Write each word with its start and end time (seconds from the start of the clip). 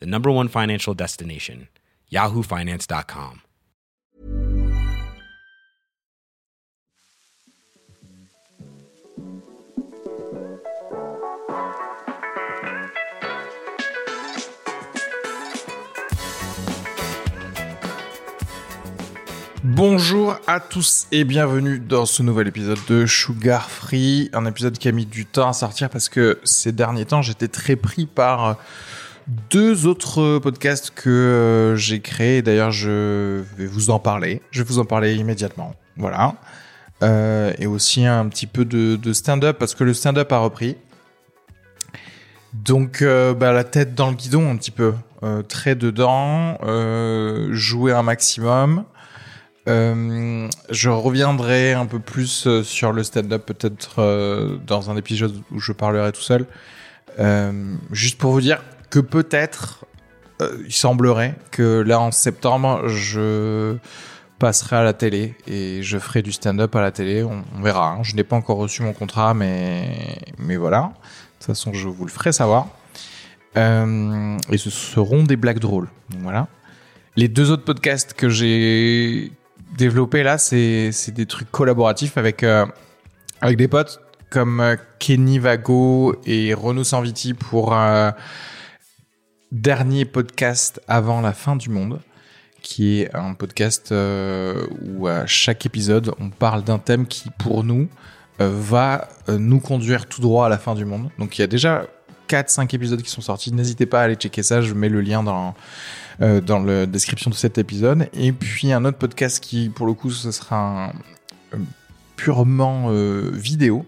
the 0.00 0.06
number 0.06 0.30
one 0.30 0.48
financial 0.48 0.94
destination, 0.94 1.68
yahoofinance.com. 2.10 3.42
Bonjour 19.62 20.36
à 20.46 20.60
tous 20.60 21.06
et 21.12 21.24
bienvenue 21.24 21.78
dans 21.78 22.04
ce 22.04 22.22
nouvel 22.22 22.48
épisode 22.48 22.78
de 22.88 23.06
Sugar 23.06 23.70
Free, 23.70 24.28
un 24.32 24.44
épisode 24.44 24.76
qui 24.76 24.88
a 24.88 24.92
mis 24.92 25.06
du 25.06 25.26
temps 25.26 25.48
à 25.48 25.52
sortir 25.52 25.88
parce 25.88 26.08
que 26.08 26.38
ces 26.44 26.72
derniers 26.72 27.04
temps 27.04 27.22
j'étais 27.22 27.48
très 27.48 27.76
pris 27.76 28.06
par 28.06 28.58
deux 29.26 29.86
autres 29.86 30.38
podcasts 30.38 30.90
que 30.90 31.10
euh, 31.10 31.76
j'ai 31.76 32.00
créés. 32.00 32.42
D'ailleurs 32.42 32.72
je 32.72 33.42
vais 33.56 33.66
vous 33.66 33.90
en 33.90 33.98
parler, 33.98 34.42
je 34.50 34.62
vais 34.62 34.68
vous 34.68 34.78
en 34.78 34.84
parler 34.84 35.14
immédiatement. 35.14 35.74
Voilà. 35.96 36.34
Euh, 37.02 37.52
et 37.58 37.66
aussi 37.66 38.04
un 38.04 38.28
petit 38.28 38.46
peu 38.46 38.64
de, 38.64 39.12
stand-up 39.12 39.58
parce 39.58 39.74
que 39.74 39.84
le 39.84 39.94
stand-up 39.94 40.32
a 40.32 40.38
repris. 40.38 40.76
Donc 42.52 43.02
euh, 43.02 43.32
bah, 43.32 43.52
la 43.52 43.64
tête 43.64 43.94
dans 43.94 44.10
le 44.10 44.16
guidon 44.16 44.50
un 44.50 44.56
petit 44.56 44.72
peu, 44.72 44.94
très 45.48 45.74
dedans, 45.74 46.58
jouer 47.52 47.92
un 47.92 48.02
maximum. 48.02 48.84
Je 49.66 50.88
reviendrai 50.88 51.74
un 51.74 51.86
peu 51.86 52.00
plus 52.00 52.62
sur 52.62 52.92
le 52.92 53.02
stand-up 53.04 53.46
peut-être 53.46 54.58
dans 54.66 54.90
un 54.90 54.96
épisode 54.96 55.40
où 55.52 55.60
je 55.60 55.72
parlerai 55.72 56.12
tout 56.12 56.22
seul. 56.22 56.46
Juste 57.92 58.18
pour 58.18 58.32
vous 58.32 58.40
dire 58.40 58.60
que 58.90 58.98
peut-être 58.98 59.86
euh, 60.40 60.56
il 60.66 60.72
semblerait 60.72 61.34
que 61.50 61.80
là 61.80 62.00
en 62.00 62.10
septembre 62.10 62.88
je 62.88 63.76
passerai 64.38 64.76
à 64.76 64.82
la 64.82 64.92
télé 64.94 65.34
et 65.46 65.82
je 65.82 65.98
ferai 65.98 66.22
du 66.22 66.32
stand-up 66.32 66.74
à 66.74 66.80
la 66.80 66.90
télé. 66.90 67.22
On, 67.22 67.44
verra. 67.62 67.92
hein. 67.92 68.02
Je 68.02 68.16
n'ai 68.16 68.24
pas 68.24 68.36
encore 68.36 68.56
reçu 68.56 68.82
mon 68.82 68.92
contrat, 68.92 69.34
mais 69.34 70.18
mais 70.38 70.56
voilà. 70.56 70.80
De 70.80 70.88
toute 71.38 71.46
façon, 71.46 71.72
je 71.72 71.88
vous 71.88 72.04
le 72.04 72.10
ferai 72.10 72.32
savoir. 72.32 72.68
Euh, 73.56 74.36
et 74.50 74.58
ce 74.58 74.70
seront 74.70 75.24
des 75.24 75.36
blagues 75.36 75.58
drôles. 75.58 75.88
Voilà. 76.20 76.48
Les 77.16 77.28
deux 77.28 77.50
autres 77.50 77.64
podcasts 77.64 78.14
que 78.14 78.28
j'ai 78.28 79.32
développés 79.76 80.22
là, 80.22 80.38
c'est 80.38 80.90
des 81.08 81.26
trucs 81.26 81.50
collaboratifs 81.50 82.16
avec 82.16 82.42
euh, 82.42 82.66
avec 83.40 83.56
des 83.56 83.68
potes 83.68 84.00
comme 84.30 84.76
Kenny 85.00 85.38
Vago 85.38 86.14
et 86.24 86.54
Renaud 86.54 86.84
Sanviti 86.84 87.34
pour 87.34 87.74
dernier 89.52 90.04
podcast 90.04 90.80
avant 90.86 91.20
la 91.20 91.32
fin 91.32 91.56
du 91.56 91.70
monde, 91.70 92.00
qui 92.62 93.00
est 93.00 93.14
un 93.14 93.34
podcast 93.34 93.90
euh, 93.90 94.66
où 94.82 95.08
à 95.08 95.26
chaque 95.26 95.66
épisode 95.66 96.12
on 96.20 96.30
parle 96.30 96.62
d'un 96.62 96.78
thème 96.78 97.06
qui 97.06 97.30
pour 97.38 97.64
nous 97.64 97.88
euh, 98.40 98.50
va 98.52 99.08
euh, 99.28 99.38
nous 99.38 99.60
conduire 99.60 100.06
tout 100.06 100.20
droit 100.20 100.46
à 100.46 100.48
la 100.48 100.58
fin 100.58 100.74
du 100.74 100.84
monde. 100.84 101.10
Donc 101.18 101.38
il 101.38 101.40
y 101.40 101.44
a 101.44 101.48
déjà 101.48 101.86
4-5 102.28 102.74
épisodes 102.74 103.02
qui 103.02 103.10
sont 103.10 103.22
sortis. 103.22 103.52
N'hésitez 103.52 103.86
pas 103.86 104.00
à 104.00 104.04
aller 104.04 104.14
checker 104.14 104.42
ça. 104.42 104.60
Je 104.60 104.74
mets 104.74 104.88
le 104.88 105.00
lien 105.00 105.24
dans, 105.24 105.54
dans 106.20 106.60
la 106.60 106.86
description 106.86 107.28
de 107.28 107.34
cet 107.34 107.58
épisode. 107.58 108.08
Et 108.14 108.30
puis 108.30 108.72
un 108.72 108.84
autre 108.84 108.98
podcast 108.98 109.42
qui, 109.42 109.68
pour 109.68 109.86
le 109.86 109.94
coup, 109.94 110.12
ce 110.12 110.30
sera 110.30 110.92
purement 112.14 112.88
vidéo. 113.32 113.84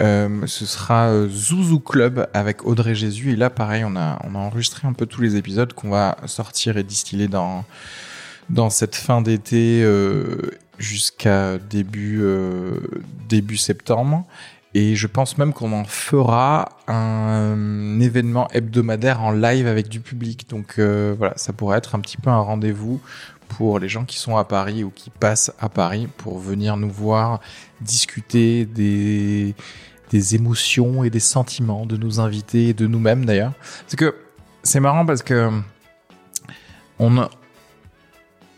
Euh, 0.00 0.46
ce 0.46 0.66
sera 0.66 1.06
euh, 1.06 1.28
Zouzou 1.28 1.78
Club 1.78 2.28
avec 2.34 2.66
Audrey 2.66 2.94
Jésus. 2.94 3.32
Et 3.32 3.36
là, 3.36 3.50
pareil, 3.50 3.84
on 3.84 3.96
a, 3.96 4.18
on 4.24 4.34
a 4.34 4.38
enregistré 4.38 4.88
un 4.88 4.92
peu 4.92 5.06
tous 5.06 5.20
les 5.20 5.36
épisodes 5.36 5.72
qu'on 5.72 5.90
va 5.90 6.16
sortir 6.26 6.76
et 6.76 6.82
distiller 6.82 7.28
dans, 7.28 7.64
dans 8.50 8.70
cette 8.70 8.96
fin 8.96 9.22
d'été 9.22 9.82
euh, 9.84 10.36
jusqu'à 10.78 11.58
début, 11.58 12.22
début 13.28 13.56
septembre. 13.56 14.26
Et 14.76 14.96
je 14.96 15.06
pense 15.06 15.38
même 15.38 15.52
qu'on 15.52 15.72
en 15.72 15.84
fera 15.84 16.70
un 16.88 18.00
événement 18.00 18.48
hebdomadaire 18.50 19.22
en 19.22 19.30
live 19.30 19.68
avec 19.68 19.88
du 19.88 20.00
public. 20.00 20.48
Donc 20.50 20.80
voilà, 20.80 21.34
ça 21.36 21.52
pourrait 21.52 21.78
être 21.78 21.94
un 21.94 22.00
petit 22.00 22.16
peu 22.16 22.28
un 22.28 22.40
rendez-vous 22.40 23.00
pour 23.56 23.78
les 23.78 23.88
gens 23.88 24.04
qui 24.04 24.18
sont 24.18 24.36
à 24.36 24.44
Paris 24.44 24.82
ou 24.82 24.90
qui 24.90 25.10
passent 25.10 25.52
à 25.60 25.68
Paris 25.68 26.08
pour 26.16 26.38
venir 26.38 26.76
nous 26.76 26.90
voir 26.90 27.40
discuter 27.80 28.64
des, 28.66 29.54
des 30.10 30.34
émotions 30.34 31.04
et 31.04 31.10
des 31.10 31.20
sentiments 31.20 31.86
de 31.86 31.96
nos 31.96 32.20
invités 32.20 32.68
et 32.68 32.74
de 32.74 32.86
nous-mêmes 32.86 33.24
d'ailleurs. 33.24 33.52
C'est 33.86 33.96
que 33.96 34.16
c'est 34.62 34.80
marrant 34.80 35.06
parce 35.06 35.22
que 35.22 35.50
on 36.98 37.18
a, 37.18 37.30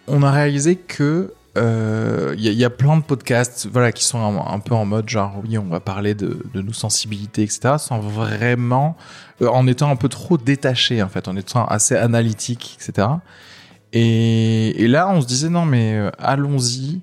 on 0.06 0.22
a 0.22 0.30
réalisé 0.30 0.76
que 0.76 1.34
euh, 1.58 2.34
il 2.38 2.46
il 2.46 2.54
y 2.54 2.64
a 2.64 2.70
plein 2.70 2.96
de 2.96 3.02
podcasts 3.02 3.66
voilà 3.70 3.90
qui 3.92 4.04
sont 4.04 4.18
un, 4.46 4.58
peu 4.60 4.74
en 4.74 4.84
mode 4.84 5.08
genre 5.08 5.40
oui 5.42 5.56
on 5.56 5.64
va 5.64 5.80
parler 5.80 6.14
de, 6.14 6.42
de 6.52 6.60
nos 6.60 6.74
sensibilités 6.74 7.42
etc 7.42 7.76
sans 7.78 7.98
vraiment 7.98 8.94
euh, 9.40 9.48
en 9.48 9.66
étant 9.66 9.90
un 9.90 9.96
peu 9.96 10.10
trop 10.10 10.36
détaché 10.36 11.02
en 11.02 11.08
fait 11.08 11.28
en 11.28 11.36
étant 11.36 11.64
assez 11.64 11.96
analytique 11.96 12.76
etc 12.78 13.08
et, 13.92 14.82
et 14.82 14.88
là 14.88 15.08
on 15.08 15.20
se 15.20 15.26
disait 15.26 15.48
non 15.48 15.64
mais 15.64 15.94
euh, 15.94 16.10
allons-y 16.18 17.00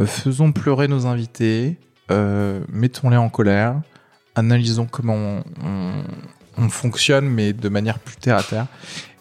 euh, 0.00 0.06
faisons 0.06 0.52
pleurer 0.52 0.88
nos 0.88 1.06
invités 1.06 1.78
euh, 2.10 2.60
mettons-les 2.72 3.16
en 3.16 3.28
colère 3.28 3.80
analysons 4.34 4.86
comment 4.86 5.14
on, 5.14 5.42
on- 5.64 6.04
on 6.58 6.68
fonctionne 6.68 7.26
mais 7.28 7.52
de 7.52 7.68
manière 7.68 7.98
plus 7.98 8.16
terre 8.16 8.36
à 8.36 8.42
terre 8.42 8.66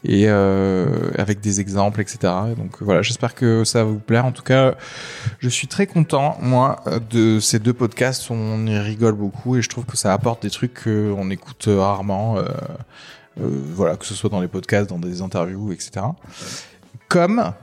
et 0.04 0.26
euh, 0.30 1.12
avec 1.18 1.42
des 1.42 1.60
exemples, 1.60 2.00
etc. 2.02 2.18
Donc 2.58 2.82
voilà, 2.82 3.02
j'espère 3.02 3.36
que 3.36 3.66
ça 3.66 3.84
va 3.84 3.92
vous 3.92 4.00
plaire. 4.00 4.26
En 4.26 4.32
tout 4.32 4.44
cas, 4.44 4.76
je 5.40 5.50
suis 5.50 5.68
très 5.68 5.88
content, 5.88 6.38
moi, 6.42 6.82
de 7.12 7.40
ces 7.42 7.60
deux 7.60 7.74
podcasts. 7.74 8.32
On 8.32 8.66
y 8.66 8.78
rigole 8.80 9.14
beaucoup 9.14 9.58
et 9.58 9.62
je 9.62 9.68
trouve 9.68 9.84
que 9.86 9.98
ça 9.98 10.14
apporte 10.14 10.42
des 10.42 10.50
trucs 10.50 10.84
qu'on 10.86 11.30
écoute 11.30 11.68
rarement. 11.70 12.38
euh, 12.38 12.44
euh, 13.42 13.50
voilà, 13.74 13.96
que 13.98 14.06
ce 14.06 14.14
soit 14.16 14.30
dans 14.30 14.40
les 14.42 14.48
podcasts, 14.48 14.90
dans 14.90 15.00
des 15.00 15.22
interviews, 15.22 15.72
etc. 15.74 15.92
Comme, 17.10 17.54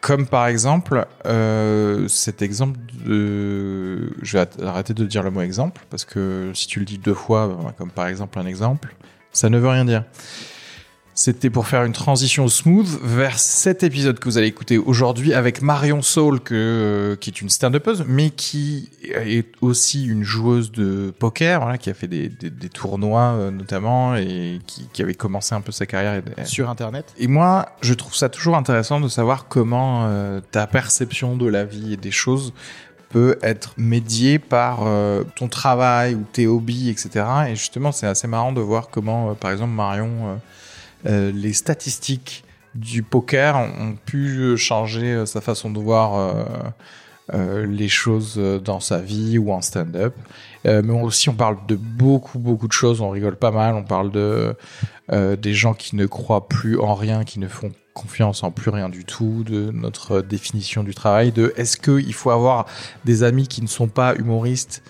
comme 0.00 0.26
par 0.26 0.46
exemple, 0.46 1.06
euh, 1.26 2.08
cet 2.08 2.42
exemple 2.42 2.78
de... 3.04 4.12
Je 4.22 4.38
vais 4.38 4.48
arrêter 4.64 4.94
de 4.94 5.04
dire 5.04 5.22
le 5.22 5.30
mot 5.30 5.42
exemple, 5.42 5.82
parce 5.90 6.04
que 6.04 6.50
si 6.54 6.66
tu 6.66 6.80
le 6.80 6.84
dis 6.86 6.98
deux 6.98 7.14
fois, 7.14 7.48
ben, 7.48 7.72
comme 7.76 7.90
par 7.90 8.06
exemple 8.06 8.38
un 8.38 8.46
exemple, 8.46 8.94
ça 9.30 9.50
ne 9.50 9.58
veut 9.58 9.68
rien 9.68 9.84
dire. 9.84 10.04
C'était 11.18 11.50
pour 11.50 11.66
faire 11.66 11.82
une 11.82 11.92
transition 11.92 12.46
smooth 12.46 13.00
vers 13.02 13.40
cet 13.40 13.82
épisode 13.82 14.20
que 14.20 14.26
vous 14.26 14.38
allez 14.38 14.46
écouter 14.46 14.78
aujourd'hui 14.78 15.34
avec 15.34 15.62
Marion 15.62 16.00
Saul, 16.00 16.38
que, 16.38 16.54
euh, 16.54 17.16
qui 17.16 17.30
est 17.30 17.40
une 17.40 17.48
stand-upeuse, 17.48 18.04
mais 18.06 18.30
qui 18.30 18.88
est 19.02 19.48
aussi 19.60 20.06
une 20.06 20.22
joueuse 20.22 20.70
de 20.70 21.12
poker, 21.18 21.62
voilà, 21.62 21.76
qui 21.76 21.90
a 21.90 21.94
fait 21.94 22.06
des, 22.06 22.28
des, 22.28 22.50
des 22.50 22.68
tournois 22.68 23.32
euh, 23.32 23.50
notamment 23.50 24.14
et 24.14 24.60
qui, 24.68 24.86
qui, 24.92 25.02
avait 25.02 25.16
commencé 25.16 25.56
un 25.56 25.60
peu 25.60 25.72
sa 25.72 25.86
carrière 25.86 26.22
sur 26.44 26.70
Internet. 26.70 27.12
Et 27.18 27.26
moi, 27.26 27.66
je 27.80 27.94
trouve 27.94 28.14
ça 28.14 28.28
toujours 28.28 28.56
intéressant 28.56 29.00
de 29.00 29.08
savoir 29.08 29.48
comment 29.48 30.04
euh, 30.06 30.40
ta 30.52 30.68
perception 30.68 31.36
de 31.36 31.48
la 31.48 31.64
vie 31.64 31.94
et 31.94 31.96
des 31.96 32.12
choses 32.12 32.52
peut 33.08 33.38
être 33.42 33.74
médiée 33.76 34.38
par 34.38 34.80
euh, 34.86 35.24
ton 35.34 35.48
travail 35.48 36.14
ou 36.14 36.24
tes 36.32 36.46
hobbies, 36.46 36.90
etc. 36.90 37.24
Et 37.48 37.56
justement, 37.56 37.90
c'est 37.90 38.06
assez 38.06 38.28
marrant 38.28 38.52
de 38.52 38.60
voir 38.60 38.88
comment, 38.88 39.34
par 39.34 39.50
exemple, 39.50 39.72
Marion 39.72 40.10
euh, 40.10 40.36
les 41.04 41.52
statistiques 41.52 42.44
du 42.74 43.02
poker 43.02 43.56
ont 43.56 43.96
pu 44.04 44.56
changer 44.56 45.06
euh, 45.06 45.26
sa 45.26 45.40
façon 45.40 45.70
de 45.70 45.78
voir 45.78 46.14
euh, 47.34 47.66
les 47.66 47.88
choses 47.88 48.38
dans 48.64 48.80
sa 48.80 48.98
vie 48.98 49.36
ou 49.36 49.52
en 49.52 49.60
stand-up. 49.60 50.14
mais 50.64 50.92
aussi, 51.02 51.28
on 51.28 51.34
parle 51.34 51.58
de 51.66 51.76
beaucoup, 51.76 52.38
beaucoup 52.38 52.68
de 52.68 52.72
choses. 52.72 53.02
On 53.02 53.10
rigole 53.10 53.36
pas 53.36 53.50
mal. 53.50 53.74
On 53.74 53.84
parle 53.84 54.10
de 54.10 54.54
des 55.10 55.54
gens 55.54 55.72
qui 55.74 55.96
ne 55.96 56.06
croient 56.06 56.48
plus 56.48 56.78
en 56.78 56.94
rien, 56.94 57.24
qui 57.24 57.38
ne 57.38 57.48
font 57.48 57.70
confiance 57.94 58.42
en 58.44 58.50
plus 58.50 58.70
rien 58.70 58.88
du 58.88 59.04
tout, 59.04 59.44
de 59.44 59.70
notre 59.72 60.20
définition 60.20 60.82
du 60.82 60.94
travail, 60.94 61.32
de 61.32 61.52
est-ce 61.56 61.76
qu'il 61.76 62.14
faut 62.14 62.30
avoir 62.30 62.66
des 63.04 63.22
amis 63.22 63.46
qui 63.46 63.60
ne 63.60 63.66
sont 63.66 63.88
pas 63.88 64.14
humoristes, 64.14 64.82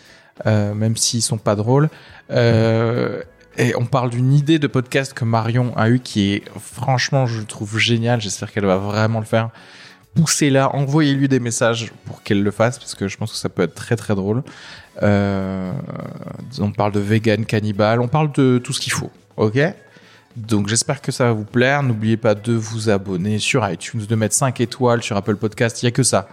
même 0.45 0.97
s'ils 0.97 1.23
sont 1.23 1.39
pas 1.39 1.57
drôles. 1.57 1.89
Et 3.59 3.75
on 3.77 3.87
parle 3.87 4.11
d'une 4.11 4.33
idée 4.33 4.61
de 4.61 4.69
podcast 4.69 5.13
que 5.15 5.25
Marion 5.25 5.77
a 5.77 5.91
eue 5.91 5.99
qui 5.99 6.33
est 6.33 6.45
franchement, 6.61 7.27
je 7.27 7.43
trouve 7.43 7.77
géniale. 7.79 8.21
J'espère 8.21 8.53
qu'elle 8.53 8.65
va 8.65 8.77
vraiment 8.77 9.19
le 9.19 9.25
faire. 9.25 9.51
Poussez-la, 10.15 10.75
envoyez-lui 10.77 11.27
des 11.27 11.41
messages 11.41 11.93
pour 12.07 12.23
qu'elle 12.23 12.45
le 12.45 12.51
fasse 12.53 12.79
parce 12.79 12.95
que 12.95 13.09
je 13.09 13.17
pense 13.17 13.33
que 13.33 13.37
ça 13.37 13.49
peut 13.49 13.63
être 13.63 13.75
très 13.75 13.97
très 13.97 14.15
drôle. 14.15 14.45
Euh, 15.03 15.73
on 16.61 16.71
parle 16.71 16.93
de 16.93 17.01
vegan, 17.01 17.45
cannibale, 17.45 18.01
on 18.01 18.07
parle 18.07 18.31
de 18.33 18.59
tout 18.63 18.73
ce 18.73 18.81
qu'il 18.81 18.93
faut. 18.93 19.11
Ok? 19.37 19.59
Donc 20.37 20.69
j'espère 20.69 21.03
que 21.03 21.11
ça 21.11 21.25
va 21.25 21.33
vous 21.33 21.45
plaire. 21.45 21.83
N'oubliez 21.83 22.17
pas 22.17 22.37
de 22.37 22.53
vous 22.53 22.91
abonner 22.91 23.41
sur 23.41 23.69
iTunes, 23.69 24.07
de 24.09 24.15
mettre 24.15 24.37
5 24.37 24.61
étoiles 24.61 25.03
sur 25.03 25.17
Apple 25.17 25.37
Podcast. 25.37 25.83
Il 25.83 25.87
y 25.87 25.89
a 25.89 25.93
que 25.93 26.05
ça. 26.05 26.29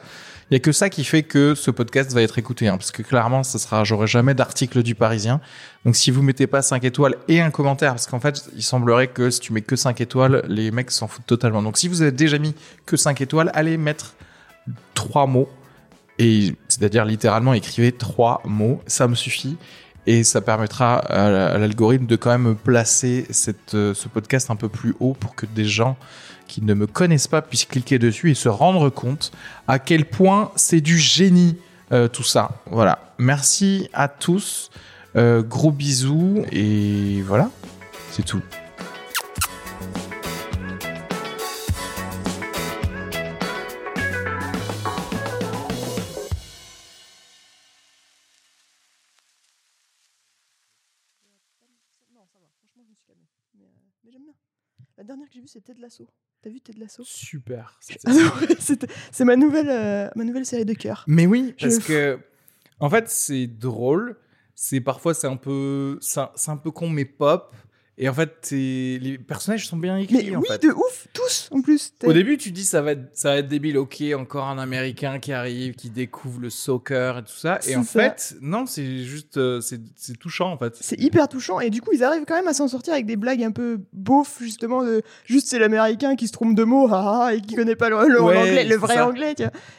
Il 0.51 0.53
y 0.53 0.57
a 0.57 0.59
que 0.59 0.71
ça 0.71 0.91
qui 0.91 1.03
fait 1.03 1.23
que 1.23 1.55
ce 1.55 1.71
podcast 1.71 2.13
va 2.13 2.21
être 2.21 2.37
écouté, 2.37 2.67
hein, 2.67 2.77
parce 2.77 2.91
que 2.91 3.01
clairement, 3.01 3.41
ça 3.41 3.57
sera, 3.57 3.83
j'aurai 3.83 4.05
jamais 4.05 4.35
d'article 4.35 4.83
du 4.83 4.93
Parisien. 4.93 5.41
Donc 5.85 5.95
si 5.95 6.11
vous 6.11 6.21
mettez 6.21 6.45
pas 6.45 6.61
5 6.61 6.83
étoiles 6.83 7.15
et 7.27 7.41
un 7.41 7.49
commentaire, 7.49 7.93
parce 7.93 8.05
qu'en 8.05 8.19
fait, 8.19 8.47
il 8.55 8.61
semblerait 8.61 9.07
que 9.07 9.31
si 9.31 9.39
tu 9.39 9.53
mets 9.53 9.61
que 9.61 9.75
5 9.75 9.99
étoiles, 10.01 10.43
les 10.47 10.69
mecs 10.69 10.91
s'en 10.91 11.07
foutent 11.07 11.25
totalement. 11.25 11.63
Donc 11.63 11.77
si 11.77 11.87
vous 11.87 12.03
avez 12.03 12.11
déjà 12.11 12.37
mis 12.37 12.53
que 12.85 12.95
5 12.95 13.21
étoiles, 13.21 13.49
allez 13.55 13.77
mettre 13.77 14.13
trois 14.93 15.25
mots. 15.25 15.49
Et 16.19 16.55
c'est-à-dire 16.67 17.05
littéralement 17.05 17.53
écrivez 17.53 17.91
trois 17.91 18.41
mots, 18.45 18.81
ça 18.85 19.07
me 19.07 19.15
suffit 19.15 19.57
et 20.07 20.23
ça 20.23 20.41
permettra 20.41 20.97
à 20.99 21.57
l'algorithme 21.57 22.05
de 22.05 22.15
quand 22.15 22.29
même 22.29 22.55
placer 22.55 23.25
cette, 23.31 23.71
ce 23.71 24.07
podcast 24.07 24.51
un 24.51 24.55
peu 24.55 24.69
plus 24.69 24.95
haut 24.99 25.13
pour 25.13 25.35
que 25.35 25.47
des 25.47 25.65
gens 25.65 25.97
qui 26.47 26.61
ne 26.61 26.73
me 26.73 26.87
connaissent 26.87 27.27
pas 27.27 27.41
puissent 27.41 27.65
cliquer 27.65 27.99
dessus 27.99 28.31
et 28.31 28.35
se 28.35 28.49
rendre 28.49 28.89
compte 28.89 29.31
à 29.67 29.79
quel 29.79 30.05
point 30.05 30.51
c'est 30.55 30.81
du 30.81 30.97
génie 30.97 31.57
euh, 31.91 32.07
tout 32.07 32.23
ça. 32.23 32.51
Voilà. 32.71 32.99
Merci 33.17 33.89
à 33.93 34.07
tous. 34.07 34.71
Euh, 35.15 35.41
gros 35.41 35.71
bisous 35.71 36.43
et 36.51 37.21
voilà, 37.21 37.49
c'est 38.11 38.25
tout. 38.25 38.41
C'était 55.55 55.73
de 55.73 55.81
l'assaut. 55.81 56.09
T'as 56.41 56.49
vu 56.49 56.59
Ted 56.59 56.77
Lasso? 56.77 57.01
Super. 57.05 57.79
C'est 59.11 59.23
ma 59.23 59.37
nouvelle, 59.37 59.69
euh, 59.69 60.09
ma 60.17 60.25
nouvelle 60.25 60.45
série 60.45 60.65
de 60.65 60.73
cœur. 60.73 61.05
Mais 61.07 61.25
oui, 61.25 61.55
parce 61.57 61.79
que 61.79 62.19
en 62.81 62.89
fait, 62.89 63.07
c'est 63.09 63.47
drôle. 63.47 64.17
C'est 64.53 64.81
parfois 64.81 65.13
c'est 65.13 65.27
un 65.27 65.37
peu, 65.37 65.97
c'est 66.01 66.49
un 66.49 66.57
peu 66.57 66.71
con 66.71 66.89
mais 66.89 67.05
pop. 67.05 67.55
Et 67.97 68.09
en 68.09 68.13
fait, 68.13 68.49
les 68.51 69.17
personnages 69.17 69.67
sont 69.67 69.77
bien 69.77 69.97
écrits. 69.97 70.29
Mais 70.29 70.35
en 70.35 70.39
oui, 70.39 70.47
fait. 70.49 70.61
de 70.63 70.69
ouf, 70.69 71.07
tous 71.13 71.47
en 71.51 71.61
plus. 71.61 71.93
Au 72.03 72.11
début, 72.11 72.37
tu 72.37 72.51
dis 72.51 72.65
ça 72.65 72.81
va, 72.81 72.91
être, 72.91 73.09
ça 73.13 73.31
va 73.31 73.37
être 73.37 73.47
débile. 73.47 73.77
Ok, 73.77 74.03
encore 74.17 74.47
un 74.47 74.57
Américain 74.57 75.19
qui 75.19 75.31
arrive, 75.31 75.75
qui 75.75 75.89
découvre 75.89 76.41
le 76.41 76.49
soccer 76.49 77.19
et 77.19 77.23
tout 77.23 77.35
ça. 77.35 77.59
Et 77.67 77.75
en 77.75 77.83
fait, 77.83 78.35
non, 78.41 78.65
c'est 78.65 79.03
juste, 79.03 79.37
euh, 79.37 79.61
c'est 79.61 80.19
touchant 80.19 80.51
en 80.51 80.57
fait. 80.57 80.75
C'est 80.79 80.99
hyper 80.99 81.27
touchant. 81.29 81.59
Et 81.59 81.69
du 81.69 81.81
coup, 81.81 81.91
ils 81.93 82.03
arrivent 82.03 82.25
quand 82.27 82.35
même 82.35 82.47
à 82.47 82.53
s'en 82.53 82.67
sortir 82.67 82.93
avec 82.93 83.05
des 83.05 83.15
blagues 83.15 83.43
un 83.43 83.51
peu 83.51 83.79
beaufs, 83.93 84.39
justement. 84.41 84.83
De, 84.83 85.01
juste, 85.25 85.47
c'est 85.47 85.59
l'Américain 85.59 86.15
qui 86.15 86.27
se 86.27 86.33
trompe 86.33 86.55
de 86.55 86.63
mots, 86.63 86.89
et 87.31 87.41
qui 87.41 87.55
connaît 87.55 87.75
pas 87.75 87.89
le, 87.89 87.97
anglais, 87.97 88.65
le 88.65 88.75
vrai 88.75 88.99
anglais. 88.99 89.35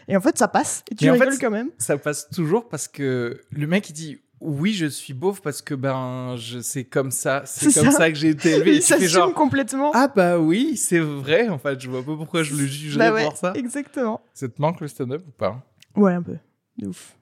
Et 0.09 0.17
en 0.17 0.21
fait, 0.21 0.39
ça 0.39 0.49
passe. 0.49 0.83
Et 0.91 0.95
tu 0.95 1.11
rigoles 1.11 1.39
quand 1.39 1.51
même. 1.51 1.71
Ça 1.79 1.99
passe 1.99 2.29
toujours 2.31 2.69
parce 2.69 2.89
que 2.89 3.41
le 3.51 3.67
mec, 3.67 3.91
il 3.91 3.93
dit 3.93 4.19
oui, 4.47 4.73
je 4.73 4.87
suis 4.87 5.13
beauf 5.13 5.43
parce 5.43 5.61
que 5.61 5.75
ben 5.75 6.37
je 6.37 6.61
c'est 6.61 6.85
comme 6.85 7.11
ça, 7.11 7.43
c'est 7.45 7.75
comme 7.75 7.91
ça. 7.91 8.11
que 8.11 8.17
j'ai 8.17 8.29
été 8.29 8.53
élevé. 8.53 8.77
Il 8.77 8.83
s'assume 8.83 9.33
complètement. 9.35 9.91
Ah 9.93 10.07
bah 10.07 10.39
oui, 10.39 10.77
c'est 10.77 11.01
vrai. 11.01 11.49
En 11.49 11.59
fait, 11.59 11.81
je 11.81 11.91
vois 11.91 12.05
pas 12.05 12.15
pourquoi 12.17 12.45
je 12.45 12.55
le 12.55 12.65
jugerais 12.65 13.11
bah 13.11 13.25
pour 13.25 13.37
ça. 13.37 13.53
Exactement. 13.57 14.21
Ça 14.33 14.49
te 14.49 14.63
manque 14.63 14.81
le 14.81 14.89
stand-up 14.89 15.23
ou 15.27 15.33
pas? 15.33 15.61
Ouais, 15.97 16.15
un 16.15 16.23
peu. 16.23 16.39
De 16.79 16.87
ouf. 16.87 17.17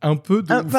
Un 0.00 0.16
peu 0.16 0.42
de 0.42 0.54
ouf. 0.54 0.74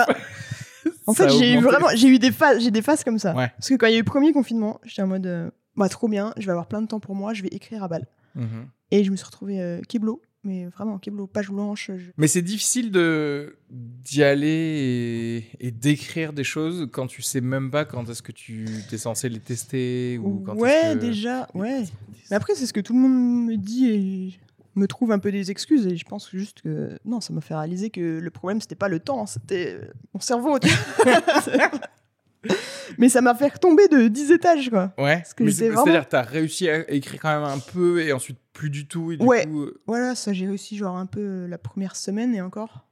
en 1.08 1.14
fait, 1.14 1.30
j'ai 1.30 1.54
eu 1.54 1.60
vraiment, 1.60 1.90
j'ai 1.94 2.08
eu 2.08 2.20
des 2.20 2.32
phases, 2.32 2.64
j'ai 2.64 2.72
des 2.72 2.82
phases 2.82 3.04
comme 3.04 3.20
ça. 3.20 3.34
Parce 3.34 3.68
que 3.68 3.76
quand 3.76 3.88
il 3.88 3.92
y 3.92 3.96
a 3.96 3.98
eu 3.98 4.02
le 4.02 4.06
premier 4.06 4.32
confinement, 4.32 4.80
j'étais 4.86 5.02
en 5.02 5.08
mode, 5.08 5.28
euh, 5.28 5.52
bah 5.76 5.90
trop 5.90 6.08
bien, 6.08 6.34
je 6.38 6.46
vais 6.46 6.52
avoir 6.52 6.68
plein 6.68 6.82
de 6.82 6.88
temps 6.88 7.02
pour 7.02 7.16
moi, 7.16 7.34
je 7.34 7.44
vais 7.44 7.50
écrire 7.50 7.84
à 7.84 7.90
balle. 7.90 8.08
Mhm. 8.36 8.68
Et 8.92 9.04
je 9.04 9.12
me 9.12 9.18
suis 9.18 9.26
retrouvée 9.26 9.62
euh, 9.62 9.82
Kiblo 9.82 10.22
mais 10.44 10.66
vraiment, 10.66 11.00
page 11.32 11.50
blanche. 11.50 11.92
Mais 12.18 12.28
c'est 12.28 12.42
difficile 12.42 12.92
de 12.92 13.58
d'y 13.70 14.24
aller 14.24 15.46
et, 15.60 15.72
d'écrire 15.72 16.34
des 16.34 16.44
choses 16.44 16.88
quand 16.92 17.08
tu 17.08 17.22
sais 17.22 17.42
même 17.42 17.72
pas 17.72 17.86
quand 17.86 18.08
est-ce 18.10 18.22
que 18.22 18.32
tu 18.32 18.66
es 18.92 18.98
censé 18.98 19.30
les 19.30 19.40
tester 19.40 20.20
ou 20.20 20.44
quand 20.46 20.56
Ouais, 20.56 20.96
déjà, 20.96 21.48
ouais. 21.54 21.84
Mais 22.30 22.36
après, 22.36 22.56
c'est 22.56 22.66
ce 22.66 22.74
que 22.74 22.82
tout 22.82 22.94
le 22.94 23.00
monde 23.00 23.48
me 23.48 23.58
dit 23.58 23.90
et 23.90 24.40
me 24.76 24.88
trouve 24.88 25.12
un 25.12 25.20
peu 25.20 25.32
des 25.32 25.52
excuses 25.52 25.86
et 25.88 25.96
je 25.96 26.06
pense 26.06 26.30
juste 26.32 26.62
que 26.62 26.98
non, 27.06 27.22
ça 27.22 27.32
m'a 27.34 27.42
fait 27.42 27.56
réaliser 27.56 27.90
que 27.90 28.20
le 28.20 28.30
problème 28.32 28.60
c'était 28.60 28.76
pas 28.76 28.90
le 28.90 29.00
temps, 29.00 29.26
c'était 29.26 29.80
mon 30.14 30.20
cerveau. 30.20 30.58
mais 32.98 33.10
ça 33.10 33.22
m'a 33.22 33.36
fait 33.36 33.48
retomber 33.48 33.88
de 33.88 34.08
10 34.08 34.32
étages, 34.32 34.70
quoi. 34.70 34.94
Ouais. 34.98 35.24
C'est-à-dire 35.26 36.06
que 36.06 36.10
t'as 36.10 36.22
réussi 36.22 36.70
à 36.70 36.90
écrire 36.92 37.22
quand 37.22 37.34
même 37.34 37.50
un 37.50 37.60
peu 37.60 38.02
et 38.02 38.14
ensuite 38.14 38.40
plus 38.54 38.70
du 38.70 38.88
tout. 38.88 39.12
Et 39.12 39.18
du 39.18 39.26
ouais. 39.26 39.46
Coup... 39.46 39.64
Euh, 39.64 39.82
voilà, 39.88 40.16
ça 40.16 40.34
j'ai 40.34 40.48
réussi 40.48 40.78
genre 40.78 40.98
un 40.98 41.06
peu 41.06 41.22
euh, 41.22 41.48
la 41.48 41.58
première 41.58 41.96
semaine 41.96 42.36
et 42.36 42.42
encore. 42.42 42.88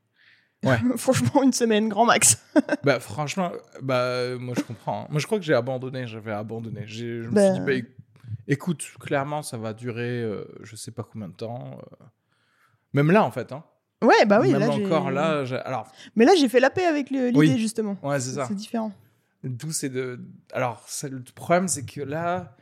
Ouais. 0.63 0.77
franchement, 0.97 1.43
une 1.43 1.53
semaine, 1.53 1.89
grand 1.89 2.05
max. 2.05 2.43
bah, 2.83 2.99
franchement, 2.99 3.51
bah, 3.81 4.37
moi 4.39 4.53
je 4.57 4.61
comprends. 4.61 5.03
Hein. 5.03 5.07
Moi 5.09 5.19
je 5.19 5.25
crois 5.25 5.39
que 5.39 5.45
j'ai 5.45 5.53
abandonné, 5.53 6.07
j'avais 6.07 6.31
abandonné. 6.31 6.83
Je 6.85 7.05
me 7.05 7.21
suis 7.21 7.53
dit, 7.53 7.59
bah, 7.59 7.65
bah 7.65 7.87
écoute, 8.47 8.85
clairement, 8.99 9.41
ça 9.41 9.57
va 9.57 9.73
durer 9.73 10.21
euh, 10.21 10.45
je 10.61 10.75
sais 10.75 10.91
pas 10.91 11.03
combien 11.03 11.27
de 11.27 11.33
temps. 11.33 11.77
Même 12.93 13.11
là, 13.11 13.23
en 13.23 13.31
fait. 13.31 13.51
Hein. 13.51 13.63
Ouais, 14.03 14.25
bah 14.25 14.39
oui. 14.41 14.51
Même 14.51 14.61
là, 14.61 14.71
encore 14.71 15.11
là. 15.11 15.43
Alors... 15.63 15.87
Mais 16.15 16.25
là, 16.25 16.33
j'ai 16.35 16.49
fait 16.49 16.59
la 16.59 16.69
paix 16.69 16.85
avec 16.85 17.09
l'idée, 17.09 17.57
justement. 17.57 17.97
Ouais, 18.03 18.19
c'est 18.19 18.31
ça. 18.31 18.45
C'est 18.47 18.55
différent. 18.55 18.91
D'où 19.43 19.71
c'est 19.71 19.89
de. 19.89 20.19
Alors, 20.53 20.86
le 21.03 21.24
problème, 21.33 21.67
c'est 21.67 21.86
que 21.86 22.01
là, 22.01 22.55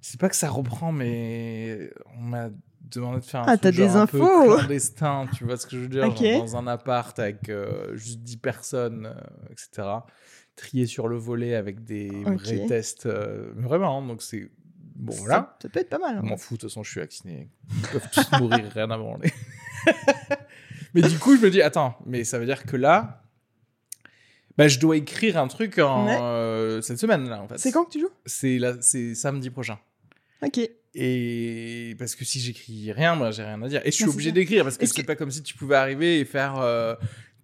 c'est 0.00 0.18
pas 0.18 0.28
que 0.28 0.36
ça 0.36 0.48
reprend, 0.48 0.92
mais 0.92 1.90
on 2.16 2.22
m'a 2.22 2.50
demandé 2.90 3.20
de 3.20 3.24
faire 3.24 3.40
un 3.40 3.46
ah, 3.48 3.56
truc 3.56 3.74
genre 3.74 3.88
des 3.88 3.96
un 3.96 4.00
infos. 4.02 4.18
peu 4.18 4.56
clandestin, 4.56 5.26
tu 5.36 5.44
vois 5.44 5.56
ce 5.56 5.66
que 5.66 5.76
je 5.76 5.82
veux 5.82 5.88
dire 5.88 6.08
Dans 6.12 6.56
un 6.56 6.66
appart 6.66 7.18
avec 7.18 7.48
euh, 7.48 7.94
juste 7.96 8.20
10 8.20 8.36
personnes, 8.38 9.06
euh, 9.06 9.50
etc. 9.50 9.88
Trié 10.56 10.86
sur 10.86 11.08
le 11.08 11.16
volet 11.16 11.54
avec 11.54 11.84
des 11.84 12.08
vrais 12.24 12.66
tests. 12.66 13.06
Euh, 13.06 13.50
vraiment, 13.56 13.98
hein, 13.98 14.06
donc 14.06 14.22
c'est. 14.22 14.50
Bon, 14.94 15.12
voilà. 15.14 15.56
Ça, 15.60 15.68
peut 15.68 15.80
être 15.80 15.90
pas 15.90 15.98
mal. 15.98 16.18
Hein. 16.18 16.22
M'en 16.22 16.36
fous, 16.36 16.54
de 16.54 16.60
toute 16.60 16.70
façon, 16.70 16.84
je 16.84 16.90
suis 16.90 17.00
vacciné. 17.00 17.50
Ils 17.76 17.88
peuvent 17.88 18.08
tous 18.12 18.30
mourir, 18.38 18.70
rien 18.74 18.90
à 18.90 18.96
branler. 18.96 19.32
mais 20.94 21.02
du 21.02 21.18
coup, 21.18 21.36
je 21.36 21.42
me 21.42 21.50
dis, 21.50 21.60
attends, 21.60 21.98
mais 22.06 22.22
ça 22.22 22.38
veut 22.38 22.46
dire 22.46 22.62
que 22.64 22.76
là, 22.76 23.23
bah, 24.56 24.68
je 24.68 24.78
dois 24.78 24.96
écrire 24.96 25.38
un 25.38 25.48
truc 25.48 25.78
en 25.78 26.06
euh, 26.08 26.80
cette 26.80 26.98
semaine 26.98 27.28
là 27.28 27.40
en 27.42 27.48
fait. 27.48 27.58
C'est 27.58 27.72
quand 27.72 27.84
que 27.84 27.90
tu 27.90 28.00
joues 28.00 28.10
C'est 28.26 28.58
là, 28.58 28.74
c'est 28.80 29.14
samedi 29.14 29.50
prochain. 29.50 29.78
Ok. 30.42 30.60
Et 30.96 31.96
parce 31.98 32.14
que 32.14 32.24
si 32.24 32.38
j'écris 32.38 32.92
rien, 32.92 33.16
moi 33.16 33.32
j'ai 33.32 33.42
rien 33.42 33.60
à 33.60 33.68
dire. 33.68 33.80
Et 33.84 33.90
je 33.90 33.96
suis 33.96 34.08
obligé 34.08 34.30
d'écrire 34.30 34.62
parce 34.62 34.78
que 34.78 34.86
c'est 34.86 35.02
pas 35.02 35.16
comme 35.16 35.30
si 35.30 35.42
tu 35.42 35.54
pouvais 35.54 35.76
arriver 35.76 36.20
et 36.20 36.24
faire 36.24 36.58
euh, 36.58 36.94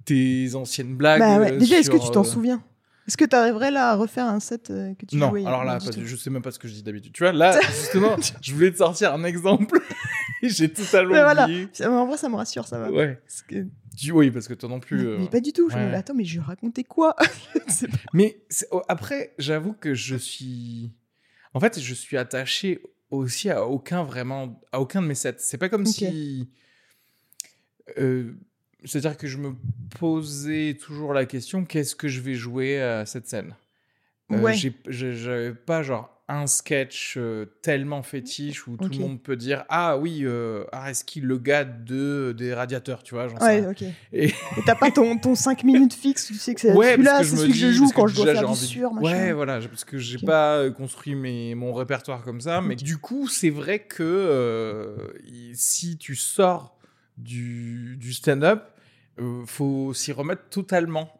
tes 0.05 0.55
anciennes 0.55 0.95
blagues. 0.95 1.21
Bah 1.21 1.39
ouais. 1.39 1.57
Déjà, 1.57 1.79
est-ce 1.79 1.91
que 1.91 1.97
tu 1.97 2.11
t'en 2.11 2.25
souviens? 2.25 2.63
Est-ce 3.09 3.17
que 3.17 3.25
tu 3.25 3.35
arriverais 3.35 3.73
là 3.73 3.91
à 3.91 3.97
refaire 3.97 4.27
un 4.27 4.39
set 4.39 4.71
euh, 4.71 4.95
que 4.95 5.05
tu 5.05 5.17
non, 5.17 5.31
jouais 5.31 5.45
alors 5.45 5.65
là, 5.65 5.79
je 5.81 6.17
sais 6.17 6.31
même 6.31 6.43
pas 6.43 6.53
ce 6.53 6.61
que 6.61 6.69
je 6.69 6.75
dis 6.75 6.83
d'habitude. 6.85 7.13
Tu 7.13 7.25
vois, 7.25 7.33
là, 7.33 7.59
justement, 7.67 8.17
je 8.41 8.55
voulais 8.55 8.71
te 8.71 8.77
sortir 8.77 9.13
un 9.15 9.25
exemple. 9.25 9.81
J'ai 10.49 10.73
totalement 10.73 11.13
mais 11.13 11.23
voilà. 11.23 11.45
oublié. 11.45 11.69
En 11.85 12.07
vrai, 12.07 12.17
ça 12.17 12.29
me 12.29 12.37
rassure, 12.37 12.67
ça 12.67 12.79
va. 12.79 12.91
Ouais. 12.91 13.21
Parce 13.27 13.43
que... 13.43 13.67
Oui, 14.13 14.31
parce 14.31 14.49
que 14.49 14.55
toi 14.55 14.69
non 14.69 14.81
plus. 14.81 14.97
Mais, 14.97 15.19
mais 15.19 15.25
euh, 15.25 15.29
pas 15.29 15.41
du 15.41 15.53
tout. 15.53 15.69
Je 15.69 15.77
me 15.77 15.89
dis, 15.89 15.95
attends, 15.95 16.15
mais 16.15 16.25
je 16.25 16.41
racontais 16.41 16.85
quoi? 16.85 17.17
Mais 18.15 18.43
oh, 18.71 18.83
après, 18.89 19.35
j'avoue 19.39 19.73
que 19.73 19.95
je 19.95 20.17
suis. 20.17 20.93
En 21.53 21.61
fait, 21.61 21.79
je 21.81 21.95
suis 21.95 22.17
attaché 22.17 22.83
aussi 23.11 23.51
à 23.51 23.67
aucun 23.67 24.05
vraiment, 24.05 24.61
à 24.73 24.81
aucun 24.81 25.03
de 25.03 25.07
mes 25.07 25.15
sets. 25.15 25.37
C'est 25.39 25.59
pas 25.59 25.69
comme 25.69 25.85
si. 25.85 26.49
Euh, 27.99 28.33
c'est-à-dire 28.85 29.17
que 29.17 29.27
je 29.27 29.37
me 29.37 29.55
posais 29.99 30.79
toujours 30.81 31.13
la 31.13 31.27
question 31.27 31.65
qu'est-ce 31.65 31.95
que 31.95 32.09
je 32.09 32.21
vais 32.21 32.35
jouer 32.35 32.81
à 32.81 33.05
cette 33.05 33.29
scène? 33.29 33.55
Euh, 34.33 34.41
ouais. 34.41 34.55
J'avais 34.87 35.55
pas 35.55 35.83
genre 35.83 36.20
un 36.31 36.47
sketch 36.47 37.17
euh, 37.17 37.47
tellement 37.61 38.03
fétiche 38.03 38.69
où 38.69 38.77
tout 38.77 38.89
le 38.89 38.99
monde 38.99 39.21
peut 39.21 39.37
dire 39.37 39.65
ah 39.69 39.99
oui 39.99 40.21
euh, 40.23 40.65
Areski 40.71 41.21
le 41.21 41.39
gars 41.39 41.65
de 41.65 42.33
des 42.37 42.55
radiateurs? 42.55 43.03
Tu 43.03 43.15
vois 43.15 43.27
genre 43.27 43.43
ouais 43.43 43.67
ok. 43.67 43.83
Et 44.13 44.33
t'as 44.65 44.77
pas 44.77 44.93
ton, 44.93 45.19
ton 45.19 45.35
5 45.35 45.65
minutes 45.65 45.93
fixe 45.93 46.27
tu 46.27 46.35
sais 46.35 46.55
que 46.55 46.61
c'est 46.61 46.73
celui-là 46.75 47.25
c'est 47.25 47.37
celui 47.37 47.53
que 47.53 47.59
je 47.59 47.73
joue 47.73 47.91
quand 47.91 48.07
je 48.07 48.15
dois 48.15 48.33
faire 48.33 48.49
du 48.49 48.57
sûr 48.57 48.93
machin. 48.93 49.13
ouais 49.13 49.33
voilà 49.33 49.59
parce 49.61 49.85
que 49.85 49.99
j'ai 49.99 50.19
pas 50.19 50.59
euh, 50.59 50.71
construit 50.71 51.17
mes, 51.17 51.57
mon 51.57 51.73
répertoire 51.73 52.23
comme 52.23 52.41
ça 52.41 52.61
mais 52.61 52.77
du 52.77 52.99
coup 52.99 53.27
c'est 53.27 53.51
vrai 53.51 53.81
que 53.81 54.03
euh, 54.03 55.09
si 55.53 55.99
tu 55.99 56.15
sors 56.15 56.79
du, 57.19 57.97
du 57.99 58.13
stand-up 58.13 58.63
faut 59.47 59.93
s'y 59.93 60.13
remettre 60.13 60.49
totalement 60.49 61.13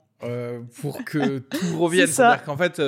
pour 0.81 1.05
que 1.05 1.39
tout 1.51 1.79
revienne. 1.79 2.07
C'est 2.07 2.23
à 2.23 2.37
dire 2.37 2.45
qu'en 2.45 2.57
fait 2.57 2.81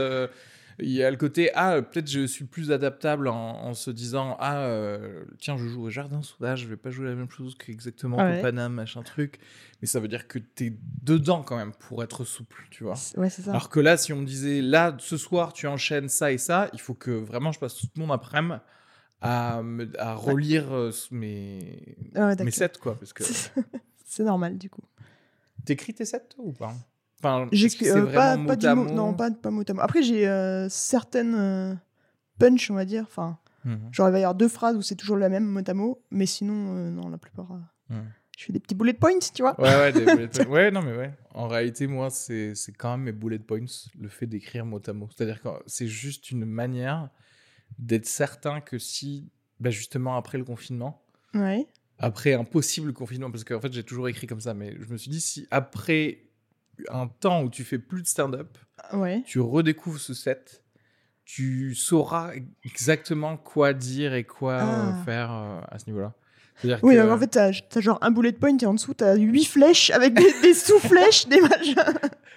il 0.78 0.90
y 0.90 1.02
a 1.02 1.10
le 1.10 1.16
côté 1.16 1.50
ah 1.54 1.80
peut-être 1.82 2.08
je 2.08 2.26
suis 2.26 2.44
plus 2.44 2.72
adaptable 2.72 3.28
en, 3.28 3.74
se 3.74 3.90
disant 3.90 4.36
ah 4.40 4.58
euh, 4.64 5.24
tiens 5.38 5.56
je 5.56 5.66
joue 5.66 5.82
au 5.82 5.90
jardin 5.90 6.22
sauvage 6.22 6.60
je 6.60 6.68
vais 6.68 6.76
pas 6.76 6.90
jouer 6.90 7.06
la 7.06 7.14
même 7.14 7.30
chose 7.30 7.56
qu'exactement 7.56 8.16
ah 8.18 8.30
ouais. 8.30 8.42
Paname 8.42 8.74
machin 8.74 9.02
truc. 9.02 9.38
Mais 9.80 9.88
ça 9.88 9.98
veut 9.98 10.08
dire 10.08 10.28
que 10.28 10.38
tu 10.38 10.66
es 10.66 10.72
dedans 11.02 11.42
quand 11.42 11.56
même 11.56 11.72
pour 11.72 12.02
être 12.02 12.24
souple 12.24 12.66
tu 12.70 12.84
vois. 12.84 12.94
Ouais, 13.16 13.30
ça. 13.30 13.50
alors 13.50 13.68
que 13.68 13.80
là 13.80 13.96
si 13.96 14.12
on 14.12 14.16
me 14.16 14.26
disait 14.26 14.60
là 14.60 14.96
ce 14.98 15.16
soir 15.16 15.52
tu 15.52 15.66
enchaînes 15.66 16.08
ça 16.08 16.32
et 16.32 16.38
ça 16.38 16.68
il 16.72 16.80
faut 16.80 16.94
que 16.94 17.10
vraiment 17.10 17.52
je 17.52 17.58
passe 17.58 17.76
tout 17.76 17.88
mon 17.96 18.10
après-midi 18.10 18.60
à, 19.20 19.62
à 19.98 20.14
relire 20.14 20.72
euh, 20.72 20.90
mes, 21.12 21.96
ah 22.14 22.34
mes 22.34 22.50
sets 22.50 22.72
quoi 22.80 22.96
parce 22.98 23.12
que 23.12 23.22
c'est 24.04 24.24
normal 24.24 24.58
du 24.58 24.68
coup. 24.68 24.82
T'écris 25.64 25.94
tes 25.94 26.04
sets 26.04 26.28
ou 26.38 26.52
pas? 26.52 26.74
Enfin, 27.22 27.48
euh, 27.52 28.12
pas, 28.12 28.36
pas 28.36 28.56
du 28.56 28.66
mot, 28.66 28.84
non, 28.90 29.14
pas, 29.14 29.30
pas 29.30 29.50
mot 29.52 29.62
à 29.66 29.72
mot. 29.72 29.80
Après, 29.80 30.02
j'ai 30.02 30.26
euh, 30.26 30.68
certaines 30.68 31.34
euh, 31.36 31.74
punch, 32.40 32.68
on 32.70 32.74
va 32.74 32.84
dire. 32.84 33.04
Enfin, 33.06 33.38
mhm. 33.64 33.92
genre, 33.92 34.08
il 34.08 34.12
va 34.12 34.18
y 34.18 34.22
avoir 34.22 34.34
deux 34.34 34.48
phrases 34.48 34.76
où 34.76 34.82
c'est 34.82 34.96
toujours 34.96 35.16
la 35.16 35.28
même 35.28 35.44
mot 35.44 35.62
à 35.64 35.74
mot, 35.74 36.02
mais 36.10 36.26
sinon, 36.26 36.54
non, 36.54 37.08
la 37.08 37.18
plupart. 37.18 37.60
Je 38.36 38.46
fais 38.46 38.52
des 38.52 38.60
petits 38.60 38.74
bullet 38.74 38.94
points, 38.94 39.18
tu 39.32 39.42
vois. 39.42 39.60
Ouais, 39.60 39.68
ouais, 39.68 39.92
des 39.92 40.04
bullet 40.04 40.28
points. 40.28 40.46
Ouais, 40.46 40.70
non, 40.72 40.82
mais 40.82 40.96
ouais. 40.96 41.14
En 41.34 41.46
réalité, 41.46 41.86
moi, 41.86 42.10
c'est 42.10 42.54
quand 42.76 42.92
même 42.92 43.02
mes 43.02 43.12
bullet 43.12 43.38
points, 43.38 43.66
le 44.00 44.08
fait 44.08 44.26
d'écrire 44.26 44.66
mot 44.66 44.80
à 44.84 44.92
mot. 44.92 45.08
C'est-à-dire 45.14 45.40
que 45.40 45.48
c'est 45.66 45.86
juste 45.86 46.30
une 46.32 46.44
manière 46.44 47.08
d'être 47.78 48.06
certain 48.06 48.60
que 48.60 48.78
si, 48.78 49.30
bah, 49.60 49.70
justement, 49.70 50.16
après 50.16 50.38
le 50.38 50.44
confinement, 50.44 51.04
ouais. 51.34 51.68
après 51.98 52.34
un 52.34 52.44
possible 52.44 52.92
confinement, 52.92 53.30
parce 53.30 53.44
qu'en 53.44 53.60
fait, 53.60 53.72
j'ai 53.72 53.84
toujours 53.84 54.08
écrit 54.08 54.26
comme 54.26 54.40
ça, 54.40 54.54
mais 54.54 54.76
je 54.80 54.92
me 54.92 54.96
suis 54.96 55.10
dit, 55.10 55.20
si 55.20 55.46
après 55.52 56.31
un 56.88 57.08
temps 57.08 57.42
où 57.42 57.50
tu 57.50 57.64
fais 57.64 57.78
plus 57.78 58.02
de 58.02 58.06
stand-up, 58.06 58.58
ouais. 58.92 59.22
tu 59.26 59.40
redécouvres 59.40 60.00
ce 60.00 60.14
set, 60.14 60.62
tu 61.24 61.74
sauras 61.74 62.32
exactement 62.64 63.36
quoi 63.36 63.72
dire 63.72 64.14
et 64.14 64.24
quoi 64.24 64.58
ah. 64.60 65.02
faire 65.04 65.32
euh, 65.32 65.60
à 65.70 65.78
ce 65.78 65.86
niveau-là. 65.86 66.14
Oui, 66.82 67.00
en 67.00 67.18
fait, 67.18 67.28
t'as 67.28 67.50
as 67.74 67.80
genre 67.80 67.98
un 68.02 68.10
bullet 68.10 68.32
point 68.32 68.56
et 68.56 68.66
en 68.66 68.74
dessous, 68.74 68.94
t'as 68.94 69.16
huit 69.16 69.44
flèches 69.44 69.90
avec 69.90 70.14
des, 70.14 70.54
sous-flèches, 70.54 71.26
des 71.26 71.40
machins. 71.40 71.74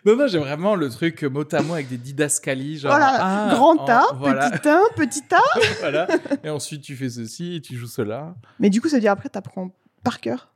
Non, 0.05 0.15
non, 0.15 0.27
j'ai 0.27 0.39
vraiment 0.39 0.75
le 0.75 0.89
truc 0.89 1.23
mot 1.23 1.43
à 1.51 1.61
mot 1.61 1.73
avec 1.73 1.89
des 1.89 1.97
didascalies. 1.97 2.79
Genre, 2.79 2.91
voilà, 2.91 3.17
ah, 3.19 3.49
grand 3.53 3.89
A, 3.89 4.05
petit 4.13 4.69
1, 4.69 4.81
petit 4.95 5.23
A. 5.31 5.41
voilà. 5.79 6.07
Et 6.43 6.49
ensuite, 6.49 6.81
tu 6.81 6.95
fais 6.95 7.09
ceci 7.09 7.55
et 7.55 7.61
tu 7.61 7.75
joues 7.75 7.87
cela. 7.87 8.35
Mais 8.59 8.69
du 8.69 8.81
coup, 8.81 8.87
ça 8.87 8.97
veut 8.97 9.01
dire 9.01 9.11
après, 9.11 9.29
t'apprends 9.29 9.71
par 10.03 10.19
cœur 10.19 10.51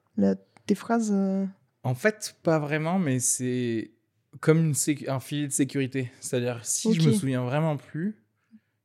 tes 0.66 0.76
phrases. 0.76 1.12
Euh, 1.12 1.46
en 1.84 1.96
fait, 1.96 2.36
pas 2.44 2.60
vraiment, 2.60 3.00
mais 3.00 3.20
c'est 3.20 3.92
comme 4.40 4.60
une 4.60 4.74
un 5.08 5.20
filet 5.20 5.48
de 5.48 5.52
sécurité. 5.52 6.12
C'est-à-dire, 6.20 6.64
si 6.66 6.94
je 6.94 7.08
me 7.08 7.14
souviens 7.14 7.44
vraiment 7.44 7.78
plus, 7.78 8.16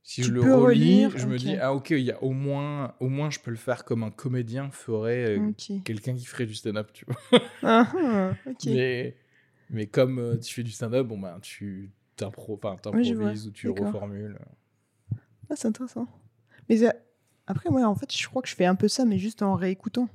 si 0.03 0.23
je 0.23 0.33
le 0.33 0.43
relis, 0.43 1.09
je 1.17 1.27
me 1.27 1.39
dis 1.39 1.57
ah 1.57 1.75
ok, 1.75 1.91
il 1.91 2.01
y 2.01 2.13
a 2.13 2.23
au 2.23 2.33
moins, 2.33 2.95
au 3.01 3.09
moins 3.09 3.31
je 3.31 3.41
peux 3.41 3.51
le 3.51 3.57
faire 3.57 3.85
comme 3.85 4.03
un 4.03 4.11
comédien 4.11 4.71
ferait 4.71 5.39
euh, 5.39 5.53
quelqu'un 5.85 6.15
qui 6.15 6.27
ferait 6.27 6.47
du 6.47 6.55
stand-up, 6.55 6.91
tu 6.93 7.07
vois. 7.07 7.41
Ah, 7.63 7.91
ah, 7.97 8.33
mais, 8.67 9.17
mais 9.71 9.87
comme 9.87 10.19
euh, 10.19 10.37
tu 10.37 10.55
fais 10.55 10.63
du 10.63 10.73
stand-up, 10.73 11.07
bon 11.07 11.19
ben 11.19 11.39
tu 11.41 11.91
t'improvises 12.17 13.47
ou 13.47 13.51
tu 13.51 13.69
reformules. 13.71 14.39
Ah, 15.51 15.57
c'est 15.57 15.69
intéressant. 15.69 16.07
Mais 16.69 16.79
après, 17.47 17.71
moi, 17.71 17.83
en 17.85 17.95
fait, 17.95 18.15
je 18.15 18.27
crois 18.29 18.41
que 18.43 18.49
je 18.49 18.55
fais 18.55 18.65
un 18.65 18.75
peu 18.75 18.89
ça, 18.89 19.05
mais 19.05 19.19
juste 19.19 19.43
en 19.43 19.55
réécoutant. 19.55 20.09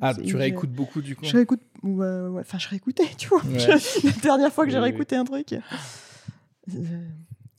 Ah, 0.00 0.14
tu 0.14 0.36
réécoutes 0.36 0.72
beaucoup 0.72 1.02
du 1.02 1.16
coup 1.16 1.24
Je 1.24 1.36
réécoute, 1.36 1.62
enfin, 1.84 2.58
je 2.58 2.68
réécoutais, 2.68 3.08
tu 3.18 3.28
vois. 3.28 3.42
la 3.44 4.12
dernière 4.22 4.52
fois 4.52 4.64
que 4.64 4.70
j'ai 4.70 4.78
réécouté 4.78 5.16
un 5.16 5.24
truc. 5.24 5.54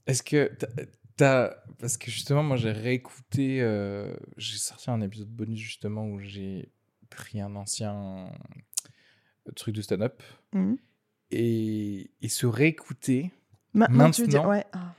Est-ce 0.08 0.24
que 0.24 0.52
t'as. 1.16 1.56
Parce 1.80 1.98
que 1.98 2.10
justement, 2.10 2.44
moi 2.44 2.58
j'ai 2.58 2.72
réécouté. 2.72 3.62
Euh, 3.62 4.14
j'ai 4.38 4.58
sorti 4.58 4.90
un 4.90 5.02
épisode 5.02 5.30
bonus 5.30 5.60
justement 5.60 6.06
où 6.08 6.20
j'ai 6.20 6.72
pris 7.10 7.42
un 7.42 7.56
ancien 7.56 8.32
truc 9.56 9.76
de 9.76 9.82
stand-up. 9.82 10.22
Mmh. 10.54 10.76
Et, 11.32 12.12
et 12.22 12.30
se 12.30 12.46
réécouter. 12.46 13.32
maintenant, 13.74 14.12
tu 14.12 14.22
veux 14.22 14.28
dire, 14.28 14.48
ouais. 14.48 14.66
Ah. 14.72 14.94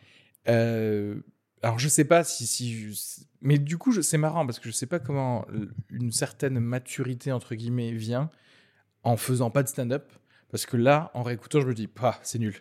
Euh, 0.49 1.21
alors 1.65 1.79
je 1.79 1.89
sais 1.89 2.05
pas 2.05 2.25
si, 2.25 2.47
si 2.47 3.27
mais 3.41 3.59
du 3.59 3.79
coup 3.79 3.91
c'est 4.03 4.19
marrant 4.19 4.45
parce 4.45 4.59
que 4.59 4.67
je 4.67 4.71
sais 4.71 4.87
pas 4.87 4.99
comment 4.99 5.47
une 5.89 6.13
certaine 6.13 6.61
maturité 6.61 7.33
entre 7.33 7.55
guillemets 7.55 7.93
vient 7.93 8.31
en 9.03 9.17
faisant 9.17 9.51
pas 9.51 9.63
de 9.63 9.69
stand-up 9.69 10.13
parce 10.51 10.67
que 10.67 10.77
là 10.77 11.11
en 11.15 11.23
réécoutant 11.23 11.63
je 11.63 11.67
me 11.67 11.75
dis 11.75 11.87
pas 11.87 12.21
c'est 12.23 12.39
nul. 12.39 12.55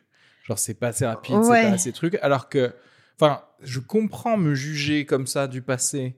Genre 0.45 0.57
c'est 0.57 0.74
pas 0.74 0.88
assez 0.88 1.05
rapide 1.05 1.43
c'est 1.43 1.50
pas 1.50 1.74
assez 1.74 1.91
truc. 1.91 2.17
Alors 2.22 2.48
que 2.48 2.74
enfin 3.19 3.43
je 3.62 3.81
comprends 3.81 4.38
me 4.38 4.55
juger 4.55 5.05
comme 5.05 5.27
ça 5.27 5.48
du 5.50 5.62
passé 5.62 6.17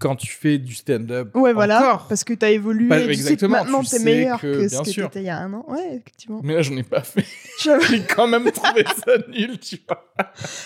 quand 0.00 0.16
tu 0.16 0.32
fais 0.32 0.58
du 0.58 0.74
stand-up. 0.74 1.34
Ouais, 1.34 1.52
voilà. 1.52 2.02
Parce 2.08 2.24
que 2.24 2.32
tu 2.32 2.44
as 2.44 2.50
évolué. 2.50 2.88
Bah, 2.88 3.00
exactement. 3.00 3.58
maintenant, 3.58 3.82
tu 3.82 3.96
es 3.96 3.98
meilleur 3.98 4.40
que, 4.40 4.66
ce 4.68 4.78
que 4.78 4.90
tu 4.90 5.04
étais 5.04 5.20
il 5.20 5.26
y 5.26 5.30
a 5.30 5.38
un 5.38 5.52
an. 5.52 5.64
Ouais, 5.68 5.96
effectivement. 5.96 6.40
Mais 6.42 6.54
là, 6.54 6.62
je 6.62 6.72
n'ai 6.72 6.82
pas 6.82 7.02
fait. 7.02 7.26
J'ai 7.62 8.02
quand 8.02 8.26
même 8.26 8.50
trouvé 8.50 8.84
ça 8.84 9.12
nul, 9.28 9.58
tu 9.58 9.78
vois. 9.86 10.10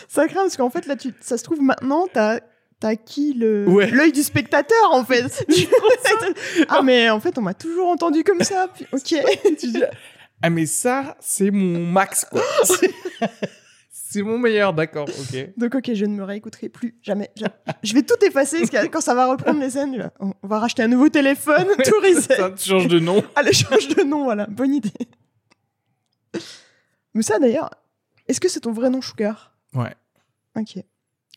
Ça 0.09 0.27
craint 0.29 0.43
parce 0.43 0.57
qu'en 0.57 0.71
fait, 0.71 0.87
là, 0.87 0.97
tu... 0.97 1.13
ça 1.21 1.37
se 1.37 1.45
trouve, 1.45 1.61
maintenant, 1.61 2.07
tu 2.13 2.19
as 2.19 2.41
acquis 2.83 3.33
le 3.35 3.65
l'œil 3.65 4.13
du 4.13 4.23
spectateur 4.23 4.93
en 4.93 5.05
fait. 5.05 5.47
ah 6.69 6.83
mais 6.83 7.09
en 7.09 7.19
fait 7.19 7.39
on 7.39 7.41
m'a 7.41 7.55
toujours 7.55 7.89
entendu 7.89 8.25
comme 8.25 8.43
ça. 8.43 8.69
ok. 8.93 9.15
ah 10.43 10.51
mais 10.51 10.67
ça 10.67 11.17
c'est 11.21 11.51
mon 11.51 11.87
max 11.87 12.27
quoi. 12.31 12.43
C'est 14.15 14.23
mon 14.23 14.39
meilleur, 14.39 14.73
d'accord, 14.73 15.09
ok. 15.09 15.55
Donc, 15.57 15.75
ok, 15.75 15.91
je 15.93 16.05
ne 16.05 16.15
me 16.15 16.23
réécouterai 16.23 16.69
plus 16.69 16.95
jamais. 17.03 17.33
Je 17.83 17.95
vais 17.95 18.03
tout 18.03 18.15
effacer 18.25 18.59
parce 18.61 18.71
que 18.71 18.87
quand 18.87 19.01
ça 19.01 19.13
va 19.13 19.27
reprendre 19.27 19.59
les 19.59 19.71
scènes, 19.71 20.09
on 20.21 20.33
va 20.45 20.61
racheter 20.61 20.85
un 20.85 20.87
nouveau 20.87 21.09
téléphone, 21.09 21.67
tout 21.85 22.01
reset. 22.01 22.37
Ça 22.37 22.55
change 22.57 22.87
de 22.87 23.01
nom. 23.01 23.25
Allez, 23.35 23.53
change 23.53 23.89
de 23.89 24.05
nom, 24.05 24.23
voilà, 24.23 24.47
bonne 24.47 24.73
idée. 24.73 24.93
Mais 27.13 27.23
ça, 27.23 27.41
d'ailleurs, 27.41 27.71
est-ce 28.29 28.41
que 28.41 28.49
c'est 28.49 28.61
ton 28.61 28.71
vrai 28.71 28.89
nom, 28.89 29.03
Sugar? 29.03 29.57
Ouais. 29.75 29.93
Ok. 30.55 30.79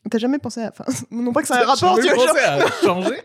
T'as 0.08 0.18
jamais 0.18 0.38
pensé 0.38 0.62
à. 0.62 0.68
Enfin, 0.68 0.84
non 1.10 1.32
pas 1.32 1.42
que 1.42 1.48
ça 1.48 1.60
ait 1.60 1.64
un 1.64 1.66
rapport, 1.66 1.98
tu 1.98 2.06
pensé 2.14 2.38
à 2.38 2.70
changer? 2.84 3.22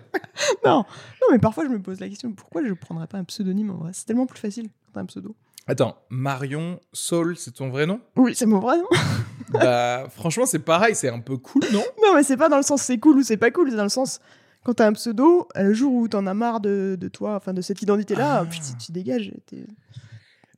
Non. 0.65 0.77
Non, 0.77 1.27
mais 1.31 1.37
parfois, 1.37 1.65
je 1.65 1.69
me 1.69 1.79
pose 1.79 1.99
la 1.99 2.09
question 2.09 2.31
pourquoi 2.31 2.63
je 2.63 2.69
ne 2.69 2.73
prendrais 2.73 3.05
pas 3.05 3.19
un 3.19 3.23
pseudonyme 3.23 3.69
en 3.69 3.75
vrai? 3.75 3.91
C'est 3.93 4.05
tellement 4.05 4.25
plus 4.25 4.39
facile 4.39 4.69
quand 4.87 4.93
t'as 4.93 5.01
un 5.01 5.05
pseudo. 5.05 5.35
Attends, 5.65 5.97
Marion 6.09 6.79
Saul, 6.91 7.37
c'est 7.37 7.51
ton 7.51 7.69
vrai 7.69 7.85
nom? 7.85 8.01
Oui, 8.17 8.35
c'est 8.35 8.45
mon 8.45 8.59
vrai 8.59 8.77
nom. 8.77 8.87
bah, 9.49 10.07
franchement, 10.09 10.45
c'est 10.45 10.59
pareil, 10.59 10.93
c'est 10.93 11.09
un 11.09 11.19
peu 11.19 11.37
cool, 11.37 11.63
non? 11.71 11.83
Non, 12.03 12.15
mais 12.15 12.23
c'est 12.23 12.35
pas 12.35 12.49
dans 12.49 12.57
le 12.57 12.63
sens 12.63 12.81
c'est 12.81 12.97
cool 12.97 13.17
ou 13.17 13.23
c'est 13.23 13.37
pas 13.37 13.51
cool, 13.51 13.69
c'est 13.69 13.77
dans 13.77 13.83
le 13.83 13.89
sens 13.89 14.19
quand 14.63 14.73
t'as 14.75 14.87
un 14.87 14.93
pseudo, 14.93 15.47
le 15.55 15.73
jour 15.73 15.93
où 15.93 16.07
t'en 16.07 16.25
as 16.25 16.33
marre 16.33 16.59
de, 16.61 16.97
de, 16.99 17.07
toi, 17.09 17.35
enfin 17.35 17.53
de 17.53 17.61
cette 17.61 17.81
identité-là, 17.81 18.45
ah. 18.45 18.49
tu, 18.49 18.59
tu, 18.85 18.91
dégages. 18.91 19.31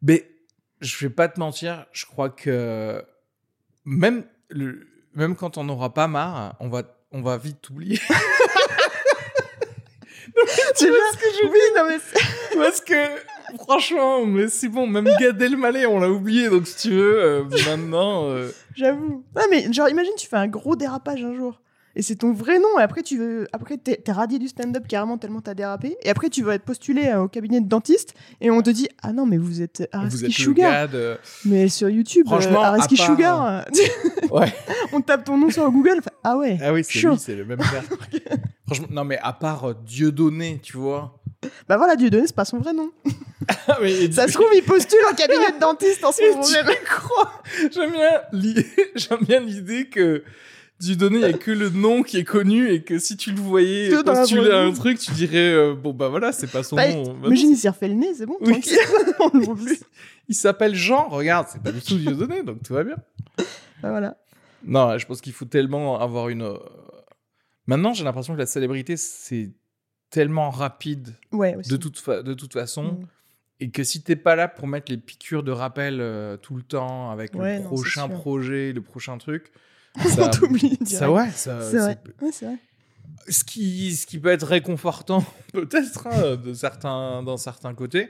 Mais 0.01 0.29
je 0.81 1.05
vais 1.05 1.13
pas 1.13 1.27
te 1.27 1.39
mentir, 1.39 1.85
je 1.91 2.05
crois 2.05 2.29
que 2.29 3.03
même, 3.83 4.23
le, 4.49 4.87
même 5.13 5.35
quand 5.35 5.57
on 5.57 5.63
n'aura 5.63 5.93
pas 5.93 6.07
marre, 6.07 6.55
on 6.59 6.69
va, 6.69 6.83
on 7.11 7.21
va 7.21 7.37
vite 7.37 7.61
t'oublier. 7.61 7.97
tu 10.77 10.87
vois 10.87 11.11
ce 11.13 11.17
que 11.17 11.25
je 11.25 11.47
oui, 11.47 11.59
non 11.75 11.87
mais 11.89 11.97
parce 12.55 12.81
que 12.81 13.34
Franchement, 13.57 14.25
mais 14.25 14.47
c'est 14.47 14.69
bon, 14.69 14.87
même 14.87 15.07
Gad 15.19 15.41
Elmaleh, 15.41 15.85
on 15.85 15.99
l'a 15.99 16.09
oublié, 16.09 16.49
donc 16.49 16.67
si 16.67 16.89
tu 16.89 16.95
veux, 16.95 17.23
euh, 17.23 17.43
maintenant. 17.67 18.29
Euh. 18.29 18.49
J'avoue. 18.75 19.23
Non, 19.35 19.43
mais 19.49 19.71
genre, 19.71 19.89
imagine, 19.89 20.13
tu 20.17 20.27
fais 20.27 20.37
un 20.37 20.47
gros 20.47 20.75
dérapage 20.75 21.23
un 21.23 21.33
jour 21.33 21.59
et 21.95 22.01
c'est 22.01 22.17
ton 22.17 22.33
vrai 22.33 22.59
nom. 22.59 22.79
Et 22.79 22.81
après, 22.81 23.01
tu 23.01 23.17
veux, 23.17 23.47
après, 23.53 23.77
t'es, 23.77 23.99
radié 24.11 24.39
du 24.39 24.47
stand-up 24.47 24.85
carrément 24.87 25.17
tellement 25.17 25.41
t'as 25.41 25.53
dérapé. 25.53 25.97
Et 26.03 26.09
après, 26.09 26.29
tu 26.29 26.43
vas 26.43 26.55
être 26.55 26.63
postulé 26.63 27.07
euh, 27.07 27.23
au 27.23 27.27
cabinet 27.27 27.61
de 27.61 27.67
dentiste 27.67 28.13
et 28.41 28.51
on 28.51 28.61
te 28.61 28.69
dit 28.69 28.87
ah 29.01 29.13
non 29.13 29.25
mais 29.25 29.37
vous 29.37 29.61
êtes 29.61 29.87
Araski 29.91 30.31
Sugar. 30.31 30.89
Mais 31.45 31.69
sur 31.69 31.89
YouTube, 31.89 32.25
Franchement, 32.27 32.61
euh, 32.61 32.67
Araski 32.67 32.97
Sugar. 32.97 33.65
ouais. 34.31 34.53
on 34.93 35.01
tape 35.01 35.23
ton 35.23 35.37
nom 35.37 35.49
sur 35.49 35.69
Google. 35.71 36.01
Ah 36.23 36.37
ouais. 36.37 36.57
Ah 36.61 36.73
oui, 36.73 36.83
c'est 36.83 36.99
lui, 36.99 37.17
c'est 37.17 37.35
le 37.35 37.45
même 37.45 37.59
gars. 37.59 37.83
Franchement, 38.65 38.87
non 38.91 39.03
mais 39.05 39.17
à 39.19 39.33
part 39.33 39.69
euh, 39.69 39.73
Dieudonné, 39.85 40.59
tu 40.61 40.77
vois. 40.77 41.17
Bah 41.67 41.77
voilà, 41.77 41.95
Dieudonné, 41.95 42.27
c'est 42.27 42.35
pas 42.35 42.45
son 42.45 42.59
vrai 42.59 42.73
nom. 42.73 42.91
Ah, 43.67 43.77
ça 44.11 44.27
se 44.27 44.33
trouve, 44.33 44.47
il 44.55 44.63
postule 44.63 44.99
au 45.11 45.15
cabinet 45.15 45.51
de 45.51 45.59
dentiste 45.59 46.03
en 46.03 46.11
ce 46.11 46.21
moment 46.31 46.47
même. 46.47 46.65
J'aime 48.95 49.19
bien 49.21 49.39
l'idée 49.39 49.87
que 49.87 50.23
du 50.79 50.97
donné, 50.97 51.17
il 51.17 51.25
n'y 51.27 51.33
a 51.33 51.37
que 51.37 51.51
le 51.51 51.69
nom 51.69 52.03
qui 52.03 52.17
est 52.17 52.23
connu 52.23 52.69
et 52.69 52.83
que 52.83 52.99
si 52.99 53.17
tu 53.17 53.31
le 53.31 53.39
voyais 53.39 53.89
postuler 54.03 54.51
à 54.51 54.59
un 54.59 54.73
truc, 54.73 54.99
tu 54.99 55.11
dirais 55.11 55.53
euh, 55.53 55.73
bon 55.73 55.93
bah 55.93 56.09
voilà, 56.09 56.31
c'est 56.31 56.51
pas 56.51 56.63
son 56.63 56.75
bah, 56.75 56.91
nom. 56.91 57.13
Bah, 57.13 57.27
imagine, 57.27 57.51
il 57.51 57.57
s'est 57.57 57.69
refait 57.69 57.87
le 57.87 57.93
nez, 57.93 58.13
c'est 58.13 58.25
bon. 58.25 58.37
Oui. 58.41 58.61
il 60.27 60.35
s'appelle 60.35 60.75
Jean, 60.75 61.07
regarde, 61.07 61.47
c'est 61.49 61.61
pas 61.61 61.71
du 61.71 61.81
tout 61.81 61.97
donné, 61.97 62.43
donc 62.43 62.61
tout 62.63 62.73
va 62.73 62.83
bien. 62.83 62.97
Bah, 63.81 63.89
voilà. 63.89 64.17
Non, 64.65 64.97
je 64.97 65.05
pense 65.05 65.21
qu'il 65.21 65.33
faut 65.33 65.45
tellement 65.45 65.99
avoir 66.01 66.29
une. 66.29 66.41
Euh, 66.41 66.57
Maintenant, 67.67 67.93
j'ai 67.93 68.03
l'impression 68.03 68.33
que 68.33 68.39
la 68.39 68.45
célébrité, 68.45 68.95
c'est 68.95 69.51
tellement 70.15 70.49
rapide 70.49 71.13
ouais, 71.33 71.57
de, 71.69 71.75
toute 71.75 72.09
de 72.09 72.33
toute 72.33 72.53
façon. 72.53 72.83
Mm. 72.83 73.07
Et 73.59 73.69
que 73.69 73.83
si 73.83 74.01
t'es 74.01 74.15
pas 74.15 74.37
là 74.37 74.47
pour 74.47 74.65
mettre 74.65 74.89
les 74.89 74.97
piqûres 74.97 75.43
de 75.43 75.51
rappel 75.51 75.99
euh, 75.99 76.37
tout 76.37 76.55
le 76.55 76.61
temps 76.61 77.11
avec 77.11 77.35
le 77.35 77.63
prochain 77.63 78.07
projet, 78.07 78.71
le 78.71 78.81
prochain 78.81 79.17
truc, 79.17 79.51
ça, 80.15 80.29
t'oublie. 80.29 80.79
Ça, 80.85 81.11
ouais, 81.11 81.29
ça, 81.31 81.69
c'est 81.69 81.79
vrai. 81.79 81.97
c'est 82.31 82.45
vrai. 82.45 82.57
Ce 83.27 83.43
qui, 83.43 83.93
ce 83.93 84.05
qui 84.05 84.19
peut 84.19 84.29
être 84.29 84.47
réconfortant, 84.47 85.25
peut-être, 85.53 86.07
hein, 86.07 86.37
de 86.37 86.53
certains, 86.53 87.21
dans 87.21 87.35
certains 87.35 87.73
côtés, 87.73 88.09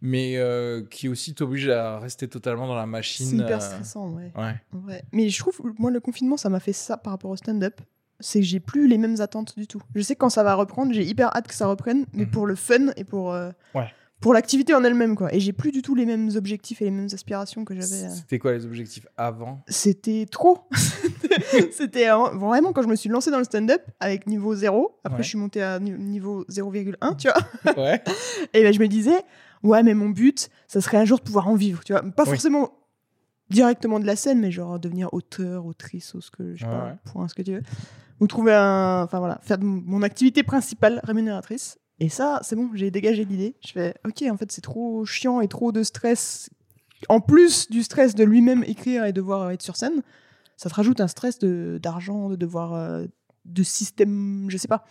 mais 0.00 0.36
euh, 0.38 0.82
qui 0.90 1.08
aussi 1.08 1.32
t'oblige 1.34 1.68
à 1.68 2.00
rester 2.00 2.26
totalement 2.26 2.66
dans 2.66 2.74
la 2.74 2.86
machine. 2.86 3.26
C'est 3.26 3.36
hyper 3.36 3.58
euh, 3.58 3.60
stressant, 3.60 4.10
ouais. 4.10 4.32
ouais. 4.36 4.54
ouais. 4.86 5.02
Mais 5.12 5.28
je 5.28 5.38
trouve, 5.38 5.60
moi, 5.78 5.92
le 5.92 6.00
confinement, 6.00 6.36
ça 6.36 6.48
m'a 6.48 6.60
fait 6.60 6.72
ça 6.72 6.96
par 6.96 7.12
rapport 7.12 7.30
au 7.30 7.36
stand-up. 7.36 7.80
C'est 8.20 8.40
que 8.40 8.46
j'ai 8.46 8.60
plus 8.60 8.88
les 8.88 8.98
mêmes 8.98 9.20
attentes 9.20 9.58
du 9.58 9.66
tout. 9.66 9.82
Je 9.94 10.00
sais 10.00 10.16
quand 10.16 10.30
ça 10.30 10.42
va 10.42 10.54
reprendre, 10.54 10.92
j'ai 10.92 11.04
hyper 11.04 11.34
hâte 11.36 11.48
que 11.48 11.54
ça 11.54 11.66
reprenne, 11.66 12.06
mais 12.12 12.24
mhm. 12.24 12.30
pour 12.30 12.46
le 12.46 12.54
fun 12.54 12.88
et 12.96 13.04
pour. 13.04 13.32
Euh, 13.32 13.50
ouais 13.74 13.92
pour 14.20 14.32
l'activité 14.32 14.74
en 14.74 14.82
elle-même 14.82 15.14
quoi 15.14 15.32
et 15.34 15.40
j'ai 15.40 15.52
plus 15.52 15.72
du 15.72 15.82
tout 15.82 15.94
les 15.94 16.06
mêmes 16.06 16.30
objectifs 16.36 16.80
et 16.80 16.86
les 16.86 16.90
mêmes 16.90 17.08
aspirations 17.12 17.64
que 17.64 17.74
j'avais 17.74 18.04
euh. 18.06 18.10
c'était 18.10 18.38
quoi 18.38 18.52
les 18.52 18.64
objectifs 18.64 19.06
avant? 19.16 19.62
C'était 19.68 20.26
trop 20.30 20.68
c'était 21.70 22.08
vraiment 22.08 22.72
quand 22.72 22.82
je 22.82 22.88
me 22.88 22.96
suis 22.96 23.10
lancé 23.10 23.30
dans 23.30 23.38
le 23.38 23.44
stand-up 23.44 23.82
avec 24.00 24.26
niveau 24.26 24.54
0 24.54 24.98
après 25.04 25.22
je 25.22 25.28
suis 25.28 25.38
monté 25.38 25.62
à 25.62 25.78
niveau 25.78 26.44
0,1 26.44 27.16
tu 27.16 27.28
vois 27.28 27.76
ouais. 27.76 28.02
et 28.54 28.62
ben 28.62 28.72
je 28.72 28.80
me 28.80 28.88
disais 28.88 29.22
ouais 29.62 29.82
mais 29.82 29.94
mon 29.94 30.08
but 30.08 30.48
ça 30.66 30.80
serait 30.80 30.96
un 30.96 31.04
jour 31.04 31.18
de 31.18 31.24
pouvoir 31.24 31.48
en 31.48 31.54
vivre 31.54 31.84
tu 31.84 31.92
vois 31.92 32.02
pas 32.02 32.24
forcément 32.24 32.72
directement 33.50 34.00
de 34.00 34.06
la 34.06 34.16
scène 34.16 34.40
mais 34.40 34.50
genre 34.50 34.80
devenir 34.80 35.12
auteur 35.12 35.66
autrice 35.66 36.14
ou 36.14 36.22
ce 36.22 36.30
que 36.30 36.54
je 36.54 36.64
sais 36.64 36.70
pas 36.70 36.96
point 37.04 37.28
ce 37.28 37.34
que 37.34 37.42
tu 37.42 37.52
veux 37.52 37.62
ou 38.20 38.26
trouver 38.26 38.54
un 38.54 39.02
enfin 39.02 39.18
voilà 39.18 39.38
faire 39.42 39.58
mon 39.60 40.02
activité 40.02 40.42
principale 40.42 41.00
rémunératrice 41.04 41.78
et 41.98 42.10
ça, 42.10 42.40
c'est 42.42 42.56
bon, 42.56 42.70
j'ai 42.74 42.90
dégagé 42.90 43.24
l'idée. 43.24 43.56
Je 43.66 43.72
fais, 43.72 43.94
ok, 44.04 44.22
en 44.30 44.36
fait, 44.36 44.52
c'est 44.52 44.60
trop 44.60 45.06
chiant 45.06 45.40
et 45.40 45.48
trop 45.48 45.72
de 45.72 45.82
stress. 45.82 46.50
En 47.08 47.20
plus 47.20 47.70
du 47.70 47.82
stress 47.82 48.14
de 48.14 48.22
lui-même 48.22 48.64
écrire 48.64 49.06
et 49.06 49.14
devoir 49.14 49.50
être 49.50 49.62
sur 49.62 49.76
scène, 49.76 50.02
ça 50.58 50.68
te 50.68 50.74
rajoute 50.74 51.00
un 51.00 51.08
stress 51.08 51.38
d'argent, 51.38 52.28
de, 52.28 52.36
devoir. 52.36 52.74
Euh, 52.74 53.06
de 53.46 53.62
système, 53.62 54.46
je 54.48 54.56
sais 54.56 54.68
pas, 54.68 54.84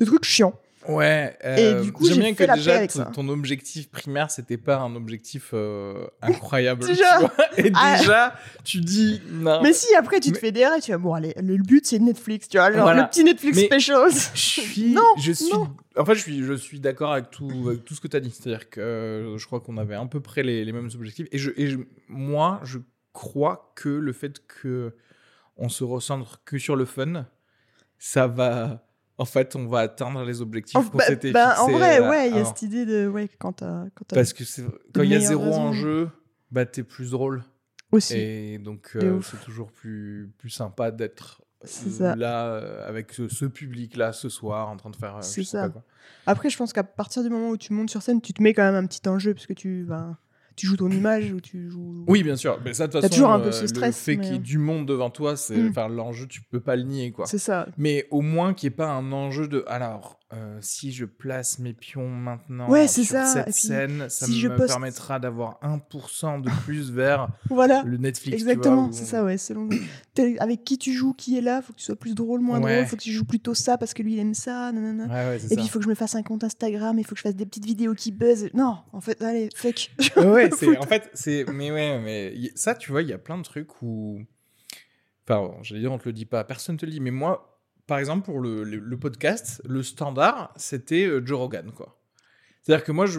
de 0.00 0.04
trucs 0.04 0.24
chiants. 0.24 0.54
Ouais. 0.86 1.36
Euh, 1.44 1.80
et 1.80 1.84
du 1.84 1.92
coup, 1.92 2.06
j'aime 2.06 2.20
bien 2.20 2.34
que 2.34 2.44
déjà 2.54 2.86
ton 2.86 3.28
objectif 3.28 3.90
primaire, 3.90 4.30
c'était 4.30 4.56
pas 4.56 4.78
un 4.78 4.94
objectif 4.94 5.50
euh, 5.52 6.06
incroyable. 6.22 6.84
Tu 6.88 6.94
vois 6.94 7.32
et 7.56 7.70
ah. 7.74 7.96
déjà, 7.98 8.34
tu 8.64 8.80
dis 8.80 9.20
non. 9.30 9.60
Mais 9.62 9.72
si 9.72 9.94
après 9.94 10.20
tu 10.20 10.32
te 10.32 10.38
fais 10.38 10.52
derrière, 10.52 10.80
tu 10.80 10.90
vas 10.90 10.98
bon 10.98 11.14
allez, 11.14 11.34
le 11.42 11.56
but 11.56 11.84
c'est 11.86 11.98
Netflix, 11.98 12.48
tu 12.48 12.58
vois, 12.58 12.72
genre 12.72 12.92
le 12.94 13.08
petit 13.08 13.24
Netflix 13.24 13.58
special. 13.58 14.10
Je 14.34 14.38
suis, 14.38 14.92
non, 14.92 15.02
je 15.18 15.32
suis. 15.32 15.52
En 15.96 16.04
fait, 16.04 16.14
je 16.14 16.20
suis, 16.20 16.44
je 16.44 16.52
suis 16.54 16.80
d'accord 16.80 17.12
avec 17.12 17.30
tout, 17.30 17.50
avec 17.66 17.84
tout 17.84 17.94
ce 17.94 18.00
que 18.00 18.08
tu 18.08 18.16
as 18.16 18.20
dit. 18.20 18.30
C'est-à-dire 18.30 18.70
que 18.70 18.80
euh, 18.80 19.38
je 19.38 19.46
crois 19.46 19.60
qu'on 19.60 19.76
avait 19.76 19.96
à 19.96 20.06
peu 20.06 20.20
près 20.20 20.42
les, 20.42 20.64
les 20.64 20.72
mêmes 20.72 20.90
objectifs. 20.94 21.26
Et, 21.32 21.38
je, 21.38 21.50
et 21.56 21.76
moi, 22.08 22.60
je 22.62 22.78
crois 23.12 23.72
que 23.74 23.88
le 23.88 24.12
fait 24.12 24.46
que 24.46 24.94
on 25.56 25.68
se 25.68 25.82
recentre 25.82 26.40
que 26.44 26.56
sur 26.56 26.76
le 26.76 26.84
fun, 26.84 27.26
ça 27.98 28.28
va 28.28 28.87
en 29.18 29.24
fait, 29.24 29.56
on 29.56 29.66
va 29.66 29.80
atteindre 29.80 30.24
les 30.24 30.40
objectifs 30.40 30.90
qu'on 30.90 30.96
bah, 30.96 31.04
s'était 31.04 31.32
bah, 31.32 31.56
En 31.60 31.70
vrai, 31.70 32.00
ouais, 32.08 32.30
il 32.30 32.36
y 32.36 32.38
a 32.38 32.44
cette 32.44 32.62
idée 32.62 32.86
de 32.86 33.08
ouais, 33.08 33.28
quand 33.38 33.52
t'as 33.52 33.86
parce 34.08 34.32
que 34.32 34.44
quand 34.94 35.02
il 35.02 35.10
y 35.10 35.16
a 35.16 35.20
zéro 35.20 35.52
en 35.52 35.72
jeu, 35.72 36.08
bah 36.52 36.64
t'es 36.64 36.84
plus 36.84 37.10
drôle 37.10 37.42
aussi. 37.90 38.16
Et 38.16 38.58
donc 38.58 38.92
euh, 38.94 39.20
c'est 39.22 39.40
toujours 39.40 39.72
plus 39.72 40.32
plus 40.38 40.50
sympa 40.50 40.92
d'être 40.92 41.42
là 41.98 42.46
euh, 42.46 42.88
avec 42.88 43.12
ce, 43.12 43.44
public 43.46 43.96
là 43.96 44.12
ce 44.12 44.28
soir 44.28 44.68
en 44.68 44.76
train 44.76 44.90
de 44.90 44.96
faire. 44.96 45.16
Euh, 45.16 45.22
c'est 45.22 45.42
ça. 45.42 45.68
Après, 46.26 46.48
je 46.48 46.56
pense 46.56 46.72
qu'à 46.72 46.84
partir 46.84 47.22
du 47.22 47.30
moment 47.30 47.50
où 47.50 47.56
tu 47.56 47.72
montes 47.72 47.90
sur 47.90 48.02
scène, 48.02 48.20
tu 48.20 48.32
te 48.32 48.42
mets 48.42 48.54
quand 48.54 48.62
même 48.62 48.76
un 48.76 48.86
petit 48.86 49.06
enjeu 49.08 49.34
parce 49.34 49.46
que 49.46 49.52
tu 49.52 49.82
vas 49.82 50.16
tu 50.58 50.66
joues 50.66 50.76
ton 50.76 50.90
image 50.90 51.32
ou 51.32 51.40
tu 51.40 51.70
joues. 51.70 52.04
Oui, 52.06 52.22
bien 52.22 52.36
sûr. 52.36 52.58
Mais 52.64 52.74
ça, 52.74 52.86
de 52.86 52.92
toute 52.92 53.00
façon, 53.00 53.14
toujours 53.14 53.30
un 53.30 53.40
peu 53.40 53.52
ce 53.52 53.66
stress, 53.66 53.96
le 53.96 54.14
fait 54.14 54.20
qu'il 54.20 54.32
y 54.32 54.36
ait 54.36 54.40
du 54.40 54.58
monde 54.58 54.86
devant 54.86 55.10
toi, 55.10 55.36
c'est, 55.36 55.56
mm. 55.56 55.68
enfin, 55.70 55.88
l'enjeu, 55.88 56.26
tu 56.26 56.42
peux 56.42 56.60
pas 56.60 56.76
le 56.76 56.82
nier, 56.82 57.12
quoi. 57.12 57.26
C'est 57.26 57.38
ça. 57.38 57.68
Mais 57.76 58.06
au 58.10 58.20
moins 58.20 58.54
qu'il 58.54 58.68
n'y 58.68 58.74
ait 58.74 58.76
pas 58.76 58.88
un 58.88 59.12
enjeu 59.12 59.48
de, 59.48 59.64
alors, 59.68 60.17
euh, 60.34 60.58
si 60.60 60.92
je 60.92 61.06
place 61.06 61.58
mes 61.58 61.72
pions 61.72 62.06
maintenant 62.06 62.68
sur 62.86 63.04
cette 63.06 63.54
scène, 63.54 64.10
ça 64.10 64.26
me 64.26 64.66
permettra 64.66 65.18
d'avoir 65.18 65.58
1% 65.62 66.42
de 66.42 66.50
plus 66.64 66.90
vers 66.90 67.28
voilà. 67.48 67.82
le 67.86 67.96
Netflix. 67.96 68.34
Exactement, 68.34 68.92
c'est 68.92 69.06
ça, 69.06 69.24
ouais. 69.24 69.38
Selon 69.38 69.70
avec 70.38 70.64
qui 70.64 70.76
tu 70.76 70.92
joues, 70.92 71.14
qui 71.14 71.38
est 71.38 71.40
là, 71.40 71.62
faut 71.62 71.72
que 71.72 71.78
tu 71.78 71.84
sois 71.84 71.96
plus 71.96 72.14
drôle, 72.14 72.42
moins 72.42 72.60
drôle, 72.60 72.84
faut 72.84 72.96
que 72.96 73.02
tu 73.02 73.12
joues 73.12 73.24
plutôt 73.24 73.54
ça 73.54 73.78
parce 73.78 73.94
que 73.94 74.02
lui 74.02 74.14
il 74.14 74.18
aime 74.18 74.34
ça, 74.34 74.70
et 74.70 75.56
puis 75.56 75.64
il 75.64 75.70
faut 75.70 75.78
que 75.78 75.86
je 75.86 75.90
me 75.90 75.94
fasse 75.94 76.14
un 76.14 76.22
compte 76.22 76.44
Instagram, 76.44 76.98
il 76.98 77.04
faut 77.04 77.12
que 77.12 77.18
je 77.18 77.22
fasse 77.22 77.36
des 77.36 77.46
petites 77.46 77.64
vidéos 77.64 77.94
qui 77.94 78.12
buzzent. 78.12 78.50
Non, 78.52 78.80
en 78.92 79.00
fait, 79.00 79.22
allez, 79.22 79.48
fuck. 79.54 79.90
ouais, 80.16 80.50
en 80.78 80.86
fait, 80.86 81.10
c'est, 81.14 81.46
mais 81.50 81.70
ouais, 81.70 81.98
mais 82.00 82.50
ça, 82.54 82.74
tu 82.74 82.90
vois, 82.90 83.00
il 83.00 83.08
y 83.08 83.14
a 83.14 83.18
plein 83.18 83.38
de 83.38 83.44
trucs 83.44 83.80
où, 83.80 84.20
enfin, 85.26 85.52
j'allais 85.62 85.80
dire, 85.80 85.92
on 85.92 85.98
te 85.98 86.06
le 86.06 86.12
dit 86.12 86.26
pas, 86.26 86.44
personne 86.44 86.76
te 86.76 86.84
le 86.84 86.92
dit, 86.92 87.00
mais 87.00 87.12
moi, 87.12 87.57
par 87.88 87.98
exemple, 87.98 88.26
pour 88.26 88.40
le, 88.40 88.96
podcast, 88.96 89.62
le 89.66 89.82
standard, 89.82 90.52
c'était 90.56 91.06
euh, 91.06 91.24
Joe 91.24 91.38
Rogan, 91.38 91.72
quoi. 91.72 91.98
C'est-à-dire 92.62 92.84
que 92.84 92.92
moi, 92.92 93.06
je, 93.06 93.18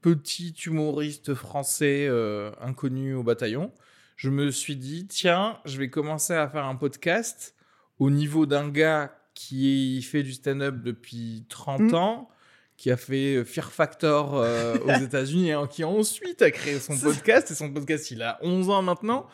petit 0.00 0.54
humoriste 0.64 1.34
français 1.34 2.06
euh, 2.08 2.50
inconnu 2.58 3.12
au 3.12 3.22
bataillon, 3.22 3.70
je 4.16 4.30
me 4.30 4.50
suis 4.50 4.76
dit, 4.76 5.06
tiens, 5.06 5.58
je 5.66 5.76
vais 5.76 5.90
commencer 5.90 6.32
à 6.32 6.48
faire 6.48 6.64
un 6.64 6.74
podcast 6.74 7.54
au 7.98 8.08
niveau 8.08 8.46
d'un 8.46 8.70
gars 8.70 9.14
qui 9.34 10.00
fait 10.00 10.22
du 10.22 10.32
stand-up 10.32 10.76
depuis 10.82 11.44
30 11.50 11.80
mmh. 11.80 11.94
ans, 11.94 12.30
qui 12.78 12.90
a 12.90 12.96
fait 12.96 13.36
euh, 13.36 13.44
Fear 13.44 13.70
Factor 13.70 14.42
aux 14.86 14.90
États-Unis 15.02 15.50
et 15.50 15.56
qui 15.68 15.84
ensuite 15.84 16.40
a 16.40 16.50
créé 16.50 16.78
son 16.78 16.96
podcast. 16.96 17.50
Et 17.50 17.54
son 17.54 17.70
podcast, 17.70 18.10
il 18.10 18.22
a 18.22 18.38
11 18.40 18.70
ans 18.70 18.80
maintenant. 18.80 19.26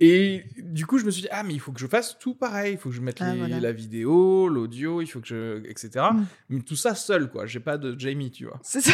Et 0.00 0.44
du 0.58 0.86
coup, 0.86 0.98
je 0.98 1.04
me 1.04 1.10
suis 1.10 1.22
dit, 1.22 1.28
ah, 1.30 1.42
mais 1.42 1.54
il 1.54 1.60
faut 1.60 1.72
que 1.72 1.80
je 1.80 1.86
fasse 1.86 2.18
tout 2.18 2.34
pareil. 2.34 2.72
Il 2.72 2.78
faut 2.78 2.88
que 2.90 2.94
je 2.94 3.00
mette 3.00 3.20
ah, 3.20 3.34
la 3.34 3.72
vidéo, 3.72 4.48
l'audio, 4.48 5.00
il 5.00 5.06
faut 5.06 5.20
que 5.20 5.26
je. 5.26 5.64
etc. 5.68 6.06
Mm. 6.12 6.24
Mais 6.50 6.60
tout 6.60 6.76
ça 6.76 6.94
seul, 6.94 7.30
quoi. 7.30 7.46
J'ai 7.46 7.60
pas 7.60 7.78
de 7.78 7.98
Jamie, 7.98 8.30
tu 8.30 8.46
vois. 8.46 8.60
C'est 8.62 8.80
ça. 8.80 8.92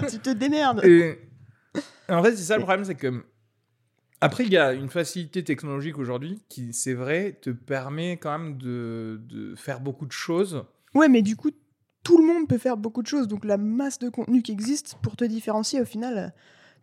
tu 0.10 0.18
te 0.18 0.30
démerdes. 0.30 0.84
Et... 0.84 1.18
En 2.08 2.22
fait, 2.22 2.36
c'est 2.36 2.44
ça 2.44 2.56
le 2.56 2.62
problème, 2.62 2.84
c'est 2.84 2.94
que. 2.94 3.24
Après, 4.20 4.44
il 4.44 4.52
y 4.52 4.58
a 4.58 4.74
une 4.74 4.90
facilité 4.90 5.42
technologique 5.42 5.96
aujourd'hui 5.96 6.42
qui, 6.48 6.74
c'est 6.74 6.92
vrai, 6.92 7.38
te 7.40 7.48
permet 7.50 8.18
quand 8.18 8.38
même 8.38 8.58
de, 8.58 9.18
de 9.30 9.54
faire 9.54 9.80
beaucoup 9.80 10.04
de 10.04 10.12
choses. 10.12 10.64
Ouais, 10.94 11.08
mais 11.08 11.22
du 11.22 11.36
coup, 11.36 11.50
tout 12.02 12.18
le 12.18 12.26
monde 12.26 12.46
peut 12.46 12.58
faire 12.58 12.76
beaucoup 12.76 13.00
de 13.00 13.06
choses. 13.06 13.28
Donc, 13.28 13.46
la 13.46 13.56
masse 13.56 13.98
de 13.98 14.10
contenu 14.10 14.42
qui 14.42 14.52
existe 14.52 14.96
pour 15.02 15.16
te 15.16 15.24
différencier, 15.24 15.80
au 15.80 15.86
final 15.86 16.34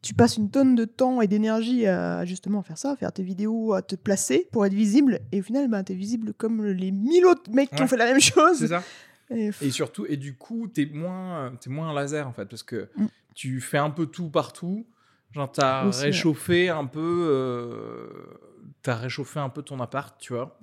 tu 0.02 0.14
passes 0.14 0.38
une 0.38 0.50
tonne 0.50 0.76
de 0.76 0.86
temps 0.86 1.22
et 1.22 1.28
d'énergie 1.28 1.86
à 1.86 2.26
justement 2.26 2.62
faire 2.62 2.78
ça, 2.78 2.96
faire 2.96 3.12
tes 3.12 3.24
vidéos, 3.24 3.74
à 3.74 3.82
te 3.82 3.96
placer 3.96 4.48
pour 4.52 4.66
être 4.66 4.74
visible. 4.74 5.20
Et 5.32 5.40
au 5.40 5.44
final, 5.44 5.68
bah, 5.68 5.84
tu 5.84 5.94
es 5.94 5.96
visible 5.96 6.34
comme 6.34 6.66
les 6.66 6.92
mille 6.92 7.26
autres 7.26 7.52
mecs 7.52 7.70
qui 7.72 7.82
ont 7.82 7.88
fait 7.88 7.98
la 7.98 8.06
même 8.06 8.22
chose. 8.22 8.60
C'est 8.60 8.68
ça. 8.68 8.84
Et, 9.30 9.72
surtout, 9.72 10.06
et 10.08 10.16
du 10.16 10.36
coup, 10.36 10.70
tu 10.74 10.84
es 10.84 10.86
moins, 10.86 11.52
es 11.52 11.70
moins 11.70 11.90
un 11.90 11.94
laser 11.94 12.28
en 12.28 12.32
fait, 12.32 12.46
parce 12.46 12.64
que 12.64 12.90
mm. 12.96 13.06
tu 13.36 13.60
fais 13.60 13.78
un 13.78 13.90
peu 13.90 14.06
tout 14.06 14.30
partout. 14.30 14.86
Genre, 15.34 15.52
tu 15.52 15.62
as 15.62 15.90
réchauffé 15.90 16.70
un 16.70 16.86
peu. 16.86 17.28
Euh, 17.30 18.08
t'as 18.82 18.96
réchauffé 18.96 19.40
un 19.40 19.50
peu 19.50 19.62
ton 19.62 19.80
appart, 19.82 20.18
tu 20.20 20.34
vois. 20.34 20.58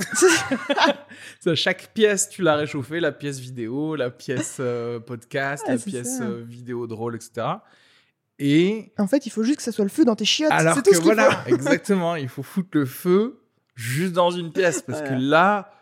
Chaque 1.54 1.92
pièce, 1.92 2.30
tu 2.30 2.42
l'as 2.42 2.56
réchauffé, 2.56 3.00
la 3.00 3.12
pièce 3.12 3.38
vidéo, 3.38 3.96
la 3.96 4.10
pièce 4.10 4.56
euh, 4.60 4.98
podcast, 4.98 5.64
la 5.68 5.76
pièce 5.76 6.20
euh, 6.22 6.42
vidéo 6.46 6.86
drôle, 6.86 7.16
etc. 7.16 7.46
Et. 8.38 8.92
En 8.98 9.06
fait, 9.06 9.26
il 9.26 9.30
faut 9.30 9.42
juste 9.42 9.58
que 9.58 9.62
ça 9.62 9.72
soit 9.72 9.84
le 9.84 9.90
feu 9.90 10.04
dans 10.04 10.16
tes 10.16 10.24
chiottes. 10.24 10.50
Alors 10.52 10.76
tout 10.76 10.82
que 10.82 10.96
ce 10.96 11.00
voilà, 11.00 11.44
exactement. 11.46 12.16
Il 12.16 12.28
faut 12.28 12.42
foutre 12.42 12.70
le 12.72 12.86
feu 12.86 13.40
juste 13.74 14.12
dans 14.12 14.30
une 14.30 14.52
pièce. 14.52 14.82
Parce 14.82 15.02
que 15.02 15.14
là, 15.14 15.72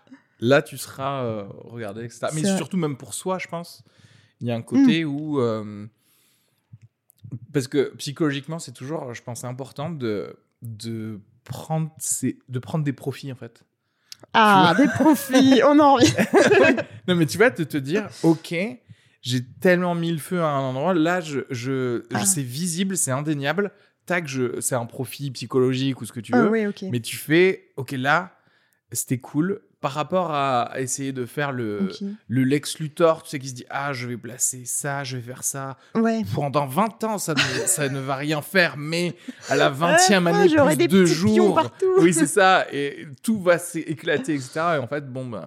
là, 0.41 0.63
tu 0.63 0.77
seras 0.77 1.25
euh, 1.25 1.45
regardé, 1.65 2.05
etc. 2.05 2.29
Mais 2.35 2.45
surtout, 2.45 2.77
même 2.77 2.97
pour 2.97 3.15
soi, 3.15 3.39
je 3.39 3.49
pense. 3.49 3.83
Il 4.41 4.49
y 4.49 4.51
a 4.51 4.55
un 4.55 4.63
côté 4.63 5.05
hmm. 5.05 5.09
où. 5.09 5.41
Euh, 5.41 5.87
parce 7.53 7.69
que 7.69 7.95
psychologiquement, 7.97 8.59
c'est 8.59 8.73
toujours, 8.73 9.15
je 9.15 9.23
pense, 9.23 9.45
important 9.45 9.89
de, 9.89 10.37
de, 10.61 11.21
prendre, 11.45 11.91
de 12.49 12.59
prendre 12.59 12.85
des 12.85 12.93
profits, 12.93 13.33
en 13.33 13.37
fait. 13.37 13.65
Ah, 14.35 14.75
des 14.77 14.89
profits, 14.89 15.63
on 15.67 15.79
en 15.79 15.95
revient. 15.95 16.77
non, 17.09 17.15
mais 17.15 17.27
tu 17.27 17.39
vas 17.39 17.51
te, 17.51 17.63
te 17.63 17.77
dire, 17.77 18.09
OK, 18.23 18.55
j'ai 19.23 19.45
tellement 19.61 19.95
mis 19.95 20.11
le 20.11 20.19
feu 20.19 20.43
à 20.43 20.49
un 20.49 20.61
endroit, 20.61 20.95
là, 20.95 21.21
je, 21.21 21.41
je, 21.51 22.03
ah. 22.13 22.25
c'est 22.25 22.43
visible, 22.43 22.97
c'est 22.97 23.13
indéniable. 23.13 23.71
Tac, 24.05 24.29
c'est 24.61 24.75
un 24.75 24.85
profit 24.85 25.31
psychologique 25.31 26.01
ou 26.01 26.05
ce 26.05 26.13
que 26.13 26.21
tu 26.21 26.33
ah 26.35 26.43
veux. 26.43 26.73
Mais 26.91 27.01
tu 27.01 27.17
fais, 27.17 27.71
OK, 27.77 27.93
là, 27.93 28.37
c'était 28.91 29.19
cool 29.19 29.63
par 29.81 29.93
rapport 29.93 30.33
à 30.33 30.73
essayer 30.77 31.13
de 31.13 31.27
faire 31.27 31.51
le, 31.53 31.89
le 32.29 32.45
Lex 32.45 32.79
Luthor, 32.79 33.25
tu 33.25 33.31
sais, 33.31 33.39
qui 33.39 33.49
se 33.49 33.55
dit 33.55 33.65
Ah, 33.69 33.93
je 33.93 34.07
vais 34.07 34.17
placer 34.17 34.65
ça, 34.65 35.03
je 35.03 35.17
vais 35.17 35.23
faire 35.23 35.43
ça. 35.43 35.77
Ouais. 35.95 36.23
Pendant 36.35 36.67
20 36.67 37.05
ans, 37.05 37.19
ça 37.19 37.35
ne, 37.35 37.41
ça 37.67 37.89
ne 37.89 37.99
va 37.99 38.17
rien 38.17 38.43
faire, 38.43 38.77
mais 38.77 39.15
à 39.49 39.57
la 39.57 39.71
20e 39.71 40.27
année, 40.27 40.55
plus 40.55 40.77
des 40.77 40.89
deux 40.89 41.05
jours. 41.05 41.61
Oui, 41.99 42.15
c'est 42.15 42.27
ça. 42.29 42.67
Et 42.73 43.09
tout 43.23 43.41
va 43.41 43.59
s'éclater, 43.59 44.35
etc. 44.35 44.51
Et 44.77 44.79
en 44.79 44.87
fait, 44.87 45.07
bon, 45.07 45.27
ben. 45.27 45.47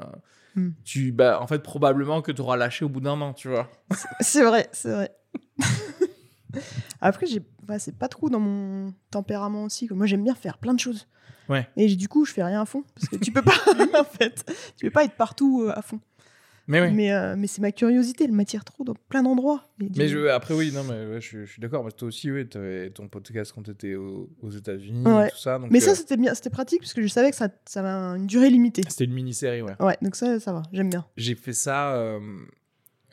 Hmm. 0.55 0.69
Tu, 0.83 1.11
bah, 1.11 1.39
en 1.41 1.47
fait, 1.47 1.59
probablement 1.59 2.21
que 2.21 2.31
tu 2.31 2.41
auras 2.41 2.55
lâché 2.55 2.85
au 2.85 2.89
bout 2.89 3.01
d'un 3.01 3.19
an, 3.21 3.33
tu 3.33 3.49
vois. 3.49 3.69
C'est 4.21 4.43
vrai, 4.43 4.69
c'est 4.71 4.91
vrai. 4.91 5.11
Après, 7.01 7.25
j'ai, 7.25 7.41
c'est 7.79 7.97
pas 7.97 8.07
trop 8.07 8.29
dans 8.29 8.39
mon 8.39 8.93
tempérament 9.11 9.65
aussi. 9.65 9.87
Moi, 9.91 10.05
j'aime 10.05 10.23
bien 10.23 10.35
faire 10.35 10.57
plein 10.57 10.73
de 10.73 10.79
choses. 10.79 11.07
Et 11.75 11.95
du 11.95 12.07
coup, 12.07 12.25
je 12.25 12.33
fais 12.33 12.43
rien 12.43 12.61
à 12.61 12.65
fond 12.65 12.83
parce 12.95 13.07
que 13.07 13.17
tu 13.17 13.31
peux 13.31 13.41
pas, 13.41 13.53
en 13.99 14.03
fait, 14.03 14.51
tu 14.77 14.85
peux 14.85 14.91
pas 14.91 15.03
être 15.03 15.15
partout 15.15 15.63
euh, 15.63 15.77
à 15.77 15.81
fond. 15.81 15.99
Mais 16.67 16.81
oui. 16.81 16.91
Mais, 16.93 17.13
euh, 17.13 17.35
mais 17.37 17.47
c'est 17.47 17.61
ma 17.61 17.71
curiosité, 17.71 18.23
elle 18.23 18.31
m'attire 18.31 18.63
trop 18.65 18.83
dans 18.83 18.95
plein 19.09 19.23
d'endroits. 19.23 19.63
Mais 19.79 20.07
je, 20.07 20.27
après, 20.27 20.53
oui, 20.53 20.71
non, 20.73 20.83
mais 20.83 21.21
je, 21.21 21.45
suis 21.45 21.61
d'accord. 21.61 21.87
Toi 21.93 22.07
aussi, 22.07 22.31
oui, 22.31 22.47
tu 22.47 22.57
avais 22.57 22.89
ton 22.89 23.07
podcast 23.07 23.51
quand 23.53 23.63
tu 23.63 23.71
étais 23.71 23.95
aux, 23.95 24.29
États-Unis, 24.49 25.03
tout 25.03 25.37
ça. 25.37 25.59
mais 25.69 25.79
ça, 25.79 25.91
euh, 25.91 25.95
c'était 25.95 26.17
bien, 26.17 26.33
c'était 26.33 26.49
pratique 26.49 26.81
parce 26.81 26.93
que 26.93 27.01
je 27.01 27.07
savais 27.07 27.29
que 27.31 27.37
ça, 27.37 27.49
ça 27.65 27.81
avait 27.81 28.19
une 28.19 28.27
durée 28.27 28.49
limitée. 28.49 28.83
C'était 28.87 29.05
une 29.05 29.13
mini-série, 29.13 29.61
ouais. 29.61 29.75
Ouais, 29.79 29.97
donc 30.01 30.15
ça, 30.15 30.39
ça 30.39 30.53
va, 30.53 30.63
j'aime 30.71 30.89
bien. 30.89 31.05
J'ai 31.17 31.35
fait 31.35 31.53
ça. 31.53 32.17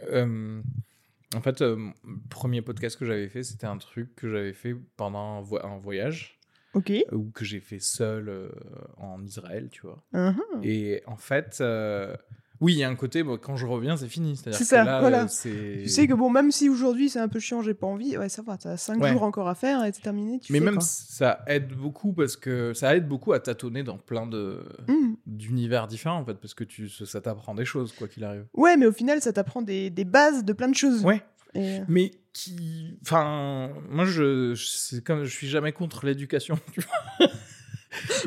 en 0.08 1.40
fait, 1.42 1.60
le 1.60 1.92
premier 2.30 2.62
podcast 2.62 2.98
que 2.98 3.04
j'avais 3.04 3.28
fait, 3.28 3.42
c'était 3.42 3.66
un 3.66 3.78
truc 3.78 4.14
que 4.16 4.30
j'avais 4.30 4.54
fait 4.54 4.74
pendant 4.96 5.44
un 5.62 5.78
voyage. 5.78 6.38
Ou 6.74 7.30
que 7.30 7.44
j'ai 7.44 7.60
fait 7.60 7.78
seul 7.78 8.28
euh, 8.28 8.50
en 8.96 9.22
Israël, 9.22 9.68
tu 9.70 9.82
vois. 9.82 10.02
Uh-huh. 10.14 10.62
Et 10.62 11.02
en 11.06 11.16
fait, 11.16 11.58
euh, 11.60 12.16
oui, 12.62 12.74
il 12.74 12.78
y 12.78 12.84
a 12.84 12.88
un 12.88 12.94
côté, 12.94 13.24
quand 13.42 13.56
je 13.56 13.66
reviens, 13.66 13.96
c'est 13.96 14.06
fini. 14.06 14.36
C'est 14.36 14.52
ça, 14.52 14.84
là, 14.84 15.00
voilà. 15.00 15.26
Tu 15.26 15.88
sais 15.88 16.06
que 16.06 16.14
bon, 16.14 16.30
même 16.30 16.52
si 16.52 16.68
aujourd'hui 16.68 17.08
c'est 17.08 17.18
un 17.18 17.26
peu 17.26 17.40
chiant, 17.40 17.60
j'ai 17.60 17.74
pas 17.74 17.88
envie, 17.88 18.16
ouais, 18.16 18.28
ça 18.28 18.40
va, 18.42 18.56
t'as 18.56 18.76
5 18.76 19.04
jours 19.04 19.24
encore 19.24 19.48
à 19.48 19.56
faire 19.56 19.84
et 19.84 19.92
c'est 19.92 20.00
terminé. 20.00 20.38
Tu 20.38 20.52
Mais 20.52 20.60
même 20.60 20.80
ça 20.80 21.40
aide 21.48 21.72
beaucoup 21.72 22.12
parce 22.12 22.36
que 22.36 22.72
ça 22.72 22.94
aide 22.94 23.08
beaucoup 23.08 23.32
à 23.32 23.40
tâtonner 23.40 23.82
dans 23.82 23.98
plein 23.98 24.28
de 24.28 24.64
mmh. 24.86 25.14
d'univers 25.26 25.88
différents 25.88 26.20
en 26.20 26.24
fait, 26.24 26.34
parce 26.34 26.54
que 26.54 26.62
tu, 26.62 26.88
ça 26.88 27.20
t'apprend 27.20 27.56
des 27.56 27.64
choses, 27.64 27.92
quoi 27.92 28.06
qu'il 28.06 28.22
arrive. 28.22 28.46
Ouais, 28.54 28.76
mais 28.76 28.86
au 28.86 28.92
final, 28.92 29.20
ça 29.20 29.32
t'apprend 29.32 29.62
des, 29.62 29.90
des 29.90 30.04
bases 30.04 30.44
de 30.44 30.52
plein 30.52 30.68
de 30.68 30.76
choses. 30.76 31.04
Ouais. 31.04 31.20
Euh, 31.56 31.80
mais 31.88 32.12
qui. 32.32 32.96
Enfin, 33.02 33.70
moi, 33.90 34.04
je, 34.04 34.54
c'est 34.54 35.02
comme 35.02 35.24
je 35.24 35.30
suis 35.30 35.48
jamais 35.48 35.72
contre 35.72 36.06
l'éducation, 36.06 36.58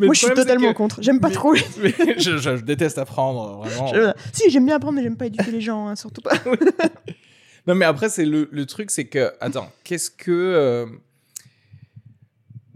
moi, 0.01 0.13
je 0.13 0.19
suis 0.25 0.33
totalement 0.33 0.73
contre. 0.73 1.01
J'aime 1.01 1.19
pas 1.19 1.29
trop. 1.29 1.55
je, 1.55 2.61
déteste 2.61 2.97
apprendre, 2.97 3.63
vraiment. 3.63 4.13
Si, 4.33 4.49
j'aime 4.49 4.65
bien 4.65 4.75
apprendre, 4.75 4.95
mais 4.97 5.03
j'aime 5.03 5.17
pas 5.17 5.27
éduquer 5.27 5.51
les 5.51 5.61
gens, 5.61 5.87
hein, 5.87 5.95
surtout 5.95 6.21
pas. 6.21 6.35
non, 7.67 7.75
mais 7.75 7.85
après, 7.85 8.09
c'est 8.09 8.25
le, 8.25 8.47
le, 8.51 8.65
truc, 8.65 8.91
c'est 8.91 9.05
que. 9.05 9.33
Attends, 9.39 9.71
qu'est-ce 9.83 10.11
que. 10.11 10.31
Euh, 10.31 10.85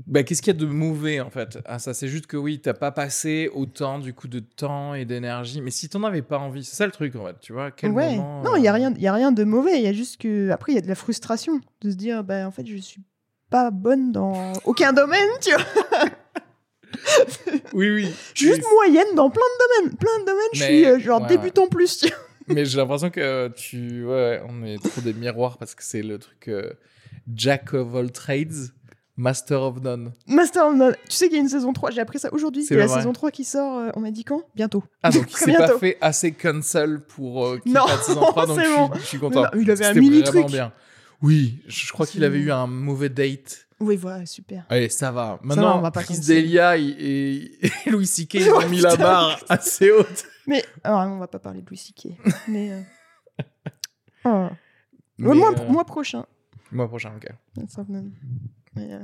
bah, 0.10 0.24
qu'est-ce 0.24 0.42
qu'il 0.42 0.52
y 0.52 0.58
a 0.58 0.60
de 0.60 0.66
mauvais 0.66 1.20
en 1.20 1.30
fait 1.30 1.60
ah, 1.66 1.78
ça? 1.78 1.94
C'est 1.94 2.08
juste 2.08 2.26
que 2.26 2.36
oui, 2.36 2.60
t'as 2.60 2.74
pas 2.74 2.92
passé 2.92 3.48
autant 3.54 4.00
du 4.00 4.16
coup 4.16 4.28
de 4.28 4.40
temps 4.40 4.96
et 4.96 5.06
d'énergie. 5.06 5.62
Mais 5.62 5.70
si 5.70 5.88
t'en 5.88 6.04
avais 6.04 6.24
pas 6.24 6.40
envie, 6.40 6.64
c'est 6.64 6.76
ça 6.76 6.88
le 6.88 6.92
truc 6.92 7.16
en 7.16 7.26
fait, 7.28 7.40
tu 7.40 7.54
vois 7.54 7.70
quel 7.70 7.92
ouais. 7.92 8.16
non, 8.18 8.56
il 8.56 8.64
y 8.64 8.68
a 8.68 8.72
euh, 8.72 8.74
rien, 8.74 8.94
y 8.98 9.06
a 9.06 9.14
rien 9.14 9.32
de 9.32 9.44
mauvais. 9.44 9.78
Il 9.78 9.84
y 9.84 9.88
a 9.88 9.94
juste 9.94 10.20
que 10.20 10.50
après 10.50 10.72
il 10.72 10.76
y 10.76 10.78
a 10.80 10.82
de 10.82 10.88
la 10.88 10.96
frustration 10.96 11.62
de 11.82 11.92
se 11.92 11.96
dire 11.96 12.24
bah 12.24 12.48
en 12.48 12.52
fait 12.52 12.66
je 12.66 12.78
suis 12.78 13.04
pas 13.52 13.70
bonne 13.70 14.12
dans 14.12 14.54
aucun 14.66 14.94
domaine, 14.94 15.30
tu 15.42 15.52
vois. 15.52 16.06
oui 17.74 17.90
oui. 17.90 18.08
Je 18.34 18.40
suis 18.40 18.48
juste 18.48 18.64
moyenne 18.74 19.16
dans 19.16 19.30
plein 19.30 19.42
de 19.42 19.84
domaines, 19.84 19.98
plein 19.98 20.20
de 20.20 20.26
domaines. 20.26 20.50
Je 20.54 20.64
suis 20.64 20.86
euh, 20.86 21.00
genre 21.00 21.26
débutant 21.26 21.68
plus. 21.68 21.98
Tu 21.98 22.08
vois 22.08 22.18
mais 22.50 22.66
j'ai 22.66 22.78
l'impression 22.78 23.10
que 23.10 23.50
tu 23.50 24.04
ouais, 24.06 24.42
on 24.48 24.64
est 24.64 24.82
trop 24.84 25.02
des 25.02 25.14
miroirs 25.14 25.58
parce 25.58 25.76
que 25.76 25.84
c'est 25.84 26.02
le 26.02 26.18
truc 26.18 26.48
euh, 26.48 26.72
Jack 27.32 27.74
of 27.74 27.96
all 27.96 28.12
trades 28.12 28.72
Master 29.20 29.62
of 29.62 29.82
None. 29.82 30.14
Master 30.28 30.68
of 30.68 30.76
None. 30.76 30.96
Tu 31.10 31.16
sais 31.18 31.28
qu'il 31.28 31.36
y 31.36 31.40
a 31.40 31.42
une 31.42 31.50
saison 31.50 31.74
3, 31.74 31.92
j'ai 31.92 32.00
appris 32.00 32.20
ça 32.20 32.34
aujourd'hui. 32.34 32.64
C'est 32.64 32.78
la 32.78 32.88
saison 32.88 33.12
3 33.12 33.32
qui 33.32 33.44
sort, 33.44 33.78
euh, 33.78 33.90
on 33.96 34.00
m'a 34.00 34.12
dit 34.12 34.24
quand? 34.24 34.44
Bientôt. 34.56 34.82
Ah, 35.04 35.12
donc 35.12 35.26
il 35.30 35.36
s'est 35.36 35.54
pas 35.54 35.78
fait 35.78 35.98
assez 36.00 36.32
cancel 36.32 37.02
pour 37.02 37.46
euh, 37.46 37.58
qu'il 37.60 37.74
fasse 37.74 38.06
saison 38.06 38.22
3, 38.22 38.46
donc 38.48 38.60
je, 38.96 39.02
suis 39.02 39.20
content. 39.20 39.46
il 39.60 39.70
avait 39.70 39.86
un 39.88 39.94
mini 39.94 40.24
truc. 40.24 40.48
bien. 40.48 40.72
Oui, 41.22 41.62
je 41.68 41.92
crois 41.92 42.06
qu'il 42.06 42.24
avait 42.24 42.40
eu 42.40 42.50
un 42.50 42.66
mauvais 42.66 43.10
date. 43.10 43.68
Oui, 43.80 43.96
voilà, 43.96 44.26
super. 44.26 44.66
Allez, 44.70 44.90
ça 44.90 45.12
va. 45.12 45.40
Maintenant, 45.42 45.78
on 45.78 45.82
va 45.82 45.92
pas 45.92 46.04
Chris 46.04 46.20
Delia 46.20 46.78
et, 46.78 47.52
Louis 47.86 48.08
C.K. 48.08 48.40
ont 48.56 48.68
mis 48.68 48.82
la 48.82 48.96
barre 48.96 49.40
assez 49.48 49.92
haute. 49.92 50.26
Mais, 50.48 50.64
alors, 50.84 51.02
on 51.02 51.18
va 51.18 51.28
pas 51.28 51.40
parler 51.40 51.62
de 51.62 51.70
Louis 51.70 51.78
C.K. 51.78 52.10
mais, 52.48 52.72
euh... 52.72 52.82
Mais 55.18 55.36
mois, 55.36 55.52
euh... 55.52 55.68
mois 55.70 55.86
prochain. 55.86 56.26
Mois 56.72 56.88
prochain, 56.88 57.14
ok. 57.16 57.30
Mais, 58.76 58.94
euh, 58.94 59.00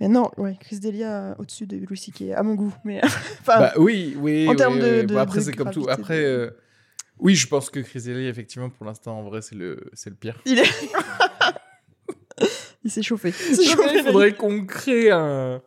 mais 0.00 0.08
non, 0.08 0.30
ouais, 0.36 0.56
Chris 0.60 0.80
Delia 0.80 1.30
euh, 1.30 1.34
au-dessus 1.38 1.66
de 1.66 1.76
Louis 1.76 1.96
C.K. 1.96 2.32
à 2.34 2.42
mon 2.42 2.54
goût. 2.54 2.74
Mais 2.84 3.00
bah, 3.46 3.72
oui, 3.76 4.16
oui. 4.18 4.48
En 4.48 4.54
termes 4.54 4.78
de, 4.78 5.16
après, 5.16 5.42
c'est 5.42 5.52
comme 5.52 5.70
tout. 5.70 5.86
Après, 5.88 6.50
oui, 7.18 7.34
je 7.34 7.46
pense 7.46 7.70
que 7.70 7.80
Chris 7.80 8.02
Delia, 8.02 8.28
effectivement, 8.28 8.70
pour 8.70 8.86
l'instant, 8.86 9.18
en 9.18 9.22
vrai, 9.22 9.42
c'est 9.42 9.54
le, 9.54 9.90
c'est 9.92 10.10
le 10.10 10.16
pire. 10.16 10.40
Il 10.46 10.58
est. 10.58 10.70
il 12.86 12.90
s'est 12.90 13.02
chauffé. 13.02 13.34
Il 13.50 14.02
faudrait 14.04 14.34
qu'on 14.34 14.64
crée 14.64 15.10
un. 15.10 15.60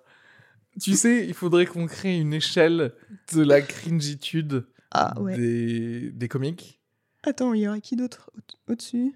Tu 0.82 0.94
sais, 0.94 1.26
il 1.28 1.34
faudrait 1.34 1.66
qu'on 1.66 1.86
crée 1.86 2.18
une 2.18 2.34
échelle 2.34 2.94
de 3.34 3.44
la 3.44 3.62
cringitude 3.62 4.66
ah, 4.92 5.14
des, 5.36 6.12
des 6.12 6.28
comiques. 6.30 6.80
Attends, 7.24 7.54
il 7.54 7.62
y 7.62 7.68
aurait 7.68 7.82
qui 7.82 7.98
d'autre 7.98 8.32
au-dessus? 8.70 9.14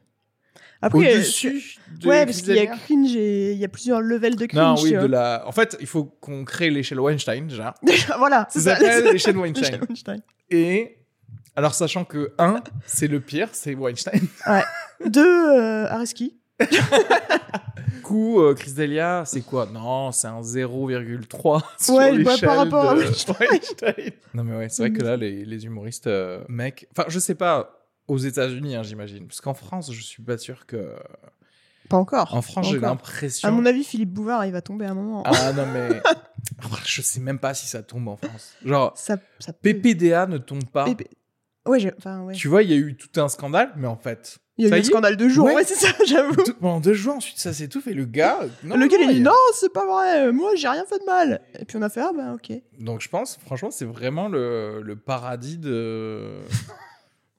Après, 0.81 1.15
Au-dessus 1.15 1.77
de 2.01 2.07
Ouais, 2.07 2.25
parce 2.25 2.41
qu'il 2.41 2.55
y 2.55 2.59
a 2.59 2.67
cringe 2.67 3.15
et 3.15 3.53
il 3.53 3.57
y 3.57 3.63
a 3.63 3.69
plusieurs 3.69 4.01
levels 4.01 4.35
de 4.35 4.45
cringe. 4.45 4.79
Non, 4.79 4.83
oui, 4.83 4.91
de 4.91 5.05
la... 5.05 5.47
En 5.47 5.53
fait, 5.53 5.77
il 5.79 5.87
faut 5.87 6.03
qu'on 6.03 6.43
crée 6.43 6.69
l'échelle 6.69 6.99
Weinstein, 6.99 7.47
déjà. 7.47 7.73
voilà, 8.17 8.47
c'est 8.49 8.59
ça. 8.59 8.77
l'échelle 9.11 9.37
Weinstein. 9.37 9.79
Et... 10.49 10.97
Alors, 11.55 11.73
sachant 11.73 12.03
que 12.03 12.33
1, 12.37 12.61
c'est 12.85 13.07
le 13.07 13.21
pire, 13.21 13.47
c'est 13.53 13.75
Weinstein. 13.75 14.19
Ouais. 14.47 14.63
2, 15.09 15.21
euh, 15.21 15.87
Areski. 15.87 16.37
coup, 18.03 18.41
euh, 18.41 18.53
Chris 18.53 18.73
Delia, 18.73 19.23
c'est 19.25 19.41
quoi? 19.41 19.65
Non, 19.65 20.11
c'est 20.11 20.27
un 20.27 20.41
0,3 20.41 21.63
sur 21.79 21.95
ouais, 21.95 22.11
l'échelle 22.11 22.41
par 22.41 22.57
rapport 22.57 22.89
à 22.89 22.95
Weinstein. 22.95 23.47
non, 24.33 24.43
mais 24.43 24.57
ouais, 24.57 24.69
c'est 24.69 24.83
vrai 24.83 24.91
que 24.91 25.03
là, 25.03 25.17
les, 25.17 25.45
les 25.45 25.65
humoristes, 25.65 26.07
euh, 26.07 26.43
mec... 26.47 26.87
Enfin, 26.91 27.05
je 27.07 27.17
sais 27.19 27.35
pas 27.35 27.83
aux 28.07 28.17
États-Unis, 28.17 28.75
hein, 28.75 28.83
j'imagine. 28.83 29.27
Parce 29.27 29.41
qu'en 29.41 29.53
France, 29.53 29.91
je 29.91 30.01
suis 30.01 30.23
pas 30.23 30.37
sûr 30.37 30.65
que. 30.65 30.95
Pas 31.89 31.97
encore. 31.97 32.33
En 32.33 32.41
France, 32.41 32.69
j'ai 32.69 32.79
l'impression. 32.79 33.47
À 33.47 33.51
mon 33.51 33.65
avis, 33.65 33.83
Philippe 33.83 34.11
Bouvard, 34.11 34.45
il 34.45 34.51
va 34.51 34.61
tomber 34.61 34.85
à 34.85 34.91
un 34.91 34.95
moment. 34.95 35.23
Ah 35.25 35.53
non, 35.53 35.65
mais. 35.73 36.01
je 36.85 37.01
sais 37.01 37.19
même 37.19 37.39
pas 37.39 37.53
si 37.53 37.67
ça 37.67 37.83
tombe 37.83 38.07
en 38.07 38.17
France. 38.17 38.53
Genre, 38.65 38.93
ça, 38.95 39.17
ça 39.39 39.53
PPDA 39.53 40.27
ne 40.27 40.37
tombe 40.37 40.65
pas. 40.65 40.85
Ouais, 41.65 41.93
enfin, 41.97 42.23
ouais. 42.23 42.33
Tu 42.33 42.47
vois, 42.47 42.63
il 42.63 42.69
y 42.69 42.73
a 42.73 42.77
eu 42.77 42.95
tout 42.95 43.19
un 43.19 43.29
scandale, 43.29 43.71
mais 43.75 43.87
en 43.87 43.97
fait. 43.97 44.39
Il 44.57 44.67
y 44.67 44.71
a 44.71 44.77
eu 44.77 44.79
un 44.79 44.83
scandale 44.83 45.17
de 45.17 45.27
jour, 45.27 45.45
ouais, 45.45 45.63
c'est 45.63 45.75
ça, 45.75 45.87
j'avoue. 46.05 46.35
Pendant 46.59 46.79
deux 46.79 46.93
jours, 46.93 47.15
ensuite 47.15 47.39
ça 47.39 47.53
s'est 47.53 47.67
tout 47.67 47.81
fait. 47.81 47.93
Le 47.93 48.05
gars. 48.05 48.39
Non, 48.63 48.77
le 48.77 48.87
gars, 48.87 48.97
il 49.01 49.15
dit 49.15 49.21
non, 49.21 49.31
c'est 49.55 49.73
pas 49.73 49.85
vrai, 49.85 50.31
moi 50.31 50.51
j'ai 50.55 50.67
rien 50.67 50.85
fait 50.85 50.99
de 50.99 51.05
mal. 51.05 51.41
Et 51.59 51.65
puis 51.65 51.77
on 51.77 51.81
a 51.81 51.89
fait, 51.89 52.01
ah 52.01 52.11
bah 52.15 52.35
ok. 52.35 52.55
Donc 52.79 53.01
je 53.01 53.09
pense, 53.09 53.39
franchement, 53.43 53.71
c'est 53.71 53.85
vraiment 53.85 54.27
le, 54.27 54.81
le 54.83 54.95
paradis 54.95 55.57
de 55.57 56.41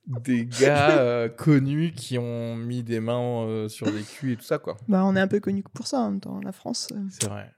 des 0.07 0.44
gars 0.46 0.98
euh, 0.98 1.29
connus 1.29 1.92
qui 1.92 2.18
ont 2.18 2.57
mis 2.57 2.83
des 2.83 3.00
mains 3.00 3.44
euh, 3.46 3.68
sur 3.68 3.90
des 3.90 4.03
culs 4.03 4.33
et 4.33 4.37
tout 4.37 4.44
ça, 4.44 4.59
quoi. 4.59 4.77
Bah, 4.88 5.05
on 5.05 5.16
est 5.16 5.20
un 5.20 5.29
peu 5.29 5.40
connus 5.40 5.64
pour 5.72 5.87
ça 5.87 5.98
en 5.98 6.11
même 6.11 6.20
temps, 6.20 6.40
la 6.42 6.53
France. 6.53 6.88
Euh. 6.92 6.98
C'est 7.11 7.29
vrai. 7.29 7.50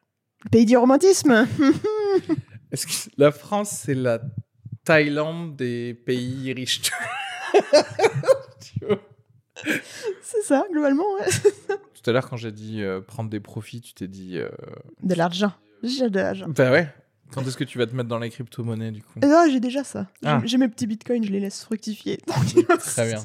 Le 0.45 0.51
pays 0.51 0.66
du 0.66 0.77
romantisme 0.77 1.47
Est-ce 2.73 2.87
que 2.87 3.11
la 3.16 3.33
France, 3.33 3.71
c'est 3.85 3.95
la 3.95 4.21
Thaïlande 4.85 5.57
des 5.57 5.95
pays 5.95 6.53
riches? 6.53 6.83
c'est 10.23 10.42
ça, 10.42 10.64
globalement, 10.71 11.05
ouais. 11.14 11.27
Tout 12.03 12.11
à 12.11 12.12
l'heure, 12.12 12.29
quand 12.29 12.37
j'ai 12.37 12.53
dit 12.53 12.83
euh, 12.83 13.01
prendre 13.01 13.31
des 13.31 13.40
profits, 13.40 13.81
tu 13.81 13.95
t'es 13.95 14.09
dit. 14.09 14.38
Euh, 14.38 14.49
de 15.03 15.14
l'argent. 15.14 15.53
J'ai 15.83 16.11
de 16.11 16.21
l'argent. 16.21 16.47
Bah 16.49 16.71
ouais. 16.71 16.92
Quand 17.33 17.42
est-ce 17.42 17.57
que 17.57 17.64
tu 17.64 17.79
vas 17.79 17.87
te 17.87 17.95
mettre 17.95 18.09
dans 18.09 18.19
les 18.19 18.31
crypto-monnaies, 18.31 18.92
du 18.92 19.03
coup? 19.03 19.19
Non, 19.21 19.47
j'ai 19.51 19.61
déjà 19.61 19.83
ça. 19.83 20.07
Ah. 20.25 20.40
J'ai 20.45 20.59
mes 20.59 20.69
petits 20.69 20.87
bitcoins, 20.87 21.25
je 21.25 21.33
les 21.33 21.40
laisse 21.40 21.64
fructifier. 21.64 22.19
Très 22.79 23.09
bien. 23.09 23.25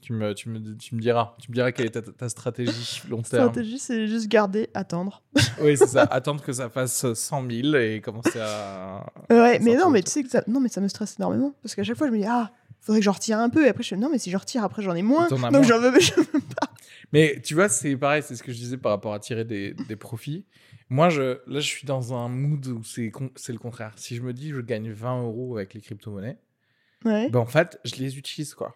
Tu 0.00 0.12
me, 0.12 0.32
tu, 0.34 0.48
me, 0.48 0.76
tu 0.76 0.94
me 0.94 1.00
diras. 1.00 1.34
Tu 1.40 1.50
me 1.50 1.54
diras 1.54 1.72
quelle 1.72 1.86
est 1.86 2.16
ta, 2.16 2.28
stratégie 2.28 3.02
long 3.10 3.22
terme. 3.22 3.50
stratégie, 3.50 3.78
c'est 3.78 4.06
juste 4.06 4.28
garder, 4.28 4.70
attendre. 4.72 5.22
oui, 5.60 5.76
c'est 5.76 5.88
ça. 5.88 6.02
Attendre 6.04 6.42
que 6.42 6.52
ça 6.52 6.70
fasse 6.70 7.12
100 7.12 7.50
000 7.50 7.76
et 7.76 8.00
commencer 8.00 8.38
à. 8.40 9.04
Ouais, 9.28 9.58
mais 9.58 9.74
non, 9.74 9.90
mais 9.90 10.02
tu 10.02 10.10
sais 10.10 10.22
que 10.22 10.30
ça, 10.30 10.44
non, 10.46 10.60
mais 10.60 10.68
ça 10.68 10.80
me 10.80 10.88
stresse 10.88 11.16
énormément. 11.18 11.52
Parce 11.62 11.74
qu'à 11.74 11.82
chaque 11.82 11.98
fois, 11.98 12.06
je 12.06 12.12
me 12.12 12.18
dis, 12.18 12.26
ah, 12.26 12.52
faudrait 12.88 13.00
que 13.00 13.04
j'en 13.04 13.12
retire 13.12 13.38
un 13.38 13.50
peu. 13.50 13.66
Et 13.66 13.68
après, 13.68 13.82
je 13.82 13.94
me 13.94 14.00
non, 14.00 14.08
mais 14.10 14.18
si 14.18 14.30
je 14.30 14.36
retire, 14.36 14.64
après, 14.64 14.82
j'en 14.82 14.94
ai 14.94 15.02
moins. 15.02 15.28
Donc, 15.28 15.64
j'en 15.64 15.78
veux, 15.78 15.90
veux 15.90 16.40
pas. 16.56 16.72
Mais 17.12 17.40
tu 17.42 17.54
vois, 17.54 17.68
c'est 17.68 17.96
pareil, 17.96 18.22
c'est 18.22 18.34
ce 18.34 18.42
que 18.42 18.50
je 18.52 18.56
disais 18.56 18.78
par 18.78 18.92
rapport 18.92 19.12
à 19.12 19.18
tirer 19.18 19.44
des, 19.44 19.74
des 19.88 19.96
profits. 19.96 20.46
Moi, 20.88 21.10
je, 21.10 21.38
là, 21.46 21.60
je 21.60 21.66
suis 21.66 21.86
dans 21.86 22.14
un 22.14 22.28
mood 22.28 22.66
où 22.66 22.82
c'est 22.82 23.12
le 23.12 23.58
contraire. 23.58 23.92
Si 23.96 24.16
je 24.16 24.22
me 24.22 24.32
dis, 24.32 24.50
je 24.50 24.60
gagne 24.60 24.90
20 24.90 25.22
euros 25.22 25.56
avec 25.58 25.74
les 25.74 25.82
crypto-monnaies, 25.82 26.38
ouais. 27.04 27.28
ben 27.28 27.40
en 27.40 27.46
fait, 27.46 27.78
je 27.84 27.96
les 27.96 28.16
utilise, 28.16 28.54
quoi. 28.54 28.74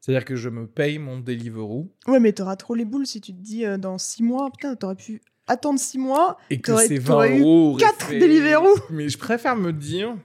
C'est-à-dire 0.00 0.24
que 0.24 0.34
je 0.34 0.48
me 0.48 0.66
paye 0.66 0.98
mon 0.98 1.20
Deliveroo. 1.20 1.94
Ouais, 2.08 2.20
mais 2.20 2.32
t'auras 2.32 2.56
trop 2.56 2.74
les 2.74 2.84
boules 2.84 3.06
si 3.06 3.20
tu 3.20 3.32
te 3.32 3.40
dis 3.40 3.64
euh, 3.64 3.76
dans 3.76 3.98
6 3.98 4.22
mois, 4.22 4.50
putain, 4.50 4.74
t'aurais 4.74 4.96
pu 4.96 5.20
attendre 5.46 5.78
6 5.78 5.98
mois. 5.98 6.38
Et 6.50 6.60
que 6.60 6.76
c'est 6.78 6.98
20 6.98 7.38
euros. 7.38 7.76
4 7.76 8.12
Deliveroo. 8.12 8.74
Mais 8.90 9.08
je 9.10 9.18
préfère 9.18 9.56
me 9.56 9.72
dire, 9.72 10.16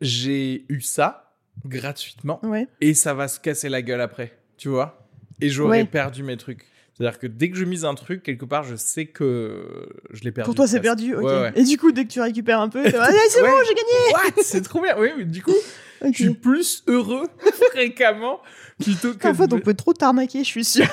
j'ai 0.00 0.64
eu 0.70 0.80
ça 0.80 1.21
gratuitement 1.64 2.40
et 2.80 2.94
ça 2.94 3.14
va 3.14 3.28
se 3.28 3.40
casser 3.40 3.68
la 3.68 3.82
gueule 3.82 4.00
après, 4.00 4.36
tu 4.56 4.68
vois. 4.68 5.08
Et 5.40 5.48
j'aurais 5.48 5.84
perdu 5.84 6.22
mes 6.22 6.36
trucs. 6.36 6.66
C'est-à-dire 6.94 7.18
que 7.18 7.26
dès 7.26 7.50
que 7.50 7.56
je 7.56 7.64
mise 7.64 7.84
un 7.84 7.94
truc, 7.94 8.22
quelque 8.22 8.44
part, 8.44 8.64
je 8.64 8.76
sais 8.76 9.06
que 9.06 9.88
je 10.12 10.22
l'ai 10.22 10.30
perdu. 10.30 10.46
Pour 10.46 10.54
toi, 10.54 10.66
c'est 10.66 10.80
perdu, 10.80 11.14
ok. 11.14 11.52
Et 11.56 11.64
du 11.64 11.78
coup, 11.78 11.90
dès 11.90 12.04
que 12.04 12.10
tu 12.10 12.20
récupères 12.20 12.60
un 12.60 12.68
peu, 12.68 12.84
c'est 12.84 12.92
bon, 12.92 13.48
j'ai 13.66 13.74
gagné 13.74 14.42
C'est 14.42 14.62
trop 14.62 14.80
bien, 14.80 14.94
oui, 14.98 15.08
mais 15.16 15.24
du 15.24 15.42
coup, 15.42 15.54
je 16.04 16.12
suis 16.12 16.34
plus 16.34 16.84
heureux 16.86 17.28
fréquemment 17.70 18.40
plutôt 18.80 19.14
que. 19.14 19.26
En 19.26 19.34
fait, 19.34 19.52
on 19.52 19.60
peut 19.60 19.74
trop 19.74 19.94
t'arnaquer, 19.94 20.40
je 20.40 20.48
suis 20.48 20.64
sûr. 20.64 20.86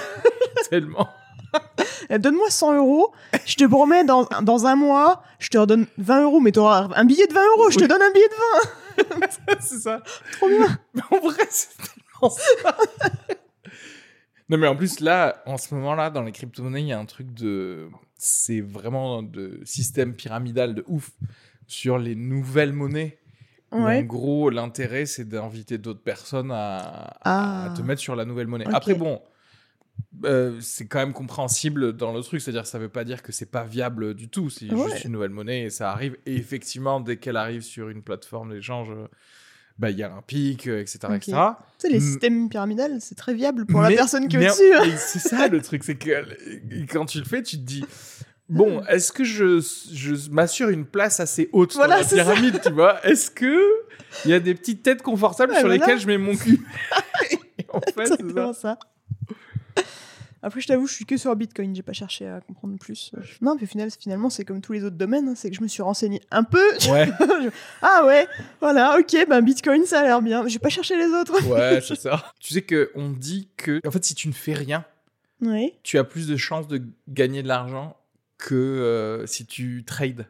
Tellement. 0.69 1.07
Eh, 2.09 2.19
donne-moi 2.19 2.49
100 2.49 2.77
euros, 2.77 3.11
je 3.45 3.55
te 3.55 3.65
promets, 3.65 4.03
dans, 4.03 4.27
dans 4.41 4.65
un 4.65 4.75
mois, 4.75 5.23
je 5.39 5.49
te 5.49 5.57
redonne 5.57 5.85
20 5.97 6.23
euros, 6.23 6.39
mais 6.39 6.51
tu 6.51 6.59
auras 6.59 6.89
un 6.95 7.05
billet 7.05 7.27
de 7.27 7.33
20 7.33 7.41
euros, 7.57 7.69
je 7.71 7.77
te 7.79 7.85
donne 7.85 8.01
un 8.01 8.11
billet 8.11 8.27
de 8.27 8.63
20. 8.63 8.69
c'est 9.59 9.79
ça. 9.79 10.01
Trop 10.33 10.47
bien. 10.47 10.77
Mais 10.93 11.01
en 11.11 11.19
vrai, 11.19 11.43
c'est 11.49 11.75
tellement 11.77 12.29
ça. 12.29 12.77
non, 14.49 14.57
mais 14.57 14.67
en 14.67 14.75
plus, 14.75 14.99
là, 14.99 15.41
en 15.45 15.57
ce 15.57 15.73
moment-là, 15.75 16.09
dans 16.09 16.23
les 16.23 16.31
crypto-monnaies, 16.31 16.81
il 16.81 16.87
y 16.87 16.93
a 16.93 16.99
un 16.99 17.05
truc 17.05 17.33
de. 17.33 17.89
C'est 18.15 18.61
vraiment 18.61 19.23
de 19.23 19.61
système 19.63 20.13
pyramidal 20.13 20.75
de 20.75 20.83
ouf 20.87 21.11
sur 21.67 21.97
les 21.97 22.15
nouvelles 22.15 22.73
monnaies. 22.73 23.17
En 23.71 24.01
gros, 24.01 24.49
l'intérêt, 24.49 25.05
c'est 25.05 25.29
d'inviter 25.29 25.77
d'autres 25.77 26.01
personnes 26.01 26.51
à, 26.51 27.17
à, 27.21 27.69
te 27.75 27.81
ah. 27.81 27.83
mettre 27.83 28.01
sur 28.01 28.15
la 28.15 28.25
nouvelle 28.25 28.47
monnaie. 28.47 28.65
Après, 28.73 28.95
bon, 28.95 29.21
euh, 30.25 30.57
c'est 30.59 30.87
quand 30.87 30.99
même 30.99 31.13
compréhensible 31.13 31.93
dans 31.93 32.11
le 32.11 32.21
truc, 32.21 32.41
c'est-à-dire 32.41 32.65
ça 32.65 32.79
veut 32.79 32.89
pas 32.89 33.03
dire 33.03 33.21
que 33.21 33.31
c'est 33.31 33.49
pas 33.49 33.63
viable 33.63 34.13
du 34.15 34.27
tout, 34.27 34.49
c'est 34.49 34.67
juste 34.67 35.05
une 35.05 35.11
nouvelle 35.11 35.29
monnaie 35.29 35.63
et 35.63 35.69
ça 35.69 35.91
arrive. 35.91 36.17
Et 36.25 36.35
effectivement, 36.35 36.99
dès 36.99 37.17
qu'elle 37.17 37.37
arrive 37.37 37.61
sur 37.61 37.89
une 37.89 38.01
plateforme 38.01 38.51
d'échange, 38.53 38.89
bah 39.77 39.91
il 39.91 39.97
y 39.97 40.03
a 40.03 40.11
un 40.11 40.21
pic, 40.21 40.67
etc., 40.67 40.97
etc. 41.15 41.21
Tu 41.21 41.33
sais, 41.77 41.89
les 41.89 41.99
systèmes 41.99 42.49
pyramidales, 42.49 42.97
c'est 42.99 43.15
très 43.15 43.33
viable 43.33 43.65
pour 43.65 43.81
la 43.81 43.89
personne 43.89 44.27
qui 44.27 44.35
est 44.35 44.47
au-dessus. 44.47 44.73
Hein. 44.73 44.97
C'est 44.97 45.19
ça 45.19 45.47
le 45.47 45.61
truc, 45.61 45.83
c'est 45.83 45.95
que 45.95 46.25
quand 46.91 47.05
tu 47.05 47.19
le 47.19 47.25
fais, 47.25 47.41
tu 47.43 47.57
te 47.57 47.63
dis. 47.63 47.85
Bon, 48.49 48.83
est-ce 48.85 49.11
que 49.11 49.23
je, 49.23 49.63
je 49.93 50.31
m'assure 50.31 50.69
une 50.69 50.85
place 50.85 51.19
assez 51.19 51.49
haute 51.53 51.75
dans 51.75 51.85
la 51.85 52.03
pyramide, 52.03 52.59
tu 52.63 52.71
vois? 52.71 53.05
Est-ce 53.05 53.29
que 53.29 53.61
il 54.25 54.31
y 54.31 54.33
a 54.33 54.39
des 54.39 54.55
petites 54.55 54.81
têtes 54.81 55.03
confortables 55.03 55.55
sur 55.55 55.67
lesquelles 55.67 55.99
je 55.99 56.07
mets 56.07 56.17
mon 56.17 56.35
cul? 56.35 56.59
En 57.71 57.81
fait, 57.81 58.07
c'est 58.07 58.53
ça. 58.53 58.79
Après, 60.41 60.61
je 60.61 60.67
t'avoue, 60.67 60.87
je 60.87 60.93
suis 60.93 61.05
que 61.05 61.17
sur 61.17 61.35
Bitcoin, 61.35 61.75
j'ai 61.75 61.81
pas 61.81 61.93
cherché 61.93 62.27
à 62.27 62.39
comprendre 62.41 62.77
plus. 62.79 63.11
Non, 63.41 63.57
mais 63.59 63.67
finalement, 63.67 64.29
c'est 64.29 64.45
comme 64.45 64.61
tous 64.61 64.73
les 64.73 64.83
autres 64.83 64.95
domaines, 64.95 65.29
hein, 65.29 65.33
c'est 65.35 65.49
que 65.49 65.55
je 65.55 65.61
me 65.61 65.67
suis 65.67 65.81
renseigné 65.81 66.21
un 66.31 66.43
peu. 66.43 66.63
Ouais. 66.89 67.09
ah 67.81 68.03
ouais, 68.05 68.27
voilà, 68.61 68.97
ok, 68.99 69.27
ben 69.27 69.41
Bitcoin, 69.41 69.85
ça 69.85 69.99
a 69.99 70.03
l'air 70.03 70.21
bien. 70.21 70.47
J'ai 70.47 70.59
pas 70.59 70.69
cherché 70.69 70.95
les 70.95 71.07
autres. 71.07 71.45
ouais, 71.47 71.81
c'est 71.85 71.95
ça. 71.95 72.33
Tu 72.39 72.53
sais 72.53 72.61
qu'on 72.61 73.11
dit 73.11 73.49
que, 73.57 73.81
en 73.85 73.91
fait, 73.91 74.03
si 74.03 74.15
tu 74.15 74.27
ne 74.27 74.33
fais 74.33 74.53
rien, 74.53 74.85
tu 75.83 75.97
as 75.97 76.03
plus 76.03 76.27
de 76.27 76.37
chances 76.37 76.67
de 76.67 76.81
gagner 77.07 77.43
de 77.43 77.47
l'argent 77.47 77.95
que 78.37 78.55
euh, 78.55 79.25
si 79.25 79.45
tu 79.45 79.83
trades. 79.85 80.25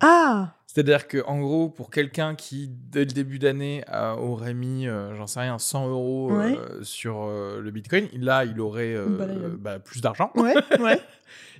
Ah 0.00 0.54
c'est-à-dire 0.76 1.08
que 1.08 1.24
en 1.24 1.40
gros, 1.40 1.70
pour 1.70 1.90
quelqu'un 1.90 2.34
qui, 2.34 2.68
dès 2.68 3.06
le 3.06 3.10
début 3.12 3.38
d'année, 3.38 3.82
aurait 4.18 4.52
mis, 4.52 4.86
euh, 4.86 5.16
j'en 5.16 5.26
sais 5.26 5.40
rien, 5.40 5.58
100 5.58 5.88
euros 5.88 6.32
euh, 6.32 6.82
sur 6.82 7.22
euh, 7.22 7.62
le 7.62 7.70
Bitcoin, 7.70 8.10
là, 8.12 8.44
il 8.44 8.60
aurait 8.60 8.94
bah, 9.58 9.78
plus 9.78 10.02
d'argent. 10.02 10.30
Ouais, 10.34 10.54
ouais. 10.80 11.00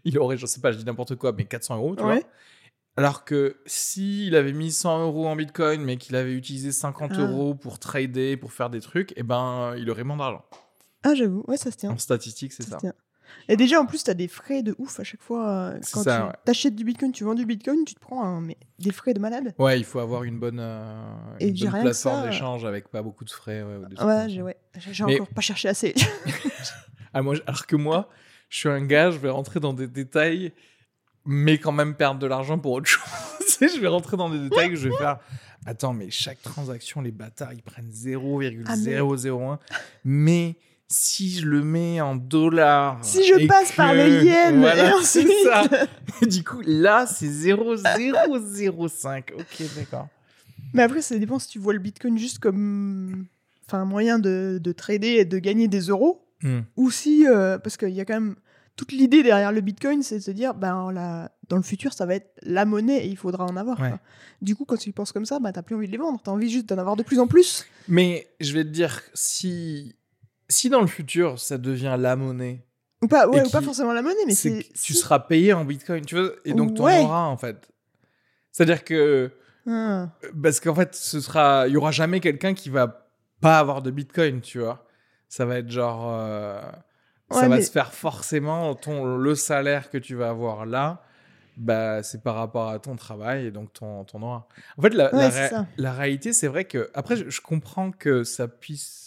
il 0.04 0.18
aurait, 0.18 0.36
je 0.36 0.44
sais 0.44 0.60
pas, 0.60 0.70
je 0.70 0.76
dis 0.76 0.84
n'importe 0.84 1.16
quoi, 1.16 1.32
mais 1.32 1.46
400 1.46 1.78
euros, 1.78 1.96
tu 1.96 2.02
vois. 2.02 2.18
Alors 2.98 3.24
que 3.24 3.56
s'il 3.64 4.36
avait 4.36 4.52
mis 4.52 4.70
100 4.70 5.04
euros 5.06 5.28
en 5.28 5.34
Bitcoin, 5.34 5.80
mais 5.80 5.96
qu'il 5.96 6.14
avait 6.14 6.34
utilisé 6.34 6.70
50 6.70 7.12
ah. 7.14 7.20
euros 7.22 7.54
pour 7.54 7.78
trader, 7.78 8.36
pour 8.36 8.52
faire 8.52 8.68
des 8.68 8.80
trucs, 8.82 9.14
eh 9.16 9.22
ben, 9.22 9.74
il 9.78 9.88
aurait 9.88 10.04
moins 10.04 10.18
d'argent. 10.18 10.44
Ah, 11.04 11.14
j'avoue, 11.14 11.42
ouais, 11.48 11.56
ça 11.56 11.70
se 11.70 11.78
tient. 11.78 11.90
En 11.90 11.96
statistique, 11.96 12.52
c'est 12.52 12.64
ça. 12.64 12.76
Et 13.48 13.56
déjà, 13.56 13.80
en 13.80 13.86
plus, 13.86 14.02
tu 14.02 14.10
as 14.10 14.14
des 14.14 14.28
frais 14.28 14.62
de 14.62 14.74
ouf 14.78 14.98
à 14.98 15.04
chaque 15.04 15.22
fois. 15.22 15.48
Euh, 15.48 15.80
quand 15.92 16.02
tu 16.02 16.50
achètes 16.50 16.74
du 16.74 16.84
bitcoin, 16.84 17.12
tu 17.12 17.24
vends 17.24 17.34
du 17.34 17.46
bitcoin, 17.46 17.84
tu 17.84 17.94
te 17.94 18.00
prends 18.00 18.40
mais 18.40 18.56
des 18.78 18.92
frais 18.92 19.14
de 19.14 19.20
malade. 19.20 19.54
Ouais, 19.58 19.78
il 19.78 19.84
faut 19.84 20.00
avoir 20.00 20.24
une 20.24 20.38
bonne, 20.38 20.60
euh, 20.60 21.04
une 21.40 21.54
bonne 21.54 21.82
plateforme 21.82 22.28
d'échange 22.28 22.64
avec 22.64 22.88
pas 22.88 23.02
beaucoup 23.02 23.24
de 23.24 23.30
frais. 23.30 23.62
Ouais, 23.62 24.28
j'ai 24.28 24.42
ouais, 24.42 24.56
encore 25.02 25.28
pas 25.28 25.40
cherché 25.40 25.68
assez. 25.68 25.94
ah, 27.14 27.22
moi, 27.22 27.34
alors 27.46 27.66
que 27.66 27.76
moi, 27.76 28.08
je 28.48 28.58
suis 28.58 28.68
un 28.68 28.84
gars, 28.84 29.10
je 29.10 29.18
vais 29.18 29.30
rentrer 29.30 29.60
dans 29.60 29.72
des 29.72 29.86
détails, 29.86 30.52
mais 31.24 31.58
quand 31.58 31.72
même 31.72 31.94
perdre 31.94 32.20
de 32.20 32.26
l'argent 32.26 32.58
pour 32.58 32.72
autre 32.72 32.86
chose. 32.88 33.02
je 33.60 33.80
vais 33.80 33.88
rentrer 33.88 34.16
dans 34.16 34.30
des 34.30 34.38
détails 34.38 34.70
que 34.70 34.76
je 34.76 34.88
vais 34.88 34.96
faire. 34.96 35.18
Attends, 35.66 35.92
mais 35.92 36.10
chaque 36.10 36.40
transaction, 36.42 37.00
les 37.00 37.10
bâtards, 37.10 37.52
ils 37.52 37.62
prennent 37.62 37.90
0,001. 37.90 39.58
Ah, 39.58 39.76
mais 40.04 40.56
si 40.88 41.30
je 41.30 41.46
le 41.46 41.62
mets 41.62 42.00
en 42.00 42.16
dollars. 42.16 42.98
Si 43.02 43.24
je 43.24 43.46
passe 43.46 43.72
par 43.72 43.94
le 43.94 44.24
yen. 44.24 44.60
Voilà, 44.60 44.92
c'est 45.02 45.26
ça. 45.44 45.64
du 46.26 46.44
coup, 46.44 46.60
là, 46.64 47.06
c'est 47.06 47.28
0,005. 47.28 49.32
Ok, 49.36 49.62
d'accord. 49.76 50.08
Mais 50.72 50.82
après, 50.82 51.02
ça 51.02 51.18
dépend 51.18 51.38
si 51.38 51.48
tu 51.48 51.58
vois 51.58 51.72
le 51.72 51.78
bitcoin 51.78 52.18
juste 52.18 52.38
comme 52.38 53.26
enfin, 53.66 53.80
un 53.80 53.84
moyen 53.84 54.18
de, 54.18 54.60
de 54.62 54.72
trader 54.72 55.16
et 55.16 55.24
de 55.24 55.38
gagner 55.38 55.68
des 55.68 55.80
euros. 55.80 56.22
Hmm. 56.42 56.60
Ou 56.76 56.90
si, 56.90 57.26
euh, 57.26 57.58
parce 57.58 57.76
qu'il 57.76 57.90
y 57.90 58.00
a 58.00 58.04
quand 58.04 58.14
même 58.14 58.36
toute 58.76 58.92
l'idée 58.92 59.22
derrière 59.22 59.52
le 59.52 59.62
bitcoin, 59.62 60.02
c'est 60.02 60.18
de 60.18 60.22
se 60.22 60.30
dire, 60.30 60.54
ben, 60.54 60.92
la, 60.92 61.32
dans 61.48 61.56
le 61.56 61.62
futur, 61.62 61.94
ça 61.94 62.04
va 62.04 62.14
être 62.14 62.30
la 62.42 62.66
monnaie 62.66 63.06
et 63.06 63.08
il 63.08 63.16
faudra 63.16 63.44
en 63.44 63.56
avoir. 63.56 63.80
Du 64.42 64.54
coup, 64.54 64.66
quand 64.66 64.76
tu 64.76 64.92
penses 64.92 65.12
comme 65.12 65.24
ça, 65.24 65.40
ben, 65.40 65.50
t'as 65.50 65.62
plus 65.62 65.74
envie 65.74 65.86
de 65.86 65.92
les 65.92 65.98
vendre, 65.98 66.20
t'as 66.22 66.30
envie 66.30 66.50
juste 66.50 66.68
d'en 66.68 66.78
avoir 66.78 66.94
de 66.94 67.02
plus 67.02 67.18
en 67.18 67.26
plus. 67.26 67.64
Mais 67.88 68.28
je 68.38 68.52
vais 68.52 68.64
te 68.64 68.68
dire, 68.68 69.00
si 69.14 69.96
si 70.48 70.68
dans 70.70 70.80
le 70.80 70.86
futur 70.86 71.38
ça 71.38 71.58
devient 71.58 71.96
la 71.98 72.16
monnaie. 72.16 72.62
Ou 73.02 73.08
pas, 73.08 73.28
ouais, 73.28 73.46
ou 73.46 73.50
pas 73.50 73.60
forcément 73.60 73.92
la 73.92 74.02
monnaie, 74.02 74.24
mais 74.26 74.34
c'est. 74.34 74.66
Tu 74.72 74.94
seras 74.94 75.18
payé 75.18 75.52
en 75.52 75.64
bitcoin, 75.64 76.04
tu 76.04 76.18
vois, 76.18 76.30
et 76.44 76.54
donc 76.54 76.74
tu 76.74 76.80
en 76.80 77.04
auras 77.04 77.24
en 77.24 77.36
fait. 77.36 77.70
C'est-à-dire 78.52 78.84
que. 78.84 79.30
Ah. 79.68 80.08
Parce 80.42 80.60
qu'en 80.60 80.74
fait, 80.74 80.94
ce 80.94 81.20
sera. 81.20 81.66
Il 81.68 81.74
y 81.74 81.76
aura 81.76 81.90
jamais 81.90 82.20
quelqu'un 82.20 82.54
qui 82.54 82.70
va 82.70 83.06
pas 83.40 83.58
avoir 83.58 83.82
de 83.82 83.90
bitcoin, 83.90 84.40
tu 84.40 84.60
vois. 84.60 84.86
Ça 85.28 85.44
va 85.44 85.58
être 85.58 85.70
genre. 85.70 86.06
Euh, 86.10 86.62
ça 87.30 87.48
va 87.48 87.60
se 87.60 87.70
faire 87.70 87.92
forcément. 87.92 88.74
Ton, 88.74 89.16
le 89.16 89.34
salaire 89.34 89.90
que 89.90 89.98
tu 89.98 90.14
vas 90.14 90.30
avoir 90.30 90.64
là, 90.64 91.02
bah, 91.58 92.02
c'est 92.02 92.22
par 92.22 92.36
rapport 92.36 92.70
à 92.70 92.78
ton 92.78 92.96
travail 92.96 93.46
et 93.46 93.50
donc 93.50 93.74
ton, 93.74 94.04
ton 94.04 94.22
auras. 94.22 94.46
En 94.78 94.82
fait, 94.82 94.94
la, 94.94 95.10
la, 95.76 95.92
réalité, 95.92 96.32
c'est 96.32 96.48
vrai 96.48 96.64
que. 96.64 96.90
Après, 96.94 97.16
je 97.16 97.40
comprends 97.42 97.90
que 97.90 98.24
ça 98.24 98.48
puisse 98.48 99.05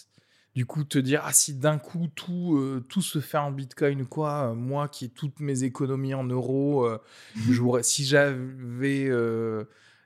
du 0.54 0.66
coup 0.66 0.84
te 0.84 0.98
dire 0.98 1.22
ah 1.24 1.32
si 1.32 1.54
d'un 1.54 1.78
coup 1.78 2.08
tout 2.14 2.56
euh, 2.56 2.84
tout 2.88 3.02
se 3.02 3.20
fait 3.20 3.38
en 3.38 3.52
bitcoin 3.52 4.02
ou 4.02 4.06
quoi 4.06 4.50
euh, 4.50 4.54
moi 4.54 4.88
qui 4.88 5.04
ai 5.04 5.08
toutes 5.08 5.38
mes 5.40 5.62
économies 5.62 6.14
en 6.14 6.24
euros 6.24 6.84
euh, 6.84 7.00
si 7.82 8.04
j'avais 8.04 9.10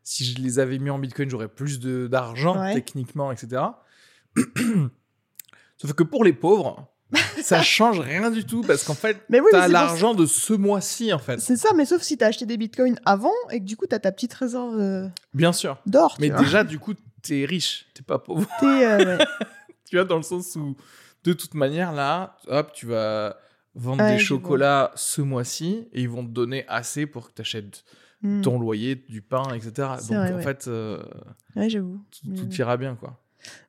si 0.02 0.24
je 0.24 0.38
les 0.38 0.58
avais 0.58 0.78
mis 0.78 0.90
en 0.90 0.98
bitcoin 0.98 1.30
j'aurais 1.30 1.48
plus 1.48 1.80
de 1.80 2.06
d'argent 2.06 2.72
techniquement 2.74 3.32
etc 3.32 3.62
sauf 5.78 5.92
que 5.94 6.02
pour 6.02 6.24
les 6.24 6.34
pauvres 6.34 6.90
ça 7.42 7.62
change 7.62 8.00
rien 8.00 8.30
du 8.30 8.44
tout 8.44 8.62
parce 8.62 8.84
qu'en 8.84 8.94
fait 8.94 9.24
tu 9.30 9.56
as 9.56 9.68
l'argent 9.68 10.14
de 10.14 10.26
ce 10.26 10.52
mois-ci 10.52 11.12
en 11.12 11.18
fait. 11.18 11.40
C'est 11.40 11.56
ça 11.56 11.70
mais 11.74 11.84
sauf 11.86 12.02
si 12.02 12.18
tu 12.18 12.24
as 12.24 12.26
acheté 12.26 12.44
des 12.44 12.56
bitcoins 12.56 12.98
avant 13.04 13.32
et 13.50 13.60
que 13.60 13.64
du 13.64 13.76
coup 13.76 13.86
tu 13.86 13.94
as 13.94 14.00
ta 14.00 14.12
petite 14.12 14.34
réserve 14.34 15.10
bien 15.32 15.52
sûr. 15.52 15.78
d'or 15.86 16.16
mais 16.18 16.28
déjà 16.28 16.64
du 16.64 16.78
coup 16.78 16.92
tu 17.22 17.40
es 17.40 17.44
riche 17.46 17.86
t'es 17.94 18.02
pas 18.02 18.18
pauvre 18.18 18.46
tu 19.88 19.96
vois, 19.96 20.04
dans 20.04 20.16
le 20.16 20.22
sens 20.22 20.56
où 20.56 20.76
de 21.24 21.32
toute 21.32 21.54
manière, 21.54 21.92
là, 21.92 22.36
hop, 22.48 22.72
tu 22.72 22.86
vas 22.86 23.36
vendre 23.74 24.06
des 24.06 24.18
chocolats 24.18 24.92
ce 24.94 25.20
mois-ci 25.20 25.88
et 25.92 26.02
ils 26.02 26.08
vont 26.08 26.24
te 26.24 26.30
donner 26.30 26.64
assez 26.68 27.06
pour 27.06 27.28
que 27.28 27.34
tu 27.34 27.40
achètes 27.40 27.84
hmm. 28.22 28.42
ton 28.42 28.58
loyer, 28.58 28.94
du 28.94 29.22
pain, 29.22 29.52
etc. 29.54 29.88
Donc 30.08 30.32
en 30.32 30.40
fait, 30.40 30.68
euh, 30.68 31.02
j'avoue. 31.56 32.00
Tout, 32.22 32.52
ira 32.54 32.76
bien, 32.76 32.94
quoi. 32.94 33.20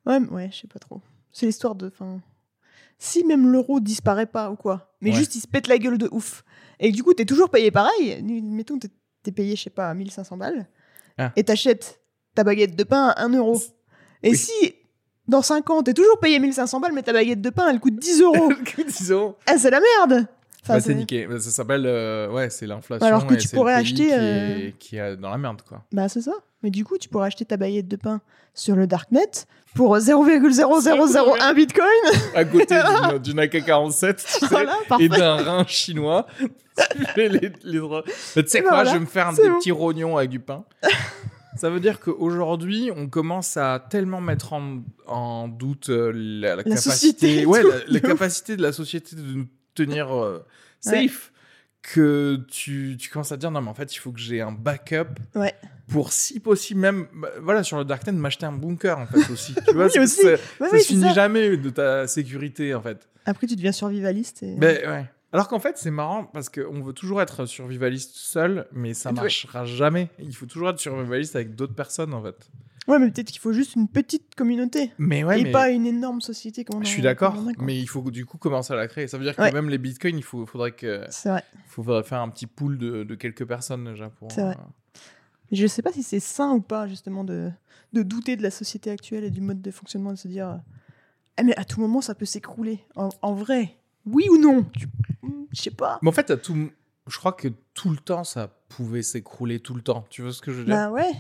Ouais, 0.06 0.19
ouais, 0.19 0.49
je 0.51 0.62
sais 0.62 0.67
pas 0.67 0.80
trop. 0.80 1.01
C'est 1.32 1.45
l'histoire 1.45 1.75
de. 1.75 1.89
Fin... 1.89 2.21
Si 2.97 3.25
même 3.25 3.51
l'euro 3.51 3.80
disparaît 3.80 4.25
pas 4.25 4.51
ou 4.51 4.56
quoi, 4.56 4.95
mais 5.01 5.12
juste 5.12 5.36
il 5.36 5.41
se 5.41 5.47
pète 5.47 5.67
la 5.67 5.78
gueule 5.78 5.97
de 5.97 6.08
ouf. 6.12 6.43
Et 6.80 6.91
du 6.91 7.04
coup, 7.04 7.13
tu 7.13 7.23
es 7.23 7.25
toujours 7.25 7.49
payé 7.49 7.71
pareil. 7.71 8.21
Mettons, 8.23 8.80
tu 8.80 8.88
es 9.25 9.32
payé, 9.32 9.56
je 9.56 9.63
sais 9.63 9.69
pas, 9.69 9.93
1500 9.93 10.38
balles. 10.38 10.67
Ah. 11.17 11.32
Et 11.36 11.43
t'achètes 11.43 12.01
ta 12.36 12.43
baguette 12.43 12.75
de 12.75 12.84
pain 12.84 13.10
à 13.10 13.23
1 13.23 13.30
euro. 13.36 13.62
Et 14.23 14.36
si 14.36 14.75
dans 15.27 15.41
5 15.41 15.69
ans, 15.69 15.83
t'es 15.83 15.93
toujours 15.93 16.19
payé 16.19 16.39
1500 16.39 16.79
balles, 16.79 16.93
mais 16.93 17.03
ta 17.03 17.13
baguette 17.13 17.41
de 17.41 17.49
pain, 17.49 17.69
elle 17.69 17.79
coûte 17.79 17.95
10 17.95 18.21
euros. 18.21 18.51
elle 18.51 18.73
coûte 18.75 18.88
10 18.88 19.11
euros. 19.11 19.38
Ah, 19.47 19.57
c'est 19.57 19.71
la 19.71 19.79
merde. 19.79 20.27
Enfin, 20.63 20.75
bah, 20.75 20.79
c'est 20.79 20.95
niqué. 20.95 21.27
Bah, 21.27 21.39
ça 21.39 21.51
s'appelle, 21.51 21.85
euh, 21.85 22.29
ouais, 22.29 22.49
c'est 22.49 22.65
l'inflation. 22.65 23.05
Alors 23.05 23.27
que 23.27 23.35
tu 23.35 23.47
pourrais 23.49 23.73
acheter. 23.73 24.05
Qui, 24.05 24.09
est, 24.09 24.17
euh, 24.17 24.71
qui, 24.79 24.97
est, 24.97 25.15
dans 25.17 25.29
la 25.29 25.38
merde, 25.38 25.61
quoi. 25.67 25.83
Bah, 25.91 26.09
c'est 26.09 26.21
ça. 26.21 26.33
Mais 26.63 26.71
du 26.71 26.83
coup, 26.83 26.97
tu 26.97 27.09
pourrais 27.09 27.27
acheter 27.27 27.45
ta 27.45 27.57
baguette 27.57 27.88
de 27.88 27.95
pain 27.95 28.21
sur 28.55 28.75
le 28.75 28.88
darknet 28.88 29.29
pour 29.75 29.95
0,0001 29.95 31.53
bitcoin. 31.53 31.88
À 32.33 32.45
côté 32.45 32.79
d'une 33.23 33.39
AK-47 33.39 34.99
et 34.99 35.09
d'un 35.09 35.35
rein 35.35 35.65
chinois. 35.67 36.25
tu 37.13 37.29
les, 37.29 37.51
Tu 37.51 38.47
sais 38.47 38.63
quoi, 38.63 38.85
je 38.85 38.93
vais 38.93 38.99
me 38.99 39.05
faire 39.05 39.27
un 39.27 39.33
des 39.33 39.49
petits 39.49 39.71
rognons 39.71 40.17
avec 40.17 40.31
du 40.31 40.39
pain. 40.39 40.65
Ça 41.55 41.69
veut 41.69 41.79
dire 41.79 41.99
qu'aujourd'hui, 41.99 42.91
on 42.95 43.07
commence 43.07 43.57
à 43.57 43.85
tellement 43.89 44.21
mettre 44.21 44.53
en, 44.53 45.47
doute 45.47 45.89
euh, 45.89 46.11
la, 46.13 46.63
capacité, 46.63 47.45
ouais, 47.45 47.63
la, 47.87 47.99
capacité 48.01 48.57
de 48.57 48.61
la 48.61 48.71
société 48.71 49.15
de 49.15 49.21
nous 49.21 49.47
tenir 49.73 50.13
euh, 50.13 50.45
safe. 50.79 51.31
Que 51.81 52.39
tu, 52.47 52.97
tu, 52.99 53.11
commences 53.11 53.31
à 53.31 53.37
dire 53.37 53.51
non 53.51 53.61
mais 53.61 53.69
en 53.69 53.75
fait 53.75 53.95
il 53.95 53.99
faut 53.99 54.11
que 54.11 54.19
j'ai 54.19 54.41
un 54.41 54.51
backup 54.51 55.19
ouais. 55.35 55.53
pour 55.87 56.13
si 56.13 56.39
possible 56.39 56.79
même 56.79 57.05
bah, 57.13 57.29
voilà 57.39 57.61
sur 57.61 57.77
le 57.77 57.85
darknet 57.85 58.11
m'acheter 58.11 58.47
un 58.47 58.53
bunker 58.53 58.97
en 58.97 59.05
fait 59.05 59.31
aussi 59.31 59.53
tu 59.53 59.71
vois 59.75 59.85
aussi. 59.85 60.07
ça, 60.07 60.37
ça 60.59 60.79
finit 60.79 61.13
jamais 61.13 61.57
de 61.57 61.69
ta 61.69 62.07
sécurité 62.07 62.73
en 62.73 62.81
fait 62.81 63.07
après 63.27 63.45
tu 63.45 63.55
deviens 63.55 63.71
survivaliste 63.71 64.41
et... 64.41 64.55
ben, 64.55 64.77
ouais 64.89 65.05
alors 65.35 65.49
qu'en 65.49 65.59
fait, 65.59 65.77
c'est 65.77 65.91
marrant 65.91 66.23
parce 66.23 66.47
qu'on 66.47 66.81
veut 66.81 66.93
toujours 66.93 67.21
être 67.21 67.45
survivaliste 67.45 68.15
seul, 68.15 68.67
mais 68.71 68.93
ça 68.93 69.11
marchera 69.11 69.65
jamais. 69.65 70.09
Il 70.17 70.33
faut 70.33 70.45
toujours 70.45 70.69
être 70.69 70.79
survivaliste 70.79 71.35
avec 71.35 71.55
d'autres 71.55 71.75
personnes, 71.75 72.13
en 72.13 72.23
fait. 72.23 72.49
Ouais, 72.87 72.99
mais 72.99 73.11
peut-être 73.11 73.27
qu'il 73.27 73.41
faut 73.41 73.51
juste 73.51 73.75
une 73.75 73.89
petite 73.89 74.33
communauté. 74.35 74.93
Mais 74.97 75.25
ouais, 75.25 75.41
et 75.41 75.51
pas 75.51 75.71
une 75.71 75.85
énorme 75.85 76.21
société 76.21 76.63
comme 76.63 76.85
Je 76.85 76.89
suis 76.89 77.01
d'accord, 77.01 77.35
mais 77.57 77.77
il 77.77 77.87
faut 77.87 78.09
du 78.11 78.25
coup 78.25 78.37
commencer 78.37 78.71
à 78.71 78.77
la 78.77 78.87
créer. 78.87 79.09
Ça 79.09 79.17
veut 79.17 79.25
dire 79.25 79.35
que 79.35 79.53
même 79.53 79.69
les 79.69 79.77
bitcoins, 79.77 80.17
il 80.17 80.23
faut, 80.23 80.45
faudrait 80.45 80.71
que. 80.71 81.03
C'est 81.09 81.27
vrai. 81.27 81.43
Il 81.53 81.69
faudrait 81.69 82.03
faire 82.03 82.21
un 82.21 82.29
petit 82.29 82.47
pool 82.47 82.77
de, 82.77 83.15
quelques 83.15 83.45
personnes 83.45 83.83
déjà 83.83 84.09
pour. 84.09 84.31
C'est 84.31 84.41
vrai. 84.41 84.55
Euh, 84.57 85.01
je 85.51 85.67
sais 85.67 85.81
pas 85.81 85.91
si 85.91 86.01
c'est 86.01 86.21
sain 86.21 86.53
ou 86.53 86.61
pas, 86.61 86.87
justement, 86.87 87.25
de, 87.25 87.51
de 87.91 88.03
douter 88.03 88.37
de 88.37 88.41
la 88.41 88.51
société 88.51 88.89
actuelle 88.89 89.25
et 89.25 89.31
du 89.31 89.41
mode 89.41 89.61
de 89.61 89.71
fonctionnement, 89.71 90.11
de 90.13 90.17
se 90.17 90.29
dire. 90.29 90.61
Ah, 91.35 91.43
mais 91.43 91.57
à 91.59 91.65
tout 91.65 91.81
moment, 91.81 91.99
ça 91.99 92.15
peut 92.15 92.25
s'écrouler. 92.25 92.79
en 92.95 93.33
vrai. 93.33 93.75
Oui 94.05 94.27
ou 94.29 94.37
non? 94.37 94.65
Je 95.51 95.61
sais 95.61 95.71
pas. 95.71 95.99
Mais 96.01 96.09
en 96.09 96.11
fait, 96.11 96.41
tout... 96.41 96.69
je 97.07 97.17
crois 97.17 97.33
que 97.33 97.47
tout 97.73 97.89
le 97.89 97.97
temps, 97.97 98.23
ça 98.23 98.47
pouvait 98.69 99.01
s'écrouler 99.01 99.59
tout 99.59 99.73
le 99.73 99.81
temps. 99.81 100.05
Tu 100.09 100.21
vois 100.21 100.33
ce 100.33 100.41
que 100.41 100.51
je 100.51 100.59
veux 100.59 100.65
dire? 100.65 100.75
Bah 100.75 100.91
ouais. 100.91 101.11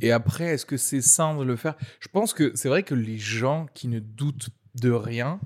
Et 0.00 0.12
après, 0.12 0.46
est-ce 0.46 0.66
que 0.66 0.76
c'est 0.76 1.00
sain 1.00 1.36
de 1.36 1.44
le 1.44 1.56
faire? 1.56 1.76
Je 2.00 2.08
pense 2.08 2.32
que 2.32 2.52
c'est 2.54 2.68
vrai 2.68 2.82
que 2.82 2.94
les 2.94 3.18
gens 3.18 3.66
qui 3.74 3.88
ne 3.88 3.98
doutent 3.98 4.50
de 4.74 4.90
rien, 4.90 5.40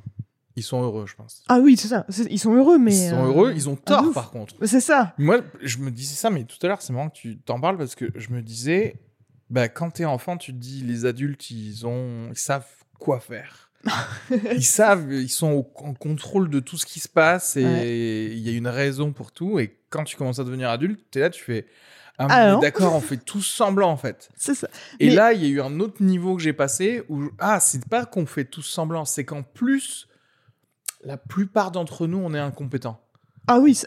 ils 0.56 0.62
sont 0.62 0.82
heureux, 0.82 1.06
je 1.06 1.14
pense. 1.14 1.42
Ah 1.48 1.58
oui, 1.61 1.76
c'est 1.76 1.88
ça. 1.88 2.06
Ils 2.30 2.38
sont 2.38 2.54
heureux, 2.54 2.78
mais. 2.78 2.94
Ils 2.94 3.11
sont 3.11 3.24
heureux, 3.24 3.52
ils 3.54 3.68
ont 3.68 3.76
tort, 3.76 4.12
par 4.12 4.30
contre. 4.30 4.54
C'est 4.66 4.80
ça. 4.80 5.14
Moi, 5.18 5.40
je 5.62 5.78
me 5.78 5.90
disais 5.90 6.14
ça, 6.14 6.28
mais 6.28 6.44
tout 6.44 6.58
à 6.62 6.68
l'heure, 6.68 6.82
c'est 6.82 6.92
marrant 6.92 7.08
que 7.08 7.16
tu 7.16 7.38
t'en 7.38 7.61
parles 7.61 7.78
parce 7.78 7.94
que 7.94 8.11
je 8.14 8.30
me 8.30 8.42
disais, 8.42 9.00
bah, 9.48 9.68
quand 9.68 9.90
t'es 9.90 10.04
enfant, 10.04 10.37
tu 10.37 10.52
te 10.52 10.58
dis, 10.58 10.82
les 10.82 11.06
adultes, 11.06 11.50
ils, 11.50 11.87
ont... 11.87 12.28
ils 12.30 12.38
savent 12.38 12.68
quoi 12.98 13.20
faire. 13.20 13.70
Ils 14.55 14.64
savent, 14.64 15.12
ils 15.12 15.29
sont 15.29 15.66
en 15.77 15.95
contrôle 15.95 16.51
de 16.51 16.61
tout 16.61 16.77
ce 16.77 16.87
qui 16.87 17.01
se 17.01 17.09
passe 17.09 17.57
et 17.57 18.33
il 18.33 18.38
y 18.38 18.55
a 18.55 18.57
une 18.57 18.68
raison 18.68 19.12
pour 19.12 19.33
tout. 19.33 19.59
Et 19.59 19.77
quand 19.90 20.05
tu 20.05 20.16
commences 20.16 20.38
à 20.38 20.45
devenir 20.45 20.71
adulte, 20.71 21.01
tu 21.11 21.18
es 21.18 21.23
là, 21.23 21.31
tu 21.31 21.42
fais. 21.42 21.66
Ah, 22.18 22.27
ah 22.31 22.57
d'accord, 22.61 22.95
on 22.95 23.01
fait 23.01 23.16
tout 23.16 23.42
semblant 23.42 23.90
en 23.90 23.97
fait. 23.97 24.29
C'est 24.37 24.55
ça. 24.55 24.68
Et 25.01 25.11
là, 25.11 25.33
il 25.33 25.42
y 25.42 25.47
a 25.47 25.49
eu 25.49 25.61
un 25.61 25.81
autre 25.81 26.03
niveau 26.03 26.37
que 26.37 26.42
j'ai 26.42 26.53
passé 26.53 27.03
où 27.09 27.31
ah, 27.38 27.59
c'est 27.61 27.87
pas 27.88 28.05
qu'on 28.05 28.27
fait 28.27 28.45
tout 28.45 28.62
semblant, 28.62 29.05
c'est 29.05 29.25
qu'en 29.25 29.42
plus, 29.42 30.09
la 31.05 31.16
plupart 31.16 31.71
d'entre 31.71 32.07
nous, 32.07 32.18
on 32.18 32.35
est 32.35 32.38
incompétents. 32.38 33.01
Ah 33.49 33.59
oui. 33.59 33.81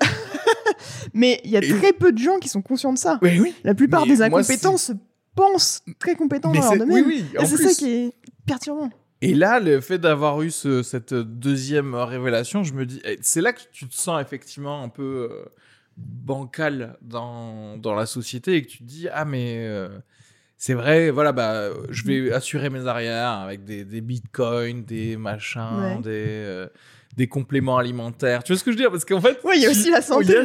mais 1.14 1.40
il 1.46 1.52
y 1.52 1.58
a 1.58 1.62
très 1.62 1.94
peu 1.94 2.12
de 2.12 2.18
gens 2.18 2.40
qui 2.40 2.50
sont 2.50 2.62
conscients 2.62 2.92
de 2.92 2.98
ça. 2.98 3.20
Oui, 3.22 3.40
oui. 3.40 3.56
La 3.64 3.74
plupart 3.74 4.06
des 4.06 4.22
incompétents 4.22 4.78
se 4.78 4.94
pensent 5.36 5.84
très 6.00 6.16
compétents 6.16 6.52
dans 6.52 6.62
leur 6.62 6.78
domaine. 6.78 7.06
Oui, 7.06 7.26
oui. 7.34 7.46
C'est 7.46 7.58
ça 7.58 7.74
qui 7.74 7.90
est 7.90 8.14
perturbant. 8.46 8.90
Et 9.26 9.34
là, 9.34 9.60
le 9.60 9.82
fait 9.82 9.98
d'avoir 9.98 10.40
eu 10.44 10.52
cette 10.52 11.16
deuxième 11.16 11.96
révélation, 11.96 12.64
je 12.64 12.76
me 12.76 12.86
dis, 12.86 13.02
eh, 13.06 13.18
c'est 13.24 13.42
là 13.42 13.54
que 13.54 13.62
tu 13.72 13.88
te 13.88 13.96
sens 13.96 14.22
effectivement 14.22 14.84
un 14.84 14.90
peu 14.90 15.30
euh, 15.32 15.46
bancal 15.98 16.96
dans, 17.02 17.76
dans 17.78 17.96
la 17.96 18.06
société 18.06 18.54
et 18.54 18.62
que 18.62 18.68
tu 18.68 18.78
te 18.78 18.84
dis, 18.84 19.08
ah 19.12 19.26
mais 19.26 19.66
euh, 19.66 19.90
c'est 20.58 20.76
vrai, 20.76 21.10
voilà, 21.10 21.32
bah, 21.32 21.70
je 21.90 22.04
vais 22.04 22.32
assurer 22.34 22.70
mes 22.70 22.86
arrières 22.86 23.32
avec 23.32 23.66
des, 23.66 23.84
des 23.84 24.02
bitcoins, 24.02 24.84
des 24.84 25.18
machins, 25.18 26.02
des... 26.04 26.12
Euh, 26.14 26.68
des 27.18 27.28
compléments 27.28 27.78
alimentaires. 27.78 28.44
Tu 28.44 28.52
vois 28.52 28.60
ce 28.60 28.64
que 28.64 28.72
je 28.72 28.76
veux 28.76 28.82
dire? 28.82 28.92
Parce 28.92 29.06
qu'en 29.06 29.22
fait. 29.22 29.40
Oui, 29.44 29.56
il 29.58 29.64
y 29.64 29.66
a 29.66 29.70
aussi 29.70 29.90
la 29.90 30.02
santé. 30.02 30.38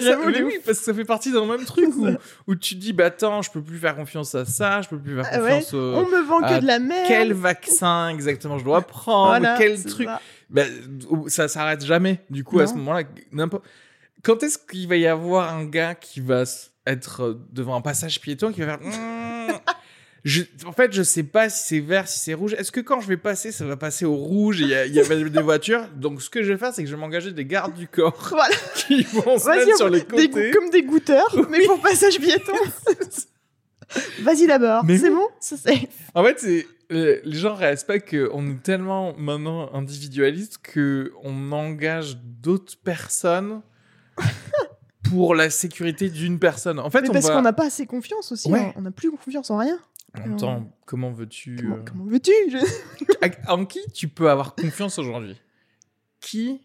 oui, 0.45 0.59
parce 0.65 0.79
que 0.79 0.85
ça 0.85 0.95
fait 0.95 1.05
partie 1.05 1.33
d'un 1.33 1.45
même 1.47 1.65
truc 1.65 1.89
où, 1.97 2.07
où, 2.47 2.55
tu 2.55 2.77
dis, 2.77 2.93
bah 2.93 3.07
attends, 3.07 3.43
je 3.43 3.51
peux 3.51 3.63
plus 3.63 3.79
faire 3.79 3.97
confiance 3.97 4.35
à 4.35 4.45
ça, 4.45 4.81
je 4.83 4.89
peux 4.89 4.99
plus 4.99 5.17
faire 5.17 5.27
ah 5.31 5.39
confiance 5.39 5.75
au. 5.75 5.95
On 5.95 6.07
me 6.07 6.23
vend 6.25 6.41
que 6.41 6.61
de 6.61 6.67
la 6.67 6.79
merde. 6.79 7.07
Quel 7.09 7.33
vaccin 7.33 8.09
exactement 8.11 8.59
je 8.59 8.65
dois 8.65 8.83
prendre 8.83 9.47
Quel 9.59 9.83
truc 9.83 10.09
bah, 10.49 10.65
Ça 11.27 11.49
s'arrête 11.49 11.85
jamais. 11.85 12.21
Du 12.31 12.45
coup, 12.45 12.61
à 12.61 12.67
ce 12.67 12.75
moment-là, 12.75 13.03
n'importe. 13.33 13.65
Quand 14.23 14.43
est-ce 14.43 14.59
qu'il 14.59 14.87
va 14.87 14.97
y 14.97 15.07
avoir 15.07 15.55
un 15.55 15.65
gars 15.65 15.95
qui 15.95 16.21
va 16.21 16.45
être 16.87 17.41
devant 17.51 17.75
un 17.75 17.81
passage 17.81 18.21
piéton 18.21 18.53
qui 18.53 18.61
va 18.61 18.79
faire. 18.79 19.61
En 20.67 20.73
fait, 20.73 20.93
je 20.93 21.03
sais 21.03 21.23
pas 21.23 21.49
si 21.49 21.69
c'est 21.69 21.81
vert, 21.81 22.07
si 22.07 22.19
c'est 22.19 22.35
rouge. 22.35 22.55
Est-ce 22.55 22.73
que 22.73 22.81
quand 22.81 23.01
je 23.01 23.09
vais 23.09 23.17
passer, 23.17 23.53
ça 23.53 23.65
va 23.65 23.77
passer 23.77 24.05
au 24.05 24.17
rouge 24.17 24.61
et 24.61 24.65
il 24.65 24.95
y, 24.95 25.01
a 25.01 25.05
des 25.31 25.43
voitures? 25.43 25.87
Donc, 25.97 26.21
ce 26.21 26.29
que 26.29 26.43
je 26.43 26.53
vais 26.53 26.59
faire, 26.59 26.75
c'est 26.75 26.83
que 26.83 26.89
je 26.89 26.95
vais 26.95 27.01
m'engager 27.01 27.33
des 27.33 27.45
gardes 27.47 27.75
du 27.75 27.89
corps 27.89 28.29
voilà. 28.31 28.55
qui 28.75 29.03
vont 29.03 29.39
se 29.39 29.49
mettre 29.49 29.77
sur 29.77 29.89
les 29.89 30.05
côtés. 30.05 30.51
comme 30.51 30.71
des 30.71 30.83
goûteurs, 30.83 31.35
mais 31.51 31.65
pour 31.65 31.81
passage 31.81 32.19
piéton. 32.19 32.53
Vas-y 34.21 34.47
d'abord, 34.47 34.85
c'est 34.89 35.11
bon? 35.11 35.27
En 36.15 36.25
fait, 36.25 36.39
c'est 36.39 36.67
euh, 36.93 37.21
les 37.25 37.39
gens 37.39 37.55
réalisent 37.55 37.85
pas 37.85 38.01
qu'on 38.01 38.51
est 38.51 38.63
tellement 38.63 39.15
maintenant 39.17 39.73
individualiste 39.75 40.59
que 40.63 41.13
on 41.23 41.53
engage 41.53 42.19
d'autres 42.19 42.77
personnes 42.83 43.63
pour 45.05 45.35
la 45.35 45.51
sécurité 45.51 46.09
d'une 46.09 46.39
personne. 46.39 46.79
En 46.79 46.91
fait, 46.91 47.03
mais 47.03 47.11
parce 47.11 47.31
qu'on 47.31 47.43
n'a 47.43 47.53
pas 47.53 47.67
assez 47.67 47.87
confiance 47.87 48.33
aussi. 48.33 48.53
Hein. 48.53 48.73
On 48.77 48.83
n'a 48.83 48.91
plus 48.91 49.11
confiance 49.11 49.51
en 49.51 49.59
rien. 49.59 49.79
Comment 50.87 51.11
veux-tu. 51.13 51.57
Comment, 51.87 52.05
euh, 52.05 52.11
veux-tu 52.11 52.33
En 53.49 53.65
qui 53.65 53.81
tu 53.93 54.09
peux 54.09 54.31
avoir 54.31 54.55
confiance 54.55 54.99
aujourd'hui? 54.99 55.37
Qui 56.21 56.61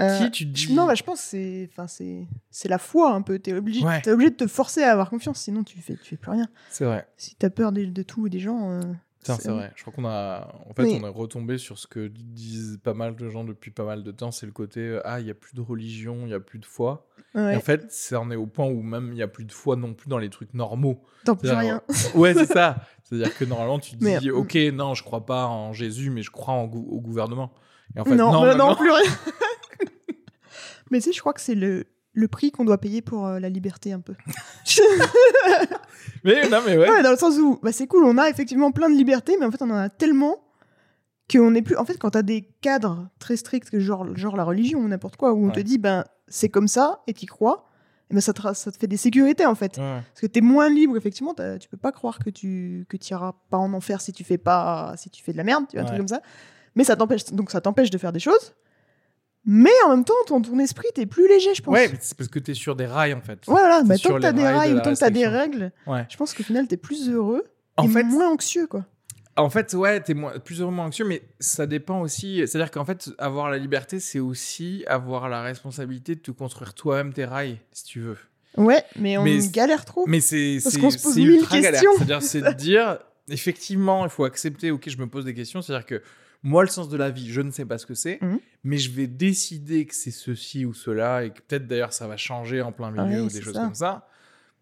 euh, 0.00 0.18
Qui 0.18 0.30
tu 0.30 0.46
dis 0.46 0.74
Non, 0.74 0.86
bah, 0.86 0.94
je 0.94 1.02
pense 1.02 1.20
que 1.20 1.26
c'est, 1.26 1.68
enfin, 1.72 1.86
c'est, 1.86 2.28
c'est 2.50 2.68
la 2.68 2.78
foi 2.78 3.12
un 3.12 3.22
peu. 3.22 3.38
T'es 3.38 3.52
obligé, 3.52 3.84
es 3.84 4.10
obligé 4.10 4.30
de 4.30 4.36
te 4.36 4.46
forcer 4.46 4.82
à 4.82 4.92
avoir 4.92 5.10
confiance, 5.10 5.40
sinon 5.40 5.64
tu 5.64 5.78
fais, 5.78 5.96
tu 5.96 6.10
fais 6.10 6.16
plus 6.16 6.30
rien. 6.30 6.48
C'est 6.70 6.84
vrai. 6.84 7.08
Si 7.16 7.34
t'as 7.34 7.50
peur 7.50 7.72
de, 7.72 7.84
de 7.84 8.02
tout 8.02 8.26
et 8.26 8.30
des 8.30 8.40
gens. 8.40 8.70
Euh, 8.70 8.80
c'est 9.22 9.48
vrai. 9.48 9.72
Je 9.74 9.82
crois 9.82 9.92
qu'on 9.92 10.06
a, 10.06 10.54
en 10.68 10.74
fait, 10.74 10.84
on 10.84 11.06
est 11.06 11.08
retombé 11.08 11.58
sur 11.58 11.78
ce 11.78 11.86
que 11.86 12.08
disent 12.08 12.78
pas 12.82 12.94
mal 12.94 13.16
de 13.16 13.28
gens 13.28 13.44
depuis 13.44 13.70
pas 13.70 13.84
mal 13.84 14.02
de 14.02 14.10
temps. 14.10 14.30
C'est 14.30 14.46
le 14.46 14.52
côté 14.52 14.80
euh, 14.80 15.00
ah, 15.04 15.20
il 15.20 15.26
y 15.26 15.30
a 15.30 15.34
plus 15.34 15.54
de 15.54 15.60
religion, 15.60 16.20
il 16.24 16.30
y 16.30 16.34
a 16.34 16.40
plus 16.40 16.58
de 16.58 16.64
foi. 16.64 17.06
en 17.34 17.60
fait, 17.60 17.86
c'est 17.90 18.16
on 18.16 18.30
est 18.30 18.36
au 18.36 18.46
point 18.46 18.66
où 18.66 18.82
même 18.82 19.12
il 19.12 19.18
y 19.18 19.22
a 19.22 19.28
plus 19.28 19.44
de 19.44 19.52
foi 19.52 19.76
non 19.76 19.94
plus 19.94 20.08
dans 20.08 20.18
les 20.18 20.30
trucs 20.30 20.54
normaux. 20.54 21.02
Tant 21.24 21.36
plus 21.36 21.50
rien. 21.50 21.82
ouais, 22.14 22.34
c'est 22.34 22.46
ça. 22.46 22.76
C'est-à-dire 23.04 23.36
que 23.36 23.44
normalement, 23.44 23.78
tu 23.78 23.96
te 23.96 24.18
dis 24.18 24.30
ok, 24.30 24.54
non, 24.72 24.94
je 24.94 25.02
crois 25.02 25.24
pas 25.24 25.46
en 25.46 25.72
Jésus, 25.72 26.10
mais 26.10 26.22
je 26.22 26.30
crois 26.30 26.54
en 26.54 26.64
au 26.64 27.00
gouvernement. 27.00 27.52
Et 27.96 28.00
en 28.00 28.04
fait, 28.04 28.14
non, 28.14 28.32
non, 28.32 28.56
non 28.56 28.74
plus 28.76 28.90
rien. 28.90 29.10
mais 30.90 30.98
tu 30.98 31.06
sais, 31.06 31.12
je 31.12 31.20
crois 31.20 31.32
que 31.32 31.40
c'est 31.40 31.54
le 31.54 31.86
le 32.18 32.28
prix 32.28 32.50
qu'on 32.50 32.64
doit 32.64 32.78
payer 32.78 33.00
pour 33.00 33.26
euh, 33.26 33.38
la 33.38 33.48
liberté 33.48 33.92
un 33.92 34.00
peu. 34.00 34.14
mais 36.24 36.48
non, 36.48 36.58
mais 36.66 36.76
ouais. 36.76 37.02
Dans 37.02 37.12
le 37.12 37.16
sens 37.16 37.38
où 37.38 37.60
bah, 37.62 37.70
c'est 37.72 37.86
cool, 37.86 38.04
on 38.04 38.18
a 38.18 38.28
effectivement 38.28 38.72
plein 38.72 38.90
de 38.90 38.96
liberté, 38.96 39.36
mais 39.38 39.46
en 39.46 39.50
fait 39.52 39.62
on 39.62 39.70
en 39.70 39.76
a 39.76 39.88
tellement 39.88 40.44
qu'on 41.30 41.52
n'est 41.52 41.62
plus. 41.62 41.76
En 41.76 41.84
fait, 41.84 41.96
quand 41.96 42.10
tu 42.10 42.18
as 42.18 42.22
des 42.22 42.42
cadres 42.60 43.08
très 43.20 43.36
stricts, 43.36 43.78
genre, 43.78 44.16
genre 44.16 44.36
la 44.36 44.44
religion 44.44 44.80
ou 44.80 44.88
n'importe 44.88 45.16
quoi, 45.16 45.32
où 45.32 45.46
on 45.46 45.50
te 45.50 45.60
dit 45.60 45.78
ben 45.78 46.04
c'est 46.26 46.48
comme 46.48 46.66
ça 46.66 47.02
et 47.06 47.14
tu 47.14 47.26
crois, 47.26 47.68
et 48.10 48.14
ben 48.14 48.20
ça, 48.20 48.32
te, 48.32 48.42
ça 48.52 48.72
te 48.72 48.76
fait 48.76 48.88
des 48.88 48.96
sécurités 48.96 49.46
en 49.46 49.54
fait. 49.54 49.76
Parce 49.76 50.20
que 50.20 50.26
tu 50.26 50.38
es 50.38 50.42
moins 50.42 50.68
libre, 50.68 50.96
effectivement, 50.96 51.34
tu 51.34 51.68
peux 51.68 51.76
pas 51.76 51.92
croire 51.92 52.18
que 52.18 52.30
tu 52.30 52.84
que 52.88 52.96
iras 53.10 53.34
pas 53.48 53.58
en 53.58 53.72
enfer 53.74 54.00
si 54.00 54.12
tu 54.12 54.24
fais 54.24 54.38
pas 54.38 54.94
si 54.96 55.08
tu 55.08 55.22
fais 55.22 55.32
de 55.32 55.36
la 55.36 55.44
merde, 55.44 55.66
tu 55.68 55.76
vois, 55.76 55.82
un 55.82 55.86
truc 55.86 55.98
comme 55.98 56.08
ça. 56.08 56.20
Mais 56.74 56.82
ça 56.82 56.96
t'empêche, 56.96 57.26
donc 57.26 57.52
ça 57.52 57.60
t'empêche 57.60 57.90
de 57.90 57.98
faire 57.98 58.12
des 58.12 58.20
choses. 58.20 58.54
Mais 59.50 59.70
en 59.86 59.96
même 59.96 60.04
temps, 60.04 60.12
ton, 60.26 60.42
ton 60.42 60.58
esprit, 60.58 60.88
t'es 60.94 61.06
plus 61.06 61.26
léger, 61.26 61.54
je 61.54 61.62
pense. 61.62 61.72
Ouais, 61.72 61.90
c'est 62.02 62.14
parce 62.14 62.28
que 62.28 62.38
t'es 62.38 62.52
sur 62.52 62.76
des 62.76 62.84
rails, 62.84 63.14
en 63.14 63.22
fait. 63.22 63.38
Voilà, 63.46 63.82
mais 63.82 63.96
tant 63.96 64.14
que 64.16 64.20
t'as 64.20 64.32
des 64.32 64.46
rails, 64.46 64.78
tant 64.82 64.92
que 64.92 64.98
t'as 64.98 65.08
des 65.08 65.26
règles, 65.26 65.72
je 65.86 66.16
pense 66.18 66.34
qu'au 66.34 66.42
final, 66.42 66.68
t'es 66.68 66.76
plus 66.76 67.08
heureux 67.08 67.44
en 67.78 67.86
et 67.86 67.88
fait, 67.88 68.02
moins 68.02 68.28
anxieux, 68.28 68.66
quoi. 68.66 68.84
En 69.36 69.48
fait, 69.48 69.72
ouais, 69.72 70.00
t'es 70.00 70.12
moins, 70.12 70.38
plus 70.38 70.60
heureux, 70.60 70.72
moins 70.72 70.86
anxieux, 70.86 71.06
mais 71.06 71.22
ça 71.40 71.66
dépend 71.66 72.00
aussi. 72.02 72.42
C'est-à-dire 72.46 72.70
qu'en 72.70 72.84
fait, 72.84 73.08
avoir 73.18 73.48
la 73.50 73.56
liberté, 73.56 74.00
c'est 74.00 74.18
aussi 74.18 74.84
avoir 74.86 75.30
la 75.30 75.40
responsabilité 75.40 76.14
de 76.14 76.20
te 76.20 76.30
construire 76.30 76.74
toi-même 76.74 77.14
tes 77.14 77.24
rails, 77.24 77.58
si 77.72 77.84
tu 77.84 78.00
veux. 78.00 78.18
Ouais, 78.58 78.82
mais 78.98 79.16
on 79.16 79.24
galère 79.50 79.86
trop. 79.86 80.04
Mais 80.06 80.20
c'est 80.20 80.58
parce 80.62 80.76
qu'on 80.76 80.90
se 80.90 81.02
pose 81.02 81.16
mille 81.16 81.46
questions. 81.46 81.92
C'est-à-dire, 81.96 82.22
c'est 82.22 82.42
de 82.42 82.52
dire, 82.52 82.98
effectivement, 83.30 84.04
il 84.04 84.10
faut 84.10 84.24
accepter. 84.24 84.72
Ok, 84.72 84.90
je 84.90 84.98
me 84.98 85.06
pose 85.06 85.24
des 85.24 85.34
questions. 85.34 85.62
C'est-à-dire 85.62 85.86
que 85.86 86.02
moi, 86.42 86.62
le 86.62 86.68
sens 86.68 86.88
de 86.88 86.96
la 86.96 87.10
vie, 87.10 87.30
je 87.30 87.40
ne 87.40 87.50
sais 87.50 87.64
pas 87.64 87.78
ce 87.78 87.86
que 87.86 87.94
c'est, 87.94 88.18
mmh. 88.20 88.36
mais 88.64 88.78
je 88.78 88.90
vais 88.90 89.06
décider 89.06 89.86
que 89.86 89.94
c'est 89.94 90.10
ceci 90.10 90.64
ou 90.64 90.72
cela, 90.72 91.24
et 91.24 91.30
que 91.30 91.40
peut-être 91.40 91.66
d'ailleurs 91.66 91.92
ça 91.92 92.06
va 92.06 92.16
changer 92.16 92.62
en 92.62 92.72
plein 92.72 92.90
milieu 92.90 93.22
ou 93.22 93.28
des 93.28 93.40
choses 93.40 93.54
comme 93.54 93.74
ça. 93.74 94.08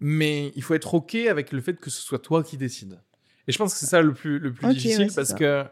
Mais 0.00 0.52
il 0.56 0.62
faut 0.62 0.74
être 0.74 0.94
ok 0.94 1.14
avec 1.14 1.52
le 1.52 1.60
fait 1.60 1.78
que 1.78 1.90
ce 1.90 2.02
soit 2.02 2.18
toi 2.18 2.42
qui 2.42 2.56
décides. 2.56 3.00
Et 3.48 3.52
je 3.52 3.58
pense 3.58 3.72
que 3.72 3.78
c'est 3.78 3.86
ça 3.86 4.02
le 4.02 4.12
plus, 4.12 4.38
le 4.38 4.52
plus 4.52 4.68
difficile 4.74 5.10
parce 5.14 5.32
que 5.32 5.64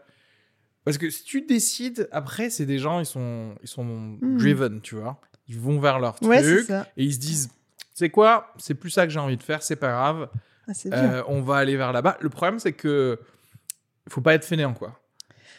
parce 0.83 0.99
que 0.99 1.09
si 1.09 1.23
tu 1.23 1.41
décides, 1.41 2.07
après, 2.11 2.51
c'est 2.51 2.67
des 2.67 2.77
gens, 2.77 2.99
ils 2.99 3.07
sont, 3.07 3.55
ils 3.63 3.67
sont 3.67 3.83
mmh. 3.83 4.37
driven, 4.37 4.81
tu 4.81 4.93
vois. 4.93 5.19
Ils 5.47 5.59
vont 5.59 5.79
vers 5.79 5.99
leur 5.99 6.19
truc 6.19 6.31
et 6.95 7.03
ils 7.03 7.13
se 7.13 7.19
disent, 7.19 7.49
c'est 7.93 8.11
quoi 8.11 8.53
C'est 8.57 8.75
plus 8.75 8.91
ça 8.91 9.07
que 9.07 9.11
j'ai 9.11 9.19
envie 9.19 9.37
de 9.37 9.43
faire, 9.43 9.63
c'est 9.63 9.75
pas 9.75 9.91
grave. 9.91 10.29
Ah, 10.67 10.71
euh, 10.93 11.23
on 11.27 11.41
va 11.41 11.57
aller 11.57 11.75
vers 11.75 11.91
là-bas. 11.91 12.17
Le 12.21 12.29
problème, 12.29 12.59
c'est 12.59 12.73
que 12.73 13.19
faut 14.09 14.21
pas 14.21 14.35
être 14.35 14.45
fainéant, 14.45 14.73
quoi. 14.73 14.99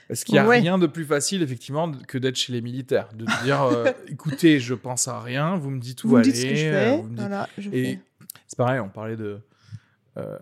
Parce 0.08 0.22
qu'il 0.22 0.34
n'y 0.34 0.38
a 0.38 0.48
rien 0.48 0.78
de 0.78 0.86
plus 0.86 1.04
facile, 1.04 1.42
effectivement, 1.42 1.90
que 1.90 2.18
d'être 2.18 2.36
chez 2.36 2.52
les 2.52 2.60
militaires? 2.60 3.08
De 3.14 3.24
dire, 3.42 3.62
euh, 3.62 3.90
écoutez, 4.08 4.60
je 4.60 4.74
pense 4.74 5.08
à 5.08 5.20
rien, 5.20 5.56
vous 5.56 5.70
me 5.70 5.80
dites 5.80 6.04
où 6.04 6.08
vous 6.08 6.16
aller. 6.16 6.28
Me 6.28 6.32
dites 6.32 6.42
ce 6.42 6.48
que 6.48 6.54
je 6.54 6.62
fais. 6.62 7.02
Voilà, 7.16 7.48
je 7.58 7.70
et 7.70 7.98
c'est 8.46 8.56
pareil, 8.56 8.80
on 8.80 8.88
parlait 8.88 9.16
de. 9.16 9.40
Euh, 10.16 10.38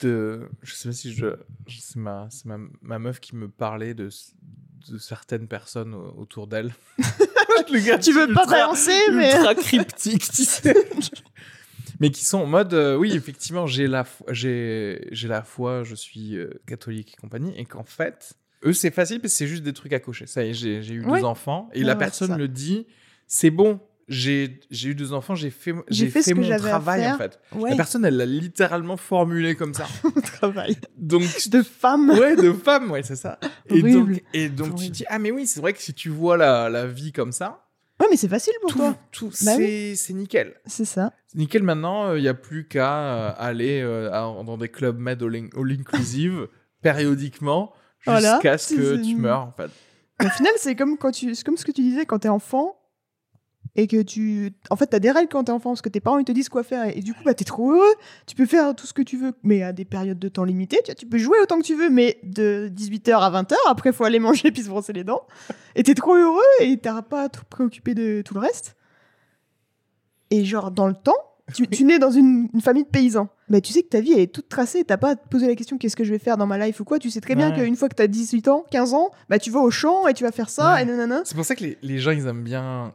de 0.00 0.48
je 0.62 0.74
sais 0.74 0.88
pas 0.88 0.94
si 0.94 1.12
je. 1.12 1.26
c'est 1.68 1.96
ma, 1.96 2.28
ma, 2.44 2.56
ma, 2.80 2.98
meuf 2.98 3.20
qui 3.20 3.36
me 3.36 3.48
parlait 3.48 3.94
de, 3.94 4.08
de 4.88 4.98
certaines 4.98 5.46
personnes 5.46 5.94
autour 5.94 6.46
d'elle. 6.46 6.72
tu 7.66 8.12
veux 8.12 8.32
pas 8.32 8.46
balancer, 8.46 8.98
mais. 9.12 9.34
Ultra 9.34 9.54
cryptique, 9.56 10.30
tu 10.30 10.44
sais. 10.44 10.74
Mais 12.00 12.10
qui 12.10 12.24
sont 12.24 12.38
en 12.38 12.46
mode 12.46 12.74
euh, 12.74 12.96
oui 12.96 13.12
effectivement 13.14 13.66
j'ai 13.66 13.86
la 13.86 14.04
j'ai 14.30 15.08
j'ai 15.12 15.28
la 15.28 15.42
foi 15.42 15.84
je 15.84 15.94
suis 15.94 16.36
euh, 16.36 16.60
catholique 16.66 17.14
et 17.16 17.20
compagnie 17.20 17.52
et 17.56 17.64
qu'en 17.64 17.84
fait 17.84 18.34
eux 18.64 18.72
c'est 18.72 18.90
facile 18.90 19.20
parce 19.20 19.32
que 19.32 19.38
c'est 19.38 19.46
juste 19.46 19.62
des 19.62 19.72
trucs 19.72 19.92
à 19.92 20.00
cocher 20.00 20.26
ça 20.26 20.44
y 20.44 20.50
est 20.50 20.54
j'ai 20.54 20.92
eu 20.92 21.04
deux 21.04 21.24
enfants 21.24 21.68
et 21.72 21.84
la 21.84 21.94
personne 21.94 22.36
me 22.36 22.48
dit 22.48 22.86
c'est 23.26 23.50
bon 23.50 23.80
j'ai 24.10 24.58
eu 24.84 24.94
deux 24.94 25.12
enfants, 25.12 25.36
j'ai 25.36 25.50
fait, 25.50 25.72
j'ai 25.88 26.08
fait, 26.08 26.34
mon 26.34 26.56
travail 26.58 27.08
en 27.08 27.16
fait. 27.16 27.38
La 27.56 27.76
personne, 27.76 28.04
elle 28.04 28.16
l'a 28.16 28.26
littéralement 28.26 28.96
formulé 28.96 29.54
comme 29.54 29.72
ça. 29.72 29.86
travail. 30.24 30.76
Donc 30.96 31.22
de 31.48 31.62
femme. 31.62 32.10
Ouais, 32.10 32.34
de 32.34 32.52
femme, 32.52 32.90
ouais, 32.90 33.02
c'est 33.04 33.16
ça. 33.16 33.38
Et 33.66 33.82
donc, 33.82 34.22
et 34.34 34.48
donc 34.48 34.74
tu 34.74 34.88
dis 34.88 35.04
ah 35.08 35.18
mais 35.18 35.30
oui, 35.30 35.46
c'est 35.46 35.60
vrai 35.60 35.72
que 35.72 35.80
si 35.80 35.94
tu 35.94 36.08
vois 36.08 36.36
la, 36.36 36.68
la 36.68 36.86
vie 36.86 37.12
comme 37.12 37.30
ça, 37.30 37.69
Ouais, 38.00 38.06
mais 38.10 38.16
c'est 38.16 38.28
facile 38.28 38.54
pour 38.62 38.72
toi. 38.72 38.96
Tout, 39.12 39.30
bah 39.44 39.52
c'est 39.56 40.14
nickel. 40.14 40.54
C'est 40.64 40.86
ça. 40.86 41.12
Nickel 41.34 41.62
maintenant, 41.62 42.14
il 42.14 42.22
n'y 42.22 42.28
a 42.28 42.34
plus 42.34 42.66
qu'à 42.66 42.98
euh, 42.98 43.32
aller 43.36 43.82
euh, 43.82 44.10
dans 44.10 44.56
des 44.56 44.68
clubs 44.68 44.98
med 44.98 45.22
all, 45.22 45.70
inclusive 45.70 46.48
périodiquement 46.82 47.72
jusqu'à 48.00 48.56
ce 48.56 48.74
que 48.74 49.04
tu 49.04 49.16
meurs 49.16 49.40
en 49.40 49.52
fait. 49.52 49.70
Au 50.24 50.28
final, 50.28 50.52
c'est 50.56 50.74
comme, 50.74 50.96
quand 50.98 51.12
tu, 51.12 51.32
comme 51.44 51.56
ce 51.56 51.64
que 51.64 51.72
tu 51.72 51.82
disais 51.82 52.06
quand 52.06 52.20
tu 52.20 52.26
es 52.26 52.30
enfant 52.30 52.79
et 53.76 53.86
que 53.86 54.02
tu 54.02 54.52
en 54.70 54.76
fait 54.76 54.88
tu 54.88 54.96
as 54.96 54.98
des 54.98 55.10
règles 55.10 55.28
quand 55.28 55.44
t'es 55.44 55.52
enfant 55.52 55.70
parce 55.70 55.82
que 55.82 55.88
tes 55.88 56.00
parents 56.00 56.18
ils 56.18 56.24
te 56.24 56.32
disent 56.32 56.48
quoi 56.48 56.62
faire 56.62 56.84
et, 56.96 57.00
du 57.00 57.14
coup 57.14 57.22
bah 57.24 57.34
t'es 57.34 57.44
trop 57.44 57.72
heureux. 57.72 57.94
Tu 58.26 58.34
peux 58.34 58.46
faire 58.46 58.74
tout 58.74 58.86
ce 58.86 58.92
que 58.92 59.02
tu 59.02 59.16
veux 59.16 59.32
mais 59.42 59.62
à 59.62 59.72
des 59.72 59.84
périodes 59.84 60.18
de 60.18 60.28
temps 60.28 60.44
limitées 60.44 60.80
tu, 60.84 60.94
tu 60.94 61.06
peux 61.06 61.18
jouer 61.18 61.38
autant 61.42 61.58
que 61.58 61.64
tu 61.64 61.74
veux 61.74 61.90
mais 61.90 62.18
de 62.22 62.70
18h 62.74 63.18
à 63.18 63.42
20h 63.42 63.54
après 63.68 63.92
faut 63.92 64.04
aller 64.04 64.18
manger 64.20 64.50
puis 64.50 64.62
se 64.62 64.68
brosser 64.68 64.92
les 64.92 65.04
dents 65.04 65.22
et 65.76 65.82
t'es 65.82 65.94
trop 65.94 66.14
heureux 66.14 66.40
et 66.60 66.76
t'auras 66.78 67.02
pas 67.02 67.22
à 67.22 67.28
te 67.28 67.38
préoccuper 67.48 67.94
de 67.94 68.22
tout 68.22 68.34
le 68.34 68.40
reste. 68.40 68.76
Et 70.30 70.44
genre 70.44 70.70
dans 70.70 70.88
le 70.88 70.94
temps 70.94 71.16
tu, 71.52 71.66
tu 71.66 71.82
nais 71.82 71.98
dans 71.98 72.12
une, 72.12 72.48
famille 72.62 72.84
de 72.84 72.88
paysans. 72.88 73.28
Bah 73.48 73.60
tu 73.60 73.72
sais 73.72 73.82
que 73.82 73.88
ta 73.88 74.00
vie 74.00 74.12
elle 74.12 74.20
est 74.20 74.32
toute 74.32 74.48
tracée 74.48 74.84
t'as 74.84 74.96
pas 74.96 75.10
à 75.10 75.16
te 75.16 75.28
poser 75.28 75.48
la 75.48 75.56
question 75.56 75.78
qu'est-ce 75.78 75.96
que 75.96 76.04
je 76.04 76.10
vais 76.10 76.18
faire 76.18 76.36
dans 76.36 76.46
ma 76.46 76.58
life 76.58 76.80
ou 76.80 76.84
quoi 76.84 76.98
tu 76.98 77.10
sais 77.10 77.20
très 77.20 77.34
bien 77.34 77.50
qu'une 77.50 77.76
fois 77.76 77.88
que 77.88 77.96
t'as 77.96 78.06
18 78.06 78.48
ans 78.48 78.64
15 78.70 78.94
ans 78.94 79.10
bah 79.28 79.38
tu 79.38 79.50
vas 79.50 79.60
au 79.60 79.70
champ 79.70 80.06
et 80.06 80.14
tu 80.14 80.24
vas 80.24 80.32
faire 80.32 80.50
ça 80.50 80.80
et 80.82 80.84
nanana. 80.84 81.22
C'est 81.24 81.34
pour 81.34 81.44
ça 81.44 81.56
que 81.56 81.64
les, 81.64 81.78
les 81.82 81.98
gens 81.98 82.12
ils 82.12 82.26
aiment 82.26 82.44
bien 82.44 82.94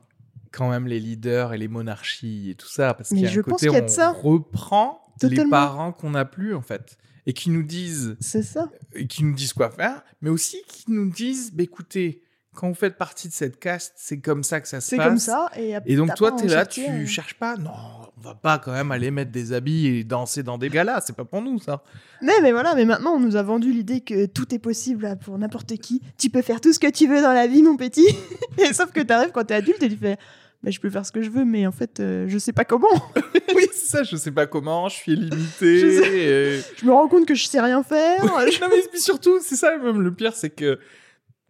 quand 0.55 0.69
même 0.69 0.87
les 0.87 0.99
leaders 0.99 1.53
et 1.53 1.57
les 1.57 1.67
monarchies 1.67 2.51
et 2.51 2.55
tout 2.55 2.67
ça, 2.67 2.93
parce 2.93 3.09
qu'il 3.09 3.19
y 3.19 3.27
a 3.27 3.31
un 3.31 3.41
côté 3.41 3.69
on 3.69 3.87
ça. 3.87 4.11
reprend 4.11 5.01
les 5.21 5.45
parents 5.49 5.91
qu'on 5.91 6.11
n'a 6.11 6.25
plus 6.25 6.55
en 6.55 6.61
fait 6.61 6.97
et 7.25 7.33
qui 7.33 7.49
nous 7.49 7.63
disent 7.63 8.15
c'est 8.19 8.43
ça 8.43 8.69
et 8.93 9.07
qui 9.07 9.23
nous 9.23 9.33
disent 9.33 9.53
quoi 9.53 9.69
faire, 9.69 10.03
mais 10.21 10.29
aussi 10.29 10.57
qui 10.67 10.91
nous 10.91 11.09
disent 11.09 11.51
bah, 11.53 11.63
écoutez 11.63 12.21
quand 12.55 12.69
vous 12.69 12.75
faites 12.75 12.97
partie 12.97 13.27
de 13.27 13.33
cette 13.33 13.59
caste, 13.59 13.93
c'est 13.97 14.19
comme 14.19 14.43
ça 14.43 14.61
que 14.61 14.67
ça 14.67 14.81
se 14.81 14.95
passe. 14.95 15.03
C'est 15.03 15.09
comme 15.09 15.19
ça. 15.19 15.49
Et, 15.57 15.75
et 15.85 15.95
donc, 15.95 16.15
toi, 16.15 16.31
tu 16.31 16.45
es 16.45 16.47
là, 16.47 16.65
tu 16.65 17.05
cherches 17.05 17.35
pas. 17.35 17.57
Non, 17.57 17.71
on 18.17 18.21
va 18.21 18.33
pas 18.33 18.57
quand 18.57 18.71
même 18.71 18.91
aller 18.91 19.11
mettre 19.11 19.31
des 19.31 19.53
habits 19.53 19.87
et 19.87 20.03
danser 20.03 20.41
dans 20.41 20.57
des 20.57 20.69
galas. 20.69 21.01
C'est 21.01 21.15
pas 21.15 21.25
pour 21.25 21.41
nous, 21.41 21.59
ça. 21.59 21.83
Mais, 22.21 22.33
mais 22.41 22.51
voilà, 22.51 22.73
mais 22.73 22.85
maintenant, 22.85 23.11
on 23.11 23.19
nous 23.19 23.35
a 23.35 23.43
vendu 23.43 23.71
l'idée 23.71 24.01
que 24.01 24.25
tout 24.25 24.55
est 24.55 24.59
possible 24.59 25.17
pour 25.23 25.37
n'importe 25.37 25.75
qui. 25.77 26.01
Tu 26.17 26.29
peux 26.29 26.41
faire 26.41 26.61
tout 26.61 26.73
ce 26.73 26.79
que 26.79 26.89
tu 26.89 27.07
veux 27.07 27.21
dans 27.21 27.33
la 27.33 27.47
vie, 27.47 27.61
mon 27.61 27.75
petit. 27.75 28.07
et 28.57 28.73
sauf 28.73 28.91
que 28.91 29.01
tu 29.01 29.13
arrives 29.13 29.31
quand 29.31 29.43
tu 29.43 29.53
es 29.53 29.57
adulte 29.57 29.83
et 29.83 29.89
tu 29.89 29.97
fais 29.97 30.17
bah, 30.63 30.71
je 30.71 30.79
peux 30.79 30.89
faire 30.89 31.05
ce 31.05 31.11
que 31.11 31.21
je 31.21 31.29
veux, 31.29 31.45
mais 31.45 31.67
en 31.67 31.71
fait, 31.71 31.99
euh, 31.99 32.25
je 32.27 32.37
sais 32.37 32.53
pas 32.53 32.65
comment. 32.65 32.87
oui, 33.55 33.67
c'est 33.71 33.87
ça, 33.87 34.03
je 34.03 34.15
sais 34.15 34.31
pas 34.31 34.47
comment, 34.47 34.89
je 34.89 34.95
suis 34.95 35.15
limité. 35.15 35.81
je, 35.81 36.61
je, 36.77 36.85
me 36.85 36.91
rends 36.91 37.07
compte 37.07 37.27
que 37.27 37.35
je 37.35 37.45
sais 37.45 37.59
rien 37.61 37.83
faire. 37.83 38.25
non, 38.25 38.39
mais 38.43 38.99
surtout, 38.99 39.39
c'est 39.41 39.55
ça 39.55 39.77
même 39.77 40.01
le 40.01 40.13
pire, 40.13 40.35
c'est 40.35 40.49
que 40.49 40.79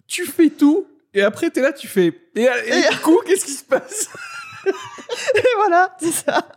tu 0.08 0.26
fais 0.26 0.50
tout, 0.50 0.88
et 1.14 1.22
après, 1.22 1.50
t'es 1.50 1.62
là, 1.62 1.72
tu 1.72 1.88
fais. 1.88 2.08
Et, 2.36 2.44
et, 2.44 2.90
du 2.92 2.98
coup, 3.04 3.20
qu'est-ce 3.26 3.46
qui 3.46 3.54
se 3.54 3.64
passe? 3.64 4.10
Et 4.66 5.44
voilà, 5.58 5.96
c'est 6.00 6.12
ça. 6.12 6.48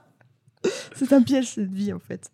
C'est 0.97 1.13
un 1.13 1.23
piège, 1.23 1.49
cette 1.55 1.73
vie, 1.73 1.93
en 1.93 1.99
fait. 1.99 2.31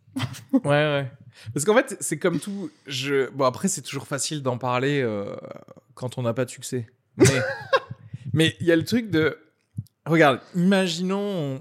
ouais, 0.53 0.61
ouais. 0.65 1.11
Parce 1.53 1.67
qu'en 1.67 1.75
fait, 1.75 1.97
c'est 2.01 2.19
comme 2.19 2.39
tout. 2.39 2.71
Je... 2.87 3.29
Bon, 3.31 3.45
après, 3.45 3.69
c'est 3.69 3.83
toujours 3.83 4.07
facile 4.07 4.43
d'en 4.43 4.57
parler 4.57 5.03
euh, 5.03 5.35
quand 5.95 6.17
on 6.17 6.23
n'a 6.23 6.33
pas 6.33 6.45
de 6.45 6.51
succès. 6.51 6.87
Mais 7.17 7.43
mais 8.35 8.57
il 8.61 8.67
y 8.67 8.73
a 8.73 8.77
le 8.77 8.85
truc 8.85 9.11
de 9.11 9.39
Regarde, 10.07 10.41
imaginons, 10.55 11.61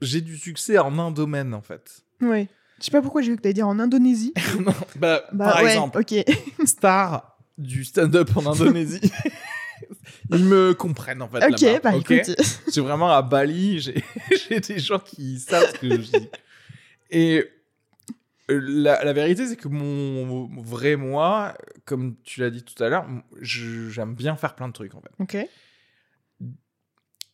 j'ai 0.00 0.20
du 0.20 0.36
succès 0.36 0.78
en 0.78 0.98
un 0.98 1.10
domaine 1.10 1.54
en 1.54 1.60
fait. 1.60 2.04
Oui. 2.20 2.48
Je 2.78 2.86
sais 2.86 2.90
pas 2.90 3.02
pourquoi 3.02 3.22
j'ai 3.22 3.30
vu 3.30 3.36
que 3.36 3.42
t'allais 3.42 3.54
dire 3.54 3.68
en 3.68 3.78
Indonésie. 3.78 4.32
bah, 4.96 5.24
bah, 5.32 5.52
par 5.52 5.60
exemple, 5.60 6.00
ok. 6.00 6.14
star 6.66 7.38
du 7.56 7.84
stand-up 7.84 8.30
en 8.36 8.52
Indonésie. 8.52 9.00
Ils 10.30 10.44
me 10.44 10.72
comprennent 10.72 11.22
en 11.22 11.28
fait. 11.28 11.44
Ok, 11.44 11.82
bah 11.82 11.94
écoute. 11.96 12.36
J'ai 12.72 12.80
vraiment 12.80 13.10
à 13.10 13.22
Bali, 13.22 13.80
j'ai 13.80 14.60
des 14.60 14.78
gens 14.78 14.98
qui 14.98 15.38
savent 15.38 15.72
ce 15.72 15.78
que 15.78 15.90
je 15.90 15.96
dis. 15.96 16.30
Et 17.10 17.44
euh, 18.50 18.60
la, 18.62 19.04
la 19.04 19.12
vérité, 19.12 19.46
c'est 19.46 19.56
que 19.56 19.68
mon 19.68 20.48
vrai 20.62 20.96
moi, 20.96 21.54
comme 21.84 22.16
tu 22.22 22.40
l'as 22.40 22.50
dit 22.50 22.62
tout 22.62 22.82
à 22.82 22.88
l'heure, 22.88 23.06
j'aime 23.40 24.14
bien 24.14 24.36
faire 24.36 24.54
plein 24.54 24.68
de 24.68 24.72
trucs 24.72 24.94
en 24.94 25.00
fait. 25.00 25.10
Ok 25.18 25.48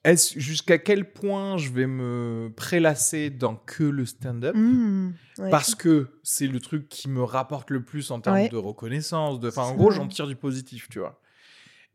est-ce 0.04 0.38
jusqu'à 0.38 0.78
quel 0.78 1.12
point 1.12 1.58
je 1.58 1.70
vais 1.70 1.86
me 1.86 2.50
prélasser 2.56 3.28
dans 3.28 3.54
que 3.54 3.84
le 3.84 4.06
stand-up? 4.06 4.54
Mmh, 4.56 5.12
parce 5.50 5.74
que 5.74 6.20
c'est 6.22 6.46
le 6.46 6.60
truc 6.60 6.88
qui 6.88 7.08
me 7.08 7.22
rapporte 7.22 7.70
le 7.70 7.82
plus 7.82 8.10
en 8.10 8.20
termes 8.20 8.48
de 8.48 8.56
reconnaissance 8.56 9.40
de 9.40 9.48
enfin 9.48 9.62
en 9.62 9.74
gros 9.74 9.90
j'en 9.90 10.08
tire 10.08 10.26
du 10.26 10.36
positif 10.36 10.88
tu 10.88 11.00
vois. 11.00 11.20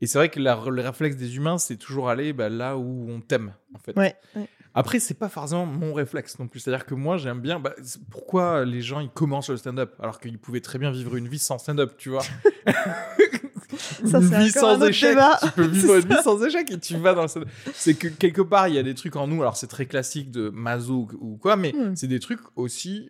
Et 0.01 0.07
c'est 0.07 0.17
vrai 0.17 0.29
que 0.29 0.39
le 0.39 0.81
réflexe 0.81 1.15
des 1.15 1.37
humains 1.37 1.57
c'est 1.57 1.77
toujours 1.77 2.09
aller 2.09 2.33
bah, 2.33 2.49
là 2.49 2.77
où 2.77 3.09
on 3.09 3.21
t'aime 3.21 3.53
en 3.73 3.79
fait. 3.79 3.97
Ouais, 3.97 4.15
après 4.75 4.99
c'est 4.99 5.17
pas 5.17 5.29
forcément 5.29 5.65
mon 5.65 5.93
réflexe 5.93 6.37
non 6.37 6.47
plus. 6.47 6.59
C'est 6.59 6.71
à 6.71 6.77
dire 6.77 6.85
que 6.85 6.93
moi 6.93 7.17
j'aime 7.17 7.39
bien 7.39 7.59
bah, 7.59 7.73
pourquoi 8.11 8.65
les 8.65 8.81
gens 8.81 8.99
ils 8.99 9.09
commencent 9.09 9.49
le 9.49 9.57
stand-up 9.57 9.95
alors 9.99 10.19
qu'ils 10.19 10.37
pouvaient 10.37 10.61
très 10.61 10.77
bien 10.77 10.91
vivre 10.91 11.15
une 11.15 11.27
vie 11.27 11.39
sans 11.39 11.57
stand-up 11.57 11.95
tu 11.97 12.09
vois? 12.09 12.23
Ça, 14.05 14.19
une 14.19 14.35
vie 14.35 14.51
sans 14.51 14.81
échec. 14.83 15.17
Tu 15.43 15.51
peux 15.51 15.67
vivre 15.67 15.95
une 15.95 16.01
vie 16.09 16.23
sans 16.23 16.43
échec 16.43 16.71
et 16.71 16.79
tu 16.79 16.97
vas 16.97 17.13
dans 17.13 17.23
le... 17.23 17.45
C'est 17.73 17.95
que 17.95 18.07
quelque 18.07 18.41
part, 18.41 18.67
il 18.67 18.75
y 18.75 18.79
a 18.79 18.83
des 18.83 18.95
trucs 18.95 19.15
en 19.15 19.27
nous. 19.27 19.41
Alors, 19.41 19.57
c'est 19.57 19.67
très 19.67 19.85
classique 19.85 20.31
de 20.31 20.49
maso 20.49 21.07
ou 21.19 21.37
quoi, 21.37 21.55
mais 21.55 21.73
hmm. 21.73 21.95
c'est 21.95 22.07
des 22.07 22.19
trucs 22.19 22.41
aussi 22.55 23.09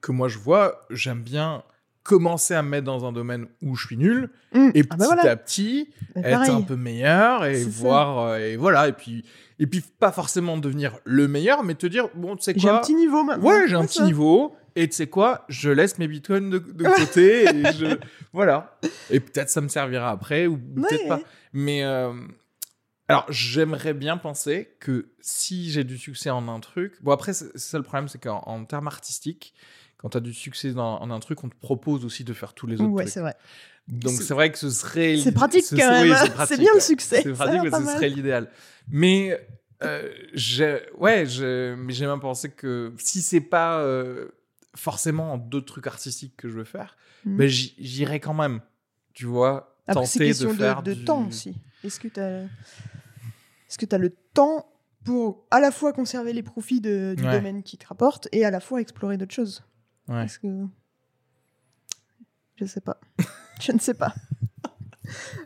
que 0.00 0.12
moi 0.12 0.28
je 0.28 0.38
vois. 0.38 0.86
J'aime 0.90 1.22
bien 1.22 1.62
commencer 2.04 2.54
à 2.54 2.62
me 2.62 2.68
mettre 2.68 2.84
dans 2.84 3.06
un 3.06 3.12
domaine 3.12 3.46
où 3.62 3.74
je 3.74 3.86
suis 3.86 3.96
nul 3.96 4.30
hmm. 4.52 4.70
et 4.74 4.84
ah 4.90 4.96
bah 4.96 5.06
petit 5.08 5.28
à 5.28 5.36
petit 5.36 5.88
être 6.16 6.50
un 6.50 6.60
peu 6.60 6.76
meilleur 6.76 7.46
et 7.46 7.64
voir 7.64 8.18
euh, 8.18 8.36
et 8.36 8.56
voilà 8.56 8.88
et 8.88 8.92
puis 8.92 9.24
et 9.58 9.66
puis 9.66 9.82
pas 9.98 10.12
forcément 10.12 10.58
devenir 10.58 10.98
le 11.04 11.28
meilleur 11.28 11.64
mais 11.64 11.74
te 11.74 11.86
dire 11.86 12.08
bon 12.14 12.36
tu 12.36 12.42
sais 12.42 12.52
quoi 12.52 12.60
j'ai 12.60 12.68
un 12.68 12.78
petit 12.78 12.94
niveau 12.94 13.24
maintenant 13.24 13.48
ouais 13.48 13.66
j'ai 13.68 13.74
un 13.74 13.86
petit 13.86 14.02
niveau 14.02 14.54
Et 14.76 14.88
tu 14.88 14.96
sais 14.96 15.06
quoi 15.06 15.44
Je 15.48 15.70
laisse 15.70 15.98
mes 15.98 16.08
bitcoins 16.08 16.50
de, 16.50 16.58
côté 16.58 17.44
et 17.44 17.72
je 17.72 17.98
voilà. 18.32 18.78
Et 19.10 19.20
peut-être 19.20 19.50
ça 19.50 19.60
me 19.60 19.68
servira 19.68 20.10
après 20.10 20.46
ou 20.46 20.58
peut-être 20.58 21.08
pas. 21.08 21.20
Mais 21.52 21.84
euh, 21.84 22.12
alors 23.08 23.26
j'aimerais 23.30 23.94
bien 23.94 24.16
penser 24.16 24.76
que 24.80 25.10
si 25.20 25.70
j'ai 25.70 25.84
du 25.84 25.96
succès 25.96 26.30
en 26.30 26.48
un 26.48 26.60
truc, 26.60 26.94
bon 27.02 27.12
après 27.12 27.32
c'est 27.32 27.56
ça 27.56 27.78
le 27.78 27.84
problème, 27.84 28.08
c'est 28.08 28.20
qu'en 28.20 28.64
termes 28.64 28.88
artistiques, 28.88 29.54
quand 29.96 30.10
tu 30.10 30.16
as 30.16 30.20
du 30.20 30.34
succès 30.34 30.72
dans, 30.72 31.00
en 31.00 31.10
un 31.10 31.20
truc, 31.20 31.44
on 31.44 31.48
te 31.48 31.56
propose 31.56 32.04
aussi 32.04 32.24
de 32.24 32.32
faire 32.32 32.52
tous 32.52 32.66
les 32.66 32.80
autres 32.80 32.90
ouais, 32.90 33.04
trucs. 33.04 33.12
c'est 33.14 33.20
vrai. 33.20 33.36
Donc 33.86 34.12
c'est 34.12 34.34
vrai 34.34 34.50
que 34.50 34.58
ce 34.58 34.70
serait. 34.70 35.18
C'est 35.18 35.32
pratique 35.32 35.64
quand 35.70 35.76
même. 35.76 36.16
c'est 36.46 36.58
bien 36.58 36.72
le 36.74 36.80
succès. 36.80 37.22
C'est 37.22 37.32
pratique, 37.32 37.60
mais 37.62 37.70
ce 37.70 37.84
serait 37.84 38.08
l'idéal. 38.08 38.50
Mais 38.88 39.38
euh, 39.82 40.08
ouais, 40.98 41.24
j'ai 41.26 42.06
même 42.06 42.20
pensé 42.20 42.50
que 42.50 42.92
si 42.98 43.22
c'est 43.22 43.40
pas 43.40 43.80
euh, 43.80 44.28
forcément 44.74 45.38
d'autres 45.38 45.66
trucs 45.66 45.86
artistiques 45.86 46.36
que 46.36 46.48
je 46.48 46.54
veux 46.54 46.64
faire, 46.64 46.96
mmh. 47.24 47.36
ben 47.36 47.48
j'irai 47.48 48.20
quand 48.20 48.34
même. 48.34 48.60
Tu 49.12 49.26
vois, 49.26 49.78
Après, 49.86 50.04
tenter 50.04 50.18
question 50.18 50.52
de 50.52 50.58
faire 50.58 50.82
de, 50.82 50.94
temps 50.94 51.28
aussi. 51.28 51.56
Est-ce 51.84 52.00
que 52.00 52.08
tu 52.08 52.20
as, 52.20 52.42
est-ce 53.68 53.78
que 53.78 53.94
as 53.94 53.98
le 53.98 54.10
temps 54.10 54.66
pour 55.04 55.46
à 55.50 55.60
la 55.60 55.70
fois 55.70 55.92
conserver 55.92 56.32
les 56.32 56.42
profits 56.42 56.80
de, 56.80 57.14
du 57.16 57.22
domaine 57.22 57.62
qui 57.62 57.78
te 57.78 57.86
rapporte 57.86 58.28
et 58.32 58.44
à 58.44 58.50
la 58.50 58.60
fois 58.60 58.80
explorer 58.80 59.16
d'autres 59.16 59.34
choses? 59.34 59.62
Ouais. 60.08 60.26
que 60.42 60.66
je 62.56 62.64
sais 62.66 62.80
pas. 62.80 63.00
je 63.60 63.72
ne 63.72 63.78
sais 63.78 63.94
pas. 63.94 64.14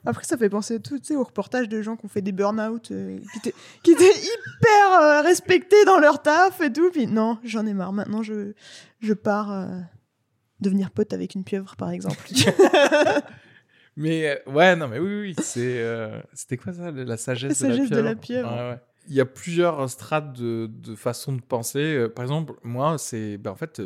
Après, 0.04 0.24
ça 0.24 0.36
fait 0.36 0.48
penser 0.48 0.80
tout, 0.80 1.00
au 1.12 1.24
reportage 1.24 1.68
de 1.68 1.82
gens 1.82 1.96
qui 1.96 2.06
ont 2.06 2.08
fait 2.08 2.22
des 2.22 2.32
burn-out, 2.32 2.90
euh, 2.90 3.18
qui, 3.82 3.90
étaient 3.90 4.04
hyper 4.04 4.92
euh, 4.92 5.22
respectés 5.22 5.84
dans 5.84 5.98
leur 5.98 6.22
taf 6.22 6.60
et 6.60 6.72
tout. 6.72 6.90
Puis 6.90 7.06
non, 7.06 7.38
j'en 7.44 7.66
ai 7.66 7.74
marre. 7.74 7.92
Maintenant, 7.92 8.22
je, 8.22 8.52
je 9.00 9.12
pars 9.12 9.52
euh, 9.52 9.80
devenir 10.60 10.90
pote 10.90 11.12
avec 11.12 11.34
une 11.34 11.44
pieuvre, 11.44 11.76
par 11.76 11.90
exemple. 11.90 12.22
mais 13.96 14.40
ouais, 14.46 14.76
non, 14.76 14.88
mais 14.88 14.98
oui, 14.98 15.20
oui, 15.20 15.34
c'est, 15.42 15.84
c'était 16.34 16.56
quoi 16.56 16.72
ça, 16.72 16.90
la 16.90 17.16
sagesse, 17.16 17.60
la 17.60 17.68
sagesse 17.70 17.90
de 17.90 18.00
la 18.00 18.14
pieuvre. 18.14 18.78
Il 19.10 19.14
y 19.14 19.20
a 19.22 19.26
plusieurs 19.26 19.88
strates 19.88 20.34
de, 20.34 20.66
de 20.70 20.94
façons 20.94 21.32
de 21.32 21.40
penser. 21.40 22.06
Par 22.14 22.24
exemple, 22.24 22.52
moi, 22.62 22.98
c'est, 22.98 23.38
ben, 23.38 23.50
en 23.50 23.56
fait, 23.56 23.80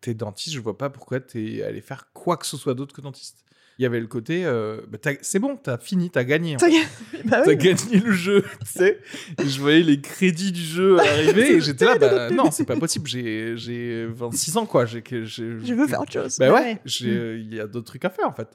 t'es 0.00 0.14
dentiste, 0.14 0.54
je 0.56 0.60
vois 0.60 0.76
pas 0.76 0.90
pourquoi 0.90 1.20
t'es 1.20 1.62
allé 1.62 1.80
faire 1.80 2.12
quoi 2.12 2.36
que 2.36 2.44
ce 2.44 2.56
soit 2.56 2.74
d'autre 2.74 2.94
que 2.94 3.00
dentiste 3.00 3.44
il 3.78 3.82
y 3.82 3.86
avait 3.86 4.00
le 4.00 4.06
côté 4.06 4.44
euh, 4.44 4.80
bah, 4.88 4.98
c'est 5.22 5.38
bon, 5.38 5.56
t'as 5.56 5.78
fini, 5.78 6.10
t'as 6.10 6.24
gagné. 6.24 6.56
T'as 6.56 6.68
bah 7.24 7.54
gagné 7.54 8.00
le 8.04 8.12
jeu, 8.12 8.44
tu 8.60 8.72
sais. 8.78 9.00
je 9.38 9.60
voyais 9.60 9.82
les 9.82 10.00
crédits 10.00 10.52
du 10.52 10.62
jeu 10.62 10.98
arriver 11.00 11.56
et 11.56 11.60
j'étais 11.60 11.84
là, 11.84 11.98
bah 11.98 12.30
non, 12.30 12.50
c'est 12.50 12.64
pas 12.64 12.76
possible, 12.76 13.08
j'ai 13.08 14.06
26 14.06 14.56
ans 14.56 14.66
quoi. 14.66 14.86
J'ai, 14.86 15.02
je 15.24 15.74
veux 15.74 15.86
faire 15.86 16.00
autre 16.00 16.12
chose. 16.12 16.38
Bah 16.38 16.52
ouais, 16.52 16.78
il 17.00 17.54
y 17.54 17.60
a 17.60 17.66
d'autres 17.66 17.86
trucs 17.86 18.04
à 18.04 18.10
faire 18.10 18.28
en 18.28 18.32
fait. 18.32 18.48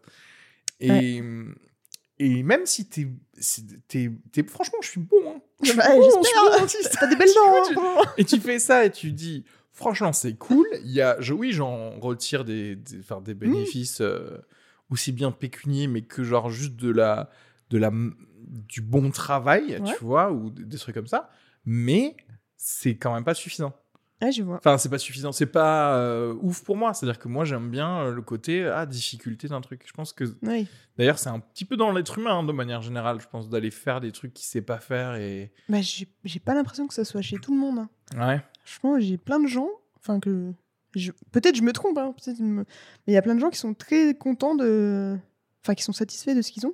Et, 0.79 1.21
et 2.19 2.43
même 2.43 2.65
si 2.65 2.87
t'es, 2.87 3.07
t'es, 3.87 4.43
franchement, 4.47 4.79
je 4.81 4.89
suis 4.89 5.01
bon. 5.01 5.17
Hein. 5.27 5.41
Je 5.63 5.73
bah, 5.73 5.83
j'espère. 6.67 6.99
T'as 6.99 7.07
des 7.07 7.15
belles 7.15 7.29
dents. 7.35 8.01
Hein. 8.01 8.03
et 8.17 8.25
tu 8.25 8.39
fais 8.39 8.59
ça 8.59 8.85
et 8.85 8.91
tu 8.91 9.11
dis, 9.11 9.43
franchement, 9.71 10.13
c'est 10.13 10.35
cool. 10.35 10.67
Il 10.83 10.91
y 10.91 11.01
a, 11.01 11.17
je, 11.19 11.33
oui, 11.33 11.51
j'en 11.51 11.99
retire 11.99 12.45
des, 12.45 12.75
des, 12.75 12.97
des 12.97 13.33
mmh. 13.33 13.37
bénéfices. 13.37 14.01
Euh, 14.01 14.37
aussi 14.89 15.11
bien 15.11 15.31
pécunier, 15.31 15.87
mais 15.87 16.01
que 16.01 16.23
genre 16.23 16.49
juste 16.49 16.75
de 16.75 16.89
la, 16.89 17.29
de 17.69 17.77
la, 17.77 17.91
du 18.47 18.81
bon 18.81 19.11
travail, 19.11 19.81
tu 19.85 20.03
vois, 20.03 20.31
ou 20.31 20.49
des 20.49 20.77
trucs 20.77 20.95
comme 20.95 21.07
ça. 21.07 21.29
Mais 21.65 22.15
c'est 22.55 22.95
quand 22.95 23.13
même 23.13 23.23
pas 23.23 23.33
suffisant. 23.33 23.73
Ah, 24.19 24.31
je 24.31 24.41
vois. 24.41 24.57
Enfin, 24.57 24.79
c'est 24.79 24.89
pas 24.89 24.97
suffisant, 24.97 25.31
c'est 25.31 25.45
pas 25.45 25.95
euh, 25.95 26.33
ouf 26.41 26.63
pour 26.63 26.75
moi. 26.75 26.93
C'est-à-dire 26.93 27.19
que 27.19 27.27
moi, 27.27 27.45
j'aime 27.45 27.69
bien 27.69 27.99
euh, 27.99 28.11
le 28.11 28.21
côté 28.23 28.65
ah, 28.65 28.87
difficulté 28.87 29.47
d'un 29.47 29.61
truc. 29.61 29.83
Je 29.85 29.93
pense 29.93 30.11
que. 30.11 30.23
Oui. 30.41 30.67
D'ailleurs, 30.97 31.19
c'est 31.19 31.29
un 31.29 31.39
petit 31.39 31.65
peu 31.65 31.77
dans 31.77 31.91
l'être 31.91 32.17
humain, 32.17 32.39
hein, 32.39 32.43
de 32.43 32.51
manière 32.51 32.81
générale, 32.81 33.21
je 33.21 33.27
pense, 33.27 33.47
d'aller 33.47 33.69
faire 33.69 34.01
des 34.01 34.11
trucs 34.11 34.33
qu'il 34.33 34.45
sait 34.45 34.63
pas 34.63 34.79
faire. 34.79 35.15
et... 35.15 35.51
Bah, 35.69 35.79
j'ai 35.81 36.39
pas 36.39 36.55
l'impression 36.55 36.87
que 36.87 36.95
ça 36.95 37.05
soit 37.05 37.21
chez 37.21 37.37
tout 37.37 37.53
le 37.53 37.59
monde. 37.59 37.79
Hein. 37.79 37.89
Ouais. 38.15 38.41
Franchement, 38.63 38.99
j'ai 38.99 39.17
plein 39.17 39.39
de 39.39 39.47
gens, 39.47 39.69
enfin, 39.99 40.19
que 40.19 40.51
Peut-être 41.31 41.55
je 41.55 41.61
me 41.61 41.73
trompe, 41.73 41.97
hein, 41.97 42.13
mais 42.39 42.65
il 43.07 43.13
y 43.13 43.17
a 43.17 43.21
plein 43.21 43.35
de 43.35 43.39
gens 43.39 43.49
qui 43.49 43.59
sont 43.59 43.73
très 43.73 44.15
contents 44.15 44.55
de. 44.55 45.17
Enfin, 45.63 45.75
qui 45.75 45.83
sont 45.83 45.93
satisfaits 45.93 46.35
de 46.35 46.41
ce 46.41 46.51
qu'ils 46.51 46.65
ont. 46.65 46.73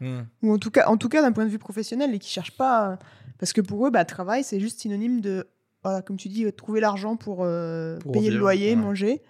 Hmm. 0.00 0.20
Ou 0.42 0.52
en 0.52 0.58
tout 0.58 0.70
cas, 0.70 0.86
en 0.86 0.96
tout 0.96 1.08
cas 1.08 1.22
d'un 1.22 1.32
point 1.32 1.44
de 1.44 1.50
vue 1.50 1.58
professionnel 1.58 2.14
et 2.14 2.18
qui 2.18 2.30
cherchent 2.30 2.56
pas. 2.56 2.98
Parce 3.38 3.52
que 3.52 3.60
pour 3.60 3.86
eux, 3.86 3.90
bah, 3.90 4.04
travail, 4.04 4.44
c'est 4.44 4.60
juste 4.60 4.80
synonyme 4.80 5.20
de. 5.20 5.48
Voilà, 5.82 6.02
comme 6.02 6.16
tu 6.16 6.28
dis, 6.28 6.50
trouver 6.52 6.80
l'argent 6.80 7.16
pour, 7.16 7.44
euh, 7.44 7.98
payer 8.12 8.30
le 8.30 8.38
loyer, 8.38 8.74
manger. 8.76 9.22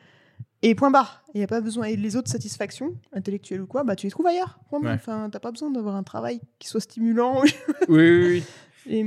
Et 0.63 0.75
point 0.75 0.91
barre. 0.91 1.23
Il 1.35 1.39
n'y 1.39 1.45
a 1.45 1.47
pas 1.47 1.61
besoin. 1.61 1.85
Et 1.85 1.97
les 1.97 2.17
autres 2.17 2.31
satisfactions, 2.31 2.95
intellectuelles 3.13 3.61
ou 3.61 3.67
quoi, 3.67 3.85
bah, 3.85 3.97
tu 3.97 4.07
les 4.07 4.11
trouves 4.11 4.27
ailleurs. 4.27 4.59
Enfin, 4.73 5.29
t'as 5.31 5.39
pas 5.41 5.53
besoin 5.53 5.71
d'avoir 5.71 5.95
un 5.95 6.03
travail 6.03 6.41
qui 6.59 6.69
soit 6.69 6.81
stimulant. 6.81 7.43
oui, 7.89 7.89
oui, 7.89 8.27
oui. 8.27 8.45
Et, 8.87 9.05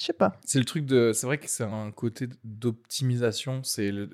je 0.00 0.06
sais 0.06 0.12
pas. 0.14 0.32
C'est 0.46 0.58
le 0.58 0.64
truc 0.64 0.86
de. 0.86 1.12
C'est 1.12 1.26
vrai 1.26 1.36
que 1.36 1.46
c'est 1.46 1.64
un 1.64 1.90
côté 1.90 2.26
d'optimisation. 2.42 3.62
C'est 3.64 3.92
le. 3.92 4.08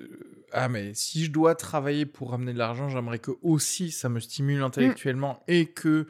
Ah, 0.51 0.67
mais 0.67 0.93
si 0.93 1.23
je 1.23 1.31
dois 1.31 1.55
travailler 1.55 2.05
pour 2.05 2.31
ramener 2.31 2.51
de 2.51 2.57
l'argent, 2.57 2.89
j'aimerais 2.89 3.19
que 3.19 3.31
aussi 3.41 3.91
ça 3.91 4.09
me 4.09 4.19
stimule 4.19 4.61
intellectuellement 4.61 5.41
et 5.47 5.67
que. 5.67 6.07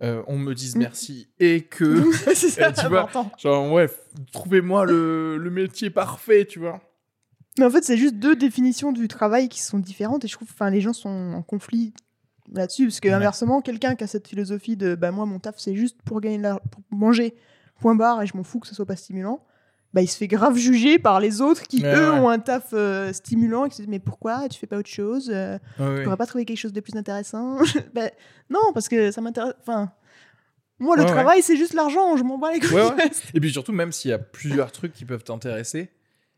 Euh, 0.00 0.22
on 0.28 0.38
me 0.38 0.54
dise 0.54 0.76
mm. 0.76 0.78
merci 0.78 1.28
et 1.40 1.62
que 1.62 2.12
c'est 2.32 2.50
ça, 2.50 2.70
tu 2.70 2.86
vois 2.86 3.10
genre 3.36 3.72
ouais 3.72 3.90
trouvez-moi 4.32 4.84
le, 4.84 5.36
le, 5.38 5.50
métier 5.50 5.90
parfait 5.90 6.44
tu 6.44 6.60
vois 6.60 6.80
mais 7.58 7.64
en 7.64 7.70
fait 7.70 7.82
c'est 7.82 7.96
juste 7.96 8.14
deux 8.14 8.36
définitions 8.36 8.92
du 8.92 9.08
travail 9.08 9.48
qui 9.48 9.60
sont 9.60 9.80
différentes 9.80 10.24
et 10.24 10.28
je 10.28 10.34
trouve 10.34 10.46
enfin 10.52 10.70
les 10.70 10.80
gens 10.80 10.92
sont 10.92 11.32
en 11.34 11.42
conflit 11.42 11.94
là-dessus 12.52 12.84
parce 12.84 13.00
que 13.00 13.08
inversement 13.08 13.60
quelqu'un 13.60 13.96
qui 13.96 14.04
a 14.04 14.06
cette 14.06 14.28
philosophie 14.28 14.76
de 14.76 14.94
bah 14.94 15.10
moi 15.10 15.26
mon 15.26 15.40
taf 15.40 15.58
c'est 15.58 15.74
juste 15.74 16.00
pour 16.04 16.20
gagner 16.20 16.38
de 16.38 16.52
pour 16.70 16.84
manger 16.92 17.34
point 17.80 17.94
barre 17.94 18.22
et 18.22 18.26
je 18.26 18.36
m'en 18.36 18.44
fous 18.44 18.60
que 18.60 18.66
ce 18.66 18.74
soit 18.74 18.86
pas 18.86 18.96
stimulant, 18.96 19.42
bah, 19.94 20.02
il 20.02 20.06
se 20.06 20.16
fait 20.18 20.28
grave 20.28 20.56
juger 20.56 20.98
par 20.98 21.18
les 21.18 21.40
autres 21.40 21.62
qui, 21.62 21.82
eux, 21.84 22.12
ont 22.12 22.28
un 22.28 22.38
taf 22.38 22.68
euh, 22.72 23.12
stimulant 23.12 23.64
et 23.64 23.70
qui 23.70 23.76
se 23.76 23.82
disent 23.82 23.90
Mais 23.90 24.00
pourquoi 24.00 24.48
tu 24.48 24.58
fais 24.58 24.66
pas 24.66 24.76
autre 24.76 24.90
chose 24.90 25.30
euh, 25.32 25.58
Tu 25.78 26.02
pourrais 26.04 26.16
pas 26.16 26.26
trouver 26.26 26.44
quelque 26.44 26.58
chose 26.58 26.74
de 26.74 26.80
plus 26.80 26.94
intéressant 26.96 27.58
bah, 27.94 28.10
Non, 28.50 28.72
parce 28.74 28.88
que 28.88 29.10
ça 29.10 29.20
m'intéresse. 29.20 29.54
Enfin. 29.60 29.92
Moi, 30.80 30.96
le 30.96 31.04
travail, 31.06 31.42
c'est 31.42 31.56
juste 31.56 31.74
l'argent, 31.74 32.16
je 32.16 32.22
m'en 32.22 32.38
bats 32.38 32.52
les 32.52 32.60
couilles. 32.60 32.80
Et 33.34 33.40
puis 33.40 33.50
surtout, 33.50 33.72
même 33.72 33.90
s'il 33.90 34.12
y 34.12 34.14
a 34.14 34.18
plusieurs 34.18 34.70
trucs 34.70 34.92
qui 34.92 35.04
peuvent 35.04 35.24
t'intéresser, 35.24 35.90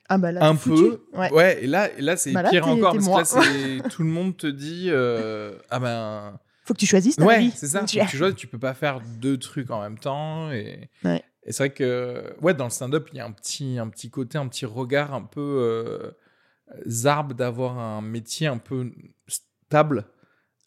ah 0.09 0.19
bah 0.19 0.33
là, 0.33 0.45
un 0.45 0.57
peu. 0.57 1.05
Ouais. 1.13 1.63
et 1.63 1.69
là, 1.69 1.89
et 1.97 2.01
là 2.01 2.17
c'est 2.17 2.33
bah 2.33 2.43
pire 2.51 2.67
encore 2.67 2.95
parce 2.95 3.33
que 3.33 3.79
là, 3.79 3.89
tout 3.91 4.03
le 4.03 4.09
monde 4.09 4.37
te 4.37 4.49
dit 4.49 4.87
euh, 4.89 5.53
Ah 5.71 5.79
ben. 5.79 6.41
Faut 6.65 6.75
que 6.75 6.81
tu 6.81 6.87
choisisses 6.87 7.15
ta 7.15 7.25
ouais, 7.25 7.51
c'est 7.55 7.69
ça. 7.69 7.85
tu, 7.85 7.99
choisis, 8.17 8.35
tu 8.35 8.49
peux 8.49 8.59
pas 8.59 8.75
faire 8.75 9.01
deux 9.21 9.39
trucs 9.39 9.71
en 9.71 9.81
même 9.81 9.99
temps. 9.99 10.51
Et, 10.51 10.91
ouais. 11.05 11.23
Et 11.45 11.53
c'est 11.53 11.65
vrai 11.65 11.71
que 11.71 12.35
ouais, 12.43 12.55
dans 12.55 12.65
le 12.65 12.71
stand-up, 12.71 13.09
il 13.13 13.19
y 13.19 13.21
a 13.21 13.25
un 13.25 13.33
petit, 13.33 13.79
un 13.79 13.89
petit 13.89 14.11
côté, 14.11 14.39
un 14.39 14.47
petit 14.47 14.67
regard 14.67 15.15
un 15.15 15.23
peu 15.23 15.41
euh, 15.41 16.11
zarbe 16.87 17.33
d'avoir 17.33 17.79
un 17.79 18.03
métier 18.03 18.47
un 18.47 18.59
peu 18.59 18.93
stable, 19.27 20.05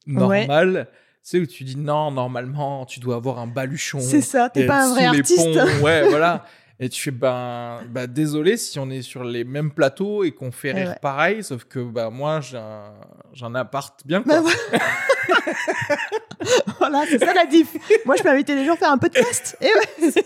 normal. 0.07 0.87
Tu 0.91 1.29
sais, 1.29 1.39
où 1.39 1.45
tu 1.45 1.63
dis 1.63 1.77
non, 1.77 2.11
normalement, 2.11 2.85
tu 2.85 2.99
dois 2.99 3.15
avoir 3.15 3.39
un 3.39 3.47
baluchon. 3.47 4.01
C'est 4.01 4.21
ça, 4.21 4.49
t'es 4.49 4.65
pas 4.65 4.85
un 4.85 4.93
vrai 4.93 5.05
artiste. 5.05 5.39
Ouais, 5.81 6.09
voilà. 6.09 6.45
Et 6.79 6.89
tu 6.89 7.01
fais, 7.01 7.11
ben, 7.11 7.81
bah, 7.89 8.07
désolé 8.07 8.57
si 8.57 8.77
on 8.79 8.89
est 8.89 9.03
sur 9.03 9.23
les 9.23 9.45
mêmes 9.45 9.71
plateaux 9.71 10.23
et 10.23 10.31
qu'on 10.31 10.51
fait 10.51 10.73
rire 10.73 10.99
pareil, 10.99 11.43
sauf 11.43 11.63
que 11.63 11.79
bah, 11.79 12.09
moi, 12.09 12.41
j'ai 12.41 12.57
un, 12.57 12.93
un, 13.41 13.55
appart 13.55 14.05
bien. 14.05 14.21
Quoi. 14.21 14.41
Bah, 14.41 14.49
voilà, 16.79 17.05
c'est 17.07 17.19
ça 17.19 17.33
la 17.33 17.45
diff. 17.45 17.75
Moi, 18.05 18.15
je 18.17 18.23
peux 18.23 18.29
inviter 18.29 18.55
les 18.55 18.65
gens 18.65 18.73
à 18.73 18.77
faire 18.77 18.91
un 18.91 18.97
podcast. 18.97 19.57
Et 19.61 19.69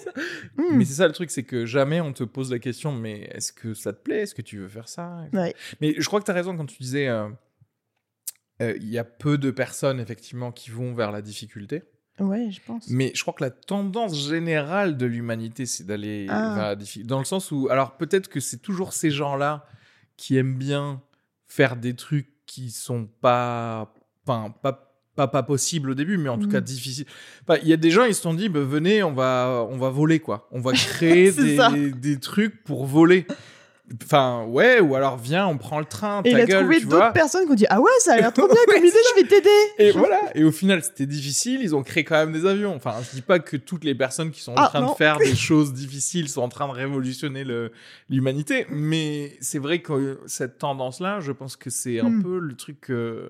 Mais 0.71 0.85
c'est 0.85 0.93
ça 0.93 1.07
le 1.07 1.13
truc, 1.13 1.31
c'est 1.31 1.43
que 1.43 1.65
jamais 1.65 2.01
on 2.01 2.13
te 2.13 2.23
pose 2.23 2.51
la 2.51 2.59
question, 2.59 2.91
mais 2.91 3.29
est-ce 3.33 3.53
que 3.53 3.73
ça 3.73 3.93
te 3.93 4.01
plaît? 4.01 4.21
Est-ce 4.21 4.35
que 4.35 4.41
tu 4.41 4.57
veux 4.57 4.67
faire 4.67 4.89
ça? 4.89 5.21
Mais 5.81 5.95
je 5.97 6.05
crois 6.07 6.19
que 6.19 6.25
tu 6.25 6.31
as 6.31 6.35
raison 6.35 6.55
quand 6.55 6.65
tu 6.65 6.77
disais, 6.81 7.07
euh, 7.07 7.29
euh, 8.61 8.73
il 8.77 8.89
y 8.89 8.97
a 8.97 9.03
peu 9.03 9.37
de 9.37 9.51
personnes, 9.51 9.99
effectivement, 9.99 10.51
qui 10.51 10.71
vont 10.71 10.93
vers 10.93 11.11
la 11.11 11.21
difficulté. 11.21 11.83
Ouais, 12.19 12.49
je 12.49 12.59
pense. 12.65 12.89
Mais 12.89 13.11
je 13.13 13.21
crois 13.21 13.33
que 13.33 13.43
la 13.43 13.51
tendance 13.51 14.27
générale 14.27 14.97
de 14.97 15.05
l'humanité, 15.05 15.67
c'est 15.67 15.83
d'aller 15.83 16.25
ah. 16.29 16.53
vers 16.55 16.63
la 16.69 16.75
difficulté. 16.75 17.07
Dans 17.07 17.19
le 17.19 17.25
sens 17.25 17.51
où, 17.51 17.67
alors 17.69 17.97
peut-être 17.97 18.27
que 18.27 18.39
c'est 18.39 18.57
toujours 18.57 18.93
ces 18.93 19.11
gens-là 19.11 19.67
qui 20.15 20.35
aiment 20.37 20.57
bien 20.57 21.01
faire 21.47 21.75
des 21.75 21.95
trucs 21.95 22.29
qui 22.47 22.71
sont 22.71 23.05
pas, 23.05 23.93
enfin, 24.25 24.53
pas 24.63 24.86
pas, 25.18 25.28
pas 25.28 25.41
possible 25.41 25.89
au 25.89 25.93
début, 25.95 26.18
mais 26.18 26.30
en 26.30 26.38
tout 26.38 26.47
cas 26.47 26.61
mm. 26.61 26.63
difficile. 26.63 27.05
Il 27.63 27.68
y 27.68 27.74
a 27.74 27.78
des 27.78 27.89
gens, 27.89 28.05
ils 28.05 28.13
se 28.13 28.22
sont 28.22 28.36
dit, 28.36 28.49
bah, 28.49 28.59
venez, 28.61 29.01
on 29.01 29.13
va, 29.13 29.68
on 29.70 29.78
va 29.78 29.89
voler, 29.89 30.20
quoi. 30.20 30.47
On 30.51 30.61
va 30.61 30.72
créer 30.74 31.32
des, 31.32 31.91
des, 31.91 32.20
trucs 32.20 32.63
pour 32.63 32.86
voler. 32.86 33.26
Enfin, 34.03 34.43
ouais, 34.45 34.80
ou 34.80 34.95
alors 34.95 35.18
viens, 35.18 35.47
on 35.47 35.57
prend 35.57 35.80
le 35.80 35.86
train, 35.86 36.22
et 36.24 36.32
ta 36.34 36.38
il 36.43 36.51
a 36.51 36.59
trouvé 36.59 36.82
d'autres 36.82 37.13
personnes 37.13 37.45
qui 37.45 37.51
ont 37.51 37.55
dit 37.55 37.65
Ah 37.70 37.80
ouais, 37.80 37.89
ça 37.99 38.13
a 38.13 38.18
l'air 38.18 38.34
trop 38.34 38.47
bien 38.53 38.57
comme 38.68 38.86
idée, 38.86 38.97
je 39.15 39.22
vais 39.22 39.28
t'aider. 39.28 39.49
Et 39.80 39.91
voilà, 39.91 40.20
et 40.36 40.43
au 40.43 40.51
final, 40.51 40.84
c'était 40.84 41.05
difficile, 41.05 41.61
ils 41.63 41.74
ont 41.74 41.84
créé 41.84 42.03
quand 42.03 42.15
même 42.15 42.34
des 42.34 42.45
avions. 42.45 42.76
Enfin, 42.76 42.95
je 43.01 43.15
dis 43.15 43.22
pas 43.22 43.39
que 43.39 43.55
toutes 43.57 43.86
les 43.86 43.95
personnes 43.95 44.30
qui 44.30 44.41
sont 44.41 44.51
en 44.51 44.57
ah, 44.57 44.68
train 44.68 44.86
de 44.86 44.95
faire 44.95 45.18
des 45.18 45.36
choses 45.49 45.74
difficiles 45.74 46.28
sont 46.28 46.41
en 46.41 46.49
train 46.49 46.68
de 46.68 46.74
révolutionner 46.74 47.45
l'humanité, 48.09 48.68
mais 48.70 49.38
c'est 49.39 49.59
vrai 49.59 49.80
que 49.80 50.20
cette 50.28 50.59
tendance-là, 50.59 51.22
je 51.22 51.32
pense 51.32 51.55
que 51.55 51.70
c'est 51.70 52.01
un 52.01 52.09
hmm. 52.09 52.24
peu 52.24 52.39
le 52.39 52.55
truc. 52.55 52.91
Euh, 52.91 53.30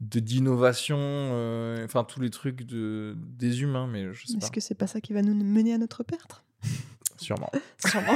d'innovation, 0.00 0.98
euh, 0.98 1.84
enfin 1.84 2.04
tous 2.04 2.20
les 2.20 2.30
trucs 2.30 2.62
de, 2.62 3.16
des 3.16 3.62
humains, 3.62 3.86
mais 3.86 4.12
je 4.12 4.26
sais 4.26 4.34
pas. 4.34 4.44
Est-ce 4.44 4.52
que 4.52 4.60
c'est 4.60 4.74
pas 4.74 4.86
ça 4.86 5.00
qui 5.00 5.12
va 5.12 5.22
nous 5.22 5.34
mener 5.34 5.74
à 5.74 5.78
notre 5.78 6.02
perte? 6.04 6.42
Sûrement. 7.16 7.50
Sûrement. 7.84 8.14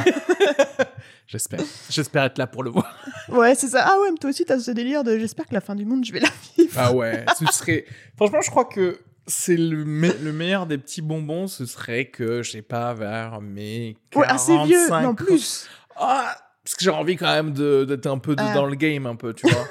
j'espère. 1.26 1.60
J'espère 1.90 2.24
être 2.24 2.38
là 2.38 2.46
pour 2.46 2.62
le 2.62 2.70
voir. 2.70 2.96
Ouais, 3.28 3.54
c'est 3.54 3.68
ça. 3.68 3.84
Ah 3.84 4.00
ouais, 4.00 4.12
mais 4.12 4.18
toi 4.18 4.30
aussi, 4.30 4.44
t'as 4.44 4.60
ce 4.60 4.70
délire 4.70 5.02
de 5.02 5.18
j'espère 5.18 5.46
que 5.46 5.54
la 5.54 5.60
fin 5.60 5.74
du 5.74 5.84
monde, 5.84 6.04
je 6.04 6.12
vais 6.12 6.20
la 6.20 6.28
vivre. 6.56 6.72
Ah 6.76 6.92
ouais, 6.92 7.24
ce 7.36 7.46
serait. 7.46 7.84
Franchement, 8.16 8.40
je 8.42 8.50
crois 8.50 8.64
que 8.64 9.00
c'est 9.26 9.56
le, 9.56 9.82
le 9.82 10.32
meilleur 10.32 10.66
des 10.66 10.78
petits 10.78 11.02
bonbons, 11.02 11.48
ce 11.48 11.66
serait 11.66 12.06
que, 12.06 12.42
je 12.42 12.52
sais 12.52 12.62
pas, 12.62 12.94
vers 12.94 13.40
mes 13.40 13.96
45 14.10 14.20
ouais, 14.20 14.34
assez 14.34 14.66
vieux, 14.68 14.88
non 15.02 15.14
plus. 15.14 15.68
Ah, 15.96 16.36
parce 16.64 16.76
que 16.76 16.84
j'ai 16.84 16.90
envie 16.90 17.16
quand 17.16 17.32
même 17.32 17.52
d'être 17.52 18.06
un 18.06 18.18
peu 18.18 18.36
ah. 18.38 18.54
dans 18.54 18.66
le 18.66 18.76
game, 18.76 19.06
un 19.06 19.16
peu, 19.16 19.34
tu 19.34 19.48
vois. 19.48 19.66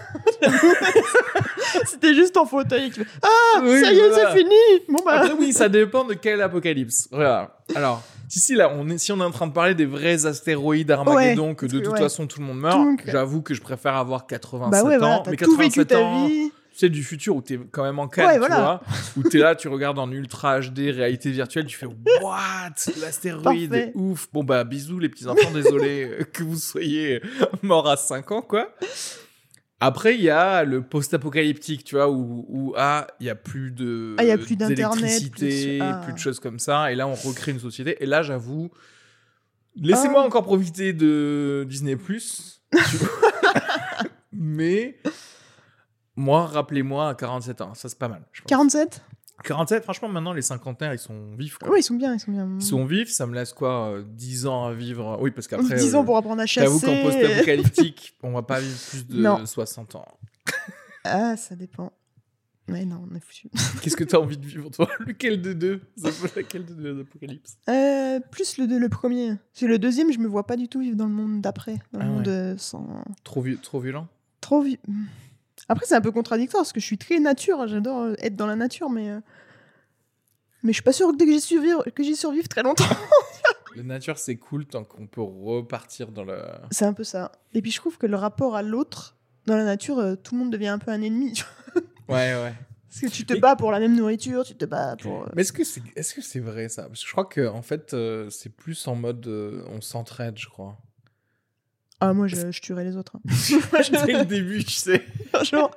C'était 1.85 2.13
juste 2.13 2.37
en 2.37 2.45
fauteuil. 2.45 2.91
Ah, 3.21 3.59
ça 3.59 3.91
y 3.93 3.97
est, 3.97 4.13
c'est 4.13 4.37
fini. 4.37 4.85
Bon 4.89 4.99
bah. 5.05 5.23
oui, 5.39 5.53
ça 5.53 5.69
dépend 5.69 6.03
de 6.03 6.13
quel 6.13 6.41
apocalypse. 6.41 7.07
Voilà. 7.11 7.57
Alors, 7.75 8.03
si, 8.27 8.39
si, 8.39 8.55
là, 8.55 8.71
on 8.73 8.89
est, 8.89 8.97
si 8.97 9.11
on 9.11 9.19
est 9.19 9.23
en 9.23 9.31
train 9.31 9.47
de 9.47 9.53
parler 9.53 9.75
des 9.75 9.85
vrais 9.85 10.25
astéroïdes 10.25 10.91
Armageddon, 10.91 11.53
que 11.55 11.65
de 11.65 11.79
toute 11.79 11.97
façon 11.97 12.27
tout 12.27 12.39
le 12.39 12.45
monde 12.45 12.59
meurt, 12.59 12.79
j'avoue 13.05 13.41
que 13.41 13.53
je 13.53 13.61
préfère 13.61 13.95
avoir 13.95 14.27
87 14.27 14.99
bah 14.99 15.07
ans. 15.07 15.23
mais 15.27 15.37
87 15.37 15.91
ans, 15.93 16.29
c'est 16.73 16.89
du 16.89 17.03
futur 17.03 17.35
où 17.35 17.41
t'es 17.41 17.59
quand 17.71 17.83
même 17.83 17.99
en 17.99 18.07
calme, 18.07 18.41
tu 18.41 18.47
vois, 18.47 18.81
où 19.17 19.23
t'es 19.23 19.39
là, 19.39 19.55
tu 19.55 19.67
regardes 19.67 19.99
en 19.99 20.09
ultra 20.11 20.59
HD, 20.61 20.91
réalité 20.95 21.29
virtuelle, 21.29 21.65
tu 21.65 21.77
fais 21.77 21.85
what? 21.85 22.69
L'astéroïde, 23.01 23.91
ouf. 23.95 24.27
Bon 24.31 24.43
bah 24.43 24.63
bisous 24.63 24.99
les 24.99 25.09
petits 25.09 25.27
enfants, 25.27 25.51
désolé 25.53 26.25
que 26.33 26.43
vous 26.43 26.57
soyez 26.57 27.21
morts 27.61 27.89
à 27.89 27.97
5 27.97 28.31
ans 28.31 28.41
quoi. 28.41 28.69
Après, 29.83 30.13
il 30.13 30.21
y 30.21 30.29
a 30.29 30.63
le 30.63 30.83
post-apocalyptique, 30.83 31.83
tu 31.83 31.95
vois, 31.95 32.07
où, 32.07 32.45
où 32.47 32.73
ah, 32.77 33.07
il 33.19 33.25
y 33.25 33.31
a 33.31 33.35
plus 33.35 33.71
de 33.71 34.15
ah, 34.19 34.23
y 34.23 34.29
a 34.29 34.37
plus 34.37 34.55
d'internet, 34.55 35.31
plus... 35.31 35.81
Ah. 35.81 36.01
plus... 36.03 36.13
de 36.13 36.19
choses 36.19 36.39
comme 36.39 36.59
ça, 36.59 36.91
et 36.91 36.95
là 36.95 37.07
on 37.07 37.15
recrée 37.15 37.51
une 37.51 37.59
société. 37.59 37.97
Et 37.99 38.05
là, 38.05 38.21
j'avoue, 38.21 38.69
laissez-moi 39.75 40.21
ah. 40.23 40.27
encore 40.27 40.43
profiter 40.43 40.93
de 40.93 41.65
Disney 41.67 41.95
Plus, 41.95 42.61
mais 44.31 44.99
moi, 46.15 46.45
rappelez-moi 46.45 47.09
à 47.09 47.15
47 47.15 47.61
ans, 47.61 47.73
ça 47.73 47.89
c'est 47.89 47.97
pas 47.97 48.07
mal. 48.07 48.21
47 48.45 49.01
47, 49.43 49.83
franchement, 49.83 50.07
maintenant, 50.07 50.33
les 50.33 50.41
cinquantaires, 50.41 50.93
ils 50.93 50.99
sont 50.99 51.35
vifs. 51.37 51.57
Oui, 51.67 51.79
ils 51.79 51.83
sont 51.83 51.95
bien, 51.95 52.13
ils 52.13 52.19
sont 52.19 52.31
bien. 52.31 52.49
Ils 52.59 52.65
sont 52.65 52.85
vifs, 52.85 53.09
ça 53.09 53.25
me 53.25 53.35
laisse 53.35 53.53
quoi 53.53 53.97
10 54.05 54.45
euh, 54.45 54.49
ans 54.49 54.65
à 54.67 54.73
vivre 54.73 55.17
Oui, 55.21 55.31
parce 55.31 55.47
qu'après. 55.47 55.75
10 55.75 55.95
ans 55.95 56.03
pour 56.03 56.17
apprendre 56.17 56.41
à 56.41 56.45
chasser. 56.45 56.67
J'avoue 56.67 56.79
qu'en 56.79 57.03
post-apocalyptique, 57.03 58.15
on 58.23 58.31
va 58.31 58.41
pas 58.41 58.59
vivre 58.59 58.77
plus 58.89 59.07
de 59.07 59.45
60 59.45 59.95
ans. 59.95 60.05
ah, 61.03 61.35
ça 61.37 61.55
dépend. 61.55 61.91
Mais 62.67 62.85
non, 62.85 63.05
on 63.09 63.15
est 63.15 63.19
foutu. 63.19 63.49
Qu'est-ce 63.81 63.97
que 63.97 64.03
tu 64.03 64.15
as 64.15 64.19
envie 64.19 64.37
de 64.37 64.45
vivre, 64.45 64.69
toi? 64.69 64.87
Lequel 64.99 65.41
de 65.41 65.53
deux? 65.53 65.81
Lequel 66.35 66.65
de 66.65 66.73
deux 66.73 67.01
apocalypses 67.01 67.57
euh, 67.69 68.19
Plus 68.31 68.57
le, 68.57 68.65
le 68.65 68.89
premier. 68.89 69.33
C'est 69.51 69.67
le 69.67 69.77
deuxième, 69.77 70.11
je 70.11 70.19
me 70.19 70.27
vois 70.27 70.45
pas 70.45 70.55
du 70.55 70.69
tout 70.69 70.79
vivre 70.79 70.95
dans 70.95 71.07
le 71.07 71.13
monde 71.13 71.41
d'après. 71.41 71.79
Dans 71.91 71.99
le 71.99 72.05
ah 72.05 72.07
monde 72.07 72.27
euh, 72.27 72.55
sans. 72.57 73.03
Trop, 73.23 73.43
trop 73.61 73.79
violent? 73.79 74.07
Trop 74.39 74.61
violent. 74.61 74.79
Après, 75.71 75.85
c'est 75.85 75.95
un 75.95 76.01
peu 76.01 76.11
contradictoire 76.11 76.63
parce 76.63 76.73
que 76.73 76.81
je 76.81 76.85
suis 76.85 76.97
très 76.97 77.19
nature. 77.19 77.65
J'adore 77.65 78.01
euh, 78.01 78.13
être 78.19 78.35
dans 78.35 78.45
la 78.45 78.57
nature, 78.57 78.89
mais. 78.89 79.09
Euh, 79.09 79.21
mais 80.63 80.73
je 80.73 80.75
suis 80.75 80.83
pas 80.83 80.91
sûre 80.91 81.15
que 81.17 81.25
j'y 81.25 81.39
survive, 81.39 81.77
que 81.95 82.03
j'y 82.03 82.17
survive 82.17 82.49
très 82.49 82.61
longtemps. 82.61 82.83
la 83.77 83.83
nature, 83.83 84.17
c'est 84.17 84.35
cool 84.35 84.65
tant 84.65 84.83
qu'on 84.83 85.07
peut 85.07 85.21
repartir 85.21 86.11
dans 86.11 86.25
le. 86.25 86.39
C'est 86.71 86.83
un 86.83 86.91
peu 86.91 87.05
ça. 87.05 87.31
Et 87.53 87.61
puis 87.61 87.71
je 87.71 87.77
trouve 87.77 87.97
que 87.97 88.05
le 88.05 88.17
rapport 88.17 88.57
à 88.57 88.61
l'autre, 88.61 89.15
dans 89.45 89.55
la 89.55 89.63
nature, 89.63 89.99
euh, 89.99 90.15
tout 90.15 90.35
le 90.35 90.41
monde 90.41 90.51
devient 90.51 90.67
un 90.67 90.77
peu 90.77 90.91
un 90.91 91.01
ennemi. 91.01 91.41
ouais, 92.09 92.33
ouais. 92.33 92.53
Parce 92.89 92.99
que 92.99 93.07
tu 93.07 93.25
te 93.25 93.39
bats 93.39 93.55
pour 93.55 93.71
la 93.71 93.79
même 93.79 93.95
nourriture, 93.95 94.43
tu 94.43 94.55
te 94.55 94.65
bats 94.65 94.97
pour. 94.97 95.25
Mais 95.33 95.43
est-ce 95.43 95.53
que 95.53 95.63
c'est 95.63 95.81
est 95.95 96.01
-ce 96.01 96.21
c'est 96.21 96.41
vrai 96.41 96.67
ça? 96.67 96.83
Parce 96.83 97.01
que 97.01 97.07
je 97.07 97.11
crois 97.13 97.25
que 97.25 97.47
en 97.47 97.61
fait, 97.61 97.95
c'est 98.29 98.53
plus 98.53 98.85
en 98.89 98.95
mode 98.95 99.25
on 99.69 99.79
s'entraide, 99.79 100.37
je 100.37 100.49
crois. 100.49 100.77
Ah, 102.01 102.13
moi, 102.13 102.27
je, 102.27 102.51
je 102.51 102.61
tuerais 102.61 102.83
les 102.83 102.97
autres. 102.97 103.13
Hein. 103.15 104.05
Dès 104.05 104.13
le 104.13 104.25
début, 104.25 104.63
tu 104.63 104.71
sais. 104.71 105.05
Genre, 105.43 105.71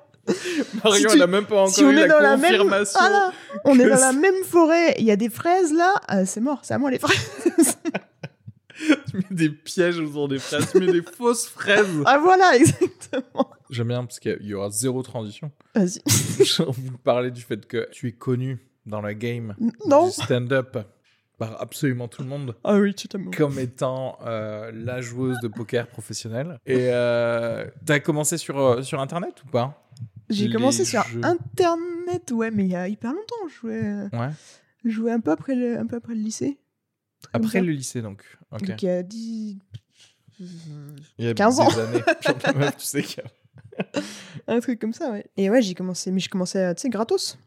Marion, 0.83 1.11
elle 1.13 1.19
n'a 1.19 1.27
même 1.27 1.45
pas 1.45 1.57
encore 1.57 1.75
si 1.75 1.85
on 1.85 1.91
eu 1.91 1.99
est 1.99 2.07
la 2.07 2.37
dans 2.37 2.41
confirmation. 2.41 3.01
La 3.01 3.11
même... 3.11 3.21
Ah 3.21 3.33
on 3.67 3.79
est 3.79 3.89
dans 3.89 4.01
la 4.01 4.13
même 4.13 4.43
forêt, 4.45 4.95
il 4.99 5.05
y 5.05 5.11
a 5.11 5.17
des 5.17 5.29
fraises 5.29 5.73
là, 5.73 5.93
euh, 6.13 6.25
c'est 6.27 6.41
mort, 6.41 6.61
c'est 6.63 6.73
à 6.75 6.79
moi 6.79 6.91
les 6.91 6.99
fraises. 6.99 7.77
tu 9.11 9.17
mets 9.17 9.23
des 9.31 9.51
pièges 9.51 9.99
autour 9.99 10.29
des 10.29 10.39
fraises, 10.39 10.67
tu 10.73 10.81
mets 10.81 10.93
des 10.93 11.03
fausses 11.03 11.47
fraises. 11.47 11.87
Ah 12.07 12.19
voilà, 12.19 12.57
exactement. 12.57 13.51
J'aime 13.69 13.89
bien 13.89 14.05
parce 14.05 14.19
qu'il 14.19 14.39
y 14.41 14.55
aura 14.55 14.71
zéro 14.71 15.03
transition. 15.03 15.51
Vas-y. 15.75 16.01
Envie 16.67 16.91
de 16.91 16.97
parler 16.97 17.31
du 17.31 17.43
fait 17.43 17.67
que 17.67 17.89
tu 17.93 18.09
es 18.09 18.13
connu 18.13 18.59
dans 18.87 19.03
la 19.03 19.15
game 19.15 19.55
non. 19.87 20.07
du 20.07 20.13
stand-up 20.13 20.79
par 21.39 21.61
absolument 21.61 22.09
tout 22.09 22.23
le 22.23 22.29
monde. 22.29 22.55
Ah 22.65 22.77
oui, 22.77 22.95
Comme 23.37 23.59
étant 23.59 24.19
euh, 24.25 24.71
la 24.73 25.01
joueuse 25.01 25.39
de 25.43 25.49
poker 25.49 25.87
professionnelle. 25.89 26.59
Et 26.67 26.89
euh, 26.91 27.67
t'as 27.85 28.01
commencé 28.01 28.39
sur, 28.39 28.59
euh, 28.59 28.83
sur 28.83 29.01
Internet 29.01 29.43
ou 29.45 29.49
pas? 29.49 29.89
J'ai 30.31 30.51
commencé 30.51 30.85
sur 30.85 31.05
Internet, 31.23 32.31
ouais, 32.33 32.51
mais 32.51 32.65
il 32.65 32.71
y 32.71 32.77
a 32.77 32.89
hyper 32.89 33.13
longtemps. 33.13 33.49
Je 33.49 33.55
jouais, 33.55 33.83
ouais. 34.13 34.31
je 34.85 34.91
jouais 34.91 35.13
un, 35.13 35.21
peu 35.21 35.33
après 35.33 35.55
le, 35.55 35.79
un 35.79 35.87
peu 35.87 35.97
après 35.97 36.15
le 36.15 36.21
lycée. 36.21 36.59
Après 37.33 37.61
le 37.61 37.73
lycée, 37.73 38.03
donc. 38.03 38.25
Donc 38.53 38.83
il 38.83 38.87
y 38.87 38.89
a 38.89 39.03
10... 39.03 39.59
Il 41.19 41.25
y 41.25 41.29
a 41.29 41.35
15 41.35 41.61
ans. 41.61 41.69
années. 41.79 42.03
tu 42.79 42.85
sais 42.85 43.03
qu'il 43.03 43.23
y 43.23 43.27
a... 44.49 44.53
un 44.53 44.61
truc 44.61 44.81
comme 44.81 44.93
ça, 44.93 45.11
ouais. 45.11 45.25
Et 45.37 45.49
ouais, 45.51 45.63
j'ai 45.63 45.75
commencé, 45.75 46.11
mais 46.11 46.21
je 46.21 46.29
commençais, 46.29 46.75
tu 46.75 46.83
sais, 46.83 46.89
gratos. 46.89 47.39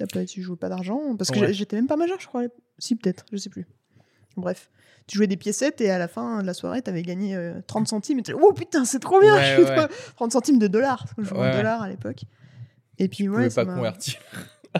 Après, 0.00 0.26
tu 0.26 0.42
jouais 0.42 0.56
pas 0.56 0.68
d'argent. 0.68 1.16
Parce 1.16 1.30
que 1.30 1.52
j'étais 1.52 1.76
même 1.76 1.86
pas 1.86 1.96
majeur, 1.96 2.20
je 2.20 2.26
crois. 2.26 2.44
Si, 2.78 2.96
peut-être, 2.96 3.24
je 3.32 3.36
sais 3.36 3.50
plus. 3.50 3.66
Bref. 4.36 4.70
Tu 5.06 5.18
jouais 5.18 5.28
des 5.28 5.36
piécettes 5.36 5.80
et 5.80 5.90
à 5.90 5.98
la 5.98 6.08
fin 6.08 6.42
de 6.42 6.46
la 6.46 6.54
soirée, 6.54 6.82
t'avais 6.82 7.02
gagné 7.02 7.38
30 7.68 7.82
euh, 7.82 7.86
centimes. 7.86 8.18
Et 8.18 8.22
tu 8.22 8.34
oh 8.34 8.52
putain, 8.52 8.84
c'est 8.84 8.98
trop 8.98 9.20
bien! 9.20 9.36
30 10.16 10.32
centimes 10.32 10.58
de 10.58 10.66
dollars. 10.66 11.04
Parce 11.04 11.14
que 11.14 11.22
je 11.22 11.28
jouais 11.28 11.38
en 11.38 11.56
dollars 11.56 11.82
à 11.82 11.88
l'époque. 11.88 12.24
Et 12.98 13.08
puis, 13.08 13.24
tu 13.24 13.30
ouais. 13.30 13.48
pouvais 13.48 13.64
pas 13.64 13.72
convertir. 13.72 14.18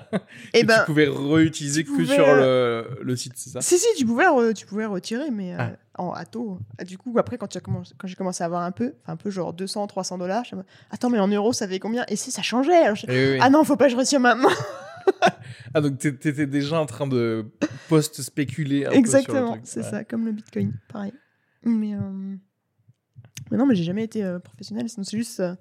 et, 0.54 0.64
ben, 0.64 0.80
tu 0.80 0.86
pouvais 0.86 1.08
réutiliser 1.08 1.84
que 1.84 2.04
sur 2.04 2.26
le, 2.26 2.98
le 3.02 3.16
site, 3.16 3.34
c'est 3.36 3.50
ça? 3.50 3.60
Si, 3.60 3.78
si, 3.78 3.86
tu 3.96 4.04
pouvais, 4.04 4.26
tu 4.52 4.66
pouvais 4.66 4.84
retirer, 4.84 5.30
mais 5.30 5.54
euh, 5.54 5.58
ah. 5.58 6.02
en 6.02 6.12
à 6.12 6.24
taux. 6.24 6.58
Ah, 6.78 6.84
du 6.84 6.98
coup, 6.98 7.14
après, 7.18 7.38
quand, 7.38 7.60
commencé, 7.60 7.94
quand 7.96 8.08
j'ai 8.08 8.16
commencé 8.16 8.42
à 8.42 8.46
avoir 8.46 8.62
un 8.62 8.72
peu, 8.72 8.94
un 9.06 9.16
peu 9.16 9.30
genre 9.30 9.52
200, 9.52 9.86
300 9.86 10.18
dollars, 10.18 10.44
je 10.44 10.56
me 10.56 10.64
attends, 10.90 11.08
mais 11.08 11.18
en 11.18 11.28
euros, 11.28 11.52
ça 11.52 11.68
fait 11.68 11.78
combien? 11.78 12.04
Et 12.08 12.16
si 12.16 12.30
ça 12.30 12.42
changeait 12.42 12.92
eh 13.08 13.38
Ah 13.40 13.48
non, 13.48 13.64
faut 13.64 13.76
pas 13.76 13.86
que 13.86 13.92
je 13.92 13.96
retire 13.96 14.20
maintenant 14.20 14.50
ah, 15.74 15.80
donc 15.80 15.98
t'étais 15.98 16.46
déjà 16.46 16.80
en 16.80 16.86
train 16.86 17.06
de 17.06 17.46
post-spéculer. 17.88 18.86
Exactement, 18.92 19.58
c'est 19.64 19.82
ça, 19.82 20.04
comme 20.04 20.26
le 20.26 20.32
bitcoin, 20.32 20.72
pareil. 20.88 21.12
Mais, 21.64 21.94
euh, 21.94 22.36
mais 23.50 23.56
non, 23.56 23.66
mais 23.66 23.74
j'ai 23.74 23.84
jamais 23.84 24.04
été 24.04 24.24
euh, 24.24 24.38
professionnel, 24.38 24.88
c'est 24.88 25.16
juste. 25.16 25.40
Euh, 25.40 25.54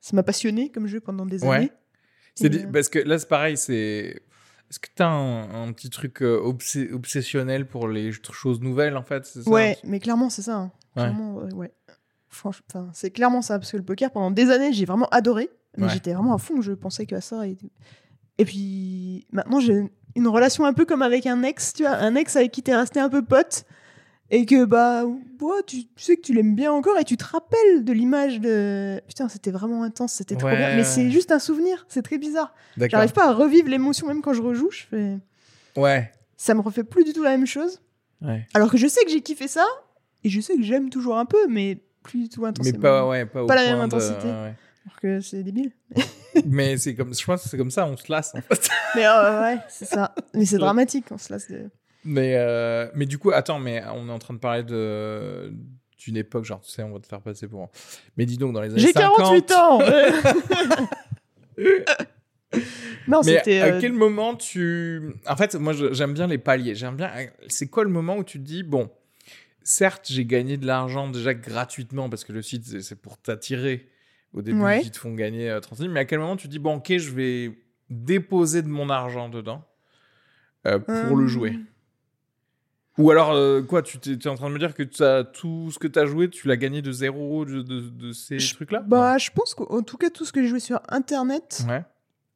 ça 0.00 0.16
m'a 0.16 0.22
passionné 0.22 0.70
comme 0.70 0.86
jeu 0.86 1.00
pendant 1.00 1.26
des 1.26 1.44
années. 1.44 1.72
Parce 2.72 2.88
que 2.88 2.98
là, 3.00 3.18
c'est 3.18 3.28
pareil, 3.28 3.56
c'est. 3.56 4.22
Est-ce 4.70 4.78
que 4.78 4.88
t'as 4.94 5.08
un, 5.08 5.68
un 5.68 5.72
petit 5.72 5.90
truc 5.90 6.22
obsessionnel 6.22 7.66
pour 7.66 7.88
les 7.88 8.10
choses 8.12 8.60
nouvelles, 8.60 8.96
en 8.96 9.02
fait 9.02 9.38
Ouais, 9.46 9.76
mais 9.84 10.00
clairement, 10.00 10.30
c'est 10.30 10.42
ça. 10.42 10.56
Hein. 10.56 10.72
Clairement, 10.94 11.36
ouais. 11.54 11.72
Franchement, 12.28 12.88
c'est 12.94 13.10
clairement 13.10 13.42
ça. 13.42 13.58
Parce 13.58 13.70
que 13.70 13.76
le 13.76 13.82
poker, 13.82 14.10
pendant 14.10 14.30
des 14.30 14.50
années, 14.50 14.72
j'ai 14.72 14.86
vraiment 14.86 15.08
adoré. 15.10 15.50
Mais 15.76 15.88
j'étais 15.88 16.12
vraiment 16.12 16.34
à 16.34 16.38
fond. 16.38 16.60
Je 16.60 16.72
pensais 16.72 17.06
que 17.06 17.20
ça. 17.20 17.46
Et... 17.46 17.56
Et 18.38 18.44
puis 18.44 19.26
maintenant, 19.32 19.60
j'ai 19.60 19.82
une 20.14 20.28
relation 20.28 20.64
un 20.64 20.72
peu 20.72 20.84
comme 20.84 21.02
avec 21.02 21.26
un 21.26 21.42
ex, 21.42 21.74
tu 21.74 21.82
vois, 21.82 21.92
un 21.92 22.14
ex 22.14 22.36
avec 22.36 22.52
qui 22.52 22.62
t'es 22.62 22.74
resté 22.74 23.00
un 23.00 23.08
peu 23.08 23.22
pote 23.22 23.64
et 24.32 24.46
que 24.46 24.64
bah 24.64 25.04
tu, 25.66 25.82
sais 25.96 26.16
que 26.16 26.22
tu 26.22 26.32
l'aimes 26.32 26.54
bien 26.54 26.72
encore 26.72 26.98
et 26.98 27.04
tu 27.04 27.16
te 27.16 27.24
rappelles 27.24 27.84
de 27.84 27.92
l'image 27.92 28.40
de 28.40 29.00
putain 29.06 29.28
c'était 29.28 29.50
vraiment 29.50 29.82
intense 29.82 30.14
c'était 30.14 30.36
trop 30.36 30.48
bien. 30.48 30.74
Mais 30.74 30.84
c'est 30.84 31.10
juste 31.10 31.30
un 31.30 31.38
souvenir 31.38 31.84
c'est 31.88 32.02
très 32.02 32.18
bizarre. 32.18 32.54
J'arrive 32.78 33.12
pas 33.12 33.28
à 33.28 33.32
revivre 33.32 33.68
l'émotion 33.68 34.08
même 34.08 34.22
quand 34.22 34.32
je 34.32 34.42
rejoue 34.42 34.70
je 34.70 34.82
fais 34.90 35.18
ouais. 35.80 36.10
Ça 36.36 36.54
me 36.54 36.60
refait 36.60 36.82
plus 36.82 37.04
du 37.04 37.12
tout 37.12 37.22
la 37.22 37.30
même 37.30 37.46
chose. 37.46 37.80
Ouais. 38.22 38.46
alors 38.54 38.70
que 38.70 38.78
je 38.78 38.86
sais 38.86 39.04
que 39.04 39.10
j'ai 39.10 39.20
kiffé 39.20 39.48
ça 39.48 39.66
et 40.22 40.28
je 40.28 40.40
sais 40.40 40.54
que 40.54 40.62
j'aime 40.62 40.90
toujours 40.90 41.18
un 41.18 41.26
peu 41.26 41.48
mais 41.48 41.82
plus 42.04 42.20
du 42.22 42.28
tout 42.28 42.46
intensément. 42.46 42.78
mais 42.78 42.82
pas 42.82 43.08
ouais 43.08 43.26
pas, 43.26 43.46
pas 43.46 43.56
la 43.56 43.64
même 43.64 43.80
intensité. 43.80 44.28
alors 44.28 45.00
que 45.00 45.20
c'est 45.20 45.42
débile 45.42 45.72
mais 46.46 46.76
c'est 46.76 46.94
comme, 46.94 47.14
je 47.14 47.24
pense 47.24 47.42
que 47.42 47.48
c'est 47.48 47.56
comme 47.58 47.70
ça, 47.70 47.86
on 47.86 47.96
se 47.96 48.10
lasse 48.10 48.34
en 48.34 48.40
fait. 48.40 48.68
Mais 48.94 49.06
euh, 49.06 49.42
ouais, 49.42 49.58
c'est 49.68 49.84
ça. 49.84 50.14
Mais 50.34 50.44
c'est 50.44 50.58
dramatique, 50.58 51.06
on 51.10 51.18
se 51.18 51.32
lasse. 51.32 51.50
De... 51.50 51.70
Mais, 52.04 52.34
euh, 52.36 52.88
mais 52.94 53.06
du 53.06 53.18
coup, 53.18 53.30
attends, 53.30 53.58
mais 53.58 53.82
on 53.94 54.08
est 54.08 54.12
en 54.12 54.18
train 54.18 54.34
de 54.34 54.38
parler 54.38 54.64
de, 54.64 55.52
d'une 55.98 56.16
époque, 56.16 56.44
genre, 56.44 56.60
tu 56.60 56.70
sais, 56.70 56.82
on 56.82 56.92
va 56.92 56.98
te 57.00 57.06
faire 57.06 57.20
passer 57.20 57.46
pour. 57.46 57.70
Mais 58.16 58.26
dis 58.26 58.36
donc, 58.36 58.52
dans 58.52 58.60
les 58.60 58.70
années 58.70 58.80
J'ai 58.80 58.92
48 58.92 59.52
ans 59.52 59.80
Non, 63.08 63.20
Mais 63.24 63.38
à 63.60 63.66
euh, 63.66 63.80
quel 63.80 63.92
moment 63.92 64.34
tu. 64.36 65.14
En 65.26 65.36
fait, 65.36 65.54
moi, 65.54 65.72
j'aime 65.72 66.14
bien 66.14 66.26
les 66.26 66.38
paliers. 66.38 66.74
J'aime 66.74 66.96
bien. 66.96 67.10
C'est 67.48 67.68
quoi 67.68 67.84
le 67.84 67.90
moment 67.90 68.16
où 68.16 68.24
tu 68.24 68.38
te 68.38 68.44
dis, 68.44 68.62
bon, 68.62 68.90
certes, 69.62 70.06
j'ai 70.08 70.24
gagné 70.24 70.56
de 70.56 70.66
l'argent 70.66 71.08
déjà 71.08 71.34
gratuitement 71.34 72.08
parce 72.08 72.24
que 72.24 72.32
le 72.32 72.42
site, 72.42 72.80
c'est 72.80 73.00
pour 73.00 73.18
t'attirer. 73.18 73.88
Au 74.34 74.42
début, 74.42 74.62
ils 74.82 74.90
te 74.90 74.98
font 74.98 75.14
gagner 75.14 75.48
30 75.48 75.72
euh, 75.72 75.76
centimes. 75.76 75.92
Mais 75.92 76.00
à 76.00 76.04
quel 76.04 76.18
moment 76.18 76.36
tu 76.36 76.46
te 76.46 76.52
dis, 76.52 76.58
bon, 76.58 76.76
ok, 76.76 76.96
je 76.96 77.10
vais 77.10 77.58
déposer 77.90 78.62
de 78.62 78.68
mon 78.68 78.88
argent 78.88 79.28
dedans 79.28 79.62
euh, 80.66 80.78
pour 80.78 81.16
le 81.16 81.26
jouer? 81.26 81.58
Ou 82.98 83.10
alors, 83.10 83.32
euh, 83.32 83.62
quoi, 83.62 83.82
tu 83.82 83.98
es, 83.98 84.26
en 84.26 84.34
train 84.34 84.48
de 84.48 84.54
me 84.54 84.58
dire 84.58 84.74
que 84.74 84.82
as, 85.02 85.24
tout 85.24 85.70
ce 85.70 85.78
que 85.78 85.88
tu 85.88 85.98
as 85.98 86.06
joué, 86.06 86.28
tu 86.28 86.46
l'as 86.46 86.56
gagné 86.56 86.82
de 86.82 86.92
zéro 86.92 87.44
de, 87.44 87.62
de, 87.62 88.12
ces 88.12 88.36
trucs-là? 88.36 88.80
Bah, 88.80 89.16
je 89.18 89.30
pense 89.30 89.54
qu'en 89.54 89.82
tout 89.82 89.96
cas, 89.96 90.10
tout 90.10 90.24
ce 90.24 90.32
que 90.32 90.42
j'ai 90.42 90.48
joué 90.48 90.60
sur 90.60 90.80
Internet. 90.88 91.64
Ouais. 91.68 91.84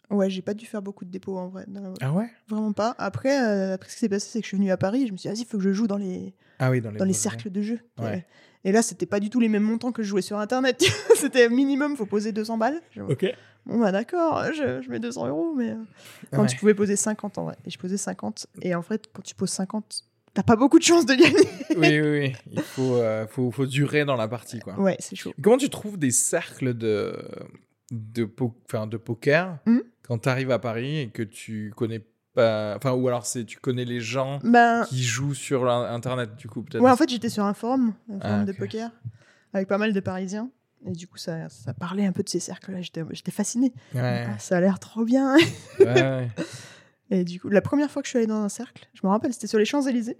Ouais, 0.09 0.31
j'ai 0.31 0.43
pas 0.43 0.55
dû 0.55 0.67
faire 0.67 0.83
beaucoup 0.83 1.05
de 1.05 1.11
dépôts 1.11 1.37
en 1.37 1.49
vrai. 1.49 1.67
Ah 2.01 2.13
ouais? 2.13 2.31
Vraiment 2.49 2.73
pas. 2.73 2.95
Après, 2.97 3.43
euh, 3.43 3.75
après 3.75 3.89
ce 3.89 3.95
qui 3.95 4.01
s'est 4.01 4.09
passé, 4.09 4.29
c'est 4.31 4.39
que 4.39 4.45
je 4.45 4.49
suis 4.49 4.57
venu 4.57 4.71
à 4.71 4.77
Paris 4.77 5.07
je 5.09 5.13
me 5.13 5.17
suis 5.17 5.29
dit, 5.29 5.35
vas-y, 5.35 5.43
il 5.43 5.47
faut 5.47 5.59
que 5.59 5.65
je 5.65 5.73
joue 5.73 5.89
dans 5.89 5.97
les, 5.97 6.33
ah 6.61 6.71
oui, 6.71 6.81
dans 6.81 6.91
les, 6.91 6.99
dans 6.99 7.05
les 7.05 7.13
cercles 7.13 7.51
de 7.51 7.61
jeu. 7.61 7.81
Ouais. 7.99 8.25
Et 8.67 8.73
là, 8.73 8.83
c'était 8.83 9.07
pas 9.07 9.21
du 9.21 9.31
tout 9.31 9.39
les 9.39 9.49
mêmes 9.49 9.63
montants 9.63 9.93
que 9.93 10.03
je 10.03 10.09
jouais 10.09 10.23
sur 10.23 10.39
Internet. 10.39 10.85
c'était 11.15 11.49
minimum, 11.49 11.97
faut 11.97 12.05
poser 12.05 12.33
200 12.33 12.59
balles. 12.59 12.83
Ok. 13.09 13.25
Bon, 13.65 13.79
bah 13.79 13.93
d'accord, 13.93 14.45
je, 14.53 14.83
je, 14.83 14.91
mets 14.91 14.99
200 14.99 15.29
euros, 15.29 15.55
mais. 15.57 15.71
Euh, 15.71 15.77
quand 16.33 16.47
tu 16.47 16.57
pouvais 16.57 16.75
poser 16.75 16.97
50 16.97 17.39
en 17.39 17.45
vrai. 17.45 17.57
Et 17.65 17.71
je 17.71 17.79
posais 17.79 17.97
50. 17.97 18.49
Et 18.63 18.75
en 18.75 18.83
fait, 18.83 19.09
quand 19.13 19.23
tu 19.23 19.37
poses 19.37 19.51
50, 19.51 20.03
t'as 20.35 20.43
pas 20.43 20.57
beaucoup 20.57 20.81
de 20.81 20.85
chances 20.85 21.07
de 21.07 21.15
gagner. 21.15 21.49
oui, 21.77 22.01
oui, 22.01 22.19
oui. 22.19 22.33
Il 22.51 22.61
faut, 22.61 22.97
euh, 22.97 23.29
faut, 23.29 23.53
faut, 23.53 23.67
durer 23.67 24.05
dans 24.05 24.17
la 24.17 24.27
partie, 24.27 24.59
quoi. 24.59 24.79
Ouais, 24.81 24.97
c'est 24.99 25.15
chaud. 25.15 25.33
Comment 25.41 25.59
tu 25.59 25.71
trouves 25.71 25.97
des 25.97 26.11
cercles 26.11 26.75
de, 26.75 27.17
de, 27.93 28.25
de 28.25 28.97
poker 28.97 29.59
hmm 29.65 29.79
quand 30.07 30.19
tu 30.19 30.29
arrives 30.29 30.53
à 30.53 30.61
Paris 30.61 31.01
et 31.01 31.09
que 31.09 31.23
tu 31.23 31.73
connais 31.77 31.99
pas. 31.99 32.16
Enfin, 32.37 32.93
ou 32.93 33.09
alors 33.09 33.27
c'est 33.27 33.45
tu 33.45 33.59
connais 33.59 33.85
les 33.85 34.01
gens 34.01 34.39
ben 34.43 34.85
qui 34.85 35.03
jouent 35.03 35.35
sur 35.35 35.71
Internet, 35.71 36.37
du 36.37 36.49
coup, 36.49 36.63
peut-être 36.63 36.83
Ouais, 36.83 36.91
en 36.91 36.97
fait, 36.97 37.09
j'étais 37.09 37.29
sur 37.29 37.45
un 37.45 37.55
forum, 37.55 37.95
un 38.11 38.21
forum 38.21 38.41
ah, 38.43 38.45
de 38.45 38.53
poker, 38.53 38.91
avec 39.53 39.69
pas 39.69 39.79
mal 39.79 39.93
de 39.93 40.01
Parisiens. 40.01 40.51
Et 40.87 40.93
du 40.93 41.09
coup, 41.09 41.19
ça, 41.19 41.49
ça 41.49 41.75
parlait 41.75 42.07
un 42.07 42.13
peu 42.13 42.23
de 42.23 42.29
ces 42.29 42.39
cercles-là. 42.39 42.81
J'étais 42.81 43.31
fasciné. 43.31 43.73
Ouais. 43.95 44.27
Ah, 44.29 44.39
ça 44.39 44.59
a 44.59 44.61
l'air 44.61 44.79
trop 44.79 45.05
bien. 45.05 45.37
ouais, 45.81 45.85
ouais. 45.85 46.31
Et 47.11 47.25
du 47.25 47.41
coup, 47.41 47.49
la 47.49 47.61
première 47.61 47.91
fois 47.91 48.03
que 48.03 48.07
je 48.07 48.11
suis 48.11 48.19
allée 48.19 48.27
dans 48.27 48.43
un 48.43 48.49
cercle, 48.49 48.89
je 48.95 49.01
me 49.05 49.11
rappelle, 49.11 49.33
c'était 49.33 49.47
sur 49.47 49.59
les 49.59 49.65
Champs-Élysées. 49.65 50.17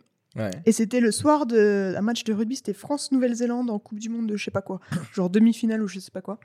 Et 0.67 0.73
c'était 0.73 1.01
le 1.01 1.11
soir 1.13 1.47
d'un 1.47 2.01
match 2.03 2.25
de 2.25 2.35
rugby, 2.35 2.57
c'était 2.57 2.75
France-Nouvelle-Zélande 2.75 3.71
en 3.71 3.79
Coupe 3.79 3.99
du 3.99 4.11
Monde 4.11 4.27
de 4.27 4.37
je 4.37 4.45
sais 4.45 4.51
pas 4.51 4.61
quoi, 4.61 4.81
genre 5.15 5.31
demi-finale 5.31 5.83
ou 5.83 5.89
je 5.89 5.99
sais 5.99 6.11
pas 6.11 6.21
quoi. 6.21 6.39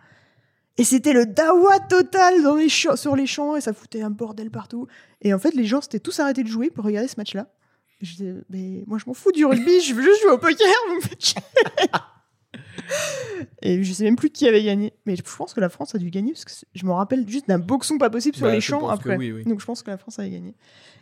Et 0.82 0.84
c'était 0.84 1.14
le 1.14 1.28
dawa 1.28 1.80
total 1.80 2.42
dans 2.42 2.56
les 2.56 2.68
sur 2.68 3.16
les 3.16 3.28
champs 3.28 3.56
et 3.56 3.62
ça 3.62 3.72
foutait 3.72 4.02
un 4.02 4.10
bordel 4.10 4.50
partout. 4.50 4.88
Et 5.22 5.32
en 5.32 5.38
fait, 5.38 5.54
les 5.54 5.66
gens 5.66 5.80
s'étaient 5.80 6.00
tous 6.00 6.20
arrêtés 6.20 6.42
de 6.42 6.48
jouer 6.48 6.72
pour 6.72 6.84
regarder 6.84 7.08
ce 7.08 7.18
match-là. 7.18 7.54
Je 8.02 8.14
disais, 8.14 8.34
mais 8.50 8.84
moi 8.88 8.98
je 8.98 9.04
m'en 9.06 9.14
fous 9.14 9.32
du 9.32 9.46
rugby, 9.46 9.80
je 9.80 9.94
veux 9.94 10.02
juste 10.02 10.24
jouer 10.24 10.32
au 10.32 10.40
poker. 10.40 10.68
Et 13.62 13.84
je 13.84 13.94
sais 13.94 14.06
même 14.06 14.16
plus 14.16 14.32
qui 14.32 14.48
avait 14.48 14.64
gagné. 14.64 14.92
Mais 15.06 15.16
je 15.16 15.22
pense 15.22 15.54
que 15.54 15.60
la 15.60 15.70
France 15.70 15.94
a 15.94 16.00
dû 16.00 16.10
gagner 16.10 16.32
parce 16.32 16.46
que 16.46 16.66
je 16.74 16.84
me 16.88 16.94
rappelle 16.94 17.30
juste 17.30 17.48
d'un 17.48 17.60
boxon 17.60 18.00
pas 18.00 18.10
possible 18.10 18.36
sur 18.36 18.48
bah, 18.48 18.54
les 18.54 18.60
champs 18.60 18.90
après. 18.90 19.20
Donc 19.44 19.62
je 19.62 19.66
pense 19.68 19.84
que 19.84 19.92
la 19.92 20.00
France 20.00 20.18
avait 20.18 20.32
gagné. 20.32 20.56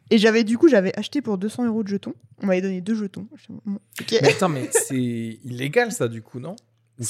Et 0.09 0.17
j'avais 0.17 0.43
du 0.43 0.57
coup, 0.57 0.67
j'avais 0.67 0.93
acheté 0.99 1.21
pour 1.21 1.37
200 1.37 1.67
euros 1.67 1.83
de 1.83 1.87
jetons. 1.87 2.15
On 2.43 2.47
m'avait 2.47 2.61
donné 2.61 2.81
deux 2.81 2.95
jetons. 2.95 3.29
Mais 4.11 4.27
attends, 4.27 4.49
mais 4.49 4.67
c'est 4.73 4.97
illégal 4.97 5.93
ça 5.93 6.09
du 6.09 6.21
coup, 6.21 6.41
non? 6.41 6.57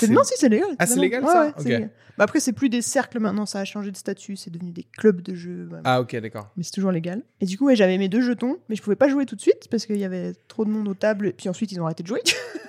Non, 0.10 0.24
si, 0.24 0.34
c'est 0.38 0.50
légal. 0.50 0.70
Ah, 0.78 0.86
c'est 0.86 1.00
légal 1.00 1.26
ça 1.26 1.54
bah, 1.58 2.24
Après, 2.24 2.40
c'est 2.40 2.54
plus 2.54 2.70
des 2.70 2.82
cercles 2.82 3.20
maintenant, 3.20 3.46
ça 3.46 3.60
a 3.60 3.66
changé 3.66 3.92
de 3.92 3.98
statut, 3.98 4.36
c'est 4.36 4.52
devenu 4.52 4.72
des 4.72 4.84
clubs 4.84 5.22
de 5.22 5.34
jeux. 5.34 5.70
Ah, 5.84 6.02
ok, 6.02 6.16
d'accord. 6.18 6.50
Mais 6.58 6.64
c'est 6.64 6.72
toujours 6.72 6.92
légal. 6.92 7.24
Et 7.42 7.46
du 7.46 7.58
coup, 7.58 7.66
ouais, 7.66 7.76
j'avais 7.76 7.98
mes 7.98 8.10
deux 8.10 8.22
jetons, 8.22 8.58
mais 8.70 8.76
je 8.76 8.82
pouvais 8.82 8.96
pas 8.96 9.10
jouer 9.10 9.26
tout 9.26 9.36
de 9.36 9.42
suite 9.42 9.68
parce 9.72 9.86
qu'il 9.86 9.98
y 9.98 10.06
avait 10.06 10.34
trop 10.48 10.66
de 10.66 10.70
monde 10.70 10.88
aux 10.88 10.94
tables, 10.94 11.28
et 11.28 11.34
puis 11.34 11.50
ensuite, 11.50 11.72
ils 11.72 11.82
ont 11.82 11.86
arrêté 11.86 12.04
de 12.04 12.08
jouer. 12.08 12.22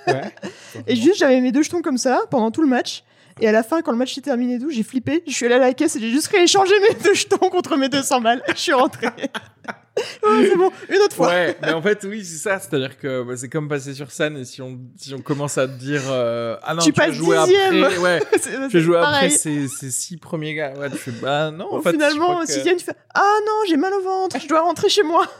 Ouais, 0.06 0.32
et 0.86 0.96
juste, 0.96 1.18
j'avais 1.18 1.40
mes 1.40 1.52
deux 1.52 1.62
jetons 1.62 1.82
comme 1.82 1.98
ça 1.98 2.22
pendant 2.30 2.50
tout 2.50 2.62
le 2.62 2.68
match. 2.68 3.04
Et 3.40 3.48
à 3.48 3.52
la 3.52 3.62
fin, 3.62 3.82
quand 3.82 3.92
le 3.92 3.98
match 3.98 4.14
s'est 4.14 4.20
terminé, 4.20 4.58
tout, 4.58 4.70
j'ai 4.70 4.82
flippé. 4.82 5.22
Je 5.26 5.32
suis 5.32 5.46
allé 5.46 5.54
à 5.54 5.58
la 5.58 5.72
caisse 5.74 5.96
et 5.96 6.00
j'ai 6.00 6.10
juste 6.10 6.28
rééchangé 6.28 6.72
mes 6.80 6.94
deux 7.02 7.14
jetons 7.14 7.50
contre 7.50 7.76
mes 7.76 7.88
200 7.88 8.20
balles. 8.20 8.42
Je 8.48 8.54
suis 8.54 8.72
rentré. 8.72 9.06
c'est 10.22 10.56
bon, 10.56 10.70
une 10.88 10.98
autre 10.98 11.16
fois. 11.16 11.28
Ouais, 11.28 11.56
mais 11.62 11.72
en 11.72 11.82
fait, 11.82 12.04
oui, 12.04 12.24
c'est 12.24 12.36
ça. 12.36 12.58
C'est-à-dire 12.58 12.98
que 12.98 13.22
bah, 13.22 13.36
c'est 13.36 13.48
comme 13.48 13.68
passer 13.68 13.94
sur 13.94 14.10
scène 14.10 14.36
et 14.36 14.44
si 14.44 14.62
on, 14.62 14.78
si 14.96 15.14
on 15.14 15.20
commence 15.20 15.58
à 15.58 15.66
te 15.66 15.72
dire 15.72 16.02
euh, 16.08 16.56
Ah 16.62 16.74
non, 16.74 16.82
tu, 16.82 16.92
tu 16.92 17.12
jouer 17.12 17.36
après. 17.36 17.98
Ouais, 17.98 18.20
tu 18.70 18.78
vas 18.78 18.80
jouer 18.80 18.98
après 18.98 19.30
ces, 19.30 19.68
ces 19.68 19.90
six 19.90 20.16
premiers 20.16 20.54
gars. 20.54 20.74
Ouais, 20.78 20.90
tu 20.90 20.96
fais 20.96 21.12
Bah 21.12 21.50
non, 21.50 21.74
en 21.74 21.82
fait. 21.82 21.92
Finalement, 21.92 22.44
si 22.46 22.62
que... 22.62 22.76
tu 22.76 22.84
fais 22.84 22.94
Ah 23.14 23.38
non, 23.46 23.62
j'ai 23.68 23.76
mal 23.76 23.92
au 23.94 24.02
ventre, 24.02 24.38
je 24.40 24.48
dois 24.48 24.60
rentrer 24.60 24.88
chez 24.88 25.02
moi. 25.02 25.26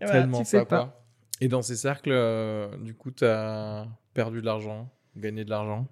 Tellement 0.00 0.44
ça, 0.44 0.64
quoi. 0.64 0.96
Et 1.42 1.48
dans 1.48 1.62
ces 1.62 1.76
cercles, 1.76 2.12
euh, 2.12 2.68
du 2.78 2.94
coup, 2.94 3.10
t'as 3.10 3.86
perdu 4.12 4.40
de 4.40 4.46
l'argent 4.46 4.90
gagner 5.16 5.44
de 5.44 5.50
l'argent 5.50 5.86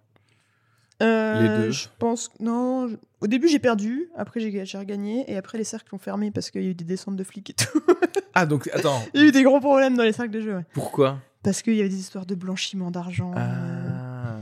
euh, 1.02 1.40
Les 1.40 1.48
deux 1.48 1.70
Je 1.70 1.88
pense. 1.98 2.30
Non. 2.40 2.88
Au 3.20 3.26
début, 3.26 3.48
j'ai 3.48 3.58
perdu. 3.58 4.08
Après, 4.16 4.40
j'ai 4.40 4.78
regagné. 4.78 5.30
Et 5.30 5.36
après, 5.36 5.58
les 5.58 5.64
cercles 5.64 5.94
ont 5.94 5.98
fermé 5.98 6.30
parce 6.30 6.50
qu'il 6.50 6.62
y 6.62 6.66
a 6.66 6.70
eu 6.70 6.74
des 6.74 6.84
descentes 6.84 7.16
de 7.16 7.24
flics 7.24 7.50
et 7.50 7.54
tout. 7.54 7.82
ah, 8.34 8.46
donc, 8.46 8.68
attends. 8.72 9.02
Il 9.14 9.20
y 9.20 9.24
a 9.24 9.26
eu 9.26 9.32
des 9.32 9.42
gros 9.42 9.60
problèmes 9.60 9.96
dans 9.96 10.04
les 10.04 10.12
cercles 10.12 10.32
de 10.32 10.40
jeu. 10.40 10.64
Pourquoi? 10.72 11.18
Parce 11.42 11.62
qu'il 11.62 11.74
y 11.74 11.80
avait 11.80 11.88
des 11.88 12.00
histoires 12.00 12.26
de 12.26 12.34
blanchiment 12.34 12.90
d'argent. 12.90 13.32
Euh, 13.36 13.38
ah. 13.38 14.38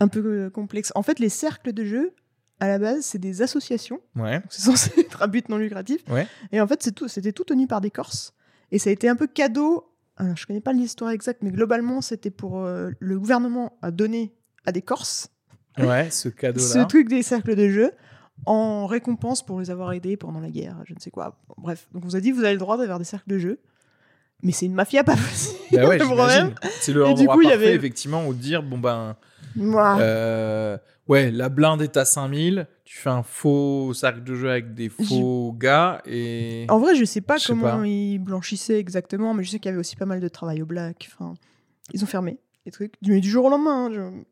un 0.00 0.08
peu 0.08 0.24
euh, 0.24 0.50
complexe. 0.50 0.92
En 0.94 1.02
fait, 1.02 1.18
les 1.18 1.28
cercles 1.28 1.72
de 1.72 1.84
jeu, 1.84 2.14
à 2.60 2.68
la 2.68 2.78
base, 2.78 3.04
c'est 3.04 3.18
des 3.18 3.42
associations. 3.42 4.00
Ouais. 4.16 4.40
C'est 4.50 4.62
censé 4.62 4.92
être 4.98 5.22
un 5.22 5.28
but 5.28 5.48
non 5.48 5.58
lucratif. 5.58 6.02
Ouais. 6.08 6.26
Et 6.52 6.60
en 6.60 6.66
fait, 6.66 6.82
c'était 6.82 7.32
tout, 7.32 7.44
tout 7.44 7.44
tenu 7.44 7.66
par 7.66 7.80
des 7.80 7.90
Corses. 7.90 8.34
Et 8.70 8.78
ça 8.78 8.88
a 8.88 8.92
été 8.92 9.08
un 9.08 9.16
peu 9.16 9.26
cadeau 9.26 9.91
alors, 10.22 10.36
je 10.36 10.46
connais 10.46 10.60
pas 10.60 10.72
l'histoire 10.72 11.10
exacte, 11.10 11.42
mais 11.42 11.50
globalement, 11.50 12.00
c'était 12.00 12.30
pour 12.30 12.64
euh, 12.64 12.90
le 13.00 13.18
gouvernement 13.18 13.76
à 13.82 13.90
donner 13.90 14.34
à 14.64 14.72
des 14.72 14.82
Corses. 14.82 15.28
Ouais, 15.78 16.10
ce 16.10 16.28
cadeau-là. 16.28 16.64
ce 16.64 16.78
truc 16.86 17.08
des 17.08 17.22
cercles 17.22 17.56
de 17.56 17.68
jeu 17.68 17.90
en 18.46 18.86
récompense 18.86 19.44
pour 19.44 19.58
les 19.58 19.70
avoir 19.70 19.92
aidés 19.92 20.16
pendant 20.16 20.40
la 20.40 20.50
guerre, 20.50 20.76
je 20.84 20.94
ne 20.94 21.00
sais 21.00 21.10
quoi. 21.10 21.40
Bref, 21.56 21.88
donc 21.92 22.04
on 22.04 22.08
vous 22.08 22.16
a 22.16 22.20
dit 22.20 22.30
vous 22.30 22.44
avez 22.44 22.52
le 22.52 22.58
droit 22.58 22.76
d'avoir 22.76 22.98
des 22.98 23.04
cercles 23.04 23.28
de 23.28 23.38
jeu. 23.38 23.60
Mais 24.42 24.52
c'est 24.52 24.66
une 24.66 24.74
mafia 24.74 25.04
pas 25.04 25.16
possible. 25.16 25.58
Bah 25.72 25.86
ouais, 25.86 25.98
c'est 26.80 26.92
le 26.92 27.04
endroit 27.04 27.36
parfait, 27.36 27.52
avait... 27.52 27.74
effectivement, 27.74 28.26
où 28.26 28.34
dire 28.34 28.62
bon 28.62 28.78
ben, 28.78 29.16
euh, 29.58 30.76
ouais, 31.12 31.30
la 31.30 31.48
blinde 31.50 31.82
est 31.82 31.96
à 31.96 32.04
5000, 32.04 32.66
tu 32.84 32.96
fais 32.96 33.10
un 33.10 33.22
faux 33.22 33.92
cercle 33.92 34.24
de 34.24 34.34
jeu 34.34 34.50
avec 34.50 34.74
des 34.74 34.88
faux 34.88 35.54
gars 35.58 36.00
et. 36.06 36.66
En 36.68 36.78
vrai, 36.78 36.94
je 36.94 37.04
sais 37.04 37.20
pas 37.20 37.36
comment 37.46 37.84
ils 37.84 38.18
blanchissaient 38.18 38.78
exactement, 38.78 39.34
mais 39.34 39.44
je 39.44 39.50
sais 39.50 39.58
qu'il 39.58 39.68
y 39.68 39.72
avait 39.72 39.80
aussi 39.80 39.96
pas 39.96 40.06
mal 40.06 40.20
de 40.20 40.28
travail 40.28 40.62
au 40.62 40.66
black. 40.66 41.08
Enfin, 41.12 41.34
ils 41.92 42.02
ont 42.02 42.06
fermé 42.06 42.38
les 42.64 42.72
trucs. 42.72 42.94
Mais 43.06 43.20
du 43.20 43.28
jour 43.28 43.44
au 43.44 43.50
lendemain, 43.50 44.24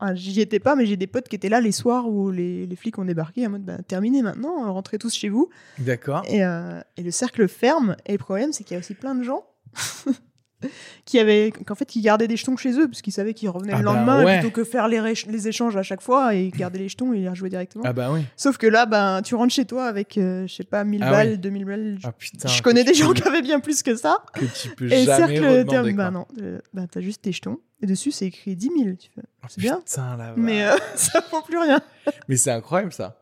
hein, 0.00 0.14
j'y 0.14 0.40
étais 0.40 0.58
pas, 0.58 0.74
mais 0.74 0.86
j'ai 0.86 0.96
des 0.96 1.06
potes 1.06 1.28
qui 1.28 1.36
étaient 1.36 1.48
là 1.48 1.60
les 1.60 1.72
soirs 1.72 2.08
où 2.08 2.30
les, 2.30 2.66
les 2.66 2.76
flics 2.76 2.98
ont 2.98 3.04
débarqué 3.04 3.46
en 3.46 3.50
mode 3.50 3.64
bah, 3.64 3.78
terminé 3.86 4.22
maintenant, 4.22 4.72
rentrez 4.72 4.98
tous 4.98 5.14
chez 5.14 5.28
vous. 5.28 5.50
D'accord. 5.78 6.22
Et, 6.26 6.44
euh, 6.44 6.80
et, 6.96 7.02
le 7.02 7.10
cercle 7.12 7.46
ferme. 7.46 7.96
Et 8.06 8.12
le 8.12 8.18
problème, 8.18 8.52
c'est 8.52 8.64
qu'il 8.64 8.74
y 8.74 8.76
a 8.76 8.80
aussi 8.80 8.94
plein 8.94 9.14
de 9.14 9.22
gens 9.22 9.44
qui 11.04 11.18
avait 11.18 11.52
qu'en 11.66 11.74
fait 11.74 11.84
qui 11.84 12.00
gardaient 12.00 12.28
des 12.28 12.36
jetons 12.36 12.56
chez 12.56 12.78
eux 12.78 12.88
parce 12.88 13.02
qu'ils 13.02 13.12
savaient 13.12 13.34
qu'ils 13.34 13.48
revenaient 13.48 13.72
le 13.72 13.78
ah 13.78 13.82
bah 13.82 13.92
lendemain 13.94 14.38
plutôt 14.38 14.50
que 14.50 14.64
faire 14.64 14.88
les, 14.88 15.00
les, 15.28 15.48
échanges 15.48 15.76
à 15.76 15.82
chaque 15.82 16.00
fois 16.00 16.34
et 16.34 16.50
garder 16.50 16.78
les 16.78 16.88
jetons 16.88 17.12
et 17.12 17.18
les 17.18 17.28
rejouer 17.28 17.50
directement. 17.50 17.84
Ah 17.86 17.92
bah 17.92 18.10
oui. 18.12 18.20
Sauf 18.36 18.56
que 18.56 18.66
là 18.66 18.86
ben 18.86 19.22
tu 19.22 19.34
rentres 19.34 19.54
chez 19.54 19.64
toi 19.64 19.86
avec 19.86 20.18
euh, 20.18 20.46
je 20.46 20.54
sais 20.54 20.64
pas 20.64 20.84
1000 20.84 21.02
ah 21.02 21.10
balles, 21.10 21.40
2000 21.40 21.64
balles. 21.64 21.98
Ah 22.04 22.12
putain, 22.12 22.48
je 22.48 22.62
connais 22.62 22.84
des 22.84 22.94
gens 22.94 23.12
qui 23.12 23.22
avaient 23.22 23.42
bien 23.42 23.60
plus 23.60 23.82
que 23.82 23.96
ça. 23.96 24.18
Que 24.34 24.44
tu 24.44 24.70
peux 24.74 24.86
et 24.86 25.04
jamais 25.04 25.36
cercle 25.36 25.94
bah 25.94 26.10
non, 26.10 26.26
euh, 26.40 26.58
bah 26.72 26.82
t'as 26.90 27.00
juste 27.00 27.22
tes 27.22 27.32
jetons 27.32 27.58
et 27.82 27.86
dessus 27.86 28.10
c'est 28.10 28.26
écrit 28.26 28.56
10 28.56 28.70
000, 28.84 28.96
tu 28.96 29.10
fais. 29.14 29.22
Oh, 29.42 29.46
c'est 29.48 29.60
bien. 29.60 29.82
Là, 29.96 30.34
mais 30.36 30.64
euh, 30.64 30.76
ça 30.94 31.22
vaut 31.30 31.42
plus 31.42 31.58
rien. 31.58 31.80
mais 32.28 32.36
c'est 32.36 32.50
incroyable 32.50 32.92
ça. 32.92 33.18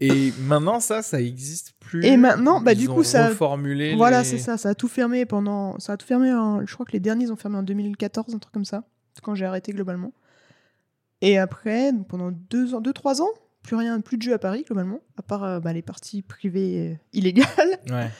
Et 0.00 0.32
maintenant, 0.40 0.80
ça, 0.80 1.02
ça 1.02 1.20
existe 1.20 1.73
plus. 1.98 2.06
Et 2.06 2.16
maintenant, 2.16 2.60
bah, 2.60 2.74
du 2.74 2.88
coup, 2.88 3.04
ça. 3.04 3.28
Reformulé 3.28 3.94
voilà, 3.96 4.24
c'est 4.24 4.38
ça. 4.38 4.56
Ça 4.56 4.70
a 4.70 4.74
tout 4.74 4.88
fermé 4.88 5.26
pendant. 5.26 5.78
Ça 5.78 5.92
a 5.92 5.96
tout 5.96 6.06
fermé. 6.06 6.28
Je 6.66 6.74
crois 6.74 6.86
que 6.86 6.92
les 6.92 7.00
derniers 7.00 7.30
ont 7.30 7.36
fermé 7.36 7.58
en 7.58 7.62
2014, 7.62 8.34
un 8.34 8.38
truc 8.38 8.52
comme 8.52 8.64
ça. 8.64 8.84
Quand 9.22 9.34
j'ai 9.34 9.44
arrêté 9.44 9.72
globalement. 9.72 10.12
Et 11.20 11.38
après, 11.38 11.92
pendant 12.08 12.32
deux 12.32 12.74
ans, 12.74 12.80
deux, 12.80 12.92
trois 12.92 13.22
ans, 13.22 13.30
plus 13.62 13.76
rien, 13.76 14.00
plus 14.00 14.18
de 14.18 14.22
jeux 14.22 14.34
à 14.34 14.38
Paris 14.38 14.64
globalement, 14.66 15.00
à 15.16 15.22
part 15.22 15.44
euh, 15.44 15.60
bah, 15.60 15.72
les 15.72 15.82
parties 15.82 16.22
privées 16.22 16.92
euh, 16.92 16.94
illégales. 17.12 17.48
Ouais. 17.90 18.10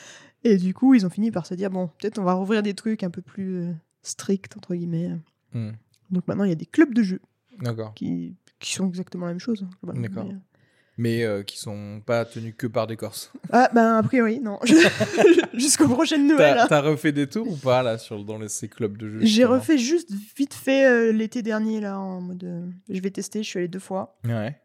Et 0.47 0.59
du 0.59 0.75
coup, 0.75 0.95
ils 0.95 1.07
ont 1.07 1.11
fini 1.11 1.31
par 1.31 1.47
se 1.47 1.55
dire 1.55 1.70
bon, 1.70 1.89
peut-être 1.99 2.18
on 2.18 2.25
va 2.25 2.35
rouvrir 2.35 2.62
des 2.62 2.75
trucs 2.75 3.03
un 3.03 3.09
peu 3.09 3.22
plus 3.22 3.62
euh, 3.62 3.72
stricts 4.03 4.57
entre 4.57 4.75
guillemets. 4.75 5.11
Hmm. 5.55 5.72
Donc 6.11 6.29
maintenant, 6.29 6.45
il 6.45 6.51
y 6.51 6.53
a 6.53 6.57
des 6.57 6.66
clubs 6.66 6.93
de 6.93 7.03
jeux. 7.03 7.20
D'accord. 7.61 7.95
Qui, 7.95 8.37
qui 8.59 8.75
sont 8.75 8.89
exactement 8.89 9.25
la 9.25 9.33
même 9.33 9.41
chose. 9.41 9.66
D'accord. 9.83 10.29
Mais 10.97 11.24
euh, 11.24 11.42
qui 11.42 11.59
sont 11.59 12.01
pas 12.05 12.24
tenus 12.24 12.55
que 12.57 12.66
par 12.66 12.86
des 12.86 12.97
Corses. 12.97 13.32
Ah, 13.51 13.68
ben, 13.74 13.97
a 13.97 14.03
priori, 14.03 14.38
non. 14.38 14.61
Jusqu'aux 15.55 15.88
prochaines 15.88 16.26
nouvelles. 16.26 16.61
T'as, 16.68 16.80
refait 16.80 17.12
des 17.12 17.26
tours 17.26 17.49
ou 17.49 17.57
pas, 17.57 17.82
là, 17.82 17.99
sur, 17.99 18.24
dans 18.24 18.38
les, 18.38 18.49
ces 18.49 18.68
clubs 18.68 18.97
de 18.97 19.09
jeux 19.09 19.18
J'ai 19.22 19.45
refait 19.45 19.78
juste 19.78 20.11
vite 20.36 20.55
fait 20.55 20.86
euh, 20.86 21.12
l'été 21.12 21.42
dernier, 21.42 21.80
là, 21.80 21.99
en 21.99 22.20
mode. 22.20 22.45
Euh, 22.45 22.66
je 22.88 23.01
vais 23.01 23.11
tester, 23.11 23.42
je 23.42 23.49
suis 23.49 23.59
allé 23.59 23.68
deux 23.68 23.80
fois. 23.80 24.18
Ouais. 24.24 24.57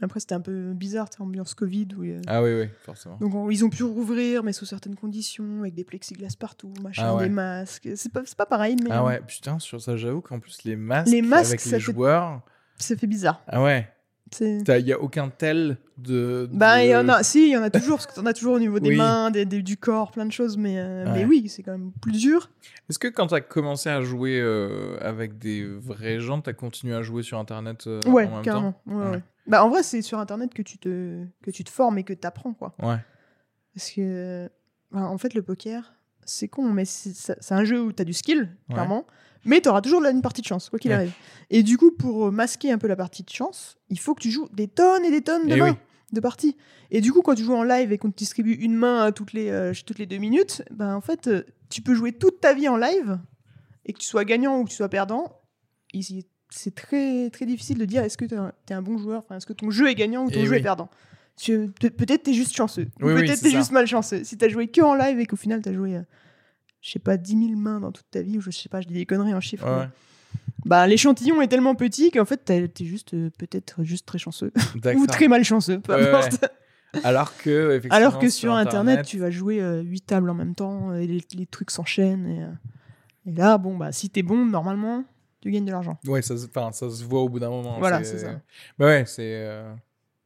Après, 0.00 0.20
c'était 0.20 0.34
un 0.34 0.40
peu 0.40 0.72
bizarre, 0.72 1.08
ambiance 1.18 1.54
Covid. 1.54 1.88
Où, 1.96 2.04
ah 2.26 2.42
oui, 2.42 2.50
oui, 2.54 2.68
forcément. 2.84 3.16
Donc, 3.18 3.48
ils 3.52 3.64
ont 3.64 3.70
pu 3.70 3.84
rouvrir, 3.84 4.42
mais 4.42 4.52
sous 4.52 4.66
certaines 4.66 4.96
conditions, 4.96 5.60
avec 5.60 5.74
des 5.74 5.84
plexiglas 5.84 6.34
partout, 6.38 6.72
machin, 6.82 7.16
ah 7.16 7.22
des 7.22 7.28
masques. 7.28 7.88
C'est 7.94 8.12
pas, 8.12 8.22
pas 8.36 8.46
pareil. 8.46 8.76
Mais, 8.82 8.90
ah 8.90 9.04
ouais, 9.04 9.20
putain, 9.20 9.58
sur 9.58 9.80
ça, 9.80 9.96
j'avoue 9.96 10.20
qu'en 10.20 10.40
plus, 10.40 10.64
les 10.64 10.76
masques, 10.76 11.12
les 11.12 11.22
masques 11.22 11.60
avec 11.60 11.64
les 11.64 11.80
joueurs. 11.80 12.42
Ça 12.78 12.96
fait 12.96 13.06
bizarre. 13.06 13.42
Ah 13.46 13.62
ouais. 13.62 13.91
Il 14.40 14.84
n'y 14.84 14.92
a 14.92 15.00
aucun 15.00 15.28
tel 15.28 15.78
de. 15.98 16.48
Bah, 16.52 16.84
il 16.84 16.90
y 16.90 16.96
en 16.96 17.08
a, 17.08 17.22
si, 17.22 17.48
il 17.48 17.52
y 17.52 17.56
en 17.56 17.62
a 17.62 17.70
toujours, 17.70 17.98
parce 17.98 18.06
que 18.06 18.20
en 18.20 18.26
as 18.26 18.32
toujours 18.32 18.54
au 18.54 18.58
niveau 18.58 18.80
des 18.80 18.96
mains, 18.96 19.30
des, 19.30 19.44
du 19.44 19.76
corps, 19.76 20.10
plein 20.10 20.26
de 20.26 20.32
choses, 20.32 20.56
mais, 20.56 20.78
euh, 20.78 21.04
mais 21.12 21.24
oui, 21.24 21.48
c'est 21.48 21.62
quand 21.62 21.72
même 21.72 21.92
plus 22.00 22.12
dur. 22.12 22.50
Est-ce 22.88 22.98
que 22.98 23.08
quand 23.08 23.28
tu 23.28 23.34
as 23.34 23.40
commencé 23.40 23.88
à 23.88 24.00
jouer 24.00 24.40
euh, 24.40 24.96
avec 25.00 25.38
des 25.38 25.64
vrais 25.64 26.20
gens, 26.20 26.40
tu 26.40 26.50
as 26.50 26.54
continué 26.54 26.94
à 26.94 27.02
jouer 27.02 27.22
sur 27.22 27.38
Internet 27.38 27.86
euh, 27.86 28.00
ouais, 28.06 28.26
en 28.26 28.36
même 28.36 28.42
carrément. 28.42 28.72
Temps 28.72 29.10
ouais, 29.10 29.22
Bah, 29.46 29.64
en 29.64 29.68
vrai, 29.68 29.82
c'est 29.82 30.02
sur 30.02 30.18
Internet 30.18 30.52
que 30.54 30.62
tu 30.62 30.78
te, 30.78 31.24
que 31.42 31.50
tu 31.50 31.64
te 31.64 31.70
formes 31.70 31.98
et 31.98 32.04
que 32.04 32.12
tu 32.12 32.26
apprends, 32.26 32.54
quoi. 32.54 32.74
Ouais. 32.82 32.98
Parce 33.74 33.90
que, 33.90 34.50
en 34.92 35.18
fait, 35.18 35.34
le 35.34 35.42
poker, 35.42 35.94
c'est 36.24 36.48
con, 36.48 36.70
mais 36.70 36.84
c'est 36.84 37.52
un 37.52 37.64
jeu 37.64 37.80
où 37.80 37.92
tu 37.92 38.02
as 38.02 38.04
du 38.04 38.12
skill, 38.12 38.50
clairement. 38.70 39.06
Mais 39.44 39.60
tu 39.60 39.68
auras 39.68 39.80
toujours 39.80 40.04
une 40.04 40.22
partie 40.22 40.42
de 40.42 40.46
chance, 40.46 40.68
quoi 40.68 40.78
qu'il 40.78 40.92
arrive. 40.92 41.12
Et 41.50 41.62
du 41.62 41.76
coup, 41.76 41.90
pour 41.90 42.30
masquer 42.30 42.72
un 42.72 42.78
peu 42.78 42.86
la 42.86 42.96
partie 42.96 43.22
de 43.22 43.30
chance, 43.30 43.76
il 43.88 43.98
faut 43.98 44.14
que 44.14 44.22
tu 44.22 44.30
joues 44.30 44.48
des 44.52 44.68
tonnes 44.68 45.04
et 45.04 45.10
des 45.10 45.22
tonnes 45.22 45.48
de 45.48 45.56
mains, 45.56 45.76
de 46.12 46.20
parties. 46.20 46.56
Et 46.90 47.00
du 47.00 47.12
coup, 47.12 47.22
quand 47.22 47.34
tu 47.34 47.42
joues 47.42 47.54
en 47.54 47.64
live 47.64 47.92
et 47.92 47.98
qu'on 47.98 48.10
te 48.10 48.16
distribue 48.16 48.52
une 48.52 48.74
main 48.74 49.12
toutes 49.12 49.32
les, 49.32 49.50
euh, 49.50 49.72
toutes 49.86 49.98
les 49.98 50.06
deux 50.06 50.18
minutes, 50.18 50.62
ben, 50.70 50.94
en 50.94 51.00
fait, 51.00 51.26
euh, 51.26 51.42
tu 51.70 51.82
peux 51.82 51.94
jouer 51.94 52.12
toute 52.12 52.40
ta 52.40 52.54
vie 52.54 52.68
en 52.68 52.76
live 52.76 53.18
et 53.84 53.92
que 53.92 53.98
tu 53.98 54.06
sois 54.06 54.24
gagnant 54.24 54.60
ou 54.60 54.64
que 54.64 54.70
tu 54.70 54.76
sois 54.76 54.88
perdant. 54.88 55.40
C'est 56.50 56.74
très, 56.74 57.30
très 57.30 57.46
difficile 57.46 57.78
de 57.78 57.84
dire 57.84 58.02
est-ce 58.02 58.18
que 58.18 58.26
tu 58.26 58.34
es, 58.34 58.74
un 58.74 58.82
bon 58.82 58.98
joueur, 58.98 59.24
est-ce 59.34 59.46
que 59.46 59.54
ton 59.54 59.70
jeu 59.70 59.88
est 59.88 59.94
gagnant 59.94 60.26
ou 60.26 60.30
ton 60.30 60.44
jeu 60.44 60.54
est 60.54 60.62
perdant? 60.62 60.90
Peut-être 61.46 62.24
tu 62.24 62.30
es 62.30 62.34
juste 62.34 62.54
chanceux. 62.54 62.88
ou 63.00 63.06
peut-être 63.06 63.40
tu 63.40 63.48
es 63.48 63.50
juste 63.50 63.72
malchanceux. 63.72 64.22
Si 64.22 64.36
tu 64.36 64.44
as 64.44 64.48
joué 64.48 64.68
que 64.68 64.82
en 64.82 64.94
live 64.94 65.18
et 65.18 65.26
qu'au 65.26 65.36
final 65.36 65.62
tu 65.62 65.70
as 65.70 65.72
joué. 65.72 65.98
Euh, 66.82 66.86
je 66.86 66.90
sais 66.90 66.98
pas, 66.98 67.16
10 67.16 67.48
000 67.48 67.60
mains 67.60 67.80
dans 67.80 67.92
toute 67.92 68.10
ta 68.10 68.22
vie, 68.22 68.38
ou 68.38 68.40
je 68.40 68.50
sais 68.50 68.68
pas, 68.68 68.80
je 68.80 68.88
dis 68.88 68.94
des 68.94 69.06
conneries 69.06 69.34
en 69.34 69.40
chiffres. 69.40 69.88
Bah, 70.64 70.86
l'échantillon 70.86 71.40
est 71.42 71.48
tellement 71.48 71.74
petit 71.74 72.10
qu'en 72.10 72.24
fait, 72.24 72.38
t'es 72.44 72.70
es 72.80 72.84
juste 72.84 73.14
euh, 73.14 73.30
peut-être 73.36 73.82
juste 73.82 74.06
très 74.06 74.18
chanceux 74.18 74.52
ou 74.96 75.06
très 75.06 75.28
malchanceux, 75.28 75.80
peu 75.80 75.94
importe. 75.94 76.44
Alors 77.04 77.36
que, 77.36 77.80
Alors 77.90 78.18
que 78.18 78.28
sur, 78.28 78.52
Internet, 78.52 79.04
tu 79.06 79.18
vas 79.18 79.30
jouer 79.30 79.56
8 79.56 79.60
euh, 79.62 80.04
tables 80.06 80.30
en 80.30 80.34
même 80.34 80.54
temps, 80.54 80.94
et 80.94 81.06
les, 81.06 81.46
trucs 81.46 81.70
s'enchaînent. 81.70 82.26
Et, 82.26 82.42
euh, 82.42 83.30
et, 83.30 83.32
là, 83.32 83.58
bon, 83.58 83.76
bah, 83.76 83.92
si 83.92 84.10
t'es 84.10 84.22
bon, 84.22 84.44
normalement, 84.44 85.04
tu 85.40 85.50
gagnes 85.50 85.64
de 85.64 85.72
l'argent. 85.72 85.98
Ouais, 86.06 86.22
ça, 86.22 86.36
ça 86.36 86.72
se 86.72 87.04
voit 87.04 87.22
au 87.22 87.28
bout 87.28 87.40
d'un 87.40 87.50
moment. 87.50 87.78
Voilà, 87.78 88.04
c'est 88.04 88.18
ça. 88.18 88.40
Bah 88.78 88.86
ouais, 88.86 89.04
c'est. 89.06 89.62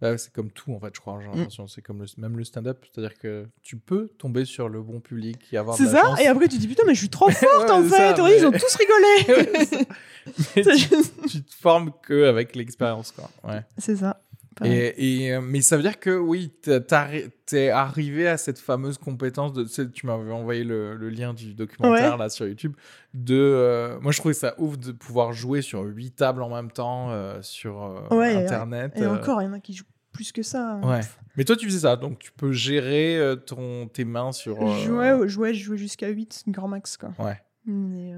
Bah, 0.00 0.18
c'est 0.18 0.30
comme 0.30 0.50
tout 0.50 0.74
en 0.74 0.80
fait, 0.80 0.94
je 0.94 1.00
crois. 1.00 1.20
J'ai 1.20 1.44
mm. 1.44 1.68
c'est 1.68 1.80
comme 1.80 2.00
le, 2.02 2.06
même 2.18 2.36
le 2.36 2.44
stand-up, 2.44 2.84
c'est-à-dire 2.84 3.16
que 3.16 3.46
tu 3.62 3.78
peux 3.78 4.08
tomber 4.18 4.44
sur 4.44 4.68
le 4.68 4.82
bon 4.82 5.00
public 5.00 5.38
et 5.52 5.56
avoir. 5.56 5.76
C'est 5.76 5.86
ça. 5.86 6.14
Et 6.20 6.26
après 6.26 6.48
tu 6.48 6.58
dis 6.58 6.68
putain 6.68 6.82
mais 6.86 6.94
je 6.94 7.00
suis 7.00 7.08
trop 7.08 7.30
forte 7.30 7.70
en 7.70 7.82
fait. 7.82 8.14
Ils 8.18 8.46
ont 8.46 8.52
tous 8.52 8.76
rigolé. 8.76 9.86
tu, 11.28 11.42
te 11.42 11.54
formes 11.54 11.92
que 12.02 12.26
avec 12.26 12.56
l'expérience 12.56 13.12
quoi. 13.12 13.30
Ouais. 13.44 13.62
C'est 13.78 13.96
ça. 13.96 14.20
Et, 14.64 15.24
et, 15.26 15.34
euh, 15.34 15.40
mais 15.42 15.60
ça 15.60 15.76
veut 15.76 15.82
dire 15.82 16.00
que 16.00 16.16
oui, 16.16 16.50
t'es 16.62 17.68
arrivé 17.68 18.26
à 18.26 18.38
cette 18.38 18.58
fameuse 18.58 18.96
compétence 18.96 19.52
de. 19.52 19.64
Tu, 19.64 20.06
m'avais 20.06 20.32
envoyé 20.32 20.64
le, 20.64 20.94
le, 20.94 21.10
lien 21.10 21.34
du 21.34 21.52
documentaire 21.52 22.16
là 22.16 22.30
sur 22.30 22.46
YouTube. 22.46 22.74
De, 23.12 23.34
euh, 23.34 24.00
moi, 24.00 24.12
je 24.12 24.18
trouvais 24.18 24.34
ça 24.34 24.54
ouf 24.56 24.78
de 24.78 24.92
pouvoir 24.92 25.32
jouer 25.32 25.60
sur 25.60 25.82
huit 25.82 26.12
tables 26.12 26.42
en 26.42 26.54
même 26.54 26.70
temps 26.70 27.10
euh, 27.10 27.38
sur 27.42 27.82
Internet. 28.10 28.92
Et, 28.96 29.06
encore, 29.06 29.42
il 29.42 29.46
y 29.46 29.48
en 29.48 29.52
a 29.52 29.60
qui 29.60 29.74
jouent 29.74 29.84
plus 30.12 30.32
que 30.32 30.42
ça. 30.42 30.80
Hein. 30.82 30.88
Ouais. 30.88 31.00
Mais 31.36 31.44
toi, 31.44 31.54
tu 31.56 31.66
faisais 31.66 31.80
ça, 31.80 31.96
donc 31.96 32.18
tu 32.18 32.32
peux 32.32 32.52
gérer 32.52 33.20
ton, 33.44 33.88
tes 33.88 34.06
mains 34.06 34.32
sur. 34.32 34.62
Ouais, 34.62 35.28
jouais, 35.28 35.52
je 35.52 35.64
jouais 35.64 35.76
jusqu'à 35.76 36.08
8, 36.08 36.44
grand 36.48 36.68
max 36.68 36.96
quoi. 36.96 37.10
Ouais. 37.18 37.38
Mais, 37.66 38.14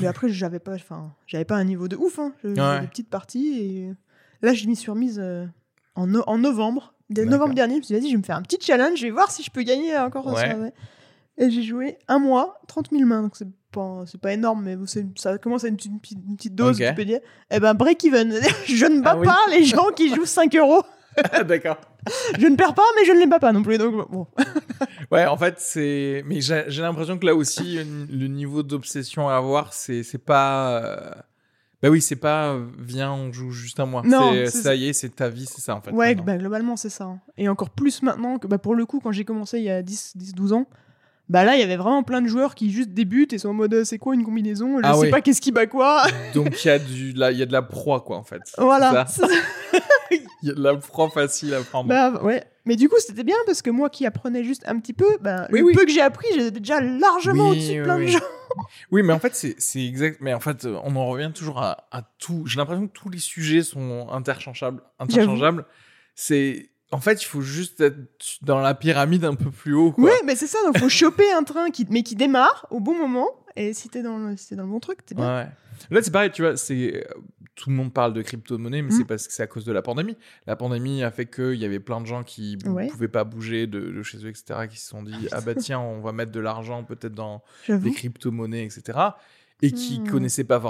mais 0.00 0.06
après, 0.06 0.28
j'avais 0.28 0.60
pas, 0.60 0.76
pas 0.78 1.56
un 1.56 1.64
niveau 1.64 1.88
de 1.88 1.96
ouf. 1.96 2.20
Hein. 2.20 2.32
J'avais 2.44 2.82
des 2.82 2.86
petites 2.86 3.10
parties 3.10 3.58
et 3.58 3.92
là, 4.40 4.54
je 4.54 4.68
m'y 4.68 4.76
suis 4.76 4.92
remise 4.92 5.20
en, 5.94 6.12
en 6.14 6.38
novembre. 6.38 6.94
Novembre 7.10 7.54
dernier, 7.54 7.74
je 7.74 7.78
me 7.78 7.82
suis 7.82 7.94
dit, 7.94 8.00
vas-y, 8.00 8.10
je 8.10 8.14
vais 8.14 8.18
me 8.18 8.24
faire 8.24 8.36
un 8.36 8.42
petit 8.42 8.58
challenge, 8.60 8.98
je 8.98 9.04
vais 9.04 9.10
voir 9.10 9.30
si 9.30 9.42
je 9.42 9.50
peux 9.50 9.62
gagner 9.62 9.96
encore. 9.96 10.34
Et 11.36 11.50
j'ai 11.50 11.62
joué 11.62 11.98
un 12.06 12.20
mois, 12.20 12.60
30 12.68 12.90
000 12.92 13.04
mains, 13.04 13.22
donc 13.22 13.36
c'est 13.36 13.48
pas, 13.72 14.04
pas 14.22 14.32
énorme, 14.32 14.62
mais 14.64 14.76
ça 15.16 15.36
commence 15.38 15.64
à 15.64 15.68
une, 15.68 15.76
une, 15.84 15.98
une 16.28 16.36
petite 16.36 16.54
dose, 16.54 16.78
tu 16.78 16.94
peux 16.94 17.04
dire. 17.04 17.18
Et 17.50 17.56
eh 17.56 17.60
ben, 17.60 17.74
break-even. 17.74 18.32
je 18.66 18.86
ne 18.86 19.00
bats 19.02 19.18
ah 19.20 19.24
pas 19.24 19.38
les 19.50 19.64
gens 19.64 19.90
qui 19.96 20.14
jouent 20.14 20.26
5 20.26 20.54
euros. 20.56 20.82
D'accord. 21.46 21.76
je 22.38 22.46
ne 22.46 22.56
perds 22.56 22.74
pas, 22.74 22.82
mais 22.96 23.04
je 23.04 23.12
ne 23.12 23.18
les 23.18 23.26
bats 23.26 23.38
pas 23.38 23.52
non 23.52 23.62
plus. 23.62 23.78
Donc 23.78 24.10
bon. 24.10 24.26
ouais, 25.10 25.26
en 25.26 25.36
fait, 25.36 25.54
c'est. 25.58 26.22
Mais 26.26 26.40
j'ai 26.40 26.82
l'impression 26.82 27.18
que 27.18 27.26
là 27.26 27.34
aussi, 27.34 27.78
le 27.84 28.26
niveau 28.26 28.62
d'obsession 28.62 29.28
à 29.28 29.36
avoir, 29.36 29.72
c'est 29.72 30.18
pas. 30.24 31.24
Euh, 31.84 31.88
bah 31.88 31.90
oui, 31.90 32.00
c'est 32.00 32.16
pas 32.16 32.58
viens, 32.78 33.12
on 33.12 33.32
joue 33.32 33.50
juste 33.50 33.78
un 33.78 33.86
mois. 33.86 34.02
Non, 34.02 34.32
ça 34.46 34.74
y 34.74 34.88
est, 34.88 34.92
c'est 34.92 35.10
ta 35.10 35.28
vie, 35.28 35.46
c'est 35.46 35.60
ça 35.60 35.76
en 35.76 35.80
fait. 35.80 35.90
Ouais, 35.90 36.14
bah, 36.14 36.36
globalement, 36.36 36.76
c'est 36.76 36.88
ça. 36.88 37.04
Hein. 37.04 37.20
Et 37.36 37.48
encore 37.48 37.70
plus 37.70 38.02
maintenant 38.02 38.38
que 38.38 38.46
bah, 38.46 38.58
pour 38.58 38.74
le 38.74 38.86
coup, 38.86 39.00
quand 39.00 39.12
j'ai 39.12 39.24
commencé 39.24 39.58
il 39.58 39.64
y 39.64 39.70
a 39.70 39.82
10, 39.82 40.16
10 40.16 40.34
12 40.34 40.52
ans, 40.54 40.66
bah 41.28 41.44
là, 41.44 41.56
il 41.56 41.60
y 41.60 41.62
avait 41.62 41.76
vraiment 41.76 42.02
plein 42.02 42.20
de 42.20 42.28
joueurs 42.28 42.54
qui 42.54 42.70
juste 42.70 42.90
débutent 42.90 43.32
et 43.32 43.38
sont 43.38 43.48
en 43.48 43.54
mode 43.54 43.84
c'est 43.84 43.98
quoi 43.98 44.14
une 44.14 44.24
combinaison? 44.24 44.78
Je 44.78 44.82
ah 44.84 44.94
sais 44.94 45.10
pas 45.10 45.22
qu'est-ce 45.22 45.40
qui 45.40 45.52
bat 45.52 45.66
quoi? 45.66 46.02
Donc 46.34 46.64
il 46.64 46.68
y, 46.68 46.70
a 46.70 46.78
du, 46.78 47.12
là, 47.12 47.32
y 47.32 47.42
a 47.42 47.46
de 47.46 47.52
la 47.52 47.62
proie 47.62 48.00
quoi 48.00 48.18
en 48.18 48.24
fait. 48.24 48.42
Voilà. 48.58 49.06
Il 50.10 50.48
y 50.48 50.50
a 50.50 50.54
de 50.54 50.62
la 50.62 50.76
proie 50.76 51.08
facile 51.08 51.54
à 51.54 51.60
prendre. 51.62 51.88
Bah 51.88 52.22
ouais. 52.22 52.44
Mais 52.66 52.76
du 52.76 52.88
coup, 52.88 52.96
c'était 52.98 53.24
bien 53.24 53.36
parce 53.46 53.62
que 53.62 53.70
moi 53.70 53.90
qui 53.90 54.06
apprenais 54.06 54.44
juste 54.44 54.62
un 54.66 54.78
petit 54.78 54.92
peu, 54.92 55.18
bah, 55.20 55.48
le 55.50 55.74
peu 55.74 55.84
que 55.84 55.90
j'ai 55.90 56.00
appris, 56.00 56.26
j'étais 56.34 56.60
déjà 56.60 56.80
largement 56.80 57.50
au-dessus 57.50 57.78
de 57.78 57.82
plein 57.82 57.98
de 57.98 58.06
gens. 58.06 58.20
Oui, 58.92 59.02
mais 59.02 59.12
en 59.12 59.18
fait, 59.18 59.34
c'est 59.34 59.84
exact. 59.84 60.18
Mais 60.20 60.32
en 60.32 60.38
fait, 60.38 60.64
on 60.64 60.94
en 60.94 61.08
revient 61.08 61.32
toujours 61.34 61.60
à, 61.60 61.86
tout. 62.18 62.44
J'ai 62.46 62.58
l'impression 62.58 62.86
que 62.86 62.92
tous 62.92 63.08
les 63.08 63.18
sujets 63.18 63.62
sont 63.62 64.08
interchangeables. 64.12 64.80
interchangeables. 65.00 65.64
C'est. 66.14 66.70
En 66.94 67.00
fait, 67.00 67.20
il 67.20 67.26
faut 67.26 67.40
juste 67.40 67.80
être 67.80 67.98
dans 68.42 68.60
la 68.60 68.72
pyramide 68.72 69.24
un 69.24 69.34
peu 69.34 69.50
plus 69.50 69.74
haut. 69.74 69.92
Oui, 69.98 70.12
mais 70.24 70.36
c'est 70.36 70.46
ça. 70.46 70.58
Donc, 70.64 70.78
faut 70.78 70.88
choper 70.88 71.32
un 71.32 71.42
train 71.42 71.70
qui, 71.70 71.86
mais 71.90 72.04
qui 72.04 72.14
démarre 72.14 72.68
au 72.70 72.78
bon 72.78 72.96
moment. 72.96 73.28
Et 73.56 73.74
si 73.74 73.88
t'es 73.88 74.00
dans, 74.00 74.18
le, 74.18 74.36
si 74.36 74.54
dans 74.54 74.62
le 74.62 74.68
bon 74.68 74.78
truc, 74.78 75.04
t'es 75.04 75.16
bien. 75.16 75.24
Ouais. 75.24 75.48
Là, 75.90 76.02
c'est 76.02 76.12
pareil, 76.12 76.30
tu 76.30 76.42
vois, 76.42 76.56
c'est 76.56 77.04
tout 77.56 77.70
le 77.70 77.74
monde 77.74 77.92
parle 77.92 78.12
de 78.12 78.22
crypto-monnaie, 78.22 78.82
mais 78.82 78.92
c'est 78.92 79.02
mm. 79.02 79.06
parce 79.06 79.26
que 79.26 79.32
c'est 79.32 79.42
à 79.42 79.48
cause 79.48 79.64
de 79.64 79.72
la 79.72 79.82
pandémie. 79.82 80.16
La 80.46 80.54
pandémie 80.54 81.02
a 81.02 81.10
fait 81.10 81.26
qu'il 81.26 81.54
y 81.54 81.64
avait 81.64 81.80
plein 81.80 82.00
de 82.00 82.06
gens 82.06 82.22
qui 82.22 82.58
ne 82.64 82.88
pouvaient 82.88 83.08
pas 83.08 83.24
bouger 83.24 83.66
de, 83.66 84.00
chez 84.02 84.18
eux, 84.18 84.28
etc., 84.28 84.68
qui 84.70 84.78
se 84.78 84.88
sont 84.88 85.02
dit 85.02 85.28
ah 85.32 85.40
bah 85.40 85.56
tiens, 85.56 85.80
on 85.80 86.00
va 86.00 86.12
mettre 86.12 86.30
de 86.30 86.40
l'argent 86.40 86.84
peut-être 86.84 87.14
dans 87.14 87.42
des 87.68 87.90
crypto-monnaies, 87.90 88.64
etc. 88.64 88.98
Et 89.62 89.72
qui 89.72 89.98
ne 89.98 90.04
mm. 90.04 90.10
connaissaient 90.10 90.44
pas 90.44 90.62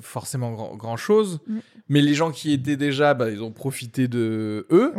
forcément 0.00 0.52
grand, 0.76 0.96
chose. 0.96 1.40
Mm. 1.48 1.58
Mais 1.88 2.00
les 2.00 2.14
gens 2.14 2.30
qui 2.30 2.52
étaient 2.52 2.76
déjà, 2.76 3.14
bah, 3.14 3.30
ils 3.30 3.42
ont 3.42 3.52
profité 3.52 4.06
de 4.06 4.68
eux. 4.70 4.92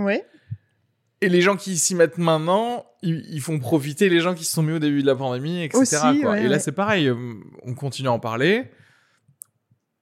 Et 1.22 1.30
les 1.30 1.41
gens 1.41 1.55
qui 1.55 1.78
s'y 1.78 1.95
mettent 1.95 2.18
maintenant, 2.18 2.86
ils, 3.01 3.39
font 3.41 3.57
profiter 3.57 4.09
les 4.09 4.20
gens 4.20 4.34
qui 4.34 4.43
se 4.43 4.51
sont 4.51 4.63
mis 4.63 4.74
au 4.74 4.80
début 4.80 5.01
de 5.01 5.07
la 5.07 5.16
pandémie, 5.16 5.63
etc. 5.63 5.97
et 6.38 6.47
là, 6.47 6.59
c'est 6.59 6.74
pareil, 6.74 7.07
euh, 7.07 7.16
on 7.63 7.74
continue 7.74 8.09
à 8.09 8.11
en 8.11 8.20
parler 8.20 8.70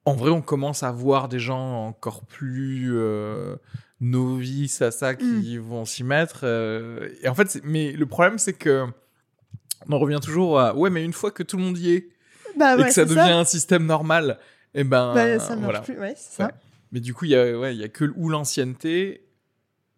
en 0.05 0.13
vrai, 0.13 0.31
on 0.31 0.41
commence 0.41 0.83
à 0.83 0.91
voir 0.91 1.29
des 1.29 1.39
gens 1.39 1.87
encore 1.87 2.25
plus 2.25 2.91
euh, 2.93 3.55
novices 4.01 4.81
à 4.81 4.91
ça 4.91 5.15
qui 5.15 5.57
mm. 5.57 5.61
vont 5.61 5.85
s'y 5.85 6.03
mettre. 6.03 6.41
Euh, 6.43 7.09
et 7.21 7.29
en 7.29 7.35
fait, 7.35 7.61
mais 7.63 7.91
le 7.93 8.05
problème, 8.05 8.37
c'est 8.37 8.53
que 8.53 8.85
on 9.87 9.93
en 9.93 9.99
revient 9.99 10.19
toujours 10.21 10.59
à 10.59 10.75
ouais, 10.75 10.89
mais 10.89 11.03
une 11.03 11.13
fois 11.13 11.31
que 11.31 11.43
tout 11.43 11.57
le 11.57 11.63
monde 11.63 11.77
y 11.77 11.93
est 11.93 12.09
bah 12.57 12.75
et 12.77 12.83
que 12.83 12.91
ça 12.91 13.05
devient 13.05 13.19
un 13.19 13.45
système 13.45 13.85
normal, 13.85 14.39
et 14.73 14.81
eh 14.81 14.83
ben 14.83 15.13
bah, 15.13 15.39
ça 15.39 15.55
marche 15.55 15.81
plus. 15.83 15.99
Ouais, 15.99 16.13
c'est 16.17 16.37
ça. 16.37 16.51
Mais 16.91 16.99
du 16.99 17.13
coup, 17.13 17.25
il 17.25 17.31
y 17.31 17.35
a 17.35 17.57
ouais, 17.57 17.75
il 17.75 17.81
y 17.81 17.83
a 17.83 17.89
que 17.89 18.05
ou 18.15 18.29
l'ancienneté 18.29 19.25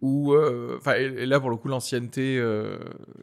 ou 0.05 0.33
euh, 0.33 0.75
enfin 0.77 0.93
et, 0.93 1.25
là 1.25 1.39
pour 1.39 1.49
le 1.49 1.57
coup 1.57 1.67
l'ancienneté 1.67 2.41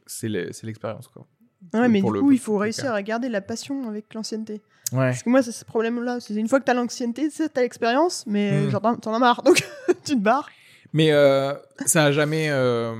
c'est 0.07 0.29
l'expérience 0.29 1.09
quoi. 1.09 1.27
Ouais, 1.75 1.89
mais 1.89 2.03
du 2.03 2.11
coup, 2.11 2.33
il 2.33 2.41
faut 2.41 2.59
réussir 2.59 2.93
à 2.93 3.03
garder 3.03 3.29
la 3.29 3.41
passion 3.41 3.89
avec 3.89 4.13
l'ancienneté. 4.15 4.63
Ouais. 4.93 5.11
Parce 5.11 5.23
que 5.23 5.31
moi, 5.31 5.43
c'est 5.43 5.53
ce 5.53 5.65
problème-là. 5.65 6.19
C'est 6.21 6.35
une 6.35 6.49
fois 6.49 6.61
que 6.61 6.65
t'as 6.65 6.75
l'ancienneté, 6.75 7.29
t'as 7.31 7.63
l'expérience, 7.63 8.25
mais 8.27 8.67
hmm. 8.67 8.71
genre, 8.71 8.83
t'en 9.01 9.15
as 9.15 9.19
marre, 9.19 9.43
donc 9.45 9.63
tu 10.05 10.17
te 10.17 10.21
barres. 10.21 10.51
Mais 10.93 11.13
euh, 11.13 11.55
ça 11.87 12.05
a 12.05 12.13
jamais. 12.13 12.51
Euh, 12.51 12.95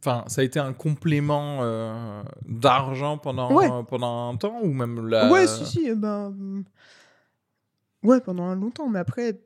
enfin, 0.00 0.24
ça 0.28 0.42
a 0.42 0.44
été 0.44 0.60
un 0.60 0.72
complément 0.72 1.60
euh, 1.62 2.22
d'argent 2.46 3.18
pendant, 3.18 3.82
pendant 3.84 4.30
un 4.30 4.36
temps, 4.36 4.60
ou 4.62 4.72
même 4.72 5.08
la. 5.08 5.30
Ouais, 5.30 5.46
si, 5.46 5.66
si. 5.66 5.94
Ben... 5.94 6.64
Ouais, 8.04 8.20
pendant 8.20 8.44
un 8.44 8.54
longtemps, 8.54 8.88
mais 8.88 8.98
après, 8.98 9.40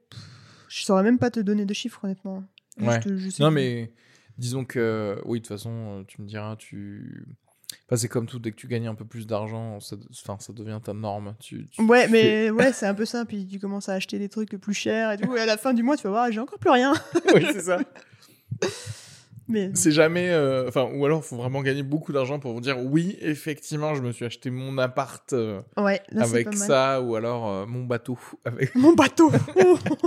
je 0.68 0.84
saurais 0.84 1.02
même 1.02 1.18
pas 1.18 1.30
te 1.30 1.40
donner 1.40 1.64
de 1.64 1.74
chiffres, 1.74 2.00
honnêtement. 2.04 2.42
Ouais. 2.80 3.00
non, 3.40 3.50
mais 3.50 3.92
disons 4.38 4.64
que, 4.64 5.20
oui, 5.24 5.40
de 5.40 5.46
toute 5.46 5.56
façon, 5.56 6.04
tu 6.06 6.22
me 6.22 6.26
diras, 6.26 6.56
tu. 6.56 7.26
Enfin, 7.86 7.96
c'est 7.96 8.08
comme 8.08 8.26
tout, 8.26 8.38
dès 8.38 8.50
que 8.50 8.56
tu 8.56 8.68
gagnes 8.68 8.86
un 8.86 8.94
peu 8.94 9.04
plus 9.04 9.26
d'argent, 9.26 9.80
ça, 9.80 9.96
enfin, 10.10 10.36
ça 10.40 10.52
devient 10.52 10.80
ta 10.82 10.92
norme. 10.92 11.34
Tu, 11.40 11.66
ouais, 11.78 12.08
mais 12.08 12.50
ouais, 12.50 12.72
c'est 12.72 12.86
un 12.86 12.94
peu 12.94 13.04
ça. 13.04 13.24
Puis 13.24 13.46
tu 13.46 13.58
commences 13.58 13.88
à 13.88 13.94
acheter 13.94 14.18
des 14.18 14.28
trucs 14.28 14.50
plus 14.56 14.74
chers 14.74 15.12
et 15.12 15.18
tout. 15.18 15.34
Et 15.36 15.40
à 15.40 15.46
la 15.46 15.56
fin 15.56 15.74
du 15.74 15.82
mois, 15.82 15.96
tu 15.96 16.04
vas 16.04 16.10
voir, 16.10 16.32
j'ai 16.32 16.40
encore 16.40 16.58
plus 16.58 16.70
rien. 16.70 16.94
oui, 17.34 17.46
c'est 17.52 17.62
ça. 17.62 17.78
Mais... 19.48 19.70
C'est 19.74 19.92
jamais. 19.92 20.30
Euh, 20.30 20.66
enfin, 20.66 20.90
ou 20.92 21.04
alors, 21.04 21.22
il 21.24 21.28
faut 21.28 21.36
vraiment 21.36 21.62
gagner 21.62 21.84
beaucoup 21.84 22.12
d'argent 22.12 22.40
pour 22.40 22.52
vous 22.52 22.60
dire 22.60 22.78
oui, 22.80 23.16
effectivement, 23.20 23.94
je 23.94 24.02
me 24.02 24.10
suis 24.10 24.24
acheté 24.24 24.50
mon 24.50 24.76
appart 24.78 25.32
euh, 25.32 25.60
ouais, 25.76 26.02
avec 26.16 26.52
ça, 26.54 27.00
ou 27.00 27.14
alors 27.14 27.48
euh, 27.48 27.66
mon 27.66 27.84
bateau. 27.84 28.18
Avec... 28.44 28.74
Mon 28.74 28.94
bateau 28.94 29.30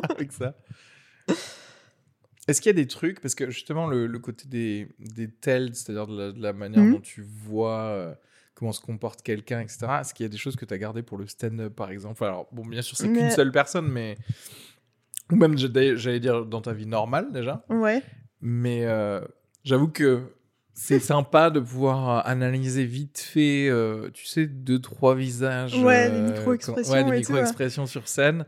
Avec 0.09 0.34
ça. 0.34 0.55
Est-ce 2.50 2.62
qu'il 2.62 2.70
y 2.70 2.76
a 2.76 2.82
des 2.82 2.88
trucs, 2.88 3.20
parce 3.22 3.36
que 3.36 3.50
justement, 3.50 3.88
le, 3.88 4.08
côté 4.20 4.47
des, 4.47 4.89
des 5.00 5.30
tels, 5.30 5.76
c'est-à-dire 5.76 6.08
de, 6.08 6.34
la, 6.38 6.54
manière 6.54 6.84
mhm. 6.84 6.93
dont 6.93 7.00
tu 7.00 7.22
vois 7.22 8.16
comment 8.60 8.74
se 8.74 8.82
comporte 8.82 9.22
quelqu'un, 9.22 9.62
etc., 9.62 9.88
est-ce 10.02 10.14
qu'il 10.14 10.26
y 10.26 10.28
a 10.28 10.30
des 10.30 10.38
choses 10.38 10.58
que 10.58 10.66
tu 10.66 10.74
as 10.74 10.78
gardées 10.78 11.02
pour 11.02 11.18
le 11.18 11.28
stand-up, 11.28 11.74
par 11.74 11.91
exemple? 11.91 12.24
Alors, 12.26 12.47
bon, 12.52 12.66
bien 12.66 12.82
sûr, 12.82 12.97
c'est 12.97 13.08
qu'une 13.08 13.32
seule 13.32 13.52
personne, 13.52 13.88
mais. 13.88 14.18
Ou 15.32 15.36
même, 15.36 15.58
j'allais 15.58 16.20
dire, 16.20 16.45
dans 16.45 16.62
ta 16.62 16.74
vie 16.74 16.86
normale, 16.86 17.32
déjà. 17.32 17.64
Ouais. 17.70 18.04
Mais 18.41 18.86
euh, 18.86 19.22
j'avoue 19.64 19.88
que 19.88 20.24
c'est 20.74 21.00
sympa 21.00 21.50
de 21.52 21.62
pouvoir 21.62 22.10
euh, 22.10 22.22
analyser 22.32 22.84
vite 22.84 23.20
fait, 23.20 23.70
euh, 23.70 24.10
tu 24.14 24.26
sais, 24.26 24.45
deux, 24.47 24.80
trois 24.80 25.16
visages. 25.16 25.82
Ouais, 25.82 26.10
les 26.10 26.20
micro-expressions. 26.20 26.93
Ouais, 26.93 27.04
les 27.04 27.18
micro-expressions 27.20 27.86
sur 27.86 28.08
scène. 28.10 28.45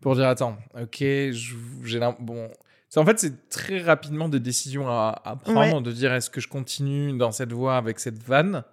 Pour 0.00 0.14
dire, 0.14 0.26
attends, 0.26 0.58
ok, 0.78 0.98
j'ai 1.00 2.00
Bon. 2.20 2.50
En 2.96 3.04
fait, 3.04 3.18
c'est 3.18 3.48
très 3.48 3.80
rapidement 3.80 4.28
des 4.28 4.40
décisions 4.40 4.88
à, 4.88 5.38
prendre, 5.42 5.82
de 5.82 5.92
dire 5.92 6.12
est-ce 6.12 6.30
que 6.30 6.40
je 6.40 6.48
continue 6.48 7.16
dans 7.16 7.32
cette 7.32 7.52
voie 7.52 7.76
avec 7.76 7.98
cette 8.00 8.22
vanne 8.22 8.64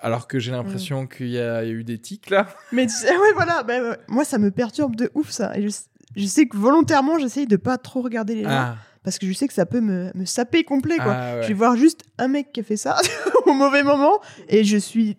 alors 0.00 0.28
que 0.28 0.38
j'ai 0.38 0.52
l'impression 0.52 1.04
mm. 1.04 1.08
qu'il 1.08 1.28
y, 1.28 1.40
a 1.40 1.64
eu 1.64 1.82
des 1.82 1.98
tics 1.98 2.30
là. 2.30 2.46
Mais 2.72 2.84
ouais, 2.84 3.32
voilà, 3.34 3.64
bah, 3.64 3.96
moi 4.06 4.24
ça 4.24 4.38
me 4.38 4.50
perturbe 4.50 4.94
de 4.94 5.10
ouf 5.14 5.30
ça. 5.30 5.58
Et 5.58 5.68
je, 5.68 6.26
sais 6.26 6.46
que 6.46 6.56
volontairement 6.56 7.18
j'essaye 7.18 7.46
de 7.46 7.56
pas 7.56 7.78
trop 7.78 8.00
regarder 8.00 8.36
les 8.36 8.44
gens. 8.44 8.50
Ah 8.50 8.76
parce 9.08 9.18
que 9.18 9.26
je 9.26 9.32
sais 9.32 9.48
que 9.48 9.54
ça 9.54 9.64
peut 9.64 9.80
me, 9.80 10.10
me 10.14 10.26
saper 10.26 10.64
complet. 10.64 10.96
Quoi. 10.96 11.14
Ah, 11.14 11.40
je 11.40 11.48
vais 11.48 11.54
voir 11.54 11.76
juste 11.76 12.02
un 12.18 12.28
mec 12.28 12.52
qui 12.52 12.60
a 12.60 12.62
fait 12.62 12.76
ça 12.76 12.98
au 13.46 13.54
mauvais 13.54 13.82
moment 13.82 14.20
et 14.48 14.64
je 14.64 14.76
suis. 14.76 15.16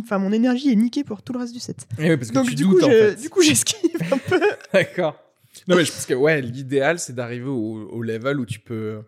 Enfin, 0.00 0.18
mon 0.18 0.32
énergie 0.32 0.72
est 0.72 0.76
niquée 0.76 1.04
pour 1.04 1.22
tout 1.22 1.34
le 1.34 1.40
reste 1.40 1.52
du 1.52 1.60
set. 1.60 1.86
Eh 1.98 2.16
parce 2.16 2.30
que 2.30 2.34
Donc, 2.34 2.48
tu 2.48 2.54
du, 2.54 2.66
coup, 2.66 2.80
du 3.20 3.30
coup, 3.30 3.42
j'esquive 3.42 3.96
un 4.12 4.16
peu. 4.16 4.40
D'accord. 4.72 5.16
Non, 5.66 5.76
mais 5.76 5.84
je 5.84 5.92
pense 5.92 6.06
que 6.06 6.14
ouais, 6.14 6.40
l'idéal, 6.40 6.98
c'est 6.98 7.14
d'arriver 7.14 7.48
au, 7.48 7.88
au, 7.90 8.02
level 8.02 8.40
où 8.40 8.46
tu 8.46 8.60
peux, 8.60 9.02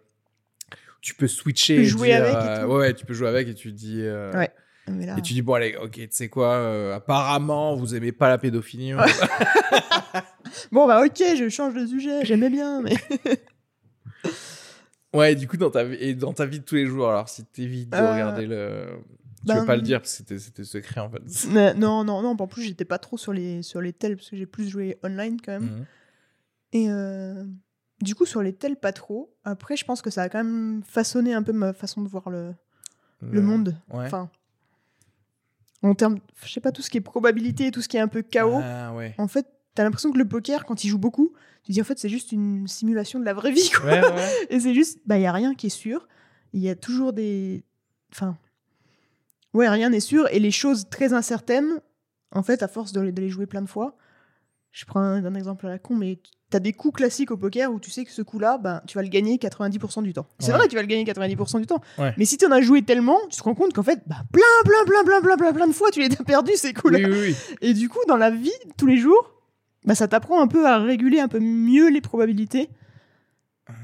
tu 1.01 1.15
peux 1.15 1.29
switcher. 1.29 1.77
Tu 1.77 1.83
peux 1.83 1.89
jouer 1.89 2.13
avec. 2.13 2.35
Euh, 2.35 2.67
ouais, 2.67 2.95
tu 2.95 3.05
peux 3.05 3.15
jouer 3.15 3.29
avec 3.29 3.49
et 3.49 3.55
tu 3.55 3.73
dis. 3.73 4.01
Euh, 4.03 4.33
ouais. 4.33 4.51
Et 4.89 5.23
tu 5.23 5.35
dis, 5.35 5.43
bon, 5.43 5.55
allez, 5.55 5.77
ok, 5.81 5.93
tu 5.93 6.09
sais 6.11 6.29
quoi, 6.29 6.55
euh, 6.55 6.97
apparemment, 6.97 7.77
vous 7.77 7.95
aimez 7.95 8.13
pas 8.13 8.29
la 8.29 8.39
pédophilie. 8.39 8.93
bon, 10.73 10.87
bah, 10.89 11.05
ok, 11.05 11.23
je 11.37 11.49
change 11.49 11.75
de 11.75 11.87
sujet, 11.87 12.25
j'aimais 12.25 12.51
bien, 12.51 12.83
mais. 12.83 12.97
Ouais, 15.13 15.35
du 15.35 15.49
coup, 15.49 15.57
dans 15.57 15.71
ta, 15.71 15.83
vie, 15.83 15.97
et 15.99 16.15
dans 16.15 16.33
ta 16.33 16.47
vie 16.47 16.61
de 16.61 16.65
tous 16.65 16.77
les 16.77 16.87
jours, 16.87 17.09
alors 17.09 17.29
si 17.29 17.45
t'évites 17.45 17.91
de 17.91 17.97
euh, 17.97 18.13
regarder 18.13 18.47
le. 18.47 18.87
Tu 19.45 19.53
veux 19.53 19.61
ben, 19.61 19.67
pas 19.67 19.75
le 19.75 19.83
dire 19.83 20.01
parce 20.01 20.23
que 20.23 20.39
c'était 20.39 20.65
secret 20.65 21.01
en 21.01 21.11
fait. 21.11 21.49
non, 21.77 22.05
non, 22.05 22.23
non. 22.23 22.37
En 22.39 22.47
plus, 22.47 22.63
j'étais 22.63 22.85
pas 22.85 22.99
trop 22.99 23.17
sur 23.17 23.33
les, 23.33 23.63
sur 23.63 23.81
les 23.81 23.93
tels 23.93 24.17
parce 24.17 24.31
que 24.31 24.37
j'ai 24.37 24.47
plus 24.47 24.69
joué 24.69 24.99
online 25.03 25.39
quand 25.45 25.53
même. 25.53 25.63
Mhm. 25.63 25.87
Et 26.73 26.89
euh, 26.89 27.45
du 28.01 28.15
coup, 28.15 28.27
sur 28.27 28.43
les 28.43 28.53
tels, 28.53 28.77
pas 28.77 28.93
trop. 28.93 29.35
Après, 29.45 29.77
je 29.77 29.85
pense 29.85 30.03
que 30.03 30.11
ça 30.11 30.23
a 30.23 30.29
quand 30.29 30.43
même 30.43 30.83
façonné 30.85 31.35
un 31.35 31.43
peu 31.43 31.53
ma 31.53 31.73
façon 31.73 32.03
de 32.03 32.09
voir 32.09 32.31
le, 32.31 32.55
le, 33.21 33.43
monde. 33.43 33.77
Enfin, 33.91 34.31
en 35.83 35.95
termes, 35.95 36.19
je 36.45 36.53
sais 36.53 36.61
pas, 36.61 36.73
tout 36.73 36.83
ce 36.83 36.91
qui 36.91 36.99
est 36.99 37.03
probabilité, 37.03 37.71
tout 37.71 37.83
ce 37.83 37.89
qui 37.89 37.97
est 37.97 38.01
un 38.01 38.09
peu 38.09 38.23
chaos. 38.23 38.61
Ah, 38.63 38.93
ouais. 38.95 39.15
En 39.19 39.29
fait, 39.29 39.47
t'as 39.75 39.85
l'impression 39.85 40.13
que 40.13 40.19
le 40.19 40.29
poker, 40.29 40.65
quand 40.65 40.85
il 40.85 40.89
joue 40.89 40.99
beaucoup, 40.99 41.33
tu 41.63 41.73
dis 41.73 41.81
en 41.81 41.85
fait 41.85 41.99
c'est 41.99 42.09
juste 42.09 42.33
une 42.33 42.67
simulation 42.67 43.19
de 43.19 43.25
la 43.25 43.35
vraie 43.35 43.53
vie. 43.53 43.71
Et 44.51 44.61
c'est 44.61 44.75
juste, 44.75 45.01
bah 45.07 45.19
il 45.19 45.23
y 45.23 45.27
a 45.27 45.33
rien 45.33 45.55
qui 45.55 45.67
est 45.67 45.71
sûr. 45.71 46.09
Il 46.53 46.61
y 46.61 46.69
a 46.69 46.75
toujours 46.75 47.13
des, 47.13 47.65
enfin, 48.13 48.37
ouais 49.55 49.69
rien 49.69 49.91
n'est 49.91 50.01
sûr 50.01 50.27
et 50.33 50.41
les 50.41 50.51
choses 50.51 50.89
très 50.91 51.13
incertaines, 51.13 51.81
en 52.33 52.43
fait 52.43 52.63
à 52.63 52.69
force 52.69 52.93
de, 52.93 53.01
les 53.01 53.29
jouer 53.29 53.47
plein 53.47 53.63
de 53.63 53.69
fois, 53.69 53.97
je 54.73 54.85
prends 54.85 55.01
un, 55.01 55.35
exemple 55.35 55.67
à 55.67 55.71
la 55.71 55.79
con, 55.79 55.97
mais 55.97 56.21
tu 56.51 56.57
as 56.57 56.61
des 56.61 56.73
coups 56.73 56.97
classiques 56.97 57.31
au 57.31 57.37
poker 57.37 57.73
où 57.73 57.81
tu 57.81 57.91
sais 57.91 58.05
que 58.05 58.11
ce 58.11 58.23
coup-là, 58.23 58.59
ben, 58.59 58.83
tu 58.87 58.97
vas 58.97 59.03
le 59.03 59.09
gagner 59.09 59.37
90% 59.37 60.03
du 60.03 60.13
temps. 60.13 60.27
C'est 60.39 60.53
vrai 60.53 60.65
que 60.65 60.71
tu 60.71 60.77
vas 60.77 60.83
le 60.83 60.89
gagner 60.89 61.05
90% 61.05 61.61
du 61.61 61.67
temps. 61.67 61.81
Mais 62.17 62.25
si 62.25 62.37
tu 62.39 62.47
en 62.47 62.53
as 62.53 62.61
joué 62.61 62.83
tellement, 62.83 63.19
tu 63.31 63.39
te 63.39 63.43
rends 63.43 63.55
compte 63.55 63.73
qu'en 63.73 63.83
fait, 63.83 64.01
bah, 64.07 64.23
plein, 64.33 64.43
plein, 64.65 64.85
plein, 64.85 65.05
plein, 65.05 65.21
plein, 65.21 65.37
plein, 65.37 65.53
plein 65.53 65.67
de 65.67 65.73
fois, 65.73 65.91
tu 65.91 66.01
les 66.01 66.13
as 66.13 66.25
perdus 66.25 66.57
ces 66.57 66.73
coups-là. 66.73 67.09
et 67.61 67.75
du 67.75 67.89
coup, 67.89 68.01
dans 68.09 68.17
la 68.17 68.31
vie, 68.31 68.53
tous 68.77 68.87
les 68.87 68.97
jours, 68.97 69.35
bah, 69.85 69.95
ça 69.95 70.09
t'apprend 70.09 70.41
un 70.41 70.47
peu 70.47 70.67
à 70.67 70.79
réguler 70.79 71.21
un 71.21 71.29
peu 71.29 71.41
mieux 71.41 71.91
les 71.91 72.01
probabilités. 72.01 72.71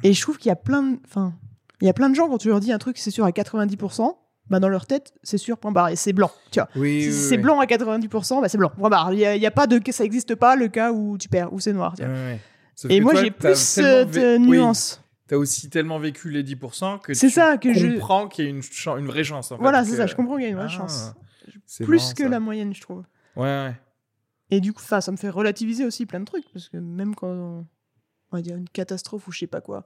Et 0.03 0.13
je 0.13 0.21
trouve 0.21 0.39
qu'il 0.39 0.49
y 0.49 0.53
a 0.53 0.57
plein 0.57 0.83
de, 0.83 0.99
enfin, 1.05 1.35
il 1.81 1.87
y 1.87 1.91
a 1.91 1.93
plein 1.93 2.11
de 2.11 2.15
gens 2.15 2.29
quand 2.29 2.39
tu 2.39 2.49
leur 2.49 2.61
dis 2.61 2.73
un 2.73 2.79
truc 2.79 2.99
c'est 2.99 3.11
sûr 3.11 3.25
à 3.25 3.31
90%, 3.31 4.17
bah 4.49 4.61
dans 4.61 4.69
leur 4.69 4.87
tête 4.87 5.13
c'est 5.23 5.39
sûr 5.39 5.59
point 5.59 5.73
barre 5.73 5.89
et 5.89 5.97
c'est 5.97 6.13
blanc, 6.13 6.31
tu 6.51 6.61
vois. 6.61 6.69
si 6.75 7.13
c'est 7.13 7.39
blanc 7.39 7.61
à 7.61 7.67
90%, 7.67 8.41
bah 8.41 8.49
c'est 8.49 8.59
blanc 8.59 8.71
point 8.77 8.91
barre. 8.91 9.13
Il 9.13 9.19
y, 9.19 9.47
a, 9.47 9.51
pas 9.51 9.67
de 9.67 9.81
ça 9.91 10.05
existe 10.05 10.35
pas 10.35 10.57
le 10.57 10.69
cas 10.69 10.93
où 10.93 11.19
tu 11.19 11.29
perds 11.29 11.53
ou 11.53 11.61
c'est 11.61 11.73
noir. 11.73 11.95
Et 12.89 13.01
moi 13.01 13.15
j'ai 13.15 13.31
plus 13.31 13.57
cette 13.57 14.17
nuance. 14.17 15.03
Tu 15.29 15.35
as 15.35 15.39
aussi 15.39 15.69
tellement 15.69 15.99
vécu 15.99 16.31
les 16.31 16.45
10% 16.45 17.01
que 17.01 17.13
tu 17.13 17.31
ça, 17.31 17.59
que 17.59 17.95
comprends 17.95 18.29
qu'il 18.29 18.45
y 18.45 18.47
a 18.47 18.51
une, 18.51 18.63
une 18.99 19.07
vraie 19.07 19.25
chance. 19.25 19.51
En 19.51 19.57
voilà, 19.57 19.85
c'est 19.85 19.97
ça, 19.97 20.07
je 20.07 20.15
comprends 20.15 20.37
qu'il 20.37 20.45
y 20.45 20.47
a 20.47 20.51
une 20.51 20.57
vraie 20.57 20.67
ah, 20.67 20.69
chance. 20.69 21.15
Plus 21.83 22.15
que 22.15 22.23
la 22.23 22.39
moyenne, 22.39 22.73
je 22.73 22.81
trouve. 22.81 23.03
Ouais, 23.35 23.43
ouais. 23.43 23.75
Et 24.51 24.61
du 24.61 24.73
coup, 24.73 24.83
ça 24.83 25.01
me 25.11 25.17
fait 25.17 25.29
relativiser 25.29 25.85
aussi 25.85 26.07
plein 26.07 26.21
de 26.21 26.25
trucs, 26.25 26.49
parce 26.53 26.69
que 26.69 26.77
même 26.77 27.17
quand 27.17 27.67
on 28.33 28.37
va 28.37 28.43
dire 28.43 28.57
une 28.57 28.69
catastrophe 28.69 29.27
ou 29.27 29.33
je 29.33 29.41
sais 29.41 29.47
pas 29.47 29.61
quoi, 29.61 29.85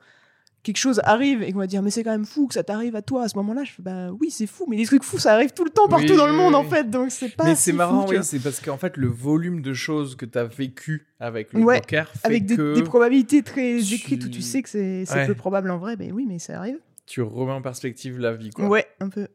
quelque 0.62 0.76
chose 0.76 1.00
arrive 1.04 1.42
et 1.42 1.52
qu'on 1.52 1.58
va 1.58 1.66
dire 1.66 1.82
mais 1.82 1.90
c'est 1.90 2.04
quand 2.04 2.10
même 2.10 2.24
fou 2.24 2.46
que 2.46 2.54
ça 2.54 2.62
t'arrive 2.62 2.94
à 2.96 3.02
toi 3.02 3.24
à 3.24 3.28
ce 3.28 3.36
moment-là, 3.38 3.64
je 3.64 3.72
fais 3.72 3.82
bah 3.82 4.10
oui 4.12 4.30
c'est 4.30 4.46
fou, 4.46 4.66
mais 4.68 4.76
des 4.76 4.86
trucs 4.86 5.02
fous 5.02 5.18
ça 5.18 5.34
arrive 5.34 5.52
tout 5.52 5.64
le 5.64 5.70
temps 5.70 5.88
partout 5.88 6.16
dans 6.16 6.26
le 6.26 6.32
monde 6.32 6.54
en 6.54 6.64
fait, 6.64 6.90
donc 6.90 7.10
c'est 7.10 7.34
pas. 7.34 7.44
Mais 7.44 7.54
c'est 7.54 7.72
marrant, 7.72 8.06
oui, 8.08 8.18
c'est 8.22 8.38
parce 8.38 8.60
qu'en 8.60 8.76
fait 8.76 8.96
le 8.96 9.08
volume 9.08 9.62
de 9.62 9.72
choses 9.72 10.16
que 10.16 10.26
tu 10.26 10.38
as 10.38 10.44
vécu 10.44 11.06
avec 11.18 11.52
le 11.52 11.64
poker 11.64 12.08
fait 12.08 12.26
avec 12.26 12.46
des, 12.46 12.56
des, 12.56 12.82
probabilités 12.82 13.42
très 13.42 13.78
écrites 13.92 14.24
où 14.24 14.28
tu 14.28 14.42
sais 14.42 14.62
que 14.62 14.68
c'est 14.68 15.04
peu 15.26 15.34
probable 15.34 15.70
en 15.70 15.78
vrai, 15.78 15.96
mais 15.98 16.12
oui 16.12 16.26
mais 16.28 16.38
ça 16.38 16.58
arrive. 16.58 16.78
Tu 17.06 17.22
remets 17.22 17.52
en 17.52 17.62
perspective 17.62 18.18
la 18.18 18.32
vie 18.34 18.50
quoi. 18.50 18.66
Ouais 18.66 18.86
un 19.00 19.08
peu, 19.08 19.26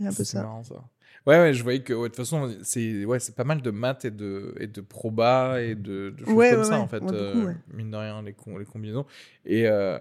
un 0.00 0.12
peu 0.12 0.24
ça. 0.24 0.42
Marrant, 0.42 0.62
ça. 0.64 0.84
Ouais, 1.26 1.38
ouais, 1.38 1.54
je 1.54 1.62
voyais 1.62 1.82
que 1.82 1.92
de 1.92 2.06
toute 2.08 2.16
façon, 2.16 2.52
c'est 2.62 3.04
ouais, 3.04 3.18
pas 3.36 3.44
mal 3.44 3.62
de 3.62 3.70
maths 3.70 4.04
et 4.04 4.10
de, 4.10 4.54
et 4.58 4.66
de 4.66 4.80
proba 4.80 5.62
et 5.62 5.76
de, 5.76 6.10
de 6.10 6.24
choses 6.24 6.50
comme 6.50 6.64
ça, 6.64 6.80
en 6.80 6.88
fait. 6.88 7.02
Euh, 7.02 7.52
mine 7.72 7.92
de 7.92 7.96
rien, 7.96 8.22
les, 8.22 8.34
les 8.58 8.64
combinaisons. 8.64 9.06
Et 9.44 9.68
euh, 9.68 9.98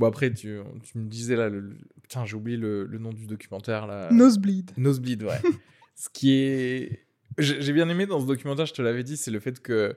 bon, 0.00 0.06
après, 0.06 0.32
tu, 0.32 0.58
tu, 0.82 0.98
me 0.98 1.08
disais 1.08 1.36
là, 1.36 1.48
le, 1.48 1.76
putain, 2.02 2.24
j'ai 2.24 2.34
oublié 2.34 2.56
le, 2.56 2.84
le, 2.86 2.98
nom 2.98 3.12
du 3.12 3.26
documentaire 3.26 3.86
là. 3.86 4.08
Nosebleed. 4.10 4.72
Nosebleed, 4.76 5.22
ouais. 5.22 5.40
ce 5.94 6.08
qui 6.12 6.32
est. 6.32 7.06
J'ai 7.38 7.72
bien 7.72 7.88
aimé 7.88 8.06
dans 8.06 8.20
ce 8.20 8.26
documentaire, 8.26 8.66
je 8.66 8.74
te 8.74 8.82
l'avais 8.82 9.04
dit, 9.04 9.16
c'est 9.16 9.30
le 9.30 9.38
fait 9.38 9.60
que 9.60 9.96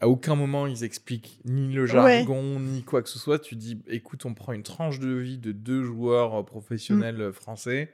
à 0.00 0.08
aucun 0.08 0.34
moment 0.34 0.66
ils 0.66 0.84
expliquent 0.84 1.40
ni 1.44 1.72
le 1.72 1.86
jargon 1.86 2.60
ni 2.60 2.82
quoi 2.82 3.02
que 3.02 3.08
ce 3.08 3.18
soit. 3.18 3.38
Tu 3.38 3.56
dis, 3.56 3.80
écoute, 3.88 4.26
on 4.26 4.34
prend 4.34 4.52
une 4.52 4.62
tranche 4.62 4.98
de 4.98 5.14
vie 5.14 5.38
de 5.38 5.52
deux 5.52 5.82
joueurs 5.82 6.40
euh, 6.40 6.42
professionnels 6.42 7.28
mm. 7.28 7.32
français 7.32 7.90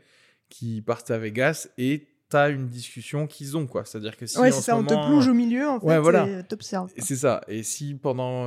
qui 0.48 0.82
partent 0.82 1.10
à 1.10 1.18
Vegas 1.18 1.68
et 1.78 2.08
t'as 2.28 2.50
une 2.50 2.66
discussion 2.66 3.26
qu'ils 3.26 3.56
ont, 3.56 3.66
quoi. 3.66 3.84
C'est-à-dire 3.84 4.16
que 4.16 4.26
si. 4.26 4.38
Ouais, 4.38 4.50
c'est 4.50 4.62
ça, 4.62 4.76
on 4.76 4.84
te 4.84 4.94
plonge 4.94 5.28
au 5.28 5.34
milieu, 5.34 5.68
en 5.68 5.80
fait, 5.80 5.86
ouais, 5.86 5.98
voilà. 5.98 6.26
et 6.26 6.42
t'observes. 6.44 6.90
C'est 6.96 7.16
ça. 7.16 7.42
Et 7.46 7.62
si 7.62 7.94
pendant 7.94 8.46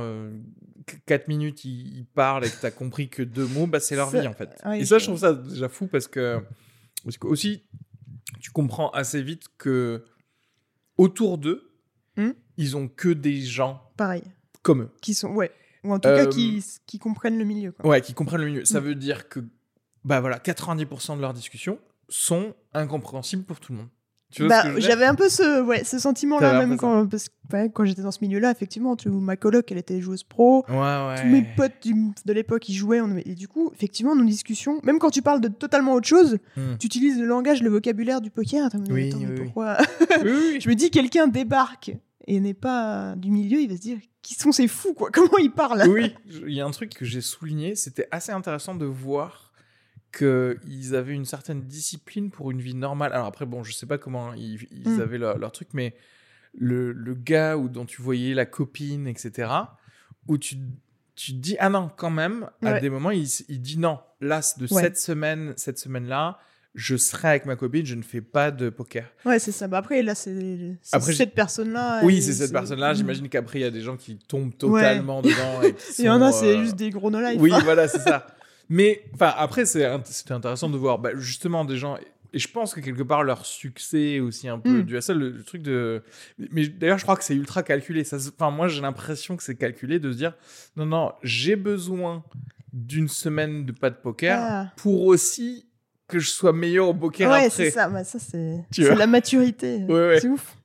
4 1.06 1.22
euh, 1.22 1.24
minutes, 1.28 1.64
ils, 1.64 2.06
parlent 2.14 2.44
et 2.44 2.50
que 2.50 2.60
t'as 2.60 2.70
compris 2.70 3.08
que 3.08 3.22
deux 3.22 3.46
mots, 3.46 3.66
bah, 3.66 3.80
c'est 3.80 3.96
leur 3.96 4.10
vie, 4.10 4.26
en 4.26 4.34
fait. 4.34 4.50
et 4.76 4.84
ça, 4.84 4.98
je 4.98 5.04
trouve 5.06 5.18
ça 5.18 5.34
déjà 5.34 5.68
fou 5.68 5.86
parce 5.86 6.08
que. 6.08 6.40
Parce 7.04 7.18
que 7.18 7.26
aussi, 7.26 7.64
tu 8.40 8.50
comprends 8.50 8.88
assez 8.90 9.22
vite 9.22 9.44
que 9.58 10.04
autour 10.96 11.38
d'eux, 11.38 11.70
hmm 12.16 12.30
ils 12.56 12.76
ont 12.76 12.88
que 12.88 13.08
des 13.08 13.40
gens. 13.40 13.82
Pareil. 13.96 14.22
Comme 14.62 14.82
eux. 14.82 14.90
Qui 15.02 15.14
sont. 15.14 15.28
Ouais. 15.32 15.50
Ou 15.82 15.92
en 15.92 15.98
tout 15.98 16.08
cas, 16.08 16.26
qui, 16.26 16.58
euh, 16.58 16.80
qui 16.86 16.98
comprennent 16.98 17.38
le 17.38 17.44
milieu. 17.44 17.72
Quoi. 17.72 17.90
Ouais, 17.90 18.00
qui 18.00 18.14
comprennent 18.14 18.40
le 18.40 18.46
milieu. 18.46 18.64
Ça 18.64 18.80
hmm. 18.80 18.84
veut 18.84 18.94
dire 18.94 19.28
que, 19.28 19.40
bah 20.04 20.20
voilà, 20.20 20.38
90% 20.38 21.16
de 21.16 21.20
leurs 21.20 21.34
discussions, 21.34 21.78
sont 22.08 22.54
incompréhensibles 22.72 23.44
pour 23.44 23.60
tout 23.60 23.72
le 23.72 23.78
monde. 23.78 23.88
Bah, 24.40 24.64
j'avais 24.78 25.04
un 25.04 25.14
peu 25.14 25.28
ce, 25.28 25.62
ouais, 25.62 25.84
ce 25.84 25.98
sentiment-là, 25.98 26.58
même 26.58 26.76
quand, 26.76 27.08
quand 27.72 27.84
j'étais 27.84 28.02
dans 28.02 28.10
ce 28.10 28.18
milieu-là, 28.22 28.50
effectivement. 28.50 28.96
Tu, 28.96 29.08
ma 29.08 29.36
coloc, 29.36 29.70
elle 29.70 29.78
était 29.78 30.00
joueuse 30.00 30.24
pro. 30.24 30.64
Tous 30.66 31.26
mes 31.26 31.46
potes 31.56 31.72
de 32.24 32.32
l'époque, 32.32 32.68
ils 32.68 32.74
jouaient. 32.74 33.00
et 33.24 33.34
du 33.34 33.48
coup, 33.48 33.70
effectivement, 33.74 34.14
nos 34.14 34.24
discussions, 34.24 34.80
même 34.82 34.98
quand 34.98 35.10
tu 35.10 35.22
parles 35.22 35.40
de 35.40 35.48
totalement 35.48 35.94
autre 35.94 36.08
chose, 36.08 36.38
hmm. 36.56 36.76
tu 36.78 36.86
utilises 36.86 37.18
le 37.18 37.26
langage, 37.26 37.62
le 37.62 37.70
vocabulaire 37.70 38.20
du 38.20 38.30
poker. 38.30 38.66
Attends, 38.66 38.82
mais, 38.90 39.10
pourquoi 39.36 39.78
Je 40.22 40.68
me 40.68 40.74
dis, 40.74 40.90
quelqu'un 40.90 41.26
débarque 41.26 41.92
et 42.26 42.40
n'est 42.40 42.54
pas 42.54 43.14
du 43.16 43.30
milieu, 43.30 43.60
il 43.60 43.68
va 43.68 43.76
se 43.76 43.80
dire 43.80 43.98
qui 44.22 44.34
sont 44.34 44.52
ces 44.52 44.68
fous, 44.68 44.94
quoi? 44.94 45.10
Comment 45.12 45.38
ils 45.38 45.50
parlent? 45.50 45.84
Oui, 45.88 46.14
il 46.26 46.54
y 46.54 46.60
a 46.60 46.66
un 46.66 46.70
truc 46.70 46.94
que 46.94 47.04
j'ai 47.04 47.20
souligné, 47.20 47.76
c'était 47.76 48.08
assez 48.10 48.32
intéressant 48.32 48.74
de 48.74 48.86
voir 48.86 49.52
qu'ils 50.16 50.94
avaient 50.94 51.14
une 51.14 51.24
certaine 51.24 51.62
discipline 51.62 52.30
pour 52.30 52.50
une 52.50 52.60
vie 52.60 52.74
normale. 52.74 53.12
Alors 53.12 53.26
après, 53.26 53.46
bon, 53.46 53.62
je 53.62 53.72
sais 53.72 53.86
pas 53.86 53.98
comment 53.98 54.32
ils, 54.34 54.66
hmm. 54.84 55.00
avaient 55.00 55.18
leur, 55.18 55.52
truc, 55.52 55.68
mais 55.72 55.94
le, 56.56 56.92
le, 56.92 57.14
gars 57.14 57.56
où, 57.56 57.68
dont 57.68 57.84
tu 57.84 58.02
voyais 58.02 58.34
la 58.34 58.46
copine, 58.46 59.06
etc., 59.06 59.50
où 60.28 60.38
tu, 60.38 60.56
tu 61.16 61.32
te 61.32 61.38
dis, 61.38 61.56
ah 61.58 61.68
non, 61.68 61.90
quand 61.94 62.10
même, 62.10 62.48
à 62.62 62.80
des 62.80 62.90
moments, 62.90 63.10
il, 63.10 63.26
il, 63.48 63.60
dit 63.60 63.78
non, 63.78 63.98
là, 64.20 64.40
de 64.58 64.66
cette 64.66 64.98
semaine, 64.98 65.54
cette 65.56 65.78
semaine-là, 65.78 66.38
je 66.74 66.96
serai 66.96 67.28
avec 67.28 67.46
ma 67.46 67.54
copine, 67.54 67.86
je 67.86 67.94
ne 67.94 68.02
fais 68.02 68.20
pas 68.20 68.50
de 68.50 68.68
poker. 68.68 69.08
Ouais, 69.24 69.38
c'est 69.38 69.52
ça. 69.52 69.68
Bah 69.68 69.78
après, 69.78 70.02
là, 70.02 70.16
c'est 70.16 70.76
cette 70.82 71.34
personne-là. 71.34 72.00
Oui, 72.02 72.20
c'est 72.20 72.32
cette 72.32 72.52
personne-là. 72.52 72.92
Mm. 72.92 72.96
J'imagine 72.96 73.28
qu'après, 73.28 73.60
il 73.60 73.62
y 73.62 73.66
a 73.66 73.70
des 73.70 73.80
gens 73.80 73.96
qui 73.96 74.16
tombent 74.16 74.56
totalement 74.56 75.22
dedans. 75.22 75.62
Et 75.62 75.74
il 76.00 76.04
y 76.06 76.08
en 76.08 76.20
a, 76.20 76.32
c'est 76.32 76.56
euh, 76.56 76.64
juste 76.64 76.74
des 76.74 76.90
gros 76.90 77.10
no 77.10 77.20
Oui, 77.38 77.52
voilà, 77.62 77.86
c'est 77.86 78.00
ça. 78.00 78.26
Mais 78.68 79.04
enfin, 79.14 79.32
après, 79.36 79.66
c'était 79.66 79.84
intéressant 80.30 80.68
de 80.68 80.76
voir 80.76 80.98
bah, 80.98 81.10
justement 81.16 81.64
des 81.64 81.76
gens. 81.76 81.96
Et 82.32 82.38
je 82.38 82.48
pense 82.48 82.74
que 82.74 82.80
quelque 82.80 83.02
part, 83.02 83.22
leur 83.22 83.46
succès 83.46 84.18
aussi 84.20 84.48
un 84.48 84.58
peu 84.58 84.80
mm. 84.80 84.82
dû 84.82 84.96
à 84.96 85.00
ça, 85.00 85.14
le, 85.14 85.42
truc 85.44 85.62
de. 85.62 86.02
Mais 86.50 86.66
d'ailleurs, 86.66 86.98
je 86.98 87.04
crois 87.04 87.16
que 87.16 87.24
c'est 87.24 87.34
ultra 87.36 87.62
calculé. 87.62 88.04
Enfin, 88.12 88.50
moi, 88.50 88.68
j'ai 88.68 88.80
l'impression 88.80 89.36
que 89.36 89.42
c'est 89.42 89.56
calculé 89.56 89.98
de 89.98 90.10
se 90.10 90.16
dire 90.16 90.34
non, 90.76 90.86
non, 90.86 91.12
j'ai 91.22 91.56
besoin 91.56 92.24
d'une 92.72 93.08
semaine 93.08 93.64
de 93.64 93.72
pas 93.72 93.90
de 93.90 93.96
poker 93.96 94.38
ah. 94.40 94.72
pour 94.76 95.04
aussi 95.04 95.66
que 96.08 96.18
je 96.18 96.28
sois 96.28 96.52
meilleur 96.52 96.88
au 96.88 96.94
poker 96.94 97.30
ouais, 97.30 97.46
après. 97.46 97.50
c'est 97.50 97.70
ça. 97.70 97.88
Bah, 97.88 98.04
ça, 98.04 98.18
c'est 98.18 98.64
la 98.78 99.06
maturité. 99.06 99.84
Ouais, 99.88 100.18
C'est 100.20 100.28
ouf. 100.28 100.56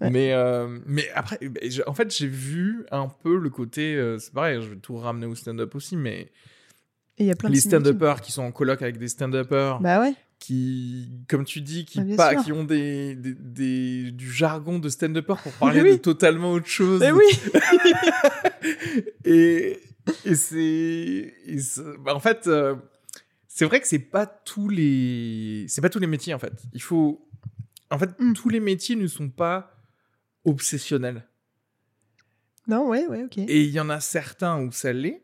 Mais, 0.00 0.32
euh, 0.32 0.78
mais 0.86 1.10
après, 1.14 1.38
en 1.86 1.92
fait, 1.92 2.14
j'ai 2.16 2.26
vu 2.26 2.86
un 2.90 3.08
peu 3.08 3.36
le 3.36 3.50
côté. 3.50 3.94
Euh, 3.94 4.18
c'est 4.18 4.32
pareil, 4.32 4.62
je 4.62 4.70
vais 4.70 4.76
tout 4.76 4.96
ramener 4.96 5.26
au 5.26 5.34
stand-up 5.34 5.74
aussi, 5.74 5.96
mais. 5.96 6.30
Et 7.20 7.26
y 7.26 7.30
a 7.30 7.36
plein 7.36 7.50
les 7.50 7.60
stand-uppers 7.60 8.22
qui 8.22 8.32
sont 8.32 8.42
en 8.42 8.50
colloque 8.50 8.80
avec 8.80 8.98
des 8.98 9.08
stand-uppers. 9.08 9.80
Bah 9.80 10.00
ouais. 10.00 10.14
Qui, 10.38 11.12
comme 11.28 11.44
tu 11.44 11.60
dis, 11.60 11.84
qui, 11.84 12.02
pas, 12.16 12.34
qui 12.34 12.50
ont 12.50 12.64
des, 12.64 13.14
des, 13.14 14.10
du 14.10 14.32
jargon 14.32 14.78
de 14.78 14.88
stand-upper 14.88 15.34
pour 15.42 15.52
parler 15.60 15.82
de 15.82 15.96
totalement 15.96 16.52
autre 16.52 16.66
chose. 16.66 17.00
Mais 17.00 17.12
oui 17.12 17.26
Et, 19.26 19.78
et 20.24 20.34
c'est. 20.34 21.34
Bah, 22.02 22.14
en 22.14 22.20
fait. 22.20 22.46
Euh, 22.46 22.74
c'est 23.52 23.66
vrai 23.66 23.80
que 23.80 23.86
c'est 23.86 23.98
pas 23.98 24.24
tous 24.24 24.70
les 24.70 25.66
c'est 25.68 25.82
pas 25.82 25.90
tous 25.90 25.98
les 25.98 26.06
métiers 26.06 26.32
en 26.32 26.38
fait. 26.38 26.62
Il 26.72 26.80
faut 26.80 27.28
en 27.90 27.98
fait 27.98 28.18
mm. 28.18 28.32
tous 28.32 28.48
les 28.48 28.60
métiers 28.60 28.96
ne 28.96 29.06
sont 29.06 29.28
pas 29.28 29.76
obsessionnels. 30.46 31.26
Non, 32.66 32.88
ouais, 32.88 33.06
ouais, 33.06 33.24
OK. 33.24 33.36
Et 33.36 33.64
il 33.64 33.70
y 33.70 33.80
en 33.80 33.90
a 33.90 34.00
certains 34.00 34.62
où 34.62 34.72
ça 34.72 34.94
l'est. 34.94 35.22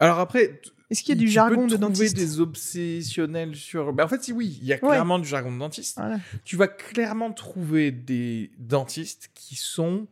Alors 0.00 0.18
après 0.18 0.60
est-ce 0.90 1.02
qu'il 1.02 1.14
y 1.14 1.18
a 1.18 1.20
du 1.20 1.28
jargon 1.28 1.68
de 1.68 1.76
dentiste 1.76 2.16
des 2.16 2.40
obsessionnels 2.40 3.54
sur 3.54 3.92
ben, 3.92 4.04
en 4.04 4.08
fait 4.08 4.24
si 4.24 4.32
oui, 4.32 4.58
il 4.60 4.66
y 4.66 4.72
a 4.72 4.78
clairement 4.78 5.18
du 5.18 5.28
jargon 5.28 5.52
de 5.52 5.58
dentiste. 5.58 6.00
Tu 6.44 6.56
vas 6.56 6.66
clairement 6.66 7.32
trouver 7.32 7.92
des 7.92 8.50
dentistes 8.58 9.30
qui 9.34 9.54
sont 9.54 10.08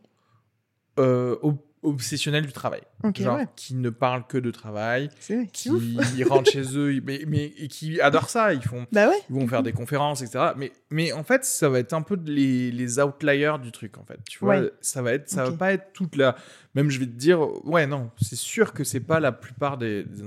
euh, 0.97 1.37
obsessionnels 1.83 2.45
du 2.45 2.51
travail. 2.51 2.81
genre, 3.15 3.39
qui 3.55 3.75
ne 3.75 3.89
parlent 3.89 4.27
que 4.27 4.37
de 4.37 4.51
travail, 4.51 5.09
qui 5.53 6.23
rentrent 6.23 6.51
chez 6.51 6.61
eux, 6.75 7.01
mais, 7.03 7.23
mais 7.27 7.45
et 7.57 7.67
qui 7.67 8.01
adorent 8.01 8.29
ça. 8.29 8.53
Ils, 8.53 8.61
font, 8.61 8.85
bah 8.91 9.09
ils 9.29 9.35
vont 9.35 9.47
faire 9.47 9.63
des 9.63 9.73
conférences, 9.73 10.21
etc. 10.21 10.51
Mais, 10.57 10.71
mais 10.89 11.11
en 11.13 11.23
fait, 11.23 11.45
ça 11.45 11.69
va 11.69 11.79
être 11.79 11.93
un 11.93 12.01
peu 12.01 12.17
les, 12.25 12.71
les 12.71 12.99
outliers 12.99 13.55
du 13.61 13.71
truc, 13.71 13.97
en 13.97 14.03
fait. 14.03 14.19
Tu 14.29 14.39
vois, 14.39 14.63
ça 14.81 15.01
va 15.01 15.13
être, 15.13 15.29
ça 15.29 15.45
va 15.45 15.51
pas 15.51 15.73
être 15.73 15.93
toute 15.93 16.15
la. 16.15 16.35
Même, 16.75 16.89
je 16.89 16.99
vais 16.99 17.07
te 17.07 17.11
dire, 17.11 17.39
ouais, 17.65 17.87
non, 17.87 18.11
c'est 18.21 18.37
sûr 18.37 18.73
que 18.73 18.83
c'est 18.83 18.99
pas 18.99 19.19
la 19.19 19.31
plupart 19.31 19.77
des, 19.77 20.03
des 20.03 20.23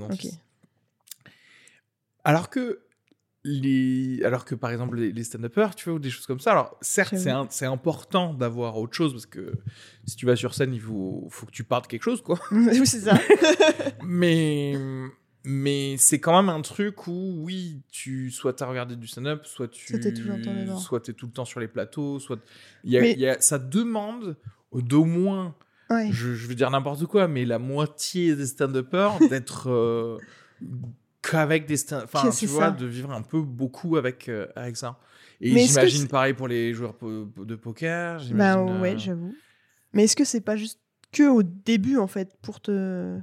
Alors 2.23 2.49
que 2.49 2.79
alors 4.23 4.45
que 4.45 4.55
par 4.55 4.71
exemple 4.71 4.97
les, 4.97 5.23
stand-uppers, 5.23 5.75
tu 5.75 5.89
vois, 5.89 5.95
ou 5.95 5.99
des 5.99 6.09
choses 6.09 6.25
comme 6.25 6.39
ça. 6.39 6.51
Alors 6.51 6.77
certes, 6.81 7.15
c'est 7.49 7.65
important 7.65 8.33
d'avoir 8.33 8.77
autre 8.77 8.93
chose 8.93 9.11
parce 9.13 9.25
que 9.25 9.53
si 10.05 10.15
tu 10.15 10.25
vas 10.25 10.35
sur 10.35 10.53
scène, 10.53 10.73
il 10.73 10.81
faut, 10.81 11.27
faut 11.29 11.45
que 11.45 11.51
tu 11.51 11.63
parles 11.63 11.83
de 11.83 11.87
quelque 11.87 12.03
chose, 12.03 12.21
quoi. 12.21 12.39
oui, 12.51 12.85
c'est 12.85 13.01
ça. 13.01 13.19
mais 14.03 14.75
mais 15.45 15.97
c'est 15.97 16.19
quand 16.19 16.41
même 16.41 16.49
un 16.49 16.61
truc 16.61 17.07
où 17.07 17.41
oui, 17.43 17.81
tu 17.91 18.31
soit 18.31 18.61
as 18.61 18.65
regardé 18.65 18.95
du 18.95 19.07
stand-up, 19.07 19.45
soit 19.45 19.67
tu 19.67 19.87
soit 19.87 21.09
es 21.09 21.13
tout 21.13 21.25
le 21.25 21.33
temps 21.33 21.45
sur 21.45 21.59
les 21.59 21.67
plateaux, 21.67 22.19
soit 22.19 22.39
il 22.85 22.93
y, 22.93 23.27
a, 23.27 23.41
ça 23.41 23.59
demande 23.59 24.37
d'au 24.73 25.03
moins 25.03 25.55
je, 26.11 26.47
veux 26.47 26.55
dire 26.55 26.71
n'importe 26.71 27.05
quoi, 27.05 27.27
mais 27.27 27.45
la 27.45 27.59
moitié 27.59 28.35
des 28.35 28.47
stand-uppers 28.47 29.19
d'être 29.29 29.69
euh, 29.69 30.17
qu'avec 31.23 31.65
des 31.65 31.93
enfin 31.93 32.29
tu 32.29 32.45
vois 32.45 32.71
de 32.71 32.85
vivre 32.85 33.11
un 33.11 33.21
peu 33.21 33.41
beaucoup 33.41 33.97
avec 33.97 34.29
euh, 34.29 34.47
avec 34.55 34.77
ça 34.77 34.99
et 35.41 35.57
j'imagine 35.57 36.07
pareil 36.07 36.33
pour 36.33 36.47
les 36.47 36.73
joueurs 36.73 36.95
de 37.01 37.55
poker 37.55 38.21
bah 38.33 38.61
ouais 38.61 38.93
euh, 38.93 38.97
j'avoue 38.97 39.33
mais 39.93 40.03
est-ce 40.03 40.15
que 40.15 40.25
c'est 40.25 40.41
pas 40.41 40.57
juste 40.57 40.79
que 41.11 41.23
au 41.23 41.43
début 41.43 41.97
en 41.97 42.07
fait 42.07 42.35
pour 42.41 42.59
te 42.59 43.19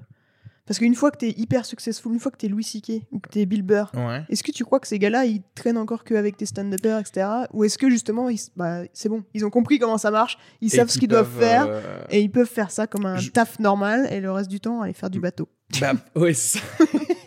parce 0.70 0.78
qu'une 0.78 0.94
fois 0.94 1.10
que 1.10 1.16
t'es 1.16 1.30
hyper 1.30 1.66
successful, 1.66 2.12
une 2.12 2.20
fois 2.20 2.30
que 2.30 2.36
t'es 2.36 2.46
Louis 2.46 2.62
C.K. 2.62 3.02
ou 3.10 3.18
que 3.18 3.28
t'es 3.28 3.44
Bill 3.44 3.62
Burr, 3.62 3.90
est-ce 4.28 4.44
que 4.44 4.52
tu 4.52 4.64
crois 4.64 4.78
que 4.78 4.86
ces 4.86 5.00
gars-là, 5.00 5.24
ils 5.24 5.42
traînent 5.56 5.76
encore 5.76 6.04
qu'avec 6.04 6.36
tes 6.36 6.46
stand-uppers, 6.46 7.00
etc. 7.00 7.26
Ou 7.52 7.64
est-ce 7.64 7.76
que 7.76 7.90
justement, 7.90 8.28
bah, 8.54 8.82
c'est 8.92 9.08
bon, 9.08 9.24
ils 9.34 9.44
ont 9.44 9.50
compris 9.50 9.80
comment 9.80 9.98
ça 9.98 10.12
marche, 10.12 10.38
ils 10.60 10.70
savent 10.70 10.88
ce 10.88 11.00
qu'ils 11.00 11.08
doivent 11.08 11.28
faire, 11.28 11.66
euh, 11.68 12.04
et 12.10 12.20
ils 12.20 12.30
peuvent 12.30 12.46
faire 12.46 12.70
ça 12.70 12.86
comme 12.86 13.04
un 13.04 13.16
taf 13.34 13.58
normal, 13.58 14.06
et 14.12 14.20
le 14.20 14.30
reste 14.30 14.48
du 14.48 14.60
temps, 14.60 14.80
aller 14.80 14.92
faire 14.92 15.10
du 15.10 15.18
bateau. 15.18 15.48
Bah, 15.80 15.94
ouais, 16.14 16.34
ça. 16.34 16.60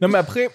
Non, 0.00 0.08
mais 0.08 0.18
après. 0.18 0.48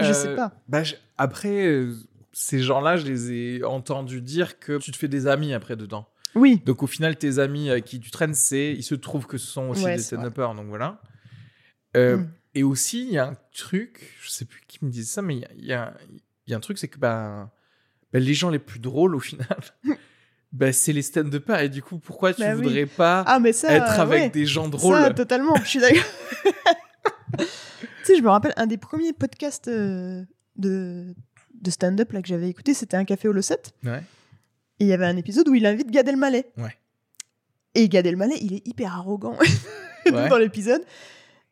je 0.00 0.12
sais 0.12 0.28
euh, 0.28 0.36
pas. 0.36 0.52
Bah, 0.68 0.82
après, 1.18 1.66
euh, 1.66 1.94
ces 2.32 2.60
gens-là, 2.60 2.96
je 2.96 3.06
les 3.06 3.32
ai 3.32 3.64
entendus 3.64 4.20
dire 4.20 4.58
que 4.58 4.78
tu 4.78 4.90
te 4.90 4.96
fais 4.96 5.08
des 5.08 5.26
amis 5.26 5.52
après 5.54 5.76
dedans. 5.76 6.08
Oui. 6.34 6.60
Donc 6.66 6.82
au 6.82 6.86
final, 6.86 7.16
tes 7.16 7.38
amis 7.38 7.70
avec 7.70 7.84
qui 7.84 8.00
tu 8.00 8.10
traînes, 8.10 8.34
c'est, 8.34 8.72
il 8.72 8.82
se 8.82 8.94
trouve 8.94 9.26
que 9.26 9.38
ce 9.38 9.46
sont 9.46 9.68
aussi 9.68 9.84
des 9.84 9.98
stand-uppers, 9.98 10.54
donc 10.54 10.66
voilà. 10.66 11.00
Euh, 11.96 12.18
mm. 12.18 12.30
Et 12.56 12.62
aussi, 12.62 13.04
il 13.04 13.12
y 13.12 13.18
a 13.18 13.28
un 13.28 13.36
truc, 13.52 14.14
je 14.20 14.30
sais 14.30 14.44
plus 14.44 14.62
qui 14.66 14.84
me 14.84 14.90
disait 14.90 15.06
ça, 15.06 15.22
mais 15.22 15.36
il 15.56 15.64
y 15.64 15.72
a, 15.72 15.94
y 16.46 16.54
a, 16.54 16.56
un 16.56 16.60
truc, 16.60 16.78
c'est 16.78 16.88
que 16.88 16.98
ben, 16.98 17.50
ben, 18.12 18.22
les 18.22 18.34
gens 18.34 18.50
les 18.50 18.58
plus 18.58 18.80
drôles 18.80 19.14
au 19.14 19.20
final, 19.20 19.58
ben, 20.52 20.72
c'est 20.72 20.92
les 20.92 21.02
stand-uppers. 21.02 21.60
Et 21.60 21.68
du 21.68 21.82
coup, 21.82 21.98
pourquoi 21.98 22.34
tu 22.34 22.42
bah 22.42 22.54
voudrais 22.54 22.86
pas 22.86 23.24
ah, 23.26 23.38
mais 23.38 23.52
ça, 23.52 23.72
être 23.72 24.00
avec 24.00 24.32
des 24.32 24.46
gens 24.46 24.68
drôles? 24.68 24.96
ça, 24.96 25.14
Totalement, 25.14 25.54
je 25.56 25.68
suis 25.68 25.80
d'accord. 25.80 26.02
Tu 28.04 28.12
sais, 28.12 28.18
je 28.18 28.22
me 28.22 28.28
rappelle, 28.28 28.52
un 28.56 28.66
des 28.66 28.76
premiers 28.76 29.14
podcasts 29.14 29.68
euh, 29.68 30.24
de, 30.56 31.14
de 31.54 31.70
stand-up 31.70 32.12
là, 32.12 32.20
que 32.20 32.28
j'avais 32.28 32.50
écouté, 32.50 32.74
c'était 32.74 32.96
Un 32.96 33.04
café 33.04 33.28
au 33.28 33.32
Losset. 33.32 33.62
Ouais. 33.82 34.02
Et 34.78 34.84
il 34.84 34.86
y 34.88 34.92
avait 34.92 35.06
un 35.06 35.16
épisode 35.16 35.48
où 35.48 35.54
il 35.54 35.64
invite 35.64 35.90
Gad 35.90 36.06
Elmaleh. 36.06 36.44
Ouais. 36.58 36.76
Et 37.74 37.88
Gad 37.88 38.06
Elmaleh, 38.06 38.36
il 38.40 38.54
est 38.54 38.66
hyper 38.68 38.94
arrogant 38.94 39.38
dans 40.10 40.36
l'épisode. 40.36 40.82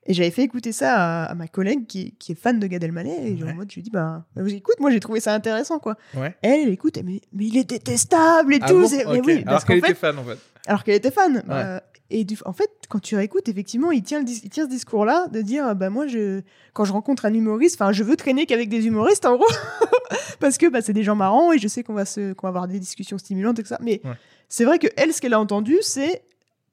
Et 0.04 0.14
j'avais 0.14 0.32
fait 0.32 0.42
écouter 0.42 0.72
ça 0.72 1.24
à, 1.24 1.34
ma 1.34 1.46
collègue 1.46 1.86
qui, 1.86 2.16
qui, 2.16 2.32
est 2.32 2.34
fan 2.34 2.58
de 2.58 2.66
Gad 2.66 2.82
Elmaleh. 2.82 3.28
Et 3.28 3.34
mode, 3.54 3.70
je 3.70 3.76
lui 3.76 3.80
ai 3.80 3.84
dit, 3.84 3.90
bah, 3.90 4.26
bah, 4.34 4.42
écoute, 4.48 4.74
moi 4.80 4.90
j'ai 4.90 5.00
trouvé 5.00 5.20
ça 5.20 5.32
intéressant, 5.32 5.78
quoi. 5.78 5.96
Ouais. 6.14 6.34
Elle, 6.42 6.62
elle 6.62 6.68
écoute, 6.68 6.98
mais, 7.04 7.20
mais 7.32 7.46
il 7.46 7.56
est 7.56 7.64
détestable 7.64 8.54
et 8.54 8.58
ah 8.60 8.68
tout. 8.68 8.88
mais 8.90 9.20
oui, 9.20 9.44
alors 9.46 9.64
qu'elle 9.64 9.78
était 9.78 9.94
fan, 9.94 10.18
en 10.18 10.24
fait. 10.24 10.38
Alors 10.66 10.84
qu'elle 10.84 10.96
était 10.96 11.12
fan. 11.12 11.42
Bah, 11.46 11.82
et 12.12 12.24
du, 12.24 12.36
en 12.44 12.52
fait, 12.52 12.70
quand 12.88 13.00
tu 13.00 13.16
réécoutes, 13.16 13.48
effectivement, 13.48 13.90
il 13.90 14.02
tient, 14.02 14.24
il 14.24 14.50
tient 14.50 14.64
ce 14.64 14.70
discours-là 14.70 15.26
de 15.32 15.40
dire, 15.40 15.74
bah 15.74 15.90
moi, 15.90 16.06
je, 16.06 16.42
quand 16.74 16.84
je 16.84 16.92
rencontre 16.92 17.24
un 17.24 17.32
humoriste, 17.32 17.80
enfin, 17.80 17.92
je 17.92 18.02
veux 18.04 18.16
traîner 18.16 18.46
qu'avec 18.46 18.68
des 18.68 18.86
humoristes, 18.86 19.24
en 19.24 19.36
gros, 19.36 19.50
parce 20.40 20.58
que 20.58 20.68
bah, 20.68 20.82
c'est 20.82 20.92
des 20.92 21.02
gens 21.02 21.16
marrants 21.16 21.52
et 21.52 21.58
je 21.58 21.66
sais 21.68 21.82
qu'on 21.82 21.94
va 21.94 22.04
se, 22.04 22.34
qu'on 22.34 22.46
va 22.46 22.50
avoir 22.50 22.68
des 22.68 22.78
discussions 22.78 23.18
stimulantes 23.18 23.58
et 23.58 23.62
tout 23.62 23.68
ça. 23.68 23.78
Mais 23.80 24.02
c'est 24.48 24.64
vrai 24.64 24.78
que 24.78 24.88
elle, 24.96 25.12
ce 25.12 25.20
qu'elle 25.20 25.34
a 25.34 25.40
entendu, 25.40 25.78
c'est 25.80 26.22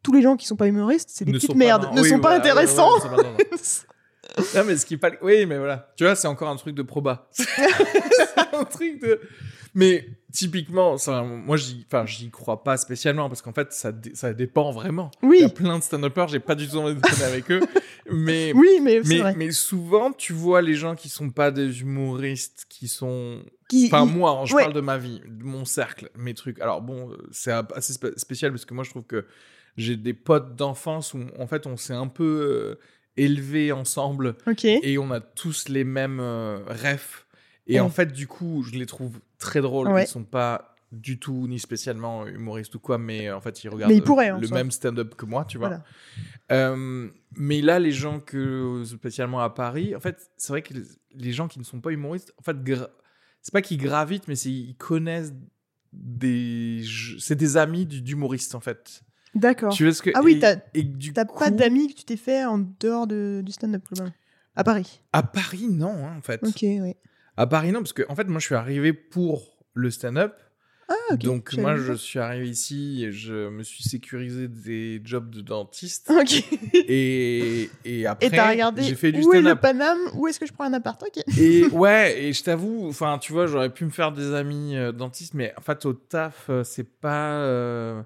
tous 0.03 0.13
les 0.13 0.21
gens 0.21 0.35
qui 0.35 0.45
sont 0.45 0.55
pas 0.55 0.67
humoristes, 0.67 1.09
c'est 1.11 1.25
des 1.25 1.31
petites 1.31 1.55
merdes, 1.55 1.89
ne 1.93 2.03
sont 2.03 2.19
pas 2.19 2.35
intéressants. 2.35 2.99
non, 4.55 4.63
mais 4.65 4.77
ce 4.77 4.85
qui 4.85 4.97
pas... 4.97 5.11
Oui, 5.21 5.45
mais 5.45 5.57
voilà. 5.57 5.91
Tu 5.95 6.03
vois, 6.03 6.15
c'est 6.15 6.27
encore 6.27 6.49
un 6.49 6.55
truc 6.57 6.75
de 6.75 6.83
proba. 6.83 7.27
c'est 7.31 7.47
un 8.53 8.63
truc 8.65 9.01
de... 9.01 9.19
Mais 9.73 10.05
typiquement, 10.31 10.97
ça, 10.97 11.23
moi, 11.23 11.57
j'y, 11.57 11.85
enfin, 11.87 12.05
j'y 12.05 12.29
crois 12.29 12.63
pas 12.63 12.77
spécialement 12.77 13.29
parce 13.29 13.41
qu'en 13.41 13.53
fait, 13.53 13.73
ça, 13.73 13.91
ça 14.13 14.33
dépend 14.33 14.71
vraiment. 14.71 15.11
Oui. 15.21 15.37
Il 15.39 15.43
y 15.43 15.45
a 15.45 15.49
plein 15.49 15.77
de 15.77 15.83
stand-uppers, 15.83 16.27
j'ai 16.27 16.39
pas 16.39 16.55
du 16.55 16.67
tout 16.67 16.77
envie 16.77 16.95
de 16.95 16.99
parler 16.99 17.23
avec 17.23 17.51
eux. 17.51 17.61
Mais, 18.11 18.53
oui, 18.55 18.79
mais, 18.81 19.01
mais, 19.05 19.17
vrai. 19.19 19.35
mais 19.37 19.51
souvent, 19.51 20.11
tu 20.11 20.33
vois 20.33 20.63
les 20.63 20.73
gens 20.73 20.95
qui 20.95 21.09
sont 21.09 21.29
pas 21.29 21.51
des 21.51 21.81
humoristes, 21.81 22.65
qui 22.67 22.87
sont. 22.87 23.43
enfin, 23.85 24.05
moi, 24.05 24.41
je 24.45 24.55
parle 24.55 24.73
de 24.73 24.81
ma 24.81 24.97
vie, 24.97 25.21
de 25.27 25.43
mon 25.43 25.63
cercle, 25.63 26.09
mes 26.17 26.33
trucs. 26.33 26.59
Alors, 26.59 26.81
bon, 26.81 27.15
c'est 27.31 27.51
assez 27.51 27.93
spécial 28.17 28.51
parce 28.51 28.65
que 28.65 28.73
moi, 28.73 28.83
je 28.83 28.89
trouve 28.89 29.03
que 29.03 29.27
j'ai 29.77 29.95
des 29.95 30.15
potes 30.15 30.55
d'enfance 30.55 31.13
où, 31.13 31.19
en 31.37 31.45
fait, 31.45 31.67
on 31.67 31.77
s'est 31.77 31.93
un 31.93 32.07
peu 32.07 32.23
euh, 32.23 32.79
élevés 33.15 33.71
ensemble. 33.71 34.35
Et 34.63 34.97
on 34.97 35.11
a 35.11 35.19
tous 35.19 35.69
les 35.69 35.83
mêmes 35.83 36.19
euh, 36.19 36.59
rêves. 36.65 37.25
Et 37.69 37.79
en 37.79 37.89
fait, 37.89 38.11
du 38.11 38.27
coup, 38.27 38.63
je 38.63 38.77
les 38.77 38.85
trouve 38.85 39.19
très 39.37 39.61
drôles. 39.61 39.89
Ils 39.99 40.07
sont 40.07 40.23
pas 40.23 40.75
du 40.91 41.19
tout 41.19 41.47
ni 41.47 41.59
spécialement 41.59 42.25
humoriste 42.25 42.73
ou 42.75 42.79
quoi, 42.79 42.97
mais 42.97 43.31
en 43.31 43.41
fait, 43.41 43.63
il 43.63 43.69
regarde 43.69 43.91
le 43.91 44.53
même 44.53 44.71
stand-up 44.71 45.15
que 45.15 45.25
moi, 45.25 45.45
tu 45.45 45.57
vois. 45.57 45.83
Euh, 46.51 47.09
mais 47.37 47.61
là, 47.61 47.79
les 47.79 47.91
gens 47.91 48.19
que 48.19 48.83
spécialement 48.85 49.39
à 49.39 49.49
Paris, 49.51 49.95
en 49.95 49.99
fait, 49.99 50.31
c'est 50.37 50.51
vrai 50.51 50.61
que 50.61 50.73
les 51.13 51.31
gens 51.31 51.47
qui 51.47 51.59
ne 51.59 51.63
sont 51.63 51.79
pas 51.79 51.91
humoristes, 51.91 52.33
en 52.37 52.43
fait, 52.43 52.57
c'est 53.41 53.53
pas 53.53 53.61
qu'ils 53.61 53.77
gravitent, 53.77 54.27
mais 54.27 54.37
ils 54.39 54.75
connaissent 54.75 55.33
des, 55.93 56.83
c'est 57.19 57.35
des 57.35 57.57
amis 57.57 57.85
d'humoristes 57.85 58.55
en 58.55 58.59
fait. 58.59 59.01
D'accord. 59.35 59.73
Tu 59.73 59.85
que 59.85 60.09
Ah 60.15 60.21
oui, 60.23 60.39
t'as 60.39 61.25
pas 61.25 61.51
d'amis 61.51 61.93
que 61.93 61.99
tu 61.99 62.03
t'es 62.03 62.17
fait 62.17 62.45
en 62.45 62.57
dehors 62.79 63.05
de, 63.07 63.41
du 63.45 63.51
stand-up 63.51 63.83
à 64.55 64.63
Paris? 64.63 65.01
À 65.13 65.23
Paris, 65.23 65.67
non, 65.69 66.05
hein, 66.05 66.15
en 66.17 66.21
fait. 66.21 66.41
Ok, 66.43 66.61
oui. 66.61 66.95
À 67.39 67.47
Paris, 67.47 67.71
non, 67.71 67.79
parce 67.79 67.93
que 67.93 68.03
en 68.09 68.15
fait, 68.15 68.25
moi, 68.27 68.41
je 68.41 68.47
suis 68.47 68.55
arrivé 68.55 68.91
pour 68.91 69.57
le 69.73 69.89
stand-up. 69.91 70.33
Ah, 70.89 71.15
Donc 71.15 71.53
moi, 71.53 71.77
je 71.77 71.93
suis 71.93 72.19
arrivé 72.19 72.49
ici 72.49 73.05
et 73.05 73.13
je 73.13 73.47
me 73.47 73.63
suis 73.63 73.81
sécurisé 73.81 74.49
des 74.49 74.99
jobs 75.05 75.29
de 75.29 75.39
dentiste. 75.39 76.11
Ok. 76.19 76.43
Et, 76.73 77.69
et 77.85 78.05
après, 78.07 78.29
j'ai 78.79 78.95
fait 78.95 79.13
du 79.13 79.21
stand-up. 79.23 79.33
Où 79.33 79.47
est 79.47 79.49
le 79.49 79.55
Paname? 79.55 79.99
Où 80.15 80.27
est-ce 80.27 80.37
que 80.37 80.45
je 80.47 80.51
prends 80.51 80.65
un 80.65 80.73
appart? 80.73 81.01
Et 81.37 81.65
ouais, 81.71 82.21
et 82.23 82.33
je 82.33 82.43
t'avoue, 82.43 82.89
enfin, 82.89 83.17
tu 83.19 83.31
vois, 83.31 83.47
j'aurais 83.47 83.69
pu 83.69 83.85
me 83.85 83.89
faire 83.89 84.11
des 84.11 84.33
amis 84.33 84.75
euh, 84.75 84.91
dentistes, 84.91 85.33
mais 85.33 85.53
en 85.57 85.61
fait, 85.61 85.85
au 85.85 85.93
taf, 85.93 86.47
euh, 86.49 86.65
c'est 86.65 86.99
pas... 86.99 87.35
Euh, 87.35 88.01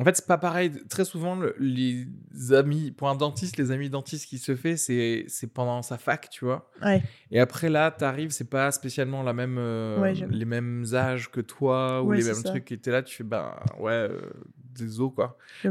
en 0.00 0.04
fait, 0.04 0.16
c'est 0.16 0.26
pas 0.26 0.38
pareil. 0.38 0.72
Très 0.88 1.04
souvent, 1.04 1.38
les 1.58 2.08
amis, 2.50 2.90
pour 2.90 3.08
un 3.08 3.14
dentiste, 3.14 3.56
les 3.58 3.70
amis 3.70 3.88
dentistes 3.88 4.26
qui 4.26 4.38
se 4.38 4.56
fait, 4.56 4.76
c'est, 4.76 5.24
c'est 5.28 5.46
pendant 5.46 5.82
sa 5.82 5.98
fac, 5.98 6.28
tu 6.30 6.44
vois. 6.44 6.68
Ouais. 6.82 7.00
Et 7.30 7.38
après, 7.38 7.68
là, 7.68 7.92
t'arrives, 7.92 8.30
c'est 8.30 8.50
pas 8.50 8.72
spécialement 8.72 9.22
la 9.22 9.32
même, 9.32 9.56
euh, 9.58 10.12
les 10.30 10.44
mêmes 10.44 10.84
âges 10.94 11.30
que 11.30 11.40
toi 11.40 12.02
ou 12.02 12.10
les 12.10 12.24
mêmes 12.24 12.42
trucs. 12.42 12.72
Et 12.72 12.78
t'es 12.78 12.90
là, 12.90 13.02
tu 13.02 13.14
fais, 13.16 13.24
ben 13.24 13.54
ouais, 13.78 13.92
euh, 13.92 14.20
des 14.56 15.00
os, 15.00 15.12
quoi. 15.14 15.38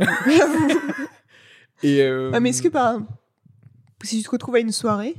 et. 1.83 2.01
Euh, 2.01 2.39
mais 2.39 2.51
est-ce 2.51 2.61
que 2.61 2.69
par. 2.69 3.01
Si 4.03 4.17
tu 4.17 4.23
te 4.23 4.31
retrouves 4.31 4.55
à 4.55 4.59
une 4.59 4.71
soirée 4.71 5.15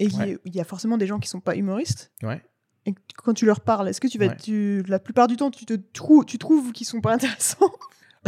et 0.00 0.06
il 0.06 0.54
y, 0.54 0.60
a 0.60 0.64
forcément 0.64 0.96
des 0.96 1.06
gens 1.06 1.20
qui 1.20 1.28
sont 1.28 1.40
pas 1.40 1.54
humoristes. 1.54 2.10
Ouais. 2.22 2.42
Et 2.86 2.94
quand 3.16 3.32
tu 3.32 3.46
leur 3.46 3.60
parles, 3.60 3.88
est-ce 3.88 4.00
que 4.00 4.08
tu 4.08 4.18
vas, 4.18 4.28
tu, 4.28 4.82
la 4.88 4.98
plupart 4.98 5.28
du 5.28 5.36
temps, 5.36 5.50
tu 5.50 5.64
te 5.64 5.74
trouves, 5.74 6.24
tu 6.24 6.38
trouves 6.38 6.72
qu'ils 6.72 6.86
sont 6.86 7.00
pas 7.00 7.12
intéressants? 7.14 7.72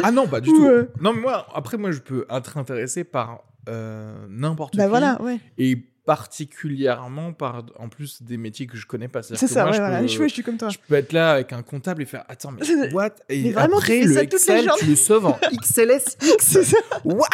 Ah 0.02 0.10
non, 0.10 0.26
pas 0.26 0.40
du 0.40 0.50
tout. 0.50 0.68
Non, 1.00 1.12
mais 1.12 1.20
moi, 1.20 1.46
après, 1.54 1.76
moi, 1.76 1.90
je 1.90 2.00
peux 2.00 2.26
être 2.30 2.58
intéressé 2.58 3.04
par 3.04 3.44
euh, 3.68 4.26
n'importe 4.28 4.76
bah 4.76 4.88
voilà, 4.88 5.20
ouais. 5.22 5.40
Et 5.58 5.84
particulièrement 6.06 7.32
par, 7.32 7.64
en 7.78 7.88
plus, 7.88 8.22
des 8.22 8.36
métiers 8.36 8.68
que 8.68 8.76
je 8.76 8.86
connais 8.86 9.08
pas. 9.08 9.22
C'est 9.24 9.36
ça, 9.36 9.64
moi, 9.64 9.70
ouais, 9.70 9.76
je, 9.76 9.82
voilà. 9.82 10.00
peux, 10.00 10.28
je, 10.28 10.32
suis 10.32 10.42
comme 10.44 10.56
toi. 10.56 10.68
Je 10.68 10.78
peux 10.88 10.94
être 10.94 11.12
là 11.12 11.32
avec 11.32 11.52
un 11.52 11.62
comptable 11.62 12.02
et 12.02 12.06
faire 12.06 12.24
Attends, 12.28 12.52
mais 12.52 12.92
what? 12.94 13.10
Et 13.28 13.42
mais 13.42 13.50
vraiment, 13.50 13.78
après, 13.78 14.02
le 14.02 14.16
Excel, 14.18 14.70
tu 14.78 14.86
le 14.86 14.96
sauves 14.96 15.26
en 15.26 15.38
ça. 16.40 16.60
What? 17.04 17.26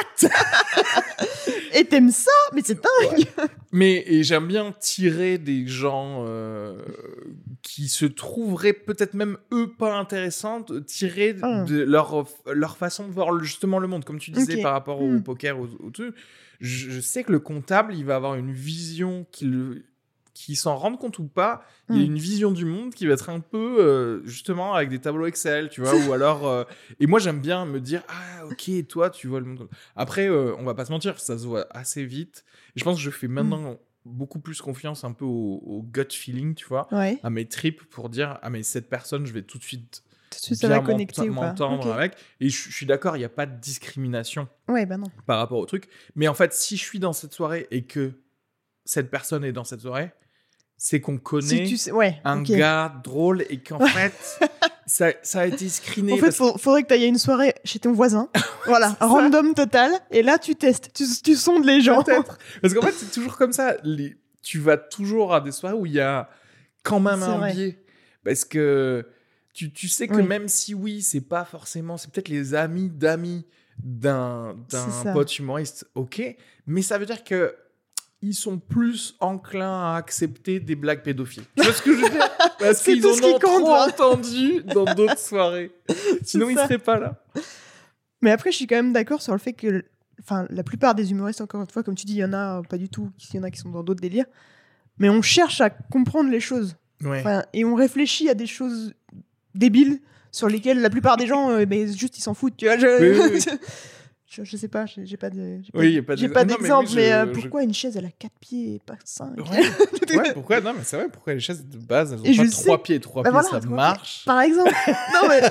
Et 1.75 1.85
t'aimes 1.85 2.11
ça 2.11 2.31
Mais 2.55 2.63
c'est 2.65 2.81
dingue 2.81 3.27
Mais 3.73 4.23
j'aime 4.23 4.47
bien 4.47 4.73
tirer 4.81 5.37
des 5.37 5.67
gens 5.67 6.25
euh, 6.27 6.79
qui 7.63 7.89
se 7.89 8.07
trouveraient 8.07 8.73
peut-être 8.73 9.13
même 9.13 9.37
eux 9.53 9.71
pas 9.71 9.95
intéressantes, 9.95 10.87
tirer 10.87 11.37
ah. 11.43 11.65
de 11.65 11.83
leur, 11.83 12.27
leur 12.51 12.79
façon 12.79 13.07
de 13.07 13.13
voir 13.13 13.39
justement 13.45 13.79
le 13.79 13.87
monde, 13.87 14.05
comme 14.05 14.19
tu 14.19 14.31
disais 14.31 14.63
par 14.63 14.73
rapport 14.73 15.03
au 15.03 15.09
hmm. 15.09 15.23
poker 15.23 15.61
ou 15.61 15.69
au 15.85 15.91
truc. 15.91 16.15
Je, 16.63 17.01
sais 17.01 17.25
que 17.25 17.33
le 17.33 17.41
comptable, 17.41 17.95
il 17.95 18.05
va 18.05 18.17
avoir 18.17 18.37
une 18.37 18.53
vision 18.53 19.27
qui 19.31 19.47
le 19.47 19.85
qui 20.35 20.57
s'en 20.57 20.77
rendent 20.77 20.99
compte 20.99 21.19
ou 21.19 21.27
pas, 21.27 21.63
il 21.91 21.97
y 21.97 21.99
a 21.99 22.03
hmm. 22.03 22.07
une 22.07 22.19
vision 22.19 22.51
du 22.53 22.65
monde 22.65 22.95
qui 22.95 23.07
va 23.07 23.13
être 23.13 23.29
un 23.29 23.41
peu 23.41 23.77
euh, 23.81 24.25
justement 24.25 24.73
avec 24.73 24.89
des 24.89 24.99
tableaux 24.99 25.27
Excel, 25.27 25.69
tu 25.69 25.83
vois, 25.83 25.95
ou 26.09 26.13
alors. 26.13 26.49
Euh, 26.49 26.65
et 26.99 27.07
moi, 27.07 27.19
j'aime 27.19 27.41
bien 27.41 27.67
me 27.67 27.81
dire 27.81 28.03
ah 28.09 28.47
ok, 28.47 28.71
toi, 28.89 29.11
tu 29.11 29.27
vois 29.27 29.41
le 29.41 29.47
monde. 29.47 29.69
Après, 29.95 30.29
euh, 30.29 30.55
on 30.59 30.65
va 30.65 30.75
pas 30.75 30.87
se 30.87 30.93
mentir, 30.93 31.21
ça 31.21 31.37
se 31.37 31.47
voit 31.47 31.67
assez 31.71 32.07
vite. 32.07 32.45
Et 32.75 32.81
je 32.81 32.85
pense 32.85 32.97
que 32.97 33.03
je 33.03 33.11
fais 33.11 33.29
maintenant 33.29 33.77
beaucoup 34.07 34.41
plus 34.41 34.63
confiance 34.63 35.05
un 35.05 35.13
peu 35.13 35.27
au, 35.27 35.87
gut 35.93 36.11
feeling, 36.11 36.55
tu 36.55 36.67
vois, 36.67 36.89
à 36.91 37.31
mes 37.31 37.47
tripes 37.47 37.83
pour 37.91 38.09
dire 38.09 38.39
ah 38.43 38.49
mais 38.49 38.63
cette 38.63 38.89
personne, 38.89 39.27
je 39.27 39.33
vais 39.33 39.43
tout 39.43 39.59
de 39.59 39.65
suite 39.65 40.03
tout 40.41 40.55
ça 40.55 40.69
va 40.69 40.81
connecter 40.81 41.29
m'entendre 41.29 41.93
avec. 41.93 42.15
Et 42.41 42.49
je, 42.49 42.71
suis 42.71 42.87
d'accord, 42.87 43.17
il 43.17 43.21
n'y 43.21 43.25
a 43.25 43.31
pas 43.31 43.47
de 43.47 43.59
discrimination 43.61 44.49
ouais, 44.69 44.87
bah 44.87 44.97
non. 44.97 45.09
par 45.27 45.39
rapport 45.39 45.59
au 45.59 45.67
truc. 45.67 45.89
Mais 46.15 46.29
en 46.29 46.35
fait, 46.35 46.53
si 46.53 46.77
je 46.77 46.83
suis 46.83 46.99
dans 46.99 47.13
cette 47.13 47.33
soirée 47.33 47.67
et 47.71 47.85
que 47.85 48.13
cette 48.85 49.11
personne 49.11 49.45
est 49.45 49.53
dans 49.53 49.65
cette 49.65 49.81
soirée, 49.81 50.13
c'est 50.77 51.01
qu'on 51.01 51.17
connaît 51.19 51.73
un 52.25 52.43
gars 52.43 52.93
drôle 53.05 53.45
et 53.49 53.59
qu'en 53.59 53.79
fait, 53.87 54.13
ça, 54.87 55.13
ça, 55.23 55.43
a 55.43 55.47
été 55.47 55.69
screené. 55.69 56.15
En 56.15 56.17
fait, 56.17 56.37
il 56.37 56.59
faudrait 56.59 56.83
que 56.83 56.89
tu 56.89 56.95
ailles 56.95 57.05
à 57.05 57.07
une 57.07 57.19
soirée 57.19 57.55
chez 57.65 57.79
ton 57.79 57.93
voisin. 57.93 58.29
voilà, 58.67 58.97
random 59.01 59.55
total. 59.55 59.93
Et 60.11 60.23
là, 60.23 60.39
tu 60.39 60.57
testes, 60.57 60.91
tu, 60.93 61.05
tu 61.23 61.37
sondes 61.37 61.65
les 61.65 61.81
gens. 61.81 62.03
Parce 62.63 62.75
qu'en 62.75 62.83
fait, 62.83 62.93
c'est 62.93 63.13
toujours 63.13 63.37
comme 63.37 63.53
ça. 63.53 63.77
Les, 63.85 64.17
tu 64.43 64.59
vas 64.59 64.77
toujours 64.77 65.35
à 65.35 65.41
des 65.41 65.53
soirées 65.53 65.77
où 65.77 65.87
il 65.87 65.93
y 65.93 66.01
a 66.01 66.29
quand 66.83 66.99
même 66.99 67.23
un 67.23 67.53
biais. 67.53 67.79
Parce 68.25 68.45
que 68.45 69.07
tu, 69.53 69.71
tu 69.71 69.89
sais 69.89 70.09
que 70.09 70.21
même 70.21 70.49
si 70.49 70.75
oui, 70.75 71.03
c'est 71.03 71.21
pas 71.21 71.45
forcément, 71.45 71.97
c'est 71.97 72.11
peut-être 72.11 72.29
les 72.29 72.55
amis 72.55 72.89
d'amis 72.89 73.47
d'un 73.83 74.57
pote 75.13 75.39
humoriste, 75.39 75.87
ok, 75.95 76.23
mais 76.67 76.83
ça 76.83 76.99
veut 76.99 77.07
dire 77.07 77.25
que 77.25 77.55
ils 78.23 78.35
sont 78.35 78.59
plus 78.59 79.17
enclins 79.19 79.93
à 79.93 79.97
accepter 79.97 80.61
des 80.61 80.77
blagues 80.77 81.03
pédophiles. 81.03 81.43
Tu 81.57 81.65
vois 81.65 81.73
ce 81.73 81.83
que 81.83 81.93
je 81.93 82.03
veux 82.03 82.09
dire? 82.09 82.29
Parce 82.61 82.83
qu'ils 82.83 83.05
en 83.05 83.11
ont 83.11 83.39
trop 83.39 83.75
entendu 83.75 84.63
dans 84.63 84.85
d'autres 84.95 85.19
soirées. 85.19 85.73
Sinon, 86.23 86.49
ils 86.49 86.57
seraient 86.57 86.79
pas 86.79 87.01
là. 87.01 87.21
Mais 88.21 88.31
après, 88.31 88.53
je 88.53 88.57
suis 88.59 88.69
quand 88.69 88.77
même 88.77 88.93
d'accord 88.93 89.21
sur 89.21 89.33
le 89.33 89.41
fait 89.41 89.53
que 89.53 89.85
enfin, 90.21 90.47
la 90.51 90.63
plupart 90.63 90.95
des 90.95 91.11
humoristes, 91.11 91.41
encore 91.41 91.61
une 91.61 91.69
fois, 91.69 91.83
comme 91.83 91.97
tu 91.97 92.07
dis, 92.07 92.15
il 92.15 92.19
y 92.19 92.25
en 92.25 92.33
a 92.33 92.63
pas 92.63 92.79
du 92.79 92.89
tout, 92.89 93.11
il 93.33 93.37
y 93.37 93.39
en 93.41 93.43
a 93.43 93.51
qui 93.51 93.59
sont 93.59 93.71
dans 93.71 93.83
d'autres 93.83 94.01
délires. 94.01 94.27
Mais 94.99 95.09
on 95.09 95.21
cherche 95.21 95.61
à 95.61 95.71
comprendre 95.71 96.31
les 96.31 96.41
choses. 96.41 96.77
et 97.53 97.65
on 97.65 97.75
réfléchit 97.75 98.29
à 98.29 98.35
des 98.35 98.47
choses 98.47 98.95
débiles 99.55 100.01
sur 100.31 100.49
lesquelles 100.49 100.81
la 100.81 100.91
plupart 100.91 101.17
des 101.17 101.27
gens, 101.27 101.51
euh, 101.51 101.67
ben, 101.67 101.87
juste, 101.87 102.19
ils 102.19 102.23
s'en 102.23 102.35
foutent. 102.35 102.57
Tu 102.57 102.65
vois, 102.65 102.79
Je, 102.79 104.57
sais 104.57 104.69
pas, 104.69 104.87
j'ai 104.87 105.17
pas 105.19 105.31
de. 105.31 105.59
Oui, 105.75 106.01
pas 106.01 106.17
d'exemple, 106.45 106.89
mais, 106.97 107.13
euh, 107.13 107.27
pourquoi 107.27 107.63
une 107.63 107.75
chaise 107.75 107.97
elle 107.97 108.07
a 108.07 108.11
4 108.11 108.33
pieds 108.41 108.75
et 108.77 108.81
pas 108.85 108.97
5 109.05 109.37
ouais. 110.17 110.33
pourquoi? 110.33 110.61
Non, 110.61 110.73
mais 110.73 110.85
c'est 110.85 110.97
vrai, 110.97 111.09
pourquoi 111.13 111.35
les 111.35 111.41
chaises 111.41 111.65
de 111.65 111.77
base 111.77 112.13
elles 112.25 112.41
ont 112.41 112.45
pas 112.45 112.51
3 112.51 112.83
pieds 112.83 112.97
et 112.97 113.01
3 113.01 113.23
bah 113.23 113.31
pieds, 113.31 113.51
ça 113.51 113.61
marche? 113.69 114.25
Par 114.25 114.41
exemple. 114.41 114.73
non, 115.15 115.29
mais. 115.29 115.43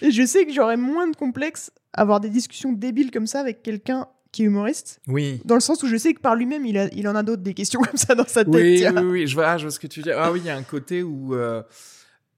et 0.00 0.12
je 0.12 0.24
sais 0.24 0.46
que 0.46 0.52
j'aurais 0.52 0.76
moins 0.76 1.08
de 1.08 1.16
complexe 1.16 1.72
à 1.92 2.02
avoir 2.02 2.20
des 2.20 2.30
discussions 2.30 2.72
débiles 2.72 3.10
comme 3.10 3.26
ça 3.26 3.40
avec 3.40 3.62
quelqu'un 3.62 4.06
qui 4.30 4.42
est 4.42 4.46
humoriste. 4.46 5.00
Oui. 5.06 5.40
Dans 5.44 5.54
le 5.54 5.60
sens 5.60 5.82
où 5.82 5.88
je 5.88 5.96
sais 5.96 6.12
que 6.12 6.20
par 6.20 6.34
lui-même, 6.34 6.66
il, 6.66 6.90
il 6.92 7.06
en 7.08 7.14
a 7.14 7.22
d'autres 7.22 7.42
des 7.42 7.54
questions 7.54 7.80
comme 7.80 7.96
ça 7.96 8.14
dans 8.14 8.26
sa 8.26 8.44
tête. 8.44 8.54
Oui, 8.54 8.84
oui, 8.84 9.02
oui, 9.02 9.26
je 9.26 9.34
vois, 9.34 9.48
ah, 9.48 9.58
je 9.58 9.64
vois 9.64 9.70
ce 9.72 9.78
que 9.80 9.86
tu 9.86 10.02
dis. 10.02 10.10
Ah 10.10 10.30
oui, 10.32 10.40
il 10.42 10.46
y 10.46 10.50
a 10.50 10.56
un 10.56 10.62
côté 10.62 11.02
où. 11.02 11.34
Euh, 11.34 11.62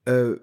euh, 0.08 0.36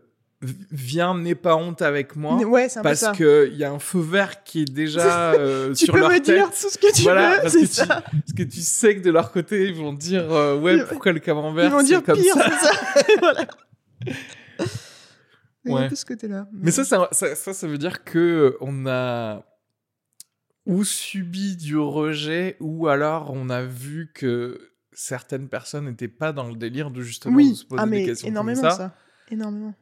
viens 0.71 1.17
n'aie 1.17 1.35
pas 1.35 1.55
honte 1.55 1.81
avec 1.81 2.15
moi 2.15 2.35
ouais, 2.37 2.67
parce 2.81 3.07
que 3.17 3.49
il 3.51 3.57
y 3.57 3.63
a 3.63 3.71
un 3.71 3.79
feu 3.79 4.01
vert 4.01 4.43
qui 4.43 4.61
est 4.61 4.71
déjà 4.71 5.33
euh, 5.33 5.73
sur 5.73 5.95
leur 5.95 6.09
tête. 6.09 6.23
Tu 6.23 6.31
peux 6.31 6.35
me 6.35 6.39
dire 6.39 6.49
tout 6.49 6.69
ce 6.69 6.77
que 6.77 6.93
tu 6.93 7.01
voilà, 7.03 7.35
veux, 7.35 7.41
parce 7.43 7.55
que, 7.55 7.65
ça. 7.65 7.83
Tu, 7.83 7.87
parce 7.87 8.33
que 8.37 8.43
tu 8.43 8.61
sais 8.61 8.95
que 8.97 9.01
de 9.01 9.11
leur 9.11 9.31
côté 9.31 9.67
ils 9.67 9.75
vont 9.75 9.93
dire 9.93 10.31
euh, 10.31 10.59
ouais 10.59 10.83
pourquoi 10.85 11.11
le 11.11 11.19
camembert 11.19 11.65
ils 11.65 11.71
vont 11.71 11.83
dire 11.83 12.03
comme 12.03 12.19
pire, 12.19 12.35
ça? 12.35 12.51
ça. 12.51 13.01
voilà. 13.19 13.47
Ouais. 15.65 15.87
tout 15.87 15.95
ce 15.95 16.05
côté-là. 16.05 16.47
Mais, 16.51 16.71
ça, 16.71 16.83
ça, 16.83 17.07
ça, 17.11 17.53
ça, 17.53 17.67
veut 17.67 17.77
dire 17.77 18.03
que 18.03 18.57
on 18.59 18.85
a 18.85 19.45
ou 20.65 20.83
subi 20.83 21.55
du 21.55 21.77
rejet 21.77 22.57
ou 22.59 22.87
alors 22.87 23.31
on 23.33 23.49
a 23.49 23.63
vu 23.63 24.11
que 24.13 24.73
certaines 24.91 25.47
personnes 25.47 25.85
n'étaient 25.85 26.09
pas 26.09 26.33
dans 26.33 26.47
le 26.47 26.55
délire 26.55 26.91
de 26.91 27.01
justement 27.01 27.39
se 27.53 27.65
poser 27.65 27.81
ah, 27.81 27.85
mais 27.85 28.01
des 28.01 28.05
questions 28.07 28.27
énormément 28.27 28.61
comme 28.61 28.71
ça. 28.71 28.77
ça. 28.77 28.95
Énormément. 29.31 29.73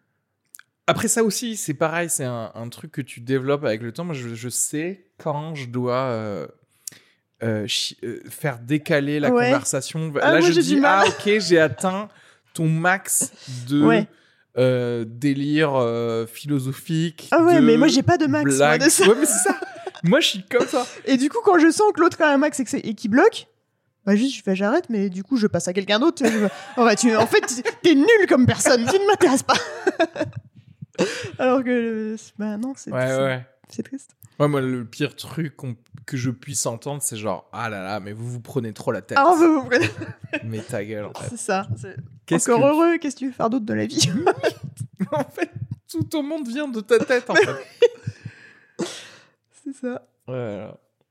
Après 0.88 1.08
ça 1.08 1.24
aussi, 1.24 1.56
c'est 1.56 1.74
pareil, 1.74 2.10
c'est 2.10 2.26
un, 2.26 2.70
truc 2.70 2.92
que 2.92 3.02
tu 3.02 3.22
développes 3.22 3.64
avec 3.64 3.82
le 3.82 3.92
temps. 3.92 4.04
Moi, 4.04 4.16
je, 4.16 4.50
sais 4.50 5.06
quand 5.18 5.56
je 5.56 5.68
dois 5.68 5.94
euh, 5.94 6.48
euh, 7.44 7.68
euh, 8.04 8.20
faire 8.30 8.60
décaler 8.60 9.20
la 9.20 9.30
conversation. 9.30 10.12
Ah, 10.22 10.34
Là, 10.34 10.42
je 10.42 10.60
dis, 10.60 10.82
ah 10.84 11.06
ok, 11.08 11.40
j'ai 11.40 11.60
atteint 11.60 12.10
ton 12.54 12.68
max 12.68 13.32
de 13.70 14.06
délire 15.06 16.28
philosophique. 16.28 17.30
Ah 17.32 17.44
ouais, 17.44 17.62
mais 17.62 17.78
moi, 17.78 17.88
j'ai 17.88 18.04
pas 18.04 18.18
de 18.18 18.26
max. 18.26 18.58
Moi, 18.58 18.78
de 18.78 18.90
ça. 18.90 19.08
Ouais, 19.08 19.16
mais 19.18 19.26
c'est 19.26 19.50
ça. 19.50 19.56
moi, 20.04 20.20
je 20.20 20.28
suis 20.28 20.44
comme 20.44 20.68
ça. 20.68 20.86
Et 21.06 21.16
du 21.16 21.30
coup, 21.30 21.40
quand 21.46 21.58
je 21.60 21.72
sens 21.72 21.94
que 21.94 22.02
l'autre 22.02 22.22
a 22.22 22.34
un 22.34 22.38
max 22.38 22.60
et, 22.60 22.78
et 22.78 22.96
qu'il 22.96 23.12
bloque, 23.12 23.48
bah 24.06 24.16
juste, 24.16 24.36
je 24.36 24.42
fais 24.42 24.56
j'arrête, 24.56 24.90
mais 24.90 25.10
du 25.10 25.24
coup, 25.24 25.38
je 25.38 25.48
passe 25.48 25.68
à 25.68 25.74
quelqu'un 25.74 26.00
d'autre. 26.00 26.24
tu, 26.98 27.16
en 27.16 27.28
fait, 27.28 27.64
t'es 27.84 27.94
nul 27.94 28.28
comme 28.28 28.46
personne, 28.46 28.86
tu 28.90 28.98
ne 28.98 29.08
m'intéresses 29.08 29.44
pas. 29.44 29.54
Alors 31.40 31.64
que, 31.64 32.16
bah 32.38 32.58
non, 32.58 32.74
c'est 32.76 32.92
ouais, 32.92 33.46
c'est 33.70 33.84
triste. 33.84 34.16
Ouais, 34.40 34.48
moi, 34.48 34.62
le 34.62 34.86
pire 34.86 35.16
truc 35.16 35.56
que 36.06 36.18
je 36.18 36.32
puisse 36.32 36.66
entendre, 36.66 37.02
c'est 37.04 37.18
genre, 37.18 37.48
ah 37.54 37.70
là 37.70 37.84
là, 37.84 38.00
mais 38.00 38.12
vous 38.12 38.28
vous 38.28 38.40
prenez 38.40 38.74
trop 38.74 38.92
la 38.92 39.02
tête. 39.02 39.18
Ah, 39.20 39.34
vous 39.36 39.62
vous 39.62 39.70
prenez. 39.70 39.88
mais 40.44 40.62
ta 40.62 40.84
gueule, 40.84 41.06
en 41.06 41.14
fait. 41.14 41.30
C'est 41.30 41.38
ça. 41.38 41.68
Encore 42.32 42.66
heureux, 42.66 42.98
qu'est-ce 42.98 43.16
que 43.16 43.20
tu 43.20 43.28
veux 43.28 43.34
faire 43.34 43.50
d'autre 43.50 43.66
de 43.66 43.74
la 43.74 43.86
vie? 43.86 44.10
En 45.12 45.24
fait, 45.24 45.50
tout 45.90 46.16
au 46.16 46.22
monde 46.22 46.48
vient 46.48 46.68
de 46.68 46.80
ta 46.80 47.00
tête, 47.00 47.30
en 47.30 47.36
fait. 47.36 47.50
c'est 49.64 49.74
ça. 49.74 50.08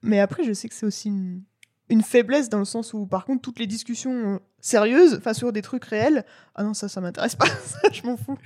Mais 0.03 0.21
après, 0.21 0.45
je 0.45 0.53
sais 0.53 0.69
que 0.69 0.75
c'est 0.75 0.87
aussi 0.87 1.09
une, 1.09 1.43
une, 1.91 2.03
faiblesse 2.03 2.49
dans 2.49 2.59
le 2.59 2.65
sens 2.65 2.95
où, 2.95 3.07
par 3.07 3.25
contre, 3.25 3.43
toutes 3.43 3.59
les 3.59 3.67
discussions 3.67 4.41
sérieuses, 4.61 5.17
enfin 5.19 5.35
sur 5.35 5.53
des 5.53 5.63
trucs 5.63 5.85
réels, 5.85 6.25
ah 6.55 6.63
non, 6.63 6.75
ça, 6.75 6.89
ça 6.89 7.01
m'intéresse 7.01 7.37
pas, 7.37 7.47
ça, 7.65 7.81
je 7.93 8.03
m'en 8.03 8.17
fous. 8.17 8.39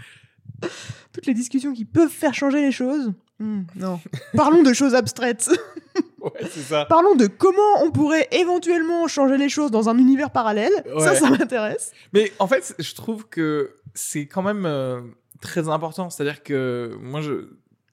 Toutes 1.12 1.26
les 1.26 1.34
discussions 1.34 1.72
qui 1.72 1.84
peuvent 1.84 2.10
faire 2.10 2.34
changer 2.34 2.60
les 2.60 2.72
choses, 2.72 3.12
hmm, 3.38 3.62
non. 3.76 4.00
Parlons 4.36 4.62
de 4.62 4.72
choses 4.72 4.94
abstraites. 4.94 5.50
ouais, 6.20 6.30
c'est 6.50 6.60
ça. 6.60 6.86
Parlons 6.86 7.14
de 7.14 7.26
comment 7.26 7.82
on 7.82 7.90
pourrait 7.90 8.28
éventuellement 8.32 9.06
changer 9.08 9.36
les 9.36 9.48
choses 9.48 9.70
dans 9.70 9.88
un 9.88 9.98
univers 9.98 10.30
parallèle. 10.30 10.72
Ça, 10.98 11.14
ça 11.14 11.30
m'intéresse. 11.30 11.92
Mais 12.12 12.32
en 12.38 12.46
fait, 12.46 12.74
je 12.78 12.94
trouve 12.94 13.28
que 13.28 13.76
c'est 13.94 14.26
quand 14.26 14.42
même 14.42 14.64
euh, 14.66 15.00
très 15.40 15.68
important. 15.68 16.10
C'est-à-dire 16.10 16.42
que 16.42 16.96
moi, 17.00 17.20
je, 17.20 17.48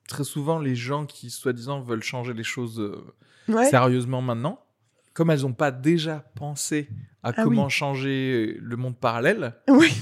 très 0.08 0.24
souvent, 0.24 0.60
les 0.60 0.76
gens 0.76 1.06
qui, 1.06 1.30
soi-disant, 1.30 1.82
veulent 1.82 2.04
changer 2.04 2.34
les 2.34 2.44
choses 2.44 2.80
euh, 2.80 3.64
sérieusement 3.70 4.22
maintenant, 4.22 4.60
comme 5.14 5.30
elles 5.30 5.42
n'ont 5.42 5.54
pas 5.54 5.72
déjà 5.72 6.24
pensé 6.36 6.90
à 7.24 7.30
ah 7.36 7.44
comment 7.44 7.70
changer 7.70 8.58
le 8.62 8.76
monde 8.78 8.98
parallèle, 8.98 9.54
oui. 9.68 9.94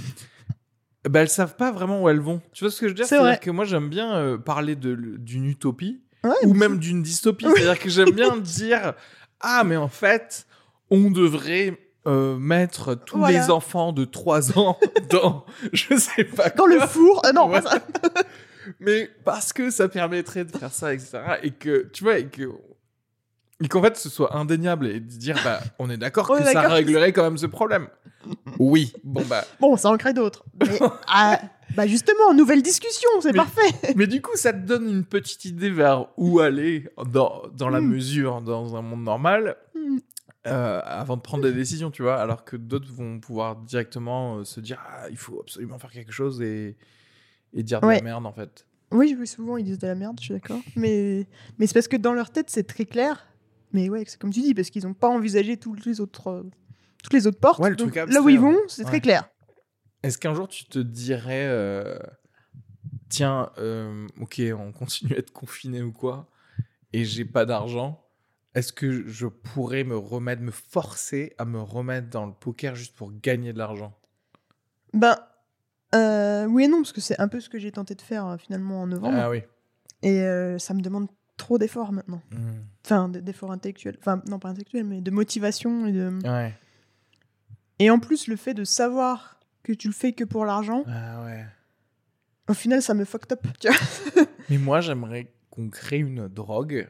ben, 1.04 1.22
elles 1.22 1.30
savent 1.30 1.56
pas 1.56 1.72
vraiment 1.72 2.04
où 2.04 2.10
elles 2.10 2.20
vont. 2.20 2.42
Tu 2.54 2.64
vois 2.64 2.72
ce 2.72 2.80
que 2.80 2.88
je 2.88 2.92
veux 2.92 2.96
dire? 2.96 3.06
C'est-à-dire 3.06 3.40
que 3.40 3.52
moi, 3.52 3.66
j'aime 3.66 3.90
bien 3.90 4.16
euh, 4.16 4.38
parler 4.38 4.76
d'une 4.76 5.46
utopie 5.46 6.02
ou 6.44 6.54
même 6.54 6.80
d'une 6.80 7.02
dystopie. 7.02 7.46
C'est-à-dire 7.46 7.80
que 7.80 7.90
j'aime 7.90 8.12
bien 8.12 8.38
dire 8.42 8.94
Ah, 9.40 9.64
mais 9.66 9.78
en 9.78 9.88
fait, 9.88 10.46
on 10.90 11.12
devrait 11.12 11.78
euh, 12.08 12.38
mettre 12.38 12.96
tous 12.96 13.26
les 13.26 13.50
enfants 13.50 13.92
de 13.92 14.06
3 14.06 14.58
ans 14.58 14.78
dans, 15.10 15.46
je 15.74 15.96
sais 15.96 16.24
pas 16.24 16.50
Dans 16.50 16.66
le 16.66 16.80
four 16.80 17.22
euh, 17.26 17.34
Non, 17.34 17.50
pas 17.50 17.62
ça. 17.62 17.80
Mais 18.80 19.10
parce 19.26 19.52
que 19.52 19.72
ça 19.72 19.90
permettrait 19.90 20.46
de 20.46 20.56
faire 20.56 20.72
ça, 20.72 20.94
etc. 20.94 21.20
Et 21.44 21.52
que, 21.52 21.90
tu 21.92 22.04
vois, 22.04 22.20
et 22.20 22.28
que 22.28 22.52
et 23.62 23.68
qu'en 23.68 23.82
fait 23.82 23.98
ce 23.98 24.10
soit 24.10 24.36
indéniable 24.36 24.88
et 24.88 25.00
de 25.00 25.18
dire 25.18 25.38
bah 25.44 25.60
on 25.80 25.90
est 25.90 25.98
d'accord 25.98 26.28
que 26.28 26.44
ça 26.44 26.68
réglerait 26.70 27.14
quand 27.14 27.24
même 27.24 27.38
ce 27.38 27.46
problème. 27.46 27.88
Oui, 28.58 28.94
bon 29.04 29.24
bah 29.30 29.44
bon 29.60 29.76
ça 29.78 29.90
en 29.90 29.98
crée 29.98 30.14
d'autres. 30.14 30.46
Mais 30.62 30.80
ah, 31.08 31.40
bah 31.76 31.88
justement 31.88 32.34
nouvelle 32.34 32.62
discussion, 32.62 33.10
c'est 33.22 33.34
parfait. 33.34 33.74
Mais 33.96 34.08
du 34.08 34.22
coup 34.22 34.36
ça 34.36 34.54
te 34.54 34.66
donne 34.66 34.90
une 34.90 35.06
petite 35.06 35.46
idée 35.46 35.70
vers 35.70 36.08
où 36.18 36.40
aller 36.40 36.88
dans, 37.12 37.44
dans 37.54 37.70
la 37.70 37.82
hmm. 37.82 37.88
mesure 37.88 38.42
dans 38.42 38.76
un 38.76 38.82
monde 38.82 39.04
normal. 39.04 39.58
Hmm. 39.76 39.98
Euh, 40.48 40.80
avant 40.86 41.18
de 41.18 41.22
prendre 41.22 41.44
des 41.44 41.52
décisions, 41.52 41.92
tu 41.92 42.02
vois, 42.02 42.16
alors 42.16 42.46
que 42.46 42.56
d'autres 42.56 42.92
vont 42.94 43.20
pouvoir 43.20 43.58
directement 43.58 44.38
euh, 44.38 44.46
se 44.46 44.62
dire 44.62 44.82
ah, 44.88 45.10
il 45.10 45.18
faut 45.18 45.42
absolument 45.42 45.78
faire 45.80 45.92
quelque 45.92 46.14
chose 46.14 46.42
et, 46.42 46.78
et 47.54 47.62
dire 47.62 47.82
de 47.82 47.88
la 47.88 48.02
merde 48.02 48.26
en 48.26 48.32
fait. 48.32 48.66
Oui, 48.92 49.16
souvent 49.28 49.58
ils 49.58 49.66
disent 49.66 49.80
de 49.80 49.88
la 49.88 49.96
merde, 49.96 50.18
je 50.20 50.26
suis 50.26 50.34
d'accord. 50.34 50.62
Mais, 50.78 51.28
mais 51.60 51.68
c'est 51.68 51.74
parce 51.74 51.90
que 51.90 51.98
dans 51.98 52.14
leur 52.14 52.32
tête 52.32 52.50
c'est 52.50 52.64
très 52.64 52.86
clair 52.86 53.29
mais 53.72 53.90
ouais, 53.90 54.04
c'est 54.08 54.20
comme 54.20 54.32
tu 54.32 54.42
dis, 54.42 54.54
parce 54.54 54.70
qu'ils 54.70 54.86
n'ont 54.86 54.94
pas 54.94 55.10
envisagé 55.10 55.58
toutes 55.58 55.86
les 55.86 56.00
autres, 56.00 56.28
euh, 56.28 56.44
toutes 57.04 57.14
les 57.14 57.28
autres 57.28 57.40
portes. 57.40 57.60
là 57.60 58.22
où 58.22 58.30
ils 58.30 58.40
vont, 58.40 58.58
c'est 58.68 58.84
très 58.84 59.02
clair. 59.02 59.30
Est-ce 60.02 60.18
qu'un 60.18 60.34
jour 60.34 60.48
tu 60.48 60.66
te 60.66 60.80
dirais, 60.80 61.46
euh, 61.48 62.00
tiens, 63.10 63.52
euh, 63.58 64.08
ok, 64.20 64.42
on 64.58 64.72
continue 64.72 65.14
à 65.14 65.18
être 65.18 65.32
confiné 65.32 65.82
ou 65.82 65.92
quoi, 65.92 66.30
et 66.94 67.04
j'ai 67.06 67.26
pas 67.26 67.46
d'argent, 67.46 68.06
est-ce 68.56 68.74
que 68.74 69.08
je 69.08 69.28
pourrais 69.28 69.84
me 69.84 69.98
remettre, 69.98 70.42
me 70.42 70.52
forcer 70.52 71.34
à 71.38 71.46
me 71.46 71.60
remettre 71.60 72.10
dans 72.10 72.26
le 72.26 72.34
poker 72.34 72.76
juste 72.76 72.96
pour 72.96 73.12
gagner 73.12 73.54
de 73.54 73.58
l'argent? 73.58 73.94
Ben, 74.94 75.18
oui 75.94 76.64
et 76.64 76.68
non, 76.68 76.78
parce 76.78 76.94
que 76.94 77.02
c'est 77.02 77.20
un 77.20 77.28
peu 77.28 77.42
ce 77.42 77.50
que 77.50 77.60
j'ai 77.60 77.72
tenté 77.72 77.94
de 77.94 78.02
faire 78.02 78.38
finalement 78.40 78.82
en 78.82 78.88
novembre. 78.88 79.18
Ah 79.20 79.30
oui. 79.30 79.44
Et 80.02 80.22
ça 80.60 80.74
me 80.74 80.82
demande 80.82 81.10
trop 81.40 81.58
d'efforts 81.58 81.92
maintenant. 81.92 82.22
Mmh. 82.32 82.38
Enfin, 82.86 83.10
d'efforts 83.10 83.52
intellectuels. 83.52 83.98
Enfin, 84.00 84.22
non, 84.28 84.38
pas 84.38 84.50
intellectuels, 84.50 84.84
mais 84.84 85.02
de 85.02 85.10
motivation 85.10 85.88
et 85.88 85.92
de. 85.92 86.12
Ouais. 86.24 86.54
Et 87.80 87.90
en 87.90 87.98
plus, 88.00 88.28
le 88.28 88.36
fait 88.36 88.54
de 88.54 88.64
savoir 88.64 89.40
que 89.64 89.74
tu 89.74 89.88
le 89.88 89.94
fais 89.94 90.14
que 90.14 90.24
pour 90.24 90.46
l'argent. 90.46 90.84
Ah 90.88 91.24
ouais. 91.24 91.46
Au 92.48 92.54
final, 92.54 92.82
ça 92.82 92.94
me 92.94 93.06
fucked 93.06 93.32
up, 93.32 93.46
tu 93.60 93.70
vois. 93.70 94.26
mais 94.50 94.58
moi, 94.58 94.82
j'aimerais 94.82 95.32
qu'on 95.50 95.70
crée 95.70 95.98
une 95.98 96.28
drogue 96.28 96.90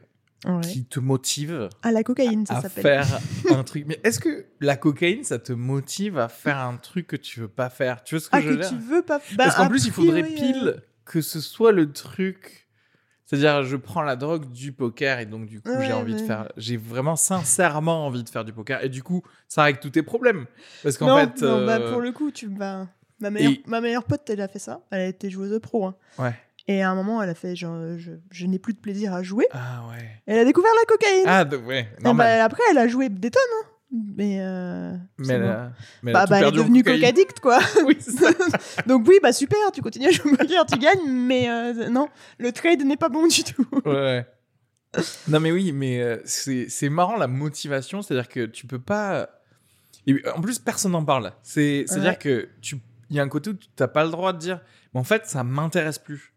qui 0.62 0.84
te 0.84 1.00
motive. 1.00 1.68
À 1.82 1.92
la 1.92 2.02
cocaïne, 2.02 2.46
ça 2.46 2.60
s'appelle. 2.62 2.86
À 2.86 3.04
faire 3.04 3.20
un 3.58 3.64
truc. 3.64 3.84
Mais 3.86 4.00
est-ce 4.04 4.18
que 4.18 4.46
la 4.60 4.76
cocaïne, 4.76 5.24
ça 5.24 5.38
te 5.38 5.52
motive 5.52 6.18
à 6.18 6.28
faire 6.28 6.58
un 6.58 6.76
truc 6.76 7.06
que 7.06 7.16
tu 7.16 7.40
veux 7.40 7.48
pas 7.48 7.68
faire? 7.68 8.02
Tu 8.04 8.14
vois 8.14 8.24
ce 8.24 8.30
que 8.30 8.36
ah, 8.36 8.40
je 8.40 8.48
veux 8.48 8.56
que 8.56 8.68
tu 8.68 8.76
veux 8.76 9.02
pas. 9.02 9.18
Bah, 9.18 9.44
Parce 9.44 9.56
qu'en 9.56 9.68
plus, 9.68 9.86
il 9.86 9.92
faudrait 9.92 10.22
pile 10.22 10.74
euh. 10.76 10.80
que 11.04 11.20
ce 11.20 11.40
soit 11.40 11.72
le 11.72 11.92
truc 11.92 12.68
c'est-à-dire, 13.30 13.62
je 13.62 13.76
prends 13.76 14.02
la 14.02 14.16
drogue 14.16 14.50
du 14.50 14.72
poker 14.72 15.20
et 15.20 15.26
donc 15.26 15.46
du 15.46 15.60
coup, 15.60 15.70
j'ai 15.80 15.92
envie 15.92 16.14
de 16.14 16.26
faire, 16.26 16.50
j'ai 16.56 16.76
vraiment 16.76 17.14
sincèrement 17.14 18.04
envie 18.04 18.24
de 18.24 18.28
faire 18.28 18.44
du 18.44 18.52
poker 18.52 18.82
et 18.82 18.88
du 18.88 19.04
coup, 19.04 19.22
ça 19.46 19.62
règle 19.62 19.78
tous 19.78 19.90
tes 19.90 20.02
problèmes. 20.02 20.46
Parce 20.82 20.98
qu'en 20.98 21.16
fait, 21.16 21.40
non, 21.40 21.64
bah, 21.64 21.78
pour 21.78 22.00
le 22.00 22.10
coup, 22.10 22.32
tu, 22.32 22.48
bah, 22.48 22.88
ma 23.20 23.30
meilleure, 23.30 23.52
ma 23.66 23.80
meilleure 23.80 24.02
pote, 24.02 24.28
elle 24.30 24.40
a 24.40 24.48
fait 24.48 24.58
ça. 24.58 24.80
Elle 24.90 25.02
a 25.02 25.06
été 25.06 25.30
joueuse 25.30 25.56
pro. 25.60 25.86
Hein. 25.86 25.94
Ouais. 26.18 26.34
Et 26.66 26.82
à 26.82 26.90
un 26.90 26.96
moment, 26.96 27.22
elle 27.22 27.30
a 27.30 27.36
fait 27.36 27.54
genre, 27.54 27.96
je, 27.98 28.10
je 28.32 28.46
n'ai 28.46 28.58
plus 28.58 28.74
de 28.74 28.80
plaisir 28.80 29.14
à 29.14 29.22
jouer. 29.22 29.46
Ah 29.52 29.84
ouais. 29.90 30.08
elle 30.26 30.40
a 30.40 30.44
découvert 30.44 30.72
la 30.80 30.86
cocaïne. 30.86 31.24
Ah 31.28 31.44
ouais. 31.68 31.88
Bah, 32.02 32.44
après, 32.44 32.64
elle 32.72 32.78
a 32.78 32.88
joué 32.88 33.08
des 33.10 33.30
tonnes. 33.30 33.42
Hein. 33.62 33.66
Mais, 33.92 34.38
euh, 34.40 34.96
bah, 35.18 36.26
bah, 36.26 36.26
elle 36.38 36.46
est 36.46 36.52
devenue 36.52 36.84
coke 36.84 37.40
quoi. 37.42 37.58
oui, 37.86 37.98
Donc 38.86 39.08
oui, 39.08 39.18
bah 39.20 39.32
super, 39.32 39.58
tu 39.72 39.82
continues 39.82 40.06
à 40.06 40.10
jouer 40.12 40.30
au 40.30 40.64
tu 40.64 40.78
gagnes, 40.78 41.10
mais 41.10 41.50
euh, 41.50 41.88
non, 41.88 42.08
le 42.38 42.52
trade 42.52 42.84
n'est 42.84 42.96
pas 42.96 43.08
bon 43.08 43.26
du 43.26 43.42
tout. 43.42 43.66
ouais. 43.84 44.24
Non 45.28 45.40
mais 45.40 45.50
oui, 45.50 45.72
mais 45.72 46.00
euh, 46.00 46.18
c'est 46.24 46.88
marrant 46.88 47.16
la 47.16 47.26
motivation, 47.26 48.00
c'est-à-dire 48.02 48.28
que 48.28 48.46
tu 48.46 48.66
peux 48.66 48.78
pas... 48.78 49.28
en 50.34 50.40
plus, 50.40 50.60
personne 50.60 50.92
n'en 50.92 51.04
parle. 51.04 51.32
C'est-à-dire 51.42 52.18
que 52.18 52.48
tu... 52.60 52.76
Il 53.08 53.16
y 53.16 53.18
a 53.18 53.24
un 53.24 53.28
côté 53.28 53.50
où 53.50 53.54
tu 53.54 53.68
n'as 53.78 53.88
pas 53.88 54.04
le 54.04 54.10
droit 54.10 54.32
de 54.32 54.38
dire, 54.38 54.60
mais 54.94 55.00
en 55.00 55.04
fait, 55.04 55.26
ça 55.26 55.42
m'intéresse 55.42 55.98
plus. 55.98 56.32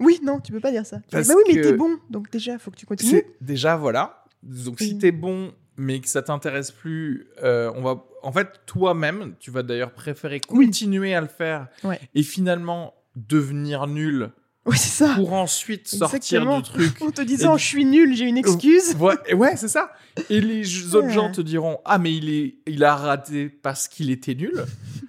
Oui, 0.00 0.18
non, 0.24 0.40
tu 0.40 0.50
peux 0.50 0.58
pas 0.58 0.72
dire 0.72 0.84
ça. 0.84 0.98
Bah 1.12 1.20
oui, 1.28 1.42
mais 1.46 1.60
t'es 1.60 1.72
bon, 1.72 1.98
donc 2.08 2.30
déjà, 2.32 2.54
il 2.54 2.58
faut 2.58 2.72
que 2.72 2.76
tu 2.76 2.86
continues. 2.86 3.22
Déjà, 3.40 3.76
voilà. 3.76 4.24
Donc 4.42 4.80
si 4.80 4.98
t'es 4.98 5.12
bon 5.12 5.52
mais 5.76 6.00
que 6.00 6.08
ça 6.08 6.22
t'intéresse 6.22 6.70
plus, 6.70 7.28
euh, 7.42 7.72
on 7.74 7.82
va, 7.82 8.04
en 8.22 8.32
fait, 8.32 8.60
toi-même, 8.66 9.34
tu 9.38 9.50
vas 9.50 9.62
d'ailleurs 9.62 9.92
préférer 9.92 10.40
continuer 10.40 11.14
à 11.14 11.20
le 11.20 11.28
faire 11.28 11.68
et 12.14 12.22
finalement 12.22 12.94
devenir 13.16 13.86
nul. 13.86 14.30
Oui, 14.66 14.76
c'est 14.76 15.04
ça. 15.04 15.14
Pour 15.14 15.32
ensuite 15.32 15.88
sortir 15.88 16.46
du 16.46 16.62
truc. 16.62 17.00
En 17.02 17.10
te 17.10 17.22
disant, 17.22 17.56
je 17.56 17.64
suis 17.64 17.84
nul, 17.84 18.14
j'ai 18.14 18.26
une 18.26 18.36
excuse. 18.36 18.94
Ouais, 18.96 19.34
ouais 19.34 19.56
c'est 19.56 19.68
ça. 19.68 19.92
Et 20.28 20.40
les 20.40 20.64
autres 20.94 21.10
gens 21.10 21.32
te 21.32 21.40
diront, 21.40 21.78
ah, 21.84 21.98
mais 21.98 22.14
il, 22.14 22.30
est, 22.30 22.56
il 22.66 22.84
a 22.84 22.94
raté 22.94 23.48
parce 23.48 23.88
qu'il 23.88 24.10
était 24.10 24.34
nul. 24.34 24.64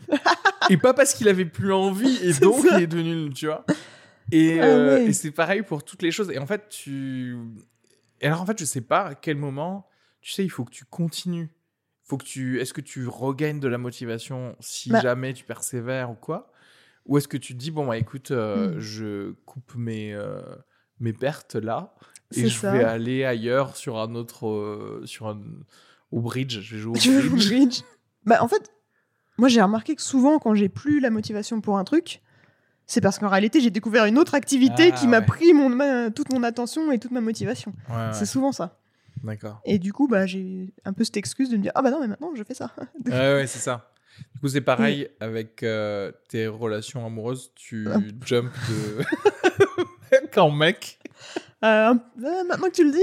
et 0.70 0.78
pas 0.78 0.94
parce 0.94 1.14
qu'il 1.14 1.28
avait 1.28 1.46
plus 1.46 1.74
envie 1.74 2.18
et 2.24 2.34
donc 2.34 2.66
il 2.72 2.84
est 2.84 2.88
devenu 2.88 3.16
nul, 3.16 3.34
tu 3.34 3.48
vois. 3.48 3.66
Et, 4.32 4.62
ah 4.62 4.66
euh, 4.66 5.08
et 5.08 5.14
c'est 5.14 5.32
pareil 5.32 5.62
pour 5.62 5.84
toutes 5.84 6.02
les 6.02 6.12
choses. 6.12 6.32
Et 6.32 6.40
en 6.40 6.48
fait, 6.48 6.70
tu. 6.70 7.36
Et 8.22 8.28
alors, 8.28 8.42
en 8.42 8.46
fait, 8.46 8.58
je 8.58 8.66
sais 8.66 8.82
pas 8.82 9.08
à 9.08 9.16
quel 9.16 9.36
moment 9.36 9.86
tu 10.22 10.32
sais, 10.32 10.44
il 10.44 10.50
faut 10.50 10.64
que 10.64 10.72
tu 10.72 10.86
continues. 10.86 11.50
Faut 12.04 12.18
que 12.18 12.26
tu, 12.26 12.60
est-ce 12.60 12.74
que 12.74 12.82
tu 12.82 13.08
regagnes 13.08 13.60
de 13.60 13.68
la 13.68 13.78
motivation 13.78 14.56
si 14.60 14.90
bah 14.90 15.02
jamais 15.02 15.34
tu 15.34 15.44
persévères 15.44 16.12
ou 16.12 16.16
quoi? 16.16 16.52
Ou 17.06 17.18
est-ce 17.18 17.28
que 17.28 17.38
tu 17.38 17.54
te 17.54 17.60
dis, 17.60 17.72
bon, 17.72 17.88
bah, 17.88 17.98
écoute, 17.98 18.32
euh, 18.32 18.76
mmh. 18.76 18.80
je 18.80 19.32
coupe 19.46 19.76
mes, 19.76 20.14
euh, 20.14 20.42
mes 21.00 21.14
pertes 21.14 21.56
là 21.56 21.96
et 22.34 22.48
je 22.48 22.62
vais 22.62 22.84
aller 22.84 23.26
ailleurs 23.26 23.76
sur 23.76 23.98
un 23.98 24.16
autre, 24.16 24.48
euh, 24.48 25.02
sur 25.06 25.28
un, 25.28 25.42
au 26.12 26.22
bridge. 26.22 26.60
Je 26.62 26.76
vais 26.76 26.82
jouer 26.82 27.28
au 27.28 27.36
bridge. 27.36 27.82
bah, 28.26 28.42
en 28.42 28.48
fait, 28.48 28.72
moi 29.38 29.50
j'ai 29.50 29.62
remarqué 29.62 29.96
que 29.96 30.02
souvent 30.02 30.40
quand 30.40 30.56
j'ai 30.56 30.70
plus 30.70 31.00
la 31.00 31.10
motivation 31.10 31.60
pour 31.60 31.78
un 31.78 31.84
truc, 31.84 32.22
c'est 32.86 33.02
parce 33.02 33.20
qu'en 33.20 33.30
réalité 33.30 33.60
j'ai 33.60 33.70
découvert 33.70 34.06
une 34.06 34.18
autre 34.18 34.36
activité 34.36 34.92
ah 34.94 34.98
qui 34.98 35.08
m'a 35.08 35.22
pris 35.22 35.54
mon, 35.54 36.12
toute 36.12 36.32
mon 36.32 36.44
attention 36.44 36.92
et 36.92 37.00
toute 37.00 37.12
ma 37.12 37.22
motivation. 37.22 37.74
c'est 38.14 38.26
souvent 38.26 38.52
ça. 38.52 38.81
D'accord. 39.24 39.62
Et 39.66 39.80
du 39.80 39.94
coup, 39.94 40.08
bah, 40.08 40.26
j'ai 40.26 40.74
un 40.86 40.94
peu 40.94 41.04
cette 41.04 41.18
excuse 41.18 41.50
de 41.50 41.58
me 41.58 41.62
dire 41.62 41.72
Ah 41.76 41.82
bah 41.82 41.92
non, 41.92 42.00
mais 42.00 42.08
maintenant 42.08 42.32
je 42.36 42.44
fais 42.44 42.54
ça. 42.54 42.72
ouais, 43.06 43.12
ouais, 43.12 43.48
c'est 43.48 43.60
ça. 43.60 43.92
Du 44.34 44.40
coup, 44.40 44.48
c'est 44.48 44.62
pareil 44.62 45.10
avec 45.20 45.64
euh, 45.64 46.12
tes 46.28 46.48
relations 46.48 47.06
amoureuses. 47.06 47.52
Tu 47.56 47.88
jumps 48.26 48.52
de. 48.70 49.04
Quand 50.34 50.52
mec. 50.52 51.00
Euh, 51.64 51.94
euh, 52.24 52.44
maintenant 52.48 52.68
que 52.68 52.76
tu 52.76 52.84
le 52.84 52.92
dis. 52.92 53.00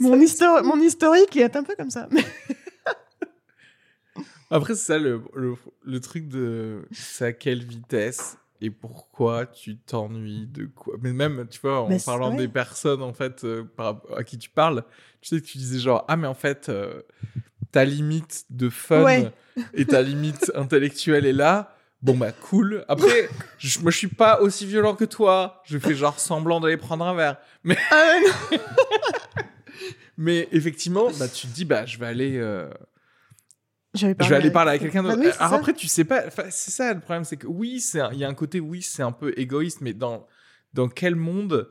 mon, 0.00 0.16
mon 0.64 0.80
historique 0.80 1.36
est 1.36 1.56
un 1.56 1.62
peu 1.62 1.74
comme 1.74 1.90
ça. 1.90 2.08
Après, 4.50 4.74
c'est 4.74 4.84
ça 4.84 4.98
le, 4.98 5.22
le, 5.34 5.54
le, 5.82 6.00
truc 6.00 6.28
de. 6.28 6.86
C'est 6.92 7.24
à 7.24 7.32
quelle 7.32 7.64
vitesse 7.64 8.36
et 8.62 8.70
pourquoi 8.70 9.44
tu 9.46 9.76
t'ennuies 9.76 10.46
de 10.46 10.66
quoi? 10.66 10.94
Mais 11.02 11.12
même 11.12 11.46
tu 11.50 11.60
vois 11.60 11.80
en 11.80 11.98
parlant 11.98 12.32
des 12.34 12.48
personnes 12.48 13.02
en 13.02 13.12
fait 13.12 13.44
euh, 13.44 13.64
à 14.16 14.22
qui 14.22 14.38
tu 14.38 14.48
parles 14.48 14.84
tu 15.20 15.28
sais 15.28 15.40
que 15.40 15.46
tu 15.46 15.58
disais 15.58 15.80
genre 15.80 16.04
ah 16.06 16.16
mais 16.16 16.28
en 16.28 16.34
fait 16.34 16.68
euh, 16.68 17.02
ta 17.72 17.84
limite 17.84 18.44
de 18.50 18.70
fun 18.70 19.30
et 19.74 19.84
ta 19.84 20.00
limite 20.00 20.52
intellectuelle 20.54 21.26
est 21.26 21.32
là 21.32 21.76
Bon 22.02 22.16
bah 22.16 22.32
cool. 22.32 22.84
Après, 22.88 23.28
je, 23.58 23.78
moi 23.78 23.92
je 23.92 23.96
suis 23.96 24.08
pas 24.08 24.40
aussi 24.40 24.66
violent 24.66 24.96
que 24.96 25.04
toi. 25.04 25.62
Je 25.64 25.78
fais 25.78 25.94
genre 25.94 26.18
semblant 26.18 26.58
d'aller 26.58 26.76
prendre 26.76 27.04
un 27.06 27.14
verre. 27.14 27.36
Mais, 27.62 27.76
Ah 27.92 28.18
mais 30.16 30.48
effectivement, 30.50 31.10
bah 31.18 31.28
tu 31.28 31.46
te 31.46 31.54
dis 31.54 31.64
bah 31.64 31.86
je 31.86 31.98
vais 31.98 32.06
aller, 32.06 32.38
euh, 32.38 32.68
je 33.94 34.06
vais 34.06 34.34
aller 34.34 34.50
parler 34.50 34.72
à 34.72 34.78
quelqu'un 34.78 35.02
d'autre. 35.02 35.16
Bah 35.16 35.22
oui, 35.24 35.32
Alors 35.38 35.54
après 35.54 35.74
tu 35.74 35.88
sais 35.88 36.04
pas. 36.04 36.24
C'est 36.50 36.70
ça 36.70 36.94
le 36.94 37.00
problème, 37.00 37.24
c'est 37.24 37.36
que 37.36 37.46
oui, 37.46 37.82
il 38.12 38.18
y 38.18 38.24
a 38.24 38.28
un 38.28 38.34
côté 38.34 38.60
oui 38.60 38.82
c'est 38.82 39.02
un 39.02 39.12
peu 39.12 39.32
égoïste, 39.36 39.80
mais 39.80 39.92
dans 39.92 40.26
dans 40.72 40.88
quel 40.88 41.14
monde 41.14 41.68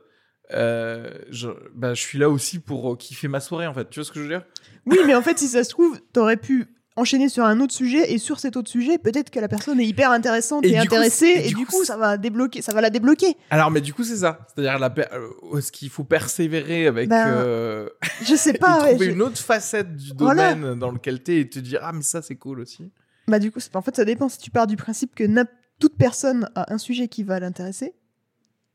euh, 0.54 1.10
je, 1.30 1.48
bah, 1.74 1.94
je 1.94 2.00
suis 2.00 2.18
là 2.18 2.28
aussi 2.28 2.58
pour 2.58 2.92
euh, 2.92 2.96
kiffer 2.96 3.28
ma 3.28 3.40
soirée 3.40 3.66
en 3.66 3.74
fait. 3.74 3.88
Tu 3.88 4.00
vois 4.00 4.04
ce 4.04 4.12
que 4.12 4.18
je 4.18 4.24
veux 4.24 4.28
dire? 4.28 4.44
Oui, 4.86 4.98
mais 5.06 5.14
en 5.14 5.22
fait, 5.22 5.38
si 5.38 5.48
ça 5.48 5.64
se 5.64 5.70
trouve, 5.70 6.00
t'aurais 6.12 6.36
pu 6.36 6.74
enchaîner 6.96 7.28
sur 7.28 7.44
un 7.44 7.58
autre 7.60 7.72
sujet 7.72 8.12
et 8.12 8.18
sur 8.18 8.38
cet 8.38 8.56
autre 8.56 8.70
sujet, 8.70 8.98
peut-être 8.98 9.30
que 9.30 9.40
la 9.40 9.48
personne 9.48 9.80
est 9.80 9.86
hyper 9.86 10.10
intéressante 10.10 10.64
Et 10.64 10.70
et, 10.70 10.72
coup, 10.76 10.82
intéressée 10.82 11.26
et 11.26 11.48
et, 11.48 11.54
du 11.54 11.64
coup, 11.66 11.84
ça 11.84 11.96
va 11.96 12.16
débloquer, 12.18 12.60
ça 12.62 12.72
va 12.74 12.80
la 12.80 12.90
débloquer. 12.90 13.36
Alors 13.50 13.70
mais 13.70 13.80
du 13.80 13.94
coup 13.94 14.04
c'est 14.04 14.16
ça. 14.16 14.46
C'est-à-dire 14.54 14.78
la 14.78 14.92
euh, 15.14 15.58
est-ce 15.58 15.72
qu'il 15.72 15.88
faut 15.90 16.04
persévérer 16.04 16.86
avec 16.86 17.08
Ben, 17.08 17.28
euh, 17.28 17.88
Je 18.22 18.34
sais 18.34 18.50
et 18.54 18.58
pas. 18.58 18.82
ouais, 18.82 18.90
trouver 18.90 19.06
je- 19.06 19.10
une 19.12 19.22
autre 19.22 19.38
facette 19.38 19.96
du 19.96 20.12
Voilà. 20.18 20.54
domaine 20.54 20.78
dans 20.78 20.90
lequel 20.90 21.22
t'es 21.22 21.38
et 21.40 21.48
te 21.48 21.58
dire 21.58 21.80
ah 21.82 21.92
mais 21.92 22.02
ça 22.02 22.20
c'est 22.22 22.36
cool 22.36 22.60
aussi. 22.60 22.90
Bah 23.28 23.38
du 23.38 23.50
coup, 23.52 23.60
en 23.74 23.82
fait, 23.82 23.94
ça 23.96 24.04
dépend. 24.04 24.28
Si 24.28 24.38
tu 24.38 24.50
pars 24.50 24.66
du 24.66 24.76
principe 24.76 25.14
que 25.14 25.24
toute 25.78 25.96
personne 25.96 26.48
a 26.54 26.72
un 26.74 26.78
sujet 26.78 27.08
qui 27.08 27.22
va 27.22 27.40
l'intéresser, 27.40 27.94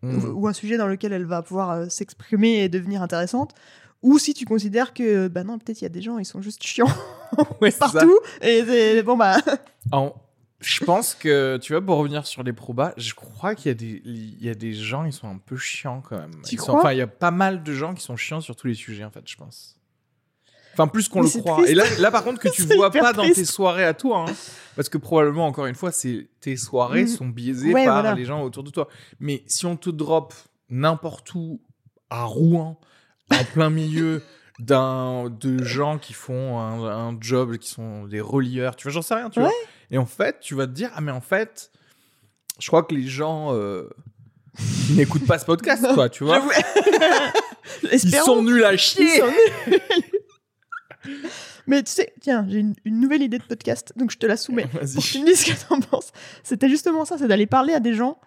Mm. 0.04 0.26
ou, 0.26 0.42
ou 0.44 0.48
un 0.48 0.54
sujet 0.54 0.78
dans 0.78 0.86
lequel 0.86 1.12
elle 1.12 1.26
va 1.26 1.42
pouvoir 1.42 1.72
euh, 1.72 1.90
s'exprimer 1.90 2.64
et 2.64 2.70
devenir 2.70 3.02
intéressante, 3.02 3.56
ou 4.04 4.20
si 4.20 4.34
tu 4.34 4.46
considères 4.46 4.94
que, 4.94 5.28
bah 5.28 5.44
non, 5.44 5.58
peut-être 5.60 5.82
il 5.82 5.86
y 5.86 5.88
a 5.88 5.90
des 5.90 6.02
gens, 6.02 6.18
ils 6.20 6.26
sont 6.26 6.42
juste 6.42 6.64
chiants 6.64 6.88
Ouais, 7.62 7.72
c'est 7.72 7.80
ça. 7.80 7.90
partout, 7.92 8.20
et 8.42 9.02
bon 9.04 9.18
bah. 9.18 9.38
En- 9.92 10.14
Je 10.60 10.84
pense 10.84 11.14
que, 11.14 11.58
tu 11.62 11.74
vois, 11.74 11.82
pour 11.86 11.98
revenir 11.98 12.26
sur 12.26 12.42
les 12.42 12.52
probas, 12.54 12.94
je 12.98 13.14
crois 13.14 13.54
qu'il 13.54 13.68
y, 13.68 13.72
a 13.72 13.76
des- 13.76 14.02
il 14.06 14.44
y 14.44 14.50
a 14.50 14.56
des 14.56 14.74
gens, 14.74 15.04
ils 15.06 15.14
sont 15.14 15.28
un 15.30 15.38
peu 15.38 15.56
chiants 15.56 16.02
quand 16.08 16.18
même. 16.18 16.32
Tu 16.44 16.56
Ils 16.56 16.58
sont- 16.58 16.68
crois? 16.68 16.80
Enfin, 16.80 16.92
il 16.94 16.98
y 16.98 17.02
a 17.02 17.06
pas 17.08 17.30
mal 17.32 17.62
de 17.64 17.74
gens 17.74 17.94
qui 17.94 18.02
sont 18.04 18.16
chiants 18.18 18.42
sur 18.42 18.56
tous 18.56 18.66
les 18.68 18.74
sujets, 18.74 19.04
en 19.04 19.12
fait, 19.12 19.22
je 19.28 19.36
pense. 19.38 19.76
Enfin, 20.74 20.88
plus 20.88 21.10
qu'on 21.10 21.22
le 21.22 21.30
croit. 21.30 21.56
triste. 21.58 21.70
Et 21.72 21.76
là, 21.76 21.84
là, 22.00 22.12
par 22.12 22.24
contre, 22.24 22.40
que 22.40 22.50
tu 22.54 22.64
vois 22.76 22.92
pas 22.92 23.14
dans 23.14 23.24
tes 23.24 23.46
soirées 23.46 23.84
à 23.86 23.94
toi, 23.94 24.26
hein, 24.30 24.34
parce 24.76 24.90
que 24.90 24.98
probablement, 24.98 25.46
encore 25.48 25.66
une 25.68 25.76
fois, 25.76 25.92
tes 25.92 26.56
soirées 26.58 27.04
Mhm. 27.04 27.08
sont 27.08 27.28
biaisées 27.28 27.74
Ouais, 27.74 27.86
par 27.86 28.02
voilà. 28.02 28.16
les 28.16 28.26
gens 28.26 28.42
autour 28.44 28.64
de 28.64 28.70
toi. 28.72 28.88
Mais 29.20 29.44
si 29.48 29.66
on 29.68 29.76
te 29.76 29.90
drop 29.92 30.34
n'importe 30.70 31.34
où, 31.36 31.62
à 32.10 32.24
Rouen, 32.26 32.80
en 33.32 33.44
plein 33.44 33.70
milieu 33.70 34.24
d'un 34.60 35.30
de 35.30 35.64
gens 35.64 35.98
qui 36.00 36.14
font 36.14 36.60
un, 36.60 36.84
un 36.86 37.18
job, 37.20 37.58
qui 37.58 37.70
sont 37.70 38.06
des 38.06 38.22
relieurs, 38.22 38.76
tu 38.76 38.84
vois, 38.84 38.92
j'en 38.92 39.02
sais 39.02 39.16
rien, 39.16 39.30
tu 39.30 39.40
vois. 39.40 39.52
Et 39.92 39.98
en 39.98 40.06
fait, 40.06 40.40
tu 40.40 40.56
vas 40.56 40.66
te 40.66 40.72
dire, 40.72 40.90
ah 40.96 41.02
mais 41.02 41.12
en 41.12 41.22
fait, 41.22 41.72
je 42.60 42.68
crois 42.68 42.84
que 42.84 42.96
les 42.96 43.08
gens 43.08 43.54
euh, 43.54 43.88
n'écoutent 44.92 45.28
pas 45.28 45.40
ce 45.40 45.46
podcast, 45.46 45.86
quoi, 45.94 46.10
tu 46.10 46.24
vois. 46.24 46.42
Ils 47.92 48.16
sont 48.16 48.42
nuls 48.42 48.64
à 48.64 48.76
chier. 48.78 49.22
Mais 51.68 51.84
tu 51.84 51.92
sais, 51.92 52.14
tiens, 52.22 52.46
j'ai 52.50 52.60
une, 52.60 52.76
une 52.86 53.00
nouvelle 53.02 53.22
idée 53.22 53.38
de 53.40 53.44
podcast, 53.44 53.92
donc 53.98 54.10
je 54.12 54.18
te 54.18 54.26
la 54.26 54.38
soumets. 54.38 54.68
Pour 54.72 54.80
que 54.80 54.86
tu 54.86 55.20
me 55.20 55.26
dises 55.26 55.42
ce 55.42 55.52
que 55.52 55.68
t'en 55.68 55.82
penses. 55.82 56.12
C'était 56.44 56.70
justement 56.70 57.04
ça, 57.04 57.18
c'est 57.18 57.28
d'aller 57.28 57.46
parler 57.46 57.74
à 57.74 57.82
des 57.82 57.94
gens 57.94 58.20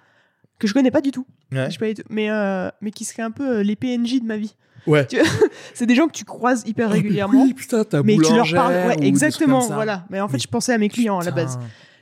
que 0.58 0.66
je 0.66 0.74
connais 0.74 0.90
pas 0.90 1.00
du 1.00 1.10
tout. 1.10 1.26
Ouais. 1.50 1.70
Je 1.70 1.78
pas 1.78 1.86
du 1.86 1.94
tout, 1.94 2.02
mais, 2.10 2.30
euh, 2.30 2.68
mais 2.82 2.90
qui 2.90 3.06
seraient 3.06 3.22
un 3.22 3.30
peu 3.30 3.58
euh, 3.58 3.62
les 3.62 3.76
PNJ 3.76 4.20
de 4.20 4.26
ma 4.26 4.36
vie. 4.36 4.54
Ouais. 4.86 5.06
C'est 5.74 5.86
des 5.86 5.94
gens 5.94 6.06
que 6.06 6.12
tu 6.12 6.24
croises 6.24 6.62
hyper 6.66 6.90
régulièrement. 6.90 7.42
Oui, 7.44 7.54
putain, 7.54 7.84
ta 7.84 8.02
mais 8.02 8.16
tu 8.16 8.34
leur 8.34 8.50
parles, 8.52 8.72
ouais, 8.88 8.96
exactement, 9.06 9.60
voilà. 9.60 10.04
Mais 10.10 10.20
en 10.20 10.28
fait, 10.28 10.34
Mais 10.34 10.38
je 10.40 10.48
pensais 10.48 10.72
à 10.72 10.78
mes 10.78 10.88
clients 10.88 11.18
à 11.18 11.24
la 11.24 11.30
base. 11.30 11.58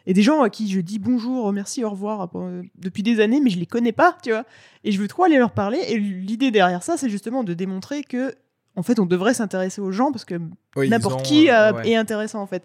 Et 0.07 0.15
des 0.15 0.23
gens 0.23 0.41
à 0.43 0.49
qui 0.49 0.71
je 0.71 0.81
dis 0.81 0.99
bonjour, 0.99 1.53
merci, 1.53 1.85
au 1.85 1.91
revoir 1.91 2.31
euh, 2.35 2.63
depuis 2.79 3.03
des 3.03 3.21
années, 3.21 3.41
mais 3.43 3.51
je 3.51 3.59
les 3.59 3.67
connais 3.67 3.93
pas, 3.93 4.17
tu 4.23 4.31
vois. 4.31 4.45
Et 4.85 4.91
je 4.91 4.99
veux 5.01 5.07
trop 5.09 5.25
aller 5.25 5.37
leur 5.37 5.51
parler. 5.51 5.79
Et 5.89 5.99
l'idée 5.99 6.51
derrière 6.51 6.83
ça, 6.83 6.97
c'est 6.97 7.11
justement 7.11 7.45
de 7.45 7.53
démontrer 7.53 8.03
que, 8.03 8.35
en 8.75 8.83
fait, 8.83 8.99
on 9.01 9.05
devrait 9.07 9.35
s'intéresser 9.35 9.83
aux 9.83 9.91
gens 9.93 10.11
parce 10.11 10.25
que 10.25 10.41
n'importe 10.77 11.25
qui 11.27 11.51
euh, 11.51 11.55
euh, 11.55 11.73
ouais. 11.75 11.91
est 11.91 11.97
intéressant, 11.97 12.41
en 12.41 12.47
fait. 12.47 12.65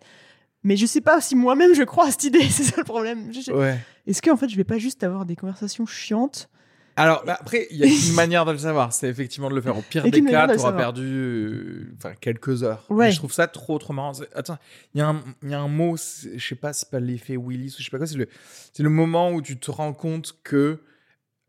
Mais 0.64 0.78
je 0.78 0.86
sais 0.86 1.02
pas 1.02 1.20
si 1.20 1.36
moi-même 1.36 1.74
je 1.76 1.84
crois 1.84 2.06
à 2.08 2.12
cette 2.12 2.24
idée, 2.24 2.44
c'est 2.50 2.64
ça 2.64 2.76
le 2.78 2.86
problème. 2.86 3.28
Je- 3.34 3.42
je- 3.42 3.52
Ouais. 3.52 3.78
Est-ce 4.08 4.22
qu'en 4.22 4.38
fait, 4.38 4.48
je 4.48 4.56
vais 4.56 4.64
pas 4.64 4.78
juste 4.78 5.04
avoir 5.04 5.26
des 5.26 5.36
conversations 5.36 5.86
chiantes 5.86 6.48
Alors, 6.96 7.24
bah, 7.26 7.38
après, 7.40 7.68
il 7.72 7.78
y 7.78 7.84
a 7.84 7.88
une 7.88 8.14
manière 8.16 8.46
de 8.46 8.52
le 8.52 8.58
savoir. 8.60 8.94
C'est 8.94 9.08
effectivement 9.10 9.50
de 9.50 9.56
le 9.56 9.62
faire. 9.62 9.78
Au 9.78 9.82
pire 9.82 10.04
des 10.04 10.12
cas, 10.24 10.44
t'auras 10.48 10.54
savoir. 10.58 10.76
perdu 10.78 11.02
euh, 11.06 11.94
enfin, 11.98 12.14
quelques 12.20 12.64
heures. 12.64 12.86
Ouais. 12.90 13.08
Mais 13.08 13.12
je 13.12 13.18
trouve 13.18 13.34
ça 13.34 13.48
trop, 13.48 13.80
trop 13.80 13.94
marrant. 13.94 14.12
Attends, 14.36 14.58
il 14.94 15.00
y, 15.00 15.02
a 15.02 15.08
un- 15.08 15.24
il 15.42 15.50
y 15.50 15.54
a 15.54 15.60
un 15.60 15.68
mot, 15.68 15.96
je 15.98 16.38
sais 16.46 16.56
pas, 16.56 16.72
c'est 16.74 16.90
pas 16.92 17.00
l'effet 17.00 17.36
Willis 17.36 17.76
ou 17.78 17.80
je 17.80 17.86
sais 17.86 17.90
pas 17.92 17.98
quoi. 17.98 18.06
C'est 18.08 18.18
le, 18.18 18.28
c'est 18.74 18.84
le 18.84 18.90
moment 18.90 19.32
où 19.32 19.42
tu 19.42 19.58
te 19.58 19.72
rends 19.72 19.94
compte 19.94 20.36
que 20.44 20.80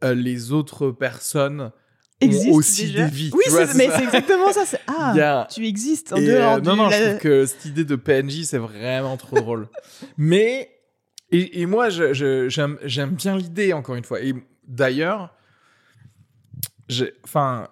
euh, 0.03 0.15
les 0.15 0.53
autres 0.53 0.91
personnes 0.91 1.71
existent 2.21 2.51
ont 2.53 2.55
aussi 2.55 2.87
déjà 2.87 3.05
des 3.05 3.11
vies. 3.11 3.31
Oui, 3.35 3.43
tu 3.45 3.51
vois, 3.51 3.67
mais 3.75 3.89
c'est 3.95 4.03
exactement 4.05 4.51
ça. 4.53 4.65
Ah, 4.87 5.43
a- 5.43 5.47
tu 5.49 5.67
existes 5.67 6.13
en 6.15 6.17
Et, 6.17 6.27
dehors 6.27 6.55
euh, 6.55 6.61
du. 6.61 6.69
non, 6.69 6.77
non, 6.77 6.89
je 6.91 7.03
trouve 7.09 7.19
que 7.19 7.45
cette 7.47 7.65
idée 7.67 7.85
de 7.85 7.97
PNJ, 7.97 8.45
c'est 8.45 8.57
vraiment 8.59 9.17
trop 9.19 9.37
drôle. 9.37 9.69
Mais, 10.17 10.71
et, 11.31 11.61
et 11.61 11.67
moi, 11.67 11.89
j'aime 11.91 12.79
j'aime 12.85 13.11
bien 13.11 13.37
l'idée, 13.37 13.73
encore 13.75 13.97
une 13.97 14.05
fois. 14.05 14.21
Et 14.23 14.35
d'ailleurs, 14.67 15.35
j'ai- 16.89 17.15
enfin, 17.25 17.69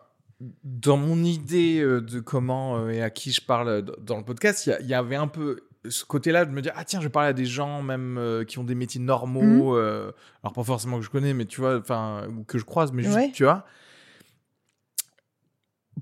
dans 0.65 0.97
mon 0.97 1.23
idée 1.23 1.81
euh, 1.81 2.01
de 2.01 2.21
comment 2.21 2.79
euh, 2.79 2.89
et 2.91 3.03
à 3.03 3.11
qui 3.11 3.31
je 3.33 3.41
parle 3.41 3.69
euh, 3.69 3.83
dans 4.01 4.17
le 4.19 4.25
podcast, 4.25 4.71
il 4.81 4.87
y 4.87 4.95
avait 4.95 5.17
un 5.17 5.29
peu 5.29 5.61
ce 5.89 6.05
côté-là 6.05 6.45
de 6.45 6.51
me 6.53 6.63
dire, 6.63 6.73
ah 6.77 6.85
tiens, 6.85 7.01
je 7.01 7.07
vais 7.07 7.11
parler 7.13 7.29
à 7.31 7.33
des 7.33 7.45
gens 7.45 7.83
même 7.83 8.17
euh, 8.19 8.45
qui 8.45 8.59
ont 8.59 8.65
des 8.65 8.75
métiers 8.77 9.01
normaux, 9.01 9.75
Mhm. 9.75 9.79
euh, 9.81 10.13
alors 10.43 10.53
pas 10.53 10.63
forcément 10.65 10.99
que 10.99 11.05
je 11.05 11.11
connais, 11.11 11.35
mais 11.35 11.45
tu 11.45 11.61
vois, 11.61 11.79
enfin, 11.79 12.27
ou 12.29 12.45
que 12.45 12.59
je 12.59 12.65
croise, 12.65 12.93
mais 12.93 13.03
juste, 13.03 13.17
Ouais. 13.17 13.31
tu 13.33 13.43
vois. 13.45 13.67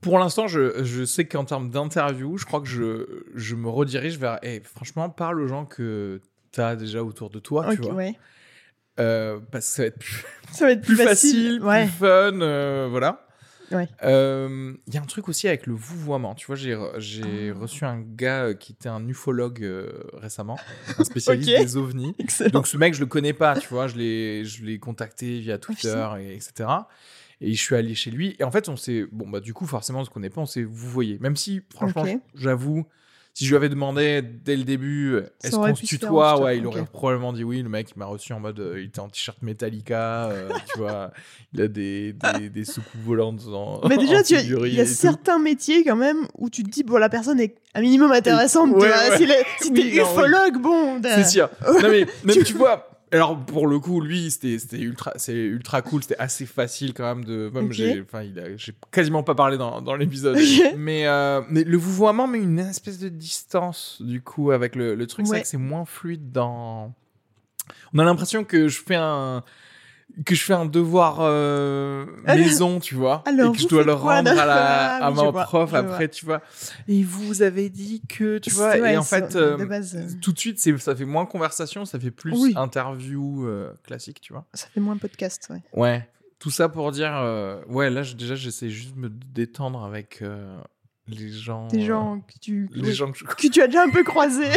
Pour 0.02 0.18
l'instant, 0.18 0.46
je, 0.46 0.84
je 0.84 1.04
sais 1.04 1.26
qu'en 1.26 1.44
termes 1.44 1.68
d'interview, 1.70 2.36
je 2.38 2.46
crois 2.46 2.60
que 2.60 2.68
je, 2.68 3.24
je 3.34 3.54
me 3.56 3.68
redirige 3.68 4.18
vers, 4.18 4.38
hey, 4.42 4.60
franchement, 4.62 5.10
parle 5.10 5.40
aux 5.40 5.48
gens 5.48 5.66
que 5.66 6.20
tu 6.52 6.60
as 6.60 6.76
déjà 6.76 7.02
autour 7.02 7.28
de 7.28 7.38
toi, 7.38 7.74
tu 7.74 7.82
vois. 7.82 7.94
ouais. 7.94 8.18
Euh, 9.00 9.38
parce 9.50 9.66
que 9.66 9.72
ça 9.74 9.82
va 9.82 9.86
être 9.88 9.98
plus, 9.98 10.24
Ça 10.52 10.64
va 10.66 10.72
être 10.72 10.82
plus 10.82 10.96
facile, 10.96 11.60
Ouais. 11.62 11.84
plus 11.84 11.92
fun, 11.92 12.40
euh, 12.40 12.88
voilà. 12.90 13.26
Ouais. 13.72 13.88
Euh, 14.02 14.74
Il 14.88 14.94
y 14.94 14.98
a 14.98 15.00
un 15.00 15.04
truc 15.06 15.28
aussi 15.28 15.46
avec 15.46 15.66
le 15.68 15.74
vouvoiement. 15.74 16.34
Tu 16.34 16.46
vois, 16.46 16.56
j'ai 16.56 16.74
Ah. 16.74 17.54
reçu 17.58 17.84
un 17.84 18.00
gars 18.00 18.52
qui 18.54 18.72
était 18.72 18.88
un 18.88 19.06
ufologue 19.06 19.64
récemment, 20.14 20.58
un 20.98 21.04
spécialiste 21.04 21.48
des 21.60 21.76
ovnis. 21.76 22.14
Excellent. 22.18 22.50
Donc 22.50 22.66
ce 22.66 22.76
mec, 22.76 22.94
je 22.94 23.00
le 23.00 23.06
connais 23.06 23.32
pas, 23.32 23.56
tu 23.56 23.68
vois, 23.68 23.86
je 23.86 23.96
l'ai, 23.96 24.44
je 24.44 24.64
l'ai 24.64 24.78
contacté 24.80 25.38
via 25.38 25.56
Twitter, 25.58 26.04
et, 26.20 26.34
etc. 26.34 26.68
Et 27.40 27.54
je 27.54 27.60
suis 27.62 27.76
allé 27.76 27.94
chez 27.94 28.10
lui. 28.10 28.34
Et 28.40 28.44
en 28.44 28.50
fait, 28.50 28.68
on 28.68 28.76
s'est, 28.76 29.06
bon 29.12 29.28
bah 29.28 29.38
du 29.40 29.54
coup, 29.54 29.66
forcément, 29.66 30.00
on 30.00 30.04
se 30.04 30.10
connaît 30.10 30.30
pas, 30.30 30.40
on 30.40 30.46
s'est 30.46 30.64
vous 30.64 30.90
voyez. 30.90 31.18
Même 31.20 31.36
si, 31.36 31.62
franchement, 31.72 32.04
j'avoue, 32.34 32.84
si 33.34 33.44
je 33.44 33.50
lui 33.50 33.56
avais 33.56 33.68
demandé 33.68 34.22
dès 34.22 34.56
le 34.56 34.64
début, 34.64 35.18
est-ce 35.42 35.56
qu'on 35.56 35.74
se 35.74 35.84
tutoie, 35.84 36.40
ouais, 36.40 36.58
il 36.58 36.66
aurait 36.66 36.84
probablement 36.84 37.32
dit 37.32 37.44
oui. 37.44 37.62
Le 37.62 37.68
mec, 37.68 37.90
il 37.94 37.98
m'a 37.98 38.06
reçu 38.06 38.32
en 38.32 38.40
mode, 38.40 38.58
euh, 38.60 38.80
il 38.80 38.86
était 38.86 39.00
en 39.00 39.08
t-shirt 39.08 39.38
Metallica, 39.42 40.26
euh, 40.30 40.48
tu 40.72 40.78
vois, 40.80 41.10
il 41.52 41.62
a 41.62 41.68
des, 41.68 42.12
des, 42.38 42.50
des 42.50 42.64
soucoupes 42.64 43.00
volantes 43.04 43.42
en. 43.46 43.80
Mais 43.88 43.96
déjà, 43.96 44.18
en 44.18 44.22
tu 44.22 44.34
il 44.34 44.74
y 44.74 44.80
a 44.80 44.84
tout. 44.84 44.90
certains 44.90 45.38
métiers 45.38 45.84
quand 45.84 45.96
même 45.96 46.26
où 46.36 46.50
tu 46.50 46.62
te 46.64 46.70
dis, 46.70 46.82
bon, 46.82 46.96
la 46.96 47.08
personne 47.08 47.40
est 47.40 47.56
un 47.74 47.80
minimum 47.80 48.10
intéressante. 48.12 48.72
Ouais, 48.72 48.88
ouais. 48.90 49.16
Si, 49.16 49.26
t'es 49.72 49.82
Oui, 49.82 49.96
non, 49.96 50.02
oui. 50.04 50.10
ufologue, 50.10 50.60
bon. 50.60 51.00
C'est 51.02 51.24
sûr. 51.24 51.48
Non 51.66 51.88
mais 51.88 52.06
même 52.24 52.42
tu 52.44 52.54
vois. 52.54 52.89
Alors 53.12 53.38
pour 53.44 53.66
le 53.66 53.78
coup, 53.80 54.00
lui, 54.00 54.30
c'était 54.30 54.78
ultra, 54.78 55.12
c'est 55.16 55.34
ultra 55.34 55.82
cool. 55.82 56.02
C'était 56.02 56.18
assez 56.18 56.46
facile 56.46 56.94
quand 56.94 57.02
même 57.14 57.24
de. 57.24 57.50
Même 57.52 57.72
j'ai, 57.72 58.00
enfin, 58.02 58.22
il 58.22 58.38
a, 58.38 58.56
j'ai 58.56 58.72
quasiment 58.92 59.22
pas 59.24 59.34
parlé 59.34 59.58
dans, 59.58 59.80
dans 59.82 59.94
l'épisode. 59.96 60.38
Mais 60.76 61.06
euh, 61.06 61.40
mais 61.50 61.64
le 61.64 61.76
vouvoiement 61.76 62.28
met 62.28 62.38
une 62.38 62.58
espèce 62.60 62.98
de 63.00 63.08
distance 63.08 64.00
du 64.00 64.20
coup 64.22 64.52
avec 64.52 64.76
le, 64.76 64.94
le 64.94 65.06
truc. 65.06 65.26
C'est 65.26 65.32
Ouais. 65.32 65.40
que 65.42 65.48
c'est 65.48 65.56
moins 65.58 65.84
fluide 65.84 66.30
dans. 66.30 66.92
On 67.92 67.98
a 67.98 68.04
l'impression 68.04 68.44
que 68.44 68.68
je 68.68 68.80
fais 68.80 68.96
un 68.96 69.42
que 70.24 70.34
je 70.34 70.44
fais 70.44 70.54
un 70.54 70.66
devoir 70.66 71.18
euh, 71.20 72.06
maison, 72.26 72.80
tu 72.80 72.94
vois, 72.94 73.22
alors, 73.26 73.54
et 73.54 73.56
que 73.56 73.62
je 73.62 73.68
dois 73.68 73.84
le 73.84 73.92
rendre 73.92 74.30
à, 74.30 74.46
la, 74.46 75.04
à 75.04 75.10
ma 75.10 75.30
vois, 75.30 75.44
prof 75.44 75.74
après, 75.74 76.08
tu 76.08 76.24
vois. 76.24 76.42
Et 76.88 77.02
vous 77.02 77.42
avez 77.42 77.68
dit 77.68 78.02
que, 78.08 78.38
tu 78.38 78.50
vois, 78.50 78.70
ouais, 78.76 78.94
et 78.94 78.96
en 78.96 79.02
fait, 79.02 79.36
euh, 79.36 79.56
euh, 79.58 80.08
tout 80.20 80.32
de 80.32 80.38
suite, 80.38 80.58
ça 80.58 80.94
fait 80.94 81.04
moins 81.04 81.26
conversation, 81.26 81.84
ça 81.84 81.98
fait 81.98 82.10
plus 82.10 82.32
Oui. 82.32 82.52
interview 82.56 83.46
euh, 83.46 83.72
classique, 83.84 84.20
tu 84.20 84.32
vois. 84.32 84.44
ça 84.54 84.66
fait 84.72 84.80
moins 84.80 84.96
podcast. 84.96 85.48
Ouais. 85.50 85.62
Ouais. 85.72 86.08
Tout 86.38 86.50
ça 86.50 86.68
pour 86.68 86.90
dire, 86.90 87.12
ouais, 87.68 87.90
là, 87.90 88.02
déjà, 88.16 88.34
j'essaie 88.34 88.70
juste 88.70 88.94
de 88.94 89.00
me 89.00 89.08
détendre 89.10 89.84
avec 89.84 90.22
les 91.08 91.30
gens. 91.30 91.66
Des 91.68 91.82
euh, 91.82 91.86
gens 91.86 92.20
que 92.20 92.38
tu, 92.40 92.68
les 92.72 92.88
oui, 92.88 92.92
gens 92.94 93.10
que 93.10 93.18
je 93.18 93.24
que 93.24 93.48
tu 93.48 93.60
as 93.62 93.66
déjà 93.66 93.82
un 93.82 93.90
peu 93.90 94.04
croisés. 94.04 94.50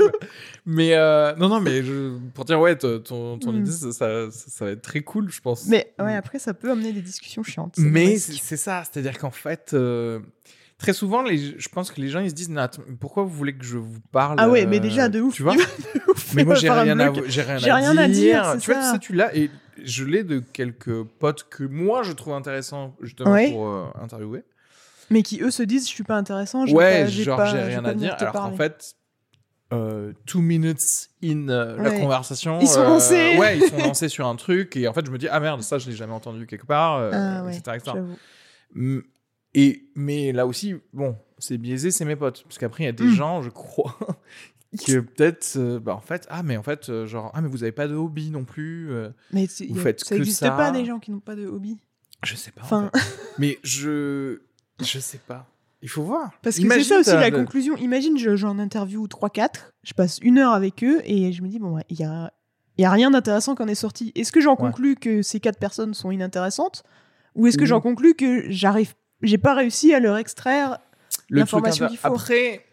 Mais 0.66 0.94
euh, 0.94 1.34
non, 1.36 1.48
non, 1.48 1.60
mais 1.60 1.82
je, 1.82 2.18
pour 2.34 2.44
dire, 2.44 2.60
ouais, 2.60 2.76
ton, 2.76 3.00
ton, 3.00 3.38
ton 3.38 3.52
Mm. 3.52 3.56
idée, 3.60 3.70
ça, 3.70 3.92
ça, 3.92 4.30
ça- 4.30 4.50
ça 4.50 4.64
va 4.66 4.70
être 4.72 4.82
très 4.82 5.00
cool, 5.00 5.30
je 5.30 5.40
pense. 5.40 5.66
Mais 5.66 5.92
ouais, 5.98 6.14
après, 6.14 6.38
ça 6.38 6.54
peut 6.54 6.70
amener 6.70 6.92
des 6.92 7.00
discussions 7.02 7.42
chiantes. 7.42 7.74
Mais 7.78 8.16
c'est 8.18 8.32
c'est 8.34 8.56
ça, 8.56 8.82
c'est-à-dire 8.84 9.18
qu'en 9.18 9.30
fait, 9.30 9.70
euh, 9.74 10.20
très 10.78 10.92
souvent, 10.92 11.22
les, 11.22 11.58
je 11.58 11.68
pense 11.68 11.90
que 11.90 12.00
les 12.00 12.08
gens 12.08 12.20
ils 12.20 12.30
se 12.30 12.34
disent 12.34 12.50
Nat, 12.50 12.70
pourquoi 13.00 13.22
vous 13.24 13.30
voulez 13.30 13.54
que 13.56 13.64
je 13.64 13.78
vous 13.78 14.00
parle 14.12 14.36
Ah 14.38 14.48
ouais, 14.48 14.66
mais 14.66 14.80
déjà 14.80 15.08
de 15.08 15.20
ouf. 15.20 15.34
Tu 15.34 15.42
vois 15.42 15.56
Mais 16.34 16.44
moi 16.44 16.54
j'ai 16.54 16.70
rien, 16.70 16.98
à, 17.00 17.12
j'ai 17.26 17.42
rien, 17.42 17.56
rien, 17.58 17.96
à, 17.96 18.08
dire. 18.08 18.56
tu 18.60 18.70
vois, 18.72 18.82
ça, 18.82 18.98
tu 18.98 19.12
l'as 19.14 19.34
et 19.36 19.50
je 19.82 20.04
l'ai 20.04 20.24
de 20.24 20.38
quelques 20.40 21.02
potes 21.02 21.48
que 21.48 21.64
moi 21.64 22.02
je 22.02 22.12
trouve 22.12 22.34
intéressants 22.34 22.94
justement 23.00 23.36
pour 23.50 23.68
euh, 23.68 23.86
interviewer. 24.00 24.42
Mais 25.10 25.22
qui 25.22 25.42
eux 25.42 25.50
se 25.50 25.62
disent 25.62 25.88
je 25.88 25.92
suis 25.92 26.04
pas 26.04 26.16
intéressant. 26.16 26.66
Ouais, 26.66 27.06
genre 27.08 27.44
j'ai 27.46 27.58
rien 27.58 27.84
à 27.84 27.94
dire. 27.94 28.14
Alors 28.18 28.32
qu'en 28.32 28.52
fait, 28.52 28.94
euh, 29.72 30.12
two 30.26 30.40
minutes 30.40 31.10
in 31.22 31.48
euh, 31.48 31.80
la 31.80 31.92
conversation. 31.92 32.58
Ils 32.60 32.66
sont 32.66 32.82
lancés. 32.82 33.36
ouais, 33.38 33.58
ils 33.58 33.68
sont 33.68 33.78
lancés 33.78 34.08
sur 34.08 34.26
un 34.26 34.34
truc 34.34 34.76
et 34.76 34.88
en 34.88 34.92
fait 34.92 35.06
je 35.06 35.12
me 35.12 35.18
dis 35.18 35.28
ah 35.28 35.38
merde 35.38 35.62
ça 35.62 35.78
je 35.78 35.88
l'ai 35.88 35.94
jamais 35.94 36.12
entendu 36.12 36.46
quelque 36.46 36.66
part, 36.66 37.10
ah, 37.12 37.44
etc. 37.48 37.96
Et 39.54 39.84
mais 39.94 40.32
là 40.32 40.46
aussi 40.46 40.74
bon 40.92 41.16
c'est 41.38 41.58
biaisé 41.58 41.90
c'est 41.90 42.04
mes 42.04 42.16
potes 42.16 42.42
parce 42.44 42.58
qu'après 42.58 42.84
il 42.84 42.86
y 42.86 42.90
a 42.90 42.92
des 42.92 43.04
hmm. 43.04 43.14
gens 43.14 43.42
je 43.42 43.50
crois 43.50 43.96
que 44.86 45.00
peut-être 45.00 45.78
bah 45.78 45.94
en 45.94 46.00
fait 46.00 46.26
ah 46.30 46.44
mais 46.44 46.56
en 46.56 46.62
fait 46.62 47.06
genre 47.06 47.32
ah 47.34 47.40
mais 47.40 47.48
vous 47.48 47.64
avez 47.64 47.72
pas 47.72 47.88
de 47.88 47.94
hobby 47.94 48.30
non 48.30 48.44
plus 48.44 48.90
mais 49.32 49.46
vous 49.68 49.80
faites 49.80 50.00
ça 50.00 50.14
n'existe 50.14 50.42
pas 50.42 50.70
des 50.70 50.84
gens 50.84 50.98
qui 50.98 51.10
n'ont 51.10 51.20
pas 51.20 51.34
de 51.34 51.46
hobby? 51.46 51.78
Je 52.24 52.34
sais 52.34 52.50
pas 52.50 52.62
enfin... 52.62 52.90
mais 53.38 53.58
je 53.62 54.40
je 54.84 54.98
sais 54.98 55.20
pas 55.26 55.46
il 55.82 55.88
faut 55.88 56.02
voir. 56.02 56.30
Parce 56.42 56.58
que 56.58 56.68
c'est 56.68 56.84
ça 56.84 56.98
aussi 56.98 57.12
la 57.12 57.30
conclusion. 57.30 57.76
Imagine, 57.76 58.18
j'en 58.36 58.58
interview 58.58 59.06
3-4, 59.06 59.72
je 59.82 59.94
passe 59.94 60.18
une 60.22 60.38
heure 60.38 60.52
avec 60.52 60.84
eux 60.84 61.00
et 61.04 61.32
je 61.32 61.42
me 61.42 61.48
dis, 61.48 61.58
bon, 61.58 61.78
il 61.88 61.98
y 61.98 62.04
a, 62.04 62.32
y 62.78 62.84
a 62.84 62.90
rien 62.90 63.10
d'intéressant 63.10 63.54
qui 63.54 63.62
en 63.62 63.68
est 63.68 63.74
sorti. 63.74 64.12
Est-ce 64.14 64.32
que 64.32 64.40
j'en 64.40 64.56
conclus 64.56 64.96
que 64.96 65.22
ces 65.22 65.40
quatre 65.40 65.58
personnes 65.58 65.94
sont 65.94 66.10
inintéressantes 66.10 66.82
Ou 67.34 67.46
est-ce 67.46 67.58
que 67.58 67.66
j'en 67.66 67.80
conclus 67.80 68.14
que 68.14 68.50
j'arrive, 68.50 68.94
j'ai 69.22 69.38
pas 69.38 69.54
réussi 69.54 69.94
à 69.94 70.00
leur 70.00 70.16
extraire 70.16 70.78
l'information 71.30 71.88
qu'il 71.88 71.98
faut? 71.98 72.08
Après, 72.08 72.66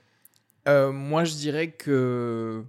euh, 0.67 0.91
moi 0.91 1.23
je 1.23 1.35
dirais 1.35 1.71
que 1.71 2.63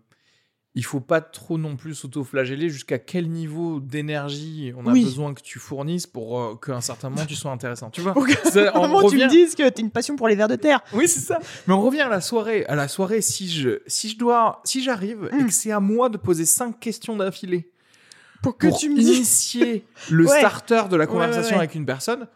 il 0.79 0.85
faut 0.85 1.01
pas 1.01 1.21
trop 1.21 1.59
non 1.59 1.75
plus 1.75 1.97
s'auto-flageller 1.97 2.71
jusqu'à 2.71 3.01
quel 3.01 3.29
niveau 3.29 3.81
d'énergie 3.81 4.73
on 4.77 4.87
a 4.87 4.93
besoin 4.93 5.35
que 5.35 5.43
tu 5.43 5.59
fournisses 5.59 6.07
pour 6.07 6.41
euh, 6.41 6.55
qu'à 6.55 6.77
un 6.77 6.81
certain 6.81 7.11
moment 7.11 7.27
tu 7.27 7.35
sois 7.35 7.51
intéressant. 7.51 7.91
Tu 7.91 8.01
vois 8.01 8.13
À 8.13 8.79
un 8.79 8.83
moment 8.83 8.99
revient... 8.99 9.19
tu 9.19 9.25
me 9.25 9.29
dises 9.29 9.57
que 9.57 9.69
tu 9.69 9.81
as 9.81 9.81
une 9.81 9.91
passion 9.91 10.15
pour 10.15 10.29
les 10.29 10.37
vers 10.37 10.47
de 10.47 10.55
terre. 10.55 10.81
Oui, 10.93 11.09
c'est 11.09 11.19
ça. 11.19 11.41
Mais 11.67 11.75
on 11.75 11.81
revient 11.81 12.03
à 12.03 12.09
la 12.09 12.21
soirée. 12.21 12.65
À 12.67 12.77
la 12.77 12.87
soirée, 12.87 13.23
si 13.23 13.49
je, 13.49 13.81
si 13.89 14.11
je 14.11 14.19
dois, 14.19 14.63
si 14.63 14.81
j'arrive 14.81 15.29
et 15.33 15.35
hmm. 15.35 15.47
que 15.47 15.53
c'est 15.53 15.73
à 15.73 15.81
moi 15.81 16.09
de 16.11 16.17
poser 16.17 16.47
cinq 16.47 16.79
questions 16.79 17.17
d'affilée 17.17 17.73
pour 18.41 18.57
que 18.57 18.69
tu 18.79 18.89
me 18.89 19.01
initier 19.01 19.85
le 20.11 20.29
starter 20.29 20.85
de 20.89 20.95
la 20.95 21.09
conversation 21.09 21.59
avec 21.59 21.75
une 21.75 21.87
personne, 21.87 22.29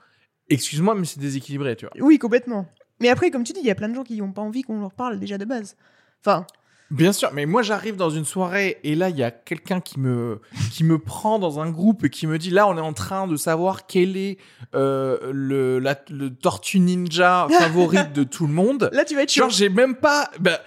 excuse-moi, 0.50 0.96
mais 0.96 1.04
c'est 1.04 1.20
déséquilibré, 1.20 1.76
tu 1.76 1.86
vois. 1.86 1.94
Oui, 2.04 2.18
complètement. 2.18 2.66
Mais 2.98 3.08
après, 3.08 3.30
comme 3.30 3.44
tu 3.44 3.52
dis, 3.52 3.60
il 3.60 3.66
y 3.66 3.70
a 3.70 3.76
plein 3.76 3.88
de 3.88 3.94
gens 3.94 4.02
qui 4.02 4.16
n'ont 4.16 4.32
pas 4.32 4.42
envie 4.42 4.62
qu'on 4.62 4.80
leur 4.80 4.94
parle 4.94 5.20
déjà 5.20 5.38
de 5.38 5.44
base. 5.44 5.76
Enfin. 6.24 6.44
Bien 6.92 7.14
sûr, 7.14 7.30
mais 7.32 7.46
moi 7.46 7.62
j'arrive 7.62 7.96
dans 7.96 8.10
une 8.10 8.26
soirée 8.26 8.78
et 8.84 8.94
là 8.94 9.08
il 9.08 9.16
y 9.16 9.22
a 9.22 9.30
quelqu'un 9.30 9.80
qui 9.80 9.98
me 9.98 10.40
qui 10.70 10.84
me 10.84 10.98
prend 10.98 11.38
dans 11.38 11.58
un 11.58 11.70
groupe 11.70 12.04
et 12.04 12.10
qui 12.10 12.26
me 12.26 12.36
dit 12.36 12.50
là 12.50 12.68
on 12.68 12.76
est 12.76 12.82
en 12.82 12.92
train 12.92 13.26
de 13.26 13.36
savoir 13.36 13.86
quel 13.86 14.18
est 14.18 14.36
euh, 14.74 15.18
le 15.32 15.78
la, 15.78 15.98
le 16.10 16.28
tortue 16.28 16.80
ninja 16.80 17.48
favorite 17.58 18.12
de 18.12 18.24
tout 18.24 18.46
le 18.46 18.52
monde. 18.52 18.90
Là 18.92 19.06
tu 19.06 19.14
vas 19.14 19.22
être 19.22 19.32
genre 19.32 19.48
j'ai 19.48 19.70
même 19.70 19.94
pas 19.94 20.30
bah, 20.38 20.60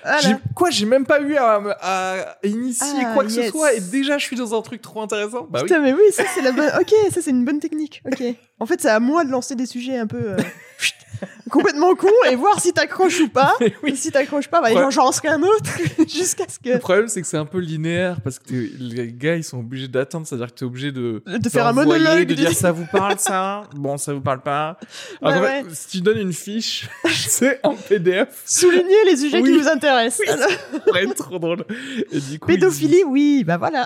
quoi 0.56 0.72
j'ai 0.72 0.88
même 0.88 1.06
pas 1.06 1.22
eu 1.22 1.36
à, 1.36 1.62
à 1.80 2.36
initier 2.44 3.04
ah, 3.06 3.14
quoi 3.14 3.24
que 3.24 3.30
ce 3.30 3.44
soit 3.50 3.74
et 3.76 3.80
déjà 3.80 4.18
je 4.18 4.26
suis 4.26 4.36
dans 4.36 4.58
un 4.58 4.62
truc 4.64 4.82
trop 4.82 5.02
intéressant. 5.04 5.48
Bah 5.48 5.62
Putain 5.62 5.80
mais 5.80 5.94
oui 5.94 6.12
ça 6.12 6.24
c'est 6.34 6.42
la 6.42 6.54
bonne 6.54 6.72
ok 6.82 6.92
ça 7.12 7.22
c'est 7.22 7.30
une 7.30 7.46
bonne 7.46 7.60
technique 7.60 8.02
ok. 8.04 8.24
En 8.60 8.66
fait 8.66 8.82
c'est 8.82 8.90
à 8.90 9.00
moi 9.00 9.26
de 9.26 9.30
lancer 9.30 9.56
des 9.56 9.68
sujets 9.68 10.00
un 10.00 10.08
peu. 10.08 10.32
Euh, 10.32 10.38
complètement 11.50 11.96
con 11.96 12.10
et 12.30 12.36
voir 12.36 12.60
si 12.60 12.74
t'accroches 12.74 13.20
ou 13.22 13.30
pas. 13.30 13.54
Et 13.86 13.96
si 13.96 14.12
t'accroches 14.12 14.48
pas, 14.48 14.62
bah, 14.62 14.74
ouais. 14.74 14.92
j'en 14.92 15.06
lance 15.06 15.22
qu'un 15.22 15.42
autre 15.42 15.70
jusqu'à 16.08 16.46
ce 16.48 16.60
que. 16.60 16.74
Le 16.74 16.80
problème, 16.80 17.08
c'est 17.08 17.22
que 17.22 17.28
c'est 17.28 17.38
un 17.38 17.46
peu 17.46 17.60
linéaire 17.60 18.22
parce 18.22 18.40
que 18.40 18.54
les 18.54 19.12
gars, 19.12 19.36
ils 19.36 19.44
sont 19.44 19.60
obligés 19.60 19.88
d'attendre, 19.88 20.26
c'est-à-dire 20.28 20.48
que 20.48 20.60
t'es 20.60 20.66
obligé 20.66 20.92
de. 20.92 21.24
De 21.26 21.50
faire 21.50 21.68
un 21.68 21.74
monologue. 21.74 22.28
De 22.28 22.34
dire 22.34 22.52
ça 22.54 22.72
vous 22.72 22.86
parle, 22.92 23.20
ça? 23.20 23.64
Bon, 23.76 23.98
ça 23.98 24.14
vous 24.14 24.22
parle 24.22 24.42
pas. 24.42 24.78
Alors, 25.22 25.42
bah 25.42 25.70
si 25.72 25.98
tu 25.98 26.02
donnes 26.02 26.20
une 26.20 26.34
fiche, 26.34 26.88
c'est 27.10 27.60
en 27.64 27.76
PDF. 27.76 28.42
Souligner 28.46 29.06
les 29.06 29.18
sujets 29.18 29.42
qui 29.42 29.52
vous 29.52 29.68
intéressent. 29.68 30.22
Oui, 30.94 31.14
trop 31.16 31.40
drôle. 31.40 31.66
Et 32.12 32.20
du 32.20 32.40
coup, 32.40 32.48
Pédophilie, 32.48 33.04
oui, 33.06 33.44
bah 33.46 33.58
voilà. 33.58 33.86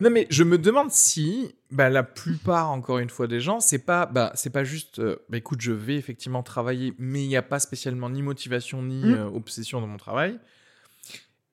Non, 0.00 0.10
mais 0.10 0.26
je 0.30 0.44
me 0.44 0.58
demande 0.58 0.90
si 0.90 1.54
bah, 1.70 1.88
la 1.88 2.02
plupart, 2.02 2.70
encore 2.70 2.98
une 2.98 3.08
fois, 3.08 3.26
des 3.26 3.40
gens, 3.40 3.60
c'est 3.60 3.78
pas, 3.78 4.06
bah, 4.06 4.30
c'est 4.34 4.50
pas 4.50 4.64
juste, 4.64 4.98
euh, 4.98 5.16
bah, 5.28 5.38
écoute, 5.38 5.60
je 5.60 5.72
vais 5.72 5.96
effectivement 5.96 6.42
travailler, 6.42 6.94
mais 6.98 7.24
il 7.24 7.28
n'y 7.28 7.36
a 7.36 7.42
pas 7.42 7.58
spécialement 7.58 8.10
ni 8.10 8.22
motivation 8.22 8.82
ni 8.82 9.04
mmh. 9.04 9.14
euh, 9.14 9.24
obsession 9.26 9.80
dans 9.80 9.86
mon 9.86 9.96
travail. 9.96 10.38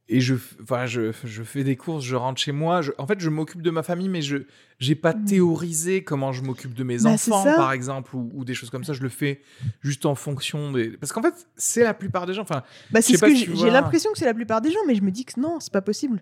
Et 0.10 0.20
je, 0.20 0.36
voilà, 0.60 0.86
je, 0.86 1.14
je, 1.24 1.44
fais 1.44 1.64
des 1.64 1.78
courses, 1.78 2.04
je 2.04 2.18
rentre 2.18 2.40
chez 2.40 2.52
moi. 2.52 2.82
en 2.98 3.08
fait, 3.08 3.22
je 3.22 3.30
m'occupe 3.30 3.62
de 3.62 3.72
ma 3.72 3.84
famille, 3.84 4.10
mais 4.10 4.22
je 4.22 4.44
n'ai 4.82 4.96
pas 4.96 5.14
mmh. 5.14 5.26
théorisé 5.26 6.04
comment 6.04 6.34
je 6.34 6.44
m'occupe 6.44 6.74
de 6.74 6.84
mes 6.84 7.00
bah, 7.00 7.12
enfants, 7.12 7.44
par 7.44 7.72
exemple, 7.72 8.14
ou, 8.14 8.44
des 8.44 8.54
choses 8.54 8.70
comme 8.70 8.84
ça. 8.84 8.92
Je 8.92 9.02
le 9.02 9.08
fais 9.08 9.42
juste 9.82 10.06
en 10.06 10.16
fonction 10.16 10.74
des. 10.74 10.90
Parce 10.98 11.14
qu'en 11.14 11.22
fait, 11.22 11.48
c'est 11.56 11.84
la 11.84 11.94
plupart 11.94 12.26
des 12.26 12.34
gens. 12.34 12.42
Enfin, 12.42 12.64
bah, 12.92 13.02
c'est 13.02 13.16
ce 13.16 13.22
que 13.22 13.56
j'ai 13.56 13.70
l'impression 13.70 14.12
que 14.12 14.20
c'est 14.20 14.26
la 14.26 14.34
plupart 14.34 14.60
des 14.60 14.72
gens, 14.72 14.82
mais 14.86 14.96
je 14.96 15.02
me 15.02 15.12
dis 15.12 15.24
que 15.24 15.40
non, 15.40 15.62
c'est 15.62 15.72
pas 15.72 15.82
possible. 15.82 16.22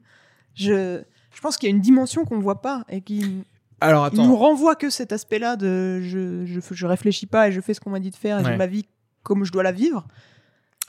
Je, 0.53 1.01
je 1.33 1.41
pense 1.41 1.57
qu'il 1.57 1.69
y 1.69 1.71
a 1.71 1.75
une 1.75 1.81
dimension 1.81 2.25
qu'on 2.25 2.39
voit 2.39 2.61
pas 2.61 2.83
et 2.89 3.01
qui 3.01 3.43
alors 3.81 4.05
attends. 4.05 4.23
Il 4.23 4.29
nous 4.29 4.35
renvoie 4.35 4.75
que 4.75 4.91
cet 4.91 5.11
aspect-là 5.11 5.55
de 5.55 6.01
je, 6.01 6.45
je, 6.45 6.59
je, 6.71 6.85
réfléchis 6.85 7.25
pas 7.25 7.47
et 7.47 7.51
je 7.51 7.59
fais 7.59 7.73
ce 7.73 7.79
qu'on 7.79 7.89
m'a 7.89 7.99
dit 7.99 8.11
de 8.11 8.15
faire 8.15 8.39
et 8.39 8.43
j'ai 8.45 8.55
ma 8.55 8.67
vie 8.67 8.85
comme 9.23 9.43
je 9.43 9.51
dois 9.51 9.63
la 9.63 9.71
vivre. 9.71 10.07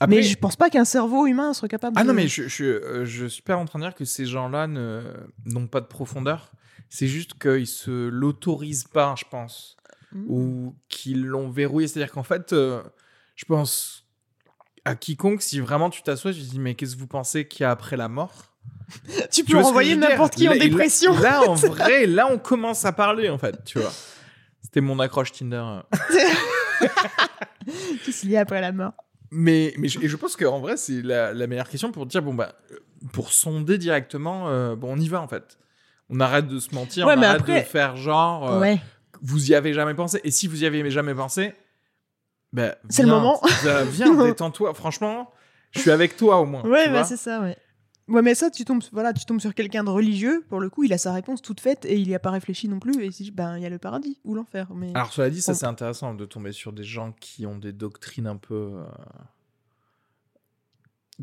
mais 0.06 0.22
je 0.22 0.36
pense 0.36 0.56
pas 0.56 0.68
qu'un 0.68 0.84
cerveau 0.84 1.26
humain 1.26 1.54
soit 1.54 1.68
capable. 1.68 1.96
Ah 1.98 2.04
non, 2.04 2.12
mais 2.12 2.28
je, 2.28 2.48
je, 2.48 2.64
euh, 2.64 3.04
je, 3.06 3.26
suis 3.26 3.42
pas 3.42 3.56
en 3.56 3.64
train 3.64 3.78
de 3.78 3.84
dire 3.84 3.94
que 3.94 4.04
ces 4.04 4.26
gens-là 4.26 4.66
n'ont 4.66 5.66
pas 5.66 5.80
de 5.80 5.86
profondeur. 5.86 6.52
C'est 6.90 7.08
juste 7.08 7.34
qu'ils 7.40 7.66
se 7.66 8.08
l'autorisent 8.08 8.84
pas, 8.84 9.14
je 9.18 9.24
pense. 9.30 9.76
Mmh. 10.12 10.24
Ou 10.28 10.76
qu'ils 10.90 11.24
l'ont 11.24 11.48
verrouillé. 11.48 11.88
C'est-à-dire 11.88 12.12
qu'en 12.12 12.22
fait, 12.22 12.52
euh, 12.52 12.82
je 13.34 13.46
pense 13.46 14.06
à 14.84 14.94
quiconque, 14.94 15.40
si 15.40 15.60
vraiment 15.60 15.88
tu 15.88 16.02
t'assois, 16.02 16.32
je 16.32 16.40
dis 16.40 16.58
mais 16.58 16.74
qu'est-ce 16.74 16.94
que 16.96 17.00
vous 17.00 17.06
pensez 17.06 17.48
qu'il 17.48 17.62
y 17.62 17.64
a 17.64 17.70
après 17.70 17.96
la 17.96 18.08
mort? 18.08 18.51
Tu 19.30 19.44
peux 19.44 19.58
renvoyer 19.58 19.96
n'importe 19.96 20.34
qui 20.34 20.48
en 20.48 20.56
dépression. 20.56 21.18
Là, 21.18 21.42
en 21.48 21.54
vrai, 21.54 22.06
là, 22.06 22.28
on 22.30 22.38
commence 22.38 22.84
à 22.84 22.92
parler, 22.92 23.28
en 23.30 23.38
fait, 23.38 23.64
tu 23.64 23.78
vois. 23.78 23.92
C'était 24.62 24.80
mon 24.80 24.98
accroche 24.98 25.32
Tinder. 25.32 25.64
Qu'est-ce 28.04 28.20
qu'il 28.20 28.30
y 28.30 28.36
a 28.36 28.40
après 28.40 28.60
la 28.60 28.72
mort 28.72 28.92
mais, 29.34 29.72
mais 29.78 29.88
je, 29.88 29.98
et 30.00 30.08
je 30.08 30.16
pense 30.16 30.36
qu'en 30.36 30.60
vrai, 30.60 30.76
c'est 30.76 31.00
la, 31.00 31.32
meilleure 31.46 31.68
question 31.68 31.90
pour 31.90 32.04
dire, 32.04 32.20
bon, 32.22 32.34
bah, 32.34 32.54
pour 33.12 33.32
sonder 33.32 33.78
directement, 33.78 34.48
euh, 34.48 34.76
bon, 34.76 34.92
on 34.92 34.98
y 34.98 35.08
va, 35.08 35.22
en 35.22 35.28
fait. 35.28 35.58
On 36.10 36.20
arrête 36.20 36.46
de 36.46 36.58
se 36.58 36.74
mentir, 36.74 37.06
on 37.06 37.22
arrête 37.22 37.46
de 37.46 37.60
faire 37.60 37.96
genre, 37.96 38.62
euh, 38.62 38.74
vous 39.22 39.50
y 39.50 39.54
avez 39.54 39.72
jamais 39.72 39.94
pensé. 39.94 40.20
Et 40.24 40.30
si 40.30 40.46
vous 40.46 40.62
y 40.62 40.66
avez 40.66 40.90
jamais 40.90 41.14
pensé, 41.14 41.54
bah, 42.52 42.76
c'est 42.90 43.02
le 43.02 43.08
moment. 43.08 43.40
viens, 43.90 44.14
détends-toi. 44.24 44.74
Franchement, 44.74 45.30
je 45.70 45.80
suis 45.80 45.90
avec 45.90 46.16
toi 46.16 46.38
au 46.38 46.44
moins. 46.44 46.62
Ouais, 46.64 46.90
bah, 46.90 47.04
c'est 47.04 47.16
ça, 47.16 47.40
ouais. 47.40 47.56
Ouais, 48.12 48.20
mais 48.20 48.34
ça, 48.34 48.50
tu 48.50 48.66
tombes, 48.66 48.82
voilà, 48.92 49.14
tu 49.14 49.24
tombes 49.24 49.40
sur 49.40 49.54
quelqu'un 49.54 49.84
de 49.84 49.88
religieux, 49.88 50.44
pour 50.50 50.60
le 50.60 50.68
coup, 50.68 50.84
il 50.84 50.92
a 50.92 50.98
sa 50.98 51.14
réponse 51.14 51.40
toute 51.40 51.60
faite 51.60 51.86
et 51.86 51.96
il 51.96 52.06
n'y 52.06 52.14
a 52.14 52.18
pas 52.18 52.30
réfléchi 52.30 52.68
non 52.68 52.78
plus. 52.78 53.02
Et 53.02 53.10
si, 53.10 53.30
ben, 53.30 53.56
il 53.56 53.62
y 53.62 53.66
a 53.66 53.70
le 53.70 53.78
paradis 53.78 54.18
ou 54.24 54.34
l'enfer. 54.34 54.68
Mais... 54.74 54.90
Alors, 54.94 55.14
cela 55.14 55.30
dit, 55.30 55.40
ça, 55.40 55.54
c'est 55.54 55.64
intéressant 55.64 56.12
de 56.12 56.26
tomber 56.26 56.52
sur 56.52 56.74
des 56.74 56.84
gens 56.84 57.12
qui 57.18 57.46
ont 57.46 57.56
des 57.56 57.72
doctrines 57.72 58.26
un 58.26 58.36
peu. 58.36 58.72
Euh, 58.74 58.84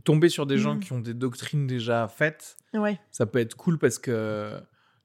tomber 0.03 0.29
sur 0.29 0.47
des 0.47 0.57
gens 0.57 0.75
mm. 0.75 0.79
qui 0.79 0.93
ont 0.93 0.99
des 0.99 1.13
doctrines 1.13 1.67
déjà 1.67 2.07
faites, 2.07 2.57
ouais. 2.73 2.99
ça 3.11 3.27
peut 3.27 3.39
être 3.39 3.55
cool 3.55 3.77
parce 3.77 3.99
que 3.99 4.59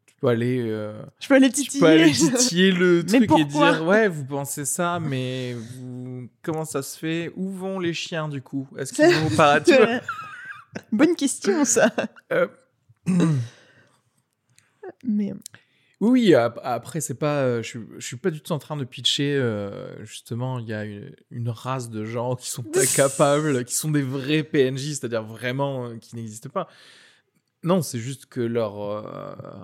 tu 0.06 0.14
peux 0.22 0.28
aller. 0.28 0.64
Euh, 0.66 1.02
Je 1.20 1.28
peux 1.28 1.34
aller 1.34 1.50
titiller. 1.50 1.70
Tu 1.70 1.80
peux 1.80 1.86
aller 1.86 2.12
titiller 2.12 2.72
le 2.72 3.04
truc 3.06 3.30
et 3.38 3.44
dire 3.44 3.84
Ouais, 3.84 4.08
vous 4.08 4.24
pensez 4.24 4.64
ça, 4.64 5.00
mais 5.00 5.52
vous... 5.52 6.30
comment 6.42 6.64
ça 6.64 6.80
se 6.80 6.98
fait? 6.98 7.30
Où 7.36 7.50
vont 7.50 7.78
les 7.78 7.92
chiens 7.92 8.30
du 8.30 8.40
coup? 8.40 8.66
Est-ce 8.78 8.94
qu'ils 8.94 9.04
vont 9.20 9.26
au 9.26 9.36
paradis? 9.36 9.72
Bonne 10.92 11.16
question, 11.16 11.64
ça. 11.64 11.90
Euh, 12.32 12.48
Mais. 15.04 15.32
Euh, 15.32 15.36
oui, 16.00 16.34
après, 16.34 17.00
c'est 17.00 17.14
pas. 17.14 17.42
Euh, 17.42 17.62
je, 17.62 17.78
je 17.98 18.06
suis 18.06 18.16
pas 18.16 18.30
du 18.30 18.40
tout 18.40 18.52
en 18.52 18.58
train 18.58 18.76
de 18.76 18.84
pitcher. 18.84 19.40
justement, 20.02 20.58
il 20.58 20.68
y 20.68 20.74
a 20.74 20.84
une, 20.84 21.48
race 21.48 21.88
de 21.90 22.04
gens 22.04 22.36
qui 22.36 22.50
sont 22.50 22.62
pas 22.62 22.84
capables, 22.96 23.64
qui 23.64 23.74
sont 23.74 23.90
des 23.90 24.02
vrais 24.02 24.42
PNJ, 24.42 24.90
c'est-à-dire 24.90 25.22
vraiment 25.22 25.96
qui 25.98 26.16
n'existent 26.16 26.50
pas. 26.50 26.68
Non, 27.62 27.80
c'est 27.80 27.98
juste 27.98 28.26
que 28.26 28.42
leur 28.42 28.78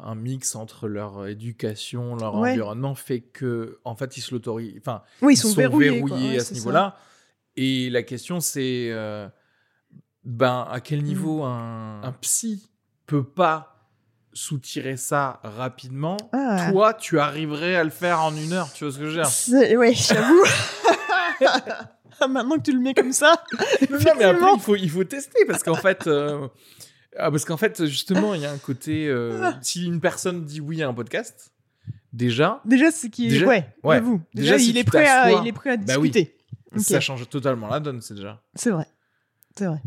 un 0.07 0.15
mix 0.15 0.55
entre 0.55 0.89
leur 0.89 1.27
éducation, 1.27 2.17
leur 2.17 2.37
environnement 2.37 2.95
fait 2.95 3.21
que 3.21 3.79
en 3.85 3.95
fait 3.95 4.17
ils 4.17 4.23
se 4.23 4.33
l'autorisent. 4.33 4.79
Enfin, 4.79 5.03
oui, 5.21 5.35
ils, 5.35 5.37
sont, 5.37 5.53
verrouillés, 5.53 6.39
à 6.39 6.41
ce 6.41 6.55
niveau-là. 6.55 6.97
Et 7.57 7.91
la 7.91 8.03
question 8.03 8.41
c'est 8.41 8.91
ben 10.25 10.67
à 10.71 10.81
quel 10.81 11.03
niveau 11.03 11.45
mmh. 11.45 12.05
un, 12.05 12.15
psy 12.21 12.71
peut 13.07 13.25
pas 13.25 13.77
soutirer 14.33 14.97
ça 14.97 15.41
rapidement? 15.43 16.17
Ah. 16.33 16.71
Toi, 16.71 16.95
tu 16.95 17.19
arriverais 17.19 17.77
à 17.77 17.85
le 17.85 17.91
faire 17.91 18.23
en 18.23 18.35
une 18.35 18.53
heure, 18.53 18.73
tu 18.73 18.85
vois 18.85 18.93
ce 18.93 18.99
que 18.99 19.09
je 19.09 19.19
veux 19.19 19.23
dire? 19.23 19.79
Oui, 19.79 19.95
j'avoue. 19.95 20.45
Maintenant 22.29 22.57
que 22.57 22.63
tu 22.63 22.73
le 22.73 22.81
mets 22.81 22.95
comme 22.95 23.13
ça. 23.13 23.43
non, 23.91 23.99
mais 24.19 24.25
après, 24.25 24.51
il 24.55 24.61
faut, 24.61 24.77
il 24.77 24.91
faut 24.91 25.05
tester 25.05 25.45
parce 25.47 25.63
qu'en 25.63 25.75
fait. 25.75 26.07
Euh, 26.07 26.49
ah, 27.17 27.31
parce 27.31 27.45
qu'en 27.45 27.57
fait, 27.57 27.87
justement, 27.87 28.35
il 28.35 28.43
y 28.43 28.47
a 28.47 28.53
un 28.53 28.59
côté. 28.59 29.09
Euh, 29.09 29.51
si 29.63 29.87
une 29.87 30.01
personne 30.01 30.45
dit 30.45 30.61
oui 30.61 30.83
à 30.83 30.89
un 30.89 30.95
podcast, 30.95 31.53
déjà. 32.13 32.61
Déjà, 32.65 32.91
c'est 32.91 33.11
qui 33.11 33.35
est. 33.35 33.45
Ouais, 33.45 33.67
ouais. 33.83 34.01
Vous. 34.01 34.21
Déjà, 34.35 34.57
il, 34.57 34.77
est 34.77 34.85
prêt 34.85 35.09
à, 35.09 35.33
il 35.33 35.47
est 35.47 35.53
prêt 35.53 35.71
à 35.71 35.77
discuter. 35.77 36.25
Bah 36.25 36.77
oui. 36.77 36.83
Ça 36.83 37.01
change 37.01 37.29
totalement 37.29 37.69
la 37.69 37.81
donne, 37.81 38.01
c'est 38.01 38.15
déjà. 38.15 38.41
C'est 38.55 38.71
vrai. 38.71 38.87
C'est 39.57 39.67
vrai. 39.67 39.83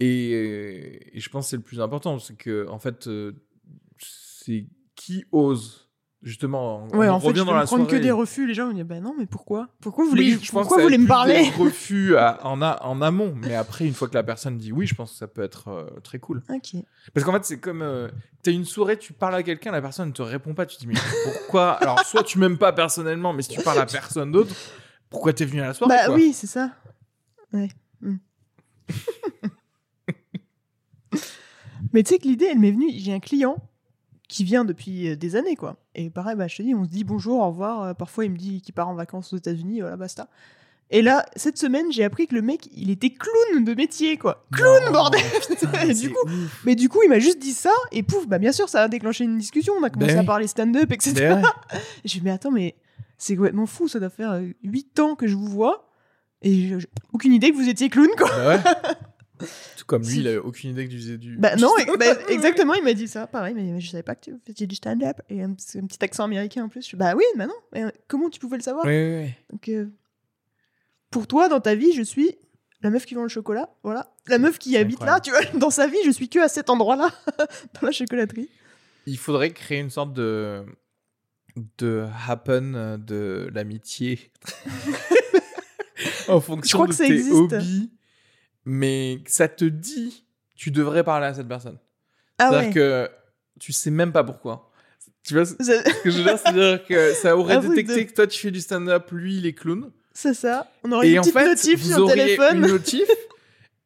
Et, 0.00 1.16
et, 1.16 1.20
je 1.20 1.28
pense 1.28 1.46
que 1.46 1.50
c'est 1.50 1.56
le 1.56 1.62
plus 1.62 1.80
important, 1.80 2.18
c'est 2.18 2.36
que, 2.36 2.66
en 2.68 2.78
fait, 2.78 3.06
euh, 3.06 3.32
c'est 3.98 4.66
qui 4.96 5.24
ose 5.32 5.90
justement 6.22 6.86
on, 6.92 6.98
ouais, 6.98 7.08
en 7.08 7.18
revient 7.18 7.40
fait, 7.40 7.46
dans 7.46 7.54
la 7.54 7.64
prendre 7.64 7.86
que 7.86 7.96
des 7.96 8.10
refus 8.10 8.46
les 8.46 8.52
gens 8.52 8.66
vont 8.66 8.74
dire 8.74 8.84
ben 8.84 9.02
non 9.02 9.14
mais 9.18 9.26
pourquoi? 9.26 9.68
Pourquoi 9.80 10.04
vous 10.04 10.10
voulez 10.10 10.36
pourquoi 10.50 10.76
vous 10.76 10.82
voulez 10.82 10.98
me 10.98 11.06
parler? 11.06 11.44
des 11.44 11.50
refus 11.64 12.16
en, 12.16 12.60
en 12.60 13.02
amont 13.02 13.34
mais 13.34 13.54
après 13.54 13.86
une 13.86 13.94
fois 13.94 14.08
que 14.08 14.14
la 14.14 14.22
personne 14.22 14.58
dit 14.58 14.72
oui 14.72 14.86
je 14.86 14.94
pense 14.94 15.12
que 15.12 15.16
ça 15.16 15.26
peut 15.26 15.42
être 15.42 15.68
euh, 15.68 15.86
très 16.02 16.18
cool. 16.18 16.42
Parce 17.14 17.24
qu'en 17.24 17.32
fait 17.32 17.44
c'est 17.44 17.58
comme 17.58 17.80
euh, 17.80 18.08
t'as 18.42 18.52
une 18.52 18.66
soirée 18.66 18.98
tu 18.98 19.14
parles 19.14 19.34
à 19.34 19.42
quelqu'un 19.42 19.70
la 19.70 19.80
personne 19.80 20.08
ne 20.08 20.12
te 20.12 20.22
répond 20.22 20.52
pas 20.52 20.66
tu 20.66 20.76
te 20.76 20.80
dis 20.80 20.88
mais 20.88 21.00
pourquoi? 21.24 21.70
Alors 21.80 22.00
soit 22.00 22.22
tu 22.22 22.38
m'aimes 22.38 22.58
pas 22.58 22.72
personnellement 22.72 23.32
mais 23.32 23.42
si 23.42 23.50
tu 23.50 23.62
parles 23.62 23.78
à 23.78 23.86
personne 23.86 24.30
d'autre 24.30 24.54
pourquoi 25.08 25.32
t'es 25.32 25.46
venu 25.46 25.62
à 25.62 25.68
la 25.68 25.74
soirée 25.74 25.96
bah 26.06 26.12
oui 26.12 26.34
c'est 26.34 26.46
ça. 26.46 26.70
Ouais. 27.52 27.68
Hmm. 28.02 28.16
mais 31.92 32.02
tu 32.02 32.10
sais 32.10 32.18
que 32.18 32.28
l'idée 32.28 32.46
elle 32.50 32.58
m'est 32.58 32.72
venue 32.72 32.90
j'ai 32.92 33.12
un 33.12 33.20
client 33.20 33.56
qui 34.30 34.44
vient 34.44 34.64
depuis 34.64 35.08
euh, 35.08 35.16
des 35.16 35.36
années, 35.36 35.56
quoi. 35.56 35.76
Et 35.94 36.08
pareil, 36.08 36.36
bah, 36.36 36.46
je 36.46 36.56
te 36.56 36.62
dis, 36.62 36.74
on 36.74 36.84
se 36.84 36.88
dit 36.88 37.04
bonjour, 37.04 37.40
au 37.40 37.48
revoir. 37.48 37.82
Euh, 37.82 37.94
parfois, 37.94 38.24
il 38.24 38.30
me 38.30 38.36
dit 38.36 38.62
qu'il 38.62 38.72
part 38.72 38.88
en 38.88 38.94
vacances 38.94 39.32
aux 39.32 39.36
États-Unis, 39.36 39.80
voilà, 39.80 39.96
basta. 39.96 40.28
Et 40.92 41.02
là, 41.02 41.26
cette 41.36 41.58
semaine, 41.58 41.92
j'ai 41.92 42.02
appris 42.02 42.26
que 42.26 42.34
le 42.34 42.42
mec, 42.42 42.68
il 42.72 42.90
était 42.90 43.10
clown 43.10 43.64
de 43.64 43.74
métier, 43.74 44.16
quoi. 44.16 44.46
Clown, 44.52 44.92
bordel 44.92 45.20
du 45.94 46.10
coup, 46.10 46.28
Mais 46.64 46.74
du 46.74 46.88
coup, 46.88 47.00
il 47.04 47.08
m'a 47.08 47.18
juste 47.18 47.38
dit 47.38 47.52
ça, 47.52 47.72
et 47.92 48.02
pouf, 48.02 48.26
bah 48.26 48.38
bien 48.38 48.50
sûr, 48.50 48.68
ça 48.68 48.84
a 48.84 48.88
déclenché 48.88 49.24
une 49.24 49.38
discussion. 49.38 49.74
On 49.78 49.82
a 49.84 49.90
commencé 49.90 50.14
ben 50.14 50.20
à 50.20 50.24
parler 50.24 50.46
stand-up, 50.46 50.90
etc. 50.90 51.12
Ben 51.14 51.42
je 52.04 52.14
me 52.16 52.20
dit, 52.20 52.20
mais 52.24 52.30
attends, 52.30 52.50
mais 52.50 52.76
c'est 53.18 53.36
complètement 53.36 53.66
fou, 53.66 53.86
ça 53.86 54.00
doit 54.00 54.10
faire 54.10 54.40
8 54.64 54.98
euh, 54.98 55.02
ans 55.02 55.14
que 55.14 55.28
je 55.28 55.36
vous 55.36 55.48
vois, 55.48 55.92
et 56.42 56.54
j'ai 56.54 56.78
aucune 57.12 57.32
idée 57.32 57.50
que 57.50 57.56
vous 57.56 57.68
étiez 57.68 57.88
clown, 57.88 58.10
quoi. 58.16 58.30
Ben 58.36 58.62
tout 59.76 59.84
comme 59.86 60.02
lui, 60.02 60.18
il 60.18 60.28
avait 60.28 60.38
aucune 60.38 60.70
idée 60.70 60.86
que 60.86 60.90
tu 60.90 60.98
faisais 60.98 61.18
du. 61.18 61.36
Bah 61.36 61.56
non, 61.56 61.70
bah, 61.98 62.06
exactement, 62.28 62.74
il 62.74 62.84
m'a 62.84 62.94
dit 62.94 63.08
ça, 63.08 63.26
pareil, 63.26 63.54
mais 63.54 63.80
je 63.80 63.90
savais 63.90 64.02
pas 64.02 64.14
que 64.14 64.30
tu 64.30 64.34
faisais 64.46 64.66
du 64.66 64.74
stand-up 64.74 65.20
et 65.28 65.42
un, 65.42 65.54
petit 65.54 65.98
accent 66.00 66.24
américain 66.24 66.64
en 66.64 66.68
plus. 66.68 66.88
Je, 66.88 66.96
bah 66.96 67.14
oui, 67.16 67.24
bah 67.36 67.46
non, 67.46 67.54
mais 67.72 67.84
euh, 67.84 67.90
comment 68.08 68.30
tu 68.30 68.40
pouvais 68.40 68.56
le 68.56 68.62
savoir? 68.62 68.84
Oui, 68.86 68.92
oui, 68.92 69.22
oui. 69.24 69.34
Donc, 69.50 69.68
euh, 69.68 69.86
pour 71.10 71.26
toi, 71.26 71.48
dans 71.48 71.60
ta 71.60 71.74
vie, 71.74 71.92
je 71.92 72.02
suis 72.02 72.36
la 72.82 72.90
meuf 72.90 73.04
qui 73.04 73.14
vend 73.14 73.22
le 73.22 73.28
chocolat, 73.28 73.68
voilà. 73.82 74.14
La 74.26 74.38
meuf 74.38 74.58
qui 74.58 74.76
habite 74.76 75.02
là, 75.02 75.20
tu 75.20 75.30
vois, 75.30 75.44
dans 75.54 75.70
sa 75.70 75.86
vie, 75.86 75.98
je 76.04 76.10
suis 76.10 76.28
que 76.28 76.38
à 76.38 76.48
cet 76.48 76.70
endroit-là, 76.70 77.10
dans 77.38 77.86
la 77.86 77.92
chocolaterie. 77.92 78.48
Il 79.06 79.18
faudrait 79.18 79.50
créer 79.50 79.80
une 79.80 79.90
sorte 79.90 80.12
de 80.12 80.64
de 81.78 82.06
happen 82.28 82.74
euh, 82.74 82.96
de 82.96 83.50
l'amitié 83.52 84.30
en 86.28 86.40
fonction 86.40 86.84
de 86.84 86.92
tes 86.92 87.30
hobbies 87.32 87.90
mais 88.64 89.20
ça 89.26 89.48
te 89.48 89.64
dit, 89.64 90.24
tu 90.54 90.70
devrais 90.70 91.04
parler 91.04 91.26
à 91.26 91.34
cette 91.34 91.48
personne. 91.48 91.78
Ah 92.38 92.50
C'est-à-dire 92.50 92.74
que 92.74 93.10
tu 93.58 93.72
sais 93.72 93.90
même 93.90 94.12
pas 94.12 94.24
pourquoi. 94.24 94.70
Tu 95.22 95.34
vois 95.34 95.44
ce 95.44 95.54
que 95.54 96.10
je 96.10 96.18
veux 96.18 96.24
dire? 96.24 96.38
C'est-à-dire 96.38 96.84
que 96.86 97.12
ça 97.14 97.36
aurait 97.36 97.60
détecté 97.60 98.06
que 98.06 98.12
toi 98.12 98.26
tu 98.26 98.40
fais 98.40 98.50
du 98.50 98.60
stand-up, 98.60 99.10
lui 99.12 99.38
il 99.38 99.46
est 99.46 99.52
clown. 99.52 99.90
C'est 100.12 100.34
ça. 100.34 100.70
On 100.82 100.92
aurait 100.92 101.12
une 101.12 101.20
petite 101.20 101.34
notif 101.34 101.84
sur 101.84 102.06
le 102.08 102.14
téléphone. 102.14 102.56
Une 102.56 102.66
notif. 102.66 103.08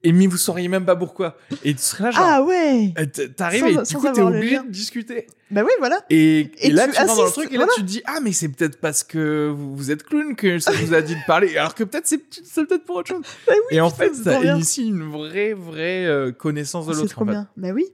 et 0.05 0.12
mais 0.12 0.26
vous 0.26 0.36
sauriez 0.36 0.68
même 0.68 0.85
pas 0.85 0.97
pourquoi. 0.97 1.36
Et 1.64 1.74
tu 1.74 1.81
serais 1.81 2.05
là 2.05 2.10
genre. 2.10 2.24
Ah 2.24 2.43
ouais. 2.43 2.93
Euh, 2.98 3.06
t'arrives 3.28 3.66
et 3.66 3.74
du 3.74 3.97
coup 3.97 4.12
t'es 4.12 4.20
obligé 4.20 4.59
de 4.59 4.70
discuter. 4.70 5.26
Bah 5.51 5.62
oui, 5.64 5.72
voilà. 5.78 6.01
Et, 6.10 6.51
et, 6.59 6.70
là 6.70 6.86
tu, 6.89 7.06
dans 7.06 7.24
le 7.24 7.31
truc 7.31 7.52
et 7.52 7.56
là 7.56 7.66
tu 7.74 7.81
te 7.81 7.86
dis 7.86 8.02
ah 8.05 8.18
mais 8.22 8.32
c'est 8.32 8.48
peut-être 8.48 8.81
parce 8.81 9.02
que 9.02 9.48
vous, 9.48 9.90
êtes 9.90 10.05
clown 10.05 10.36
que 10.36 10.59
ça 10.59 10.72
vous 10.72 10.94
a 10.94 11.01
dit 11.01 11.14
de 11.14 11.26
parler. 11.26 11.56
Alors 11.56 11.74
que 11.74 11.85
peut-être 11.85 12.06
c'est 12.06 12.18
peut-être 12.18 12.85
pour 12.85 12.97
autre 12.97 13.09
chose. 13.09 13.22
Bah 13.47 13.55
oui, 13.56 13.76
et 13.76 13.81
en 13.81 13.90
fait 13.90 14.14
ça 14.14 14.40
initie 14.43 14.86
une 14.86 15.10
vraie 15.10 15.55
vraie 15.55 16.05
euh, 16.05 16.32
connaissance 16.32 16.86
de 16.86 16.93
l'autre. 16.93 17.09
C'est 17.09 17.14
trop 17.14 17.24
bien. 17.24 17.48
Bah 17.56 17.70
oui. 17.72 17.86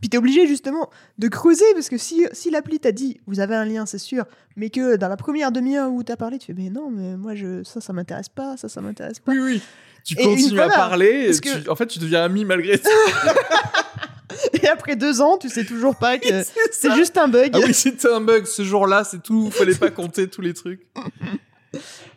Puis 0.00 0.10
t'es 0.10 0.18
obligé 0.18 0.46
justement 0.46 0.90
de 1.16 1.28
creuser 1.28 1.64
parce 1.72 1.88
que 1.88 1.96
si, 1.96 2.26
si 2.32 2.50
l'appli 2.50 2.78
t'a 2.78 2.92
dit 2.92 3.22
vous 3.26 3.40
avez 3.40 3.54
un 3.54 3.64
lien, 3.64 3.86
c'est 3.86 3.96
sûr, 3.96 4.26
mais 4.54 4.68
que 4.68 4.96
dans 4.96 5.08
la 5.08 5.16
première 5.16 5.50
demi-heure 5.50 5.90
où 5.90 6.02
t'as 6.02 6.16
parlé, 6.16 6.38
tu 6.38 6.48
fais 6.48 6.52
mais 6.52 6.68
non, 6.68 6.90
mais 6.90 7.16
moi 7.16 7.34
je, 7.34 7.62
ça, 7.62 7.80
ça 7.80 7.94
m'intéresse 7.94 8.28
pas, 8.28 8.58
ça, 8.58 8.68
ça 8.68 8.82
m'intéresse 8.82 9.20
pas. 9.20 9.32
Oui, 9.32 9.38
oui 9.38 9.62
tu 10.04 10.16
continues 10.16 10.60
à 10.60 10.68
parler, 10.68 11.30
et 11.30 11.68
en 11.68 11.76
fait, 11.76 11.86
tu 11.86 11.98
deviens 11.98 12.22
ami 12.22 12.44
malgré 12.44 12.78
tout. 12.78 12.88
et 14.52 14.68
après 14.68 14.96
deux 14.96 15.20
ans, 15.20 15.38
tu 15.38 15.48
sais 15.48 15.64
toujours 15.64 15.96
pas 15.96 16.18
que 16.18 16.44
c'est 16.72 16.94
juste 16.94 17.16
un 17.16 17.28
bug. 17.28 17.50
Ah 17.54 17.58
oui, 17.64 17.72
c'était 17.72 18.12
un 18.12 18.20
bug. 18.20 18.44
Ce 18.46 18.62
jour-là, 18.62 19.04
c'est 19.04 19.22
tout. 19.22 19.50
Fallait 19.50 19.74
pas 19.74 19.90
compter 19.90 20.28
tous 20.28 20.40
les 20.40 20.54
trucs. 20.54 20.86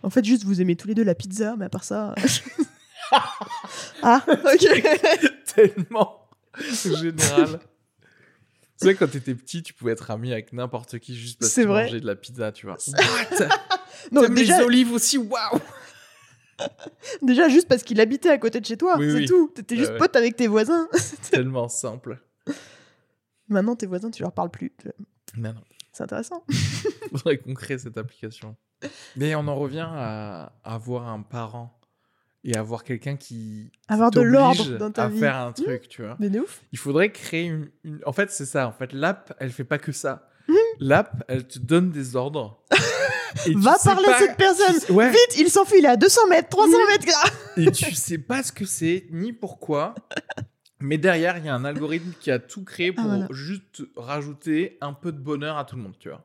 En 0.04 0.12
fait, 0.12 0.24
juste 0.24 0.44
vous 0.44 0.62
aimez 0.62 0.76
tous 0.76 0.88
les 0.88 0.94
deux 0.94 1.04
la 1.04 1.16
pizza, 1.16 1.56
mais 1.58 1.66
à 1.66 1.70
part 1.70 1.84
ça. 1.84 2.14
ah, 4.04 4.24
ok. 4.28 4.84
Tellement 5.56 6.30
général. 6.84 7.60
Tu 8.80 8.88
sais, 8.88 8.94
quand 8.94 9.08
t'étais 9.08 9.34
petit, 9.34 9.64
tu 9.64 9.74
pouvais 9.74 9.94
être 9.94 10.12
ami 10.12 10.32
avec 10.32 10.54
n'importe 10.54 11.00
qui 11.00 11.16
juste 11.16 11.40
parce 11.40 11.52
que 11.56 11.62
tu 11.62 11.68
mangeais 11.68 12.00
de 12.00 12.06
la 12.06 12.16
pizza, 12.16 12.52
tu 12.52 12.68
vois. 12.68 12.78
What? 12.88 13.48
Donc, 14.12 14.36
déjà... 14.36 14.60
les 14.60 14.64
olives 14.64 14.94
aussi, 14.94 15.18
waouh 15.18 15.60
Déjà, 17.22 17.50
juste 17.50 17.68
parce 17.68 17.84
qu'il 17.84 18.00
habitait 18.02 18.30
à 18.30 18.38
côté 18.38 18.60
de 18.60 18.66
chez 18.66 18.78
toi, 18.78 18.98
c'est 19.00 19.26
tout. 19.26 19.50
T'étais 19.54 19.76
juste 19.76 19.98
pote 19.98 20.16
avec 20.16 20.36
tes 20.36 20.48
voisins. 20.48 20.88
Tellement 21.32 21.68
simple. 21.68 22.20
Maintenant, 23.48 23.76
tes 23.76 23.86
voisins, 23.86 24.12
tu 24.12 24.22
leur 24.22 24.32
parles 24.32 24.52
plus. 24.52 24.72
Non, 25.38 25.54
non. 25.54 25.62
C'est 25.94 26.04
intéressant. 26.04 26.44
Faudrait 27.12 27.38
qu'on 27.38 27.54
crée 27.54 27.78
cette 27.78 27.98
application. 27.98 28.56
Mais 29.16 29.34
on 29.36 29.48
en 29.48 29.56
revient 29.56 29.88
à 29.90 30.54
avoir 30.64 31.08
un 31.08 31.22
parent 31.22 31.80
et 32.44 32.56
avoir 32.56 32.84
quelqu'un 32.84 33.18
qui 33.18 33.72
avoir 33.88 34.12
de 34.12 34.22
l'ordre 34.22 34.78
dans 34.78 34.92
ta 34.92 35.06
à 35.06 35.10
vie. 35.10 35.20
faire 35.20 35.38
un 35.38 35.52
truc, 35.52 35.90
tu 35.90 36.04
vois. 36.04 36.16
Mais 36.20 36.30
de 36.30 36.42
ouf. 36.42 36.62
Il 36.72 36.78
faudrait 36.78 37.12
créer 37.12 37.46
une, 37.46 37.70
En 38.06 38.14
fait, 38.14 38.30
c'est 38.30 38.46
ça. 38.46 38.68
En 38.68 38.72
fait, 38.72 38.94
l'app, 38.94 39.34
elle 39.40 39.52
fait 39.52 39.64
pas 39.64 39.80
que 39.80 39.92
ça. 39.92 40.30
L'app, 40.80 41.24
elle 41.28 41.48
te 41.48 41.60
donne 41.60 41.92
des 41.92 42.16
ordres. 42.16 42.64
Va 43.56 43.78
parler 43.84 44.08
à 44.08 44.20
cette 44.20 44.38
personne. 44.38 44.76
Vite, 45.10 45.38
il 45.38 45.50
s'enfuit, 45.50 45.80
il 45.80 45.86
est 45.86 45.90
à 45.90 45.98
200 45.98 46.22
mètres, 46.30 46.50
300 46.50 46.72
mètres. 46.90 47.06
et 47.58 47.72
tu 47.72 47.94
sais 47.94 48.18
pas 48.18 48.44
ce 48.44 48.52
que 48.52 48.66
c'est, 48.66 49.06
ni 49.12 49.34
pourquoi. 49.34 49.96
Mais 50.80 50.98
derrière, 50.98 51.38
il 51.38 51.46
y 51.46 51.50
a 51.50 51.56
un 51.56 51.66
algorithme 51.66 52.14
qui 52.20 52.30
a 52.32 52.40
tout 52.40 52.64
créé 52.64 52.94
ah, 52.98 53.02
pour 53.02 53.34
juste 53.34 53.84
rajouter 53.96 54.78
un 54.82 54.94
peu 54.94 55.12
de 55.12 55.18
bonheur 55.18 55.58
à 55.58 55.66
tout 55.66 55.76
le 55.76 55.82
monde, 55.82 55.96
tu 56.00 56.10
vois. 56.10 56.24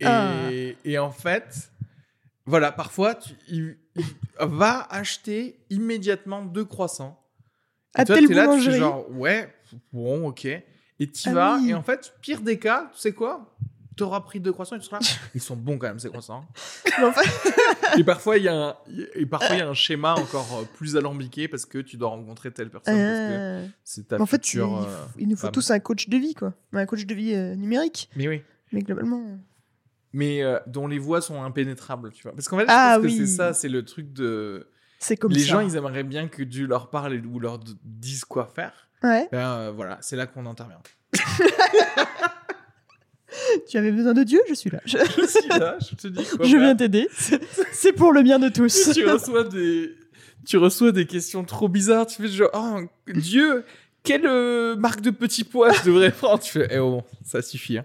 Et, 0.00 0.96
ah. 0.96 1.02
en 1.02 1.10
fait, 1.10 1.70
voilà, 2.46 2.72
parfois, 2.72 3.14
tu, 3.14 3.34
il, 3.48 3.76
va 4.38 4.86
acheter 4.90 5.60
immédiatement 5.70 6.44
deux 6.44 6.64
croissants. 6.64 7.22
À 7.94 8.04
toi, 8.04 8.16
t'es 8.16 8.32
là, 8.32 8.48
tu 8.54 8.72
genre, 8.72 9.10
ouais, 9.10 9.52
bon, 9.92 10.28
ok. 10.28 10.44
Et 10.44 11.10
tu 11.10 11.30
ah 11.30 11.32
vas, 11.32 11.60
et 11.66 11.74
en 11.74 11.82
fait, 11.82 12.12
pire 12.20 12.40
des 12.40 12.58
cas, 12.58 12.90
tu 12.92 13.00
sais 13.00 13.12
quoi? 13.12 13.56
T'auras 14.00 14.20
pris 14.20 14.40
deux 14.40 14.52
croissants 14.52 14.76
et 14.76 14.78
tu 14.78 14.86
seras 14.86 14.98
là. 14.98 15.06
Ils 15.34 15.40
sont 15.40 15.56
bons 15.56 15.78
quand 15.78 15.88
même, 15.88 15.98
ces 15.98 16.08
croissants. 16.08 16.44
et 17.98 18.04
parfois, 18.04 18.38
il 18.38 18.44
y, 18.44 18.48
a 18.48 18.54
un, 18.54 18.76
et 19.14 19.26
parfois, 19.26 19.56
y 19.56 19.60
a 19.60 19.68
un 19.68 19.74
schéma 19.74 20.14
encore 20.14 20.60
euh, 20.60 20.64
plus 20.74 20.96
alambiqué 20.96 21.48
parce 21.48 21.66
que 21.66 21.78
tu 21.78 21.96
dois 21.96 22.08
rencontrer 22.08 22.50
telle 22.50 22.70
personne. 22.70 22.94
Parce 22.94 23.18
que 23.18 23.32
euh. 23.32 23.66
c'est 23.84 24.08
ta 24.08 24.20
en 24.20 24.26
fait, 24.26 24.54
il, 24.54 24.60
euh, 24.60 24.66
il 25.18 25.28
nous 25.28 25.36
faut 25.36 25.50
tous 25.50 25.70
un 25.70 25.78
coach 25.80 26.08
de 26.08 26.16
vie, 26.16 26.34
quoi. 26.34 26.54
Un 26.72 26.86
coach 26.86 27.04
de 27.04 27.14
vie 27.14 27.36
numérique. 27.56 28.10
Mais 28.16 28.26
oui. 28.26 28.42
Mais 28.72 28.80
globalement. 28.80 29.22
Mais 30.12 30.42
dont 30.66 30.88
les 30.88 30.98
voix 30.98 31.20
sont 31.20 31.42
impénétrables, 31.42 32.10
tu 32.12 32.22
vois. 32.22 32.32
Parce 32.32 32.48
qu'en 32.48 32.56
fait, 32.56 32.64
je 32.64 32.70
ah 32.70 32.96
pense 32.96 33.04
que 33.04 33.10
c'est 33.10 33.26
ça, 33.26 33.52
c'est 33.52 33.68
le 33.68 33.84
truc 33.84 34.12
de. 34.12 34.66
C'est 34.98 35.16
comme 35.16 35.32
les 35.32 35.40
gens, 35.40 35.60
ils 35.60 35.76
aimeraient 35.76 36.04
bien 36.04 36.28
que 36.28 36.42
tu 36.42 36.66
leur 36.66 36.90
parles 36.90 37.24
ou 37.26 37.38
leur 37.38 37.60
dises 37.84 38.24
quoi 38.24 38.50
faire. 38.54 38.88
Ouais. 39.02 39.28
Ben 39.32 39.70
voilà, 39.70 39.98
c'est 40.00 40.16
là 40.16 40.26
qu'on 40.26 40.46
intervient. 40.46 40.80
tu 43.68 43.78
avais 43.78 43.92
besoin 43.92 44.14
de 44.14 44.22
Dieu, 44.22 44.40
je 44.48 44.54
suis 44.54 44.70
là. 44.70 44.80
Je, 44.84 44.98
suis 45.26 45.48
là, 45.48 45.78
je 45.80 45.94
te 45.94 46.08
dis 46.08 46.24
Je 46.42 46.56
viens 46.56 46.74
t'aider. 46.74 47.08
C'est 47.72 47.92
pour 47.92 48.12
le 48.12 48.22
bien 48.22 48.38
de 48.38 48.48
tous. 48.48 48.90
tu 48.94 49.06
reçois 49.06 49.44
des, 49.44 49.94
tu 50.46 50.56
reçois 50.56 50.92
des 50.92 51.06
questions 51.06 51.44
trop 51.44 51.68
bizarres. 51.68 52.06
Tu 52.06 52.22
fais 52.22 52.28
genre, 52.28 52.50
oh, 52.54 52.80
Dieu, 53.12 53.64
quelle 54.02 54.26
euh, 54.26 54.76
marque 54.76 55.00
de 55.00 55.10
petit 55.10 55.44
pois 55.44 55.72
je 55.72 55.84
devrais 55.84 56.10
prendre? 56.10 56.40
Tu 56.40 56.52
fais, 56.52 56.68
eh 56.70 56.78
oh, 56.78 57.02
ça 57.24 57.42
suffit. 57.42 57.78
Hein. 57.78 57.84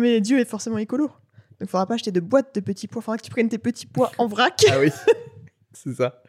mais 0.00 0.20
Dieu 0.20 0.38
est 0.38 0.48
forcément 0.48 0.78
écolo. 0.78 1.08
Donc, 1.08 1.68
il 1.68 1.68
faudra 1.68 1.86
pas 1.86 1.94
acheter 1.94 2.12
de 2.12 2.20
boîtes 2.20 2.54
de 2.54 2.60
petits 2.60 2.88
pois. 2.88 3.00
Il 3.00 3.04
faudra 3.04 3.18
que 3.18 3.24
tu 3.24 3.30
prennes 3.30 3.48
tes 3.48 3.58
petits 3.58 3.86
pois 3.86 4.10
en 4.18 4.26
vrac. 4.26 4.64
ah 4.70 4.80
oui, 4.80 4.90
c'est 5.72 5.94
ça. 5.94 6.22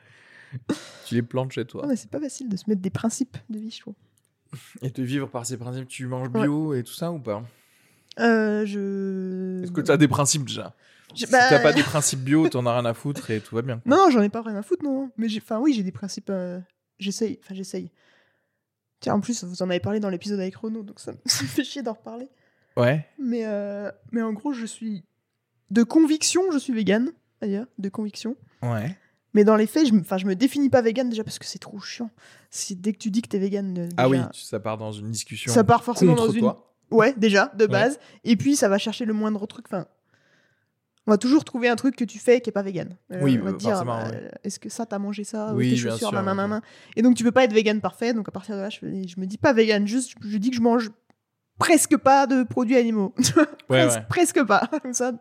Tu 1.06 1.15
les 1.15 1.22
plantes 1.22 1.53
chez 1.53 1.65
toi. 1.65 1.85
mais 1.88 1.95
c'est 1.95 2.10
pas 2.10 2.19
facile 2.19 2.49
de 2.49 2.57
se 2.57 2.65
mettre 2.68 2.81
des 2.81 2.89
principes 2.89 3.38
de 3.49 3.57
vie, 3.57 3.72
je 3.72 3.80
trouve. 3.80 3.95
Et 4.81 4.89
de 4.89 5.03
vivre 5.03 5.30
par 5.30 5.45
ces 5.45 5.56
principes. 5.56 5.88
Tu 5.88 6.06
manges 6.07 6.30
bio 6.30 6.73
et 6.73 6.84
tout 6.84 6.91
ça 6.91 7.10
ou 7.10 7.19
pas? 7.19 7.41
Euh, 8.19 8.65
je... 8.65 9.63
Est-ce 9.63 9.71
que 9.71 9.81
tu 9.81 9.91
as 9.91 9.97
des 9.97 10.07
principes 10.07 10.45
déjà 10.45 10.75
Si 11.15 11.25
bah... 11.27 11.39
t'as 11.49 11.59
pas 11.59 11.73
des 11.73 11.83
principes 11.83 12.19
bio, 12.19 12.47
t'en 12.49 12.65
as 12.65 12.73
rien 12.73 12.85
à 12.85 12.93
foutre 12.93 13.29
et 13.31 13.39
tout 13.39 13.55
va 13.55 13.61
bien. 13.61 13.81
Non, 13.85 13.97
non, 13.97 14.09
j'en 14.11 14.21
ai 14.21 14.29
pas 14.29 14.41
rien 14.41 14.55
à 14.55 14.63
foutre, 14.63 14.83
non. 14.83 15.11
Mais 15.17 15.27
enfin, 15.38 15.59
oui, 15.59 15.73
j'ai 15.73 15.83
des 15.83 15.91
principes. 15.91 16.29
Euh, 16.29 16.59
j'essaye. 16.99 17.39
Enfin, 17.43 17.55
j'essaye. 17.55 17.91
Tiens, 18.99 19.15
en 19.15 19.21
plus, 19.21 19.43
vous 19.43 19.63
en 19.63 19.69
avez 19.69 19.79
parlé 19.79 19.99
dans 19.99 20.09
l'épisode 20.09 20.39
avec 20.39 20.55
Renaud, 20.55 20.83
donc 20.83 20.99
ça 20.99 21.11
me 21.11 21.17
fait 21.27 21.63
chier 21.63 21.81
d'en 21.81 21.93
reparler. 21.93 22.29
Ouais. 22.77 23.05
Mais, 23.17 23.45
euh, 23.45 23.91
mais 24.11 24.21
en 24.21 24.33
gros, 24.33 24.53
je 24.53 24.65
suis. 24.65 25.03
De 25.69 25.83
conviction, 25.83 26.51
je 26.51 26.57
suis 26.57 26.73
vegan, 26.73 27.11
d'ailleurs, 27.41 27.65
de 27.77 27.88
conviction. 27.88 28.35
Ouais. 28.61 28.97
Mais 29.33 29.45
dans 29.45 29.55
les 29.55 29.67
faits, 29.67 29.88
je, 29.88 29.95
enfin, 29.95 30.17
je 30.17 30.25
me 30.25 30.35
définis 30.35 30.69
pas 30.69 30.81
vegan 30.81 31.09
déjà 31.09 31.23
parce 31.23 31.39
que 31.39 31.45
c'est 31.45 31.59
trop 31.59 31.79
chiant. 31.79 32.11
Si, 32.49 32.75
dès 32.75 32.91
que 32.91 32.97
tu 32.97 33.09
dis 33.09 33.21
que 33.21 33.29
t'es 33.29 33.39
vegan. 33.39 33.89
ah 33.95 34.09
oui, 34.09 34.19
ça 34.33 34.59
part 34.59 34.77
dans 34.77 34.91
une 34.91 35.09
discussion. 35.09 35.51
Ça 35.51 35.63
part 35.63 35.85
forcément 35.85 36.15
dans 36.15 36.29
une. 36.29 36.51
Ouais, 36.91 37.13
déjà, 37.18 37.51
de 37.55 37.65
base. 37.65 37.99
Et 38.23 38.35
puis, 38.35 38.55
ça 38.55 38.69
va 38.69 38.77
chercher 38.77 39.05
le 39.05 39.13
moindre 39.13 39.45
truc. 39.47 39.65
Enfin, 39.68 39.85
on 41.07 41.11
va 41.11 41.18
toujours 41.18 41.43
trouver 41.43 41.68
un 41.68 41.76
truc 41.76 41.95
que 41.95 42.03
tu 42.03 42.19
fais 42.19 42.41
qui 42.41 42.49
est 42.49 42.53
pas 42.53 42.61
vegan. 42.61 42.95
Euh, 43.11 43.19
oui, 43.22 43.39
on 43.41 43.45
va 43.45 43.53
te 43.53 43.57
dire, 43.57 43.84
bah, 43.85 44.03
est-ce 44.43 44.59
que 44.59 44.69
ça, 44.69 44.85
t'as 44.85 44.99
mangé 44.99 45.23
ça 45.23 45.53
Oui, 45.55 45.72
tes 45.72 45.76
chaussures, 45.76 46.09
sûr, 46.09 46.61
Et 46.95 47.01
donc, 47.01 47.15
tu 47.15 47.23
peux 47.23 47.31
pas 47.31 47.43
être 47.43 47.53
vegan 47.53 47.81
parfait. 47.81 48.13
Donc, 48.13 48.30
à 48.30 48.31
partir 48.31 48.55
de 48.55 48.61
là, 48.61 48.69
je, 48.69 48.80
je 48.80 49.19
me 49.19 49.26
dis 49.26 49.38
pas 49.38 49.53
vegan, 49.53 49.88
juste 49.88 50.13
je 50.22 50.38
dis 50.38 50.51
que 50.51 50.55
je 50.55 50.61
mange 50.61 50.91
presque 51.57 51.97
pas 51.97 52.27
de 52.27 52.43
produits 52.43 52.77
animaux. 52.77 53.13
presque, 54.09 54.43
pas. 54.43 54.68
Comme 54.81 54.93
ça, 54.93 55.13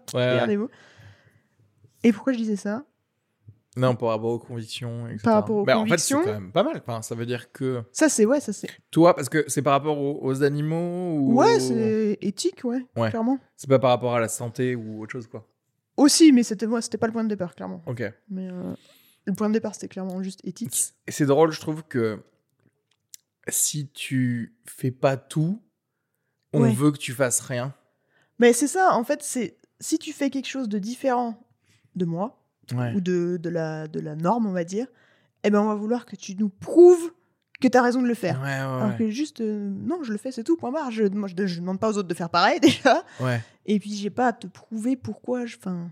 Et 2.03 2.13
pourquoi 2.13 2.33
je 2.33 2.39
disais 2.39 2.57
ça? 2.57 2.85
Non, 3.77 3.95
par 3.95 4.09
rapport 4.09 4.31
aux 4.31 4.39
convictions, 4.39 5.07
etc. 5.07 5.23
Par 5.23 5.35
rapport 5.35 5.57
aux 5.59 5.65
convictions. 5.65 6.19
En 6.19 6.23
fait, 6.23 6.27
c'est 6.27 6.33
quand 6.33 6.41
même 6.41 6.53
pas 6.53 6.65
mal. 6.65 6.83
Enfin, 6.85 7.03
ça 7.03 7.15
veut 7.15 7.27
dire 7.27 7.53
que. 7.53 7.83
Ça, 7.93 8.09
c'est 8.09 8.27
ouais, 8.27 8.41
ça 8.41 8.53
c'est. 8.53 8.69
Toi, 8.91 9.15
parce 9.15 9.29
que 9.29 9.45
c'est 9.47 9.63
par 9.63 9.75
rapport 9.75 9.99
aux, 9.99 10.43
animaux 10.43 11.19
ou. 11.19 11.35
Ouais, 11.35 11.61
c'est 11.61 12.19
éthique, 12.21 12.65
ouais, 12.65 12.85
ouais. 12.97 13.11
clairement. 13.11 13.39
C'est 13.57 13.69
pas 13.69 13.79
par 13.79 13.91
rapport 13.91 14.15
à 14.15 14.21
la 14.21 14.29
santé 14.29 14.75
ou 14.75 15.03
autre 15.03 15.13
chose, 15.13 15.29
quoi. 15.29 15.47
Aussi, 15.97 16.33
mais 16.33 16.43
c'était 16.43 16.67
c'était 16.81 16.99
pas 16.99 17.07
le 17.07 17.13
point 17.13 17.23
de 17.23 17.29
départ, 17.29 17.55
clairement. 17.55 17.83
Ok. 17.87 18.03
Mais 18.29 18.49
euh, 18.51 18.75
le 19.27 19.35
point 19.35 19.49
de 19.49 19.55
départ, 19.55 19.75
c'était 19.75 19.89
clairement 19.89 20.23
juste 20.23 20.41
éthique. 20.45 20.95
Et 21.07 21.13
c'est 21.13 21.27
drôle, 21.27 21.53
je 21.53 21.61
trouve 21.61 21.85
que 21.85 22.25
si 23.49 23.89
tu 23.91 24.57
fais 24.65 24.91
pas 24.91 25.17
tout, 25.17 25.63
on 26.53 26.69
veut 26.71 26.91
que 26.91 26.99
tu 26.99 27.13
fasses 27.13 27.41
rien. 27.41 27.75
Mais 28.39 28.53
c'est 28.53 28.67
ça, 28.67 28.95
en 28.95 29.05
fait, 29.05 29.23
c'est 29.23 29.59
si 29.79 29.99
tu 29.99 30.13
fais 30.13 30.31
quelque 30.31 30.49
chose 30.49 30.69
de 30.69 30.79
différent 30.79 31.47
de 31.95 32.05
moi, 32.05 32.40
ou 32.73 33.01
de, 33.01 33.37
de, 33.37 33.49
la, 33.49 33.89
de 33.89 34.01
la 34.01 34.17
norme, 34.17 34.47
on 34.47 34.53
va 34.53 34.65
dire, 34.65 34.87
eh 35.45 35.51
ben 35.51 35.61
on 35.61 35.67
va 35.67 35.75
vouloir 35.75 36.07
que 36.07 36.17
tu 36.17 36.35
nous 36.37 36.49
prouves 36.49 37.13
que 37.61 37.69
tu 37.69 37.77
as 37.77 37.83
raison 37.83 38.03
de 38.03 38.09
le 38.09 38.15
faire. 38.15 38.43
Alors 38.43 38.97
que 38.97 39.11
juste, 39.11 39.41
euh, 39.41 39.71
non, 39.71 40.03
je 40.03 40.13
le 40.13 40.19
fais, 40.19 40.33
c'est 40.33 40.45
tout, 40.45 40.57
point 40.57 40.73
barre. 40.73 40.91
Je, 40.91 41.05
je, 41.05 41.61
demande 41.61 41.79
pas 41.79 41.91
aux 41.91 41.99
autres 41.99 42.09
de 42.09 42.15
faire 42.15 42.31
pareil 42.31 42.59
déjà. 42.63 43.05
Et 43.67 43.79
puis, 43.79 43.95
j'ai 43.95 44.11
pas 44.11 44.29
à 44.29 44.33
te 44.33 44.47
prouver 44.47 44.97
pourquoi 44.97 45.47
je. 45.47 45.57
Fin... 45.57 45.91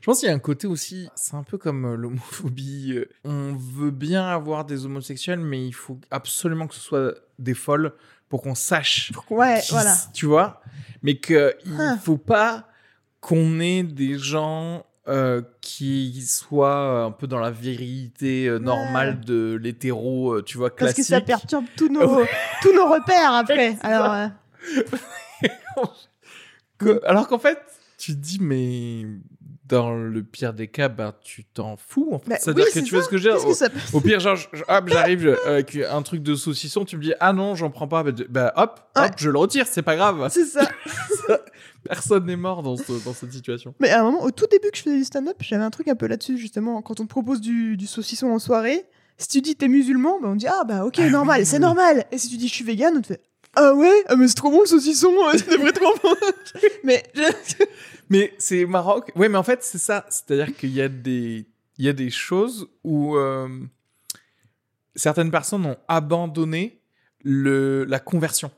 Je 0.00 0.06
pense 0.06 0.20
qu'il 0.20 0.28
y 0.28 0.32
a 0.32 0.34
un 0.34 0.40
côté 0.40 0.66
aussi, 0.66 1.08
c'est 1.14 1.34
un 1.34 1.42
peu 1.42 1.58
comme 1.58 1.84
euh, 1.84 1.96
l'homophobie. 1.96 2.92
Euh, 2.94 3.08
on 3.24 3.54
veut 3.54 3.90
bien 3.90 4.26
avoir 4.26 4.64
des 4.64 4.86
homosexuels, 4.86 5.40
mais 5.40 5.66
il 5.66 5.74
faut 5.74 5.98
absolument 6.10 6.66
que 6.66 6.74
ce 6.74 6.80
soit 6.80 7.14
des 7.38 7.54
folles 7.54 7.92
pour 8.28 8.42
qu'on 8.42 8.54
sache. 8.54 9.12
Ouais, 9.30 9.60
voilà. 9.70 9.94
Tu 10.12 10.26
vois 10.26 10.62
Mais 11.02 11.18
qu'il 11.18 11.36
ne 11.66 11.78
ah. 11.78 11.98
faut 12.02 12.16
pas 12.16 12.68
qu'on 13.20 13.60
ait 13.60 13.82
des 13.82 14.18
gens 14.18 14.86
euh, 15.06 15.42
qui 15.60 16.22
soit 16.22 17.04
un 17.04 17.10
peu 17.10 17.26
dans 17.26 17.38
la 17.38 17.50
vérité 17.50 18.46
euh, 18.46 18.58
normale 18.58 19.20
de 19.20 19.58
l'hétéro, 19.62 20.36
euh, 20.36 20.42
tu 20.42 20.56
vois, 20.56 20.70
classique. 20.70 20.96
Parce 20.96 21.08
que 21.08 21.14
ça 21.14 21.20
perturbe 21.20 21.66
tous 21.76 21.90
nos, 21.90 22.24
tous 22.62 22.72
nos 22.72 22.88
repères 22.88 23.34
après. 23.34 23.76
Alors, 23.82 24.30
Alors 27.04 27.28
qu'en 27.28 27.38
fait, 27.38 27.58
tu 27.98 28.12
te 28.14 28.18
dis, 28.18 28.38
mais 28.40 29.04
dans 29.66 29.94
le 29.94 30.22
pire 30.22 30.52
des 30.52 30.68
cas, 30.68 30.88
ben, 30.88 31.14
tu 31.22 31.44
t'en 31.44 31.76
fous. 31.76 32.10
En 32.12 32.18
fait. 32.18 32.30
Bah 32.30 32.36
C'est-à-dire 32.38 32.66
que 32.66 32.78
tu 32.80 32.94
fais 32.94 33.02
ce 33.02 33.08
que 33.08 33.16
j'ai. 33.16 33.32
Au, 33.92 34.00
pire, 34.00 34.20
genre, 34.20 34.38
hop, 34.68 34.88
j'arrive 34.88 35.38
avec 35.46 35.76
un 35.76 36.02
truc 36.02 36.22
de 36.22 36.34
saucisson, 36.34 36.84
tu 36.84 36.96
me 36.96 37.02
dis, 37.02 37.14
ah 37.20 37.32
non, 37.32 37.54
j'en 37.54 37.70
prends 37.70 37.88
pas. 37.88 38.04
Bah, 38.28 38.52
hop, 38.56 38.80
hop, 38.94 39.10
je 39.16 39.30
le 39.30 39.38
retire, 39.38 39.66
c'est 39.66 39.82
pas 39.82 39.96
grave. 39.96 40.28
C'est 40.30 40.44
ça. 40.44 40.68
Personne 41.84 42.26
n'est 42.26 42.36
mort 42.36 42.62
dans, 42.62 42.74
dans, 42.74 43.14
cette 43.14 43.32
situation. 43.32 43.74
Mais 43.80 43.90
à 43.90 44.00
un 44.00 44.04
moment, 44.04 44.22
au 44.22 44.30
tout 44.30 44.46
début 44.50 44.70
que 44.70 44.78
je 44.78 44.82
faisais 44.82 44.96
du 44.96 45.04
stand-up, 45.04 45.36
j'avais 45.40 45.64
un 45.64 45.70
truc 45.70 45.88
un 45.88 45.94
peu 45.94 46.06
là-dessus, 46.06 46.38
justement. 46.38 46.80
Quand 46.82 47.00
on 47.00 47.04
te 47.04 47.10
propose 47.10 47.40
du, 47.40 47.76
du 47.76 47.86
saucisson 47.86 48.28
en 48.28 48.38
soirée, 48.38 48.84
si 49.18 49.28
tu 49.28 49.40
dis 49.40 49.54
t'es 49.54 49.68
musulman, 49.68 50.20
ben 50.20 50.30
on 50.30 50.34
dit 50.34 50.46
ah 50.48 50.64
bah 50.66 50.84
ok, 50.84 50.96
ah 50.98 51.10
normal, 51.10 51.46
c'est 51.46 51.58
normal. 51.58 52.04
Et 52.10 52.18
si 52.18 52.28
tu 52.28 52.36
dis 52.36 52.48
je 52.48 52.54
suis 52.54 52.64
vegan, 52.64 52.94
on 52.96 53.00
te 53.00 53.08
fait 53.08 53.22
ah 53.56 53.74
ouais, 53.74 54.04
ah, 54.08 54.16
mais 54.16 54.28
c'est 54.28 54.34
trop 54.34 54.50
bon 54.50 54.60
le 54.60 54.66
saucisson, 54.66 55.12
tu 55.32 55.50
devrais 55.50 55.72
trop 55.72 55.94
bon. 56.02 56.14
mais 56.84 57.02
mais 58.08 58.34
c'est 58.38 58.64
Maroc. 58.66 59.12
Ouais, 59.16 59.28
mais 59.28 59.38
en 59.38 59.42
fait 59.42 59.62
c'est 59.62 59.78
ça, 59.78 60.06
c'est-à-dire 60.08 60.54
qu'il 60.56 60.72
y 60.72 60.80
a 60.80 60.88
des 60.88 61.46
il 61.78 61.84
y 61.84 61.88
a 61.88 61.92
des 61.92 62.10
choses 62.10 62.68
où 62.84 63.16
euh, 63.16 63.48
certaines 64.94 65.30
personnes 65.30 65.66
ont 65.66 65.76
abandonné 65.88 66.80
le 67.22 67.84
la 67.84 68.00
conversion. 68.00 68.50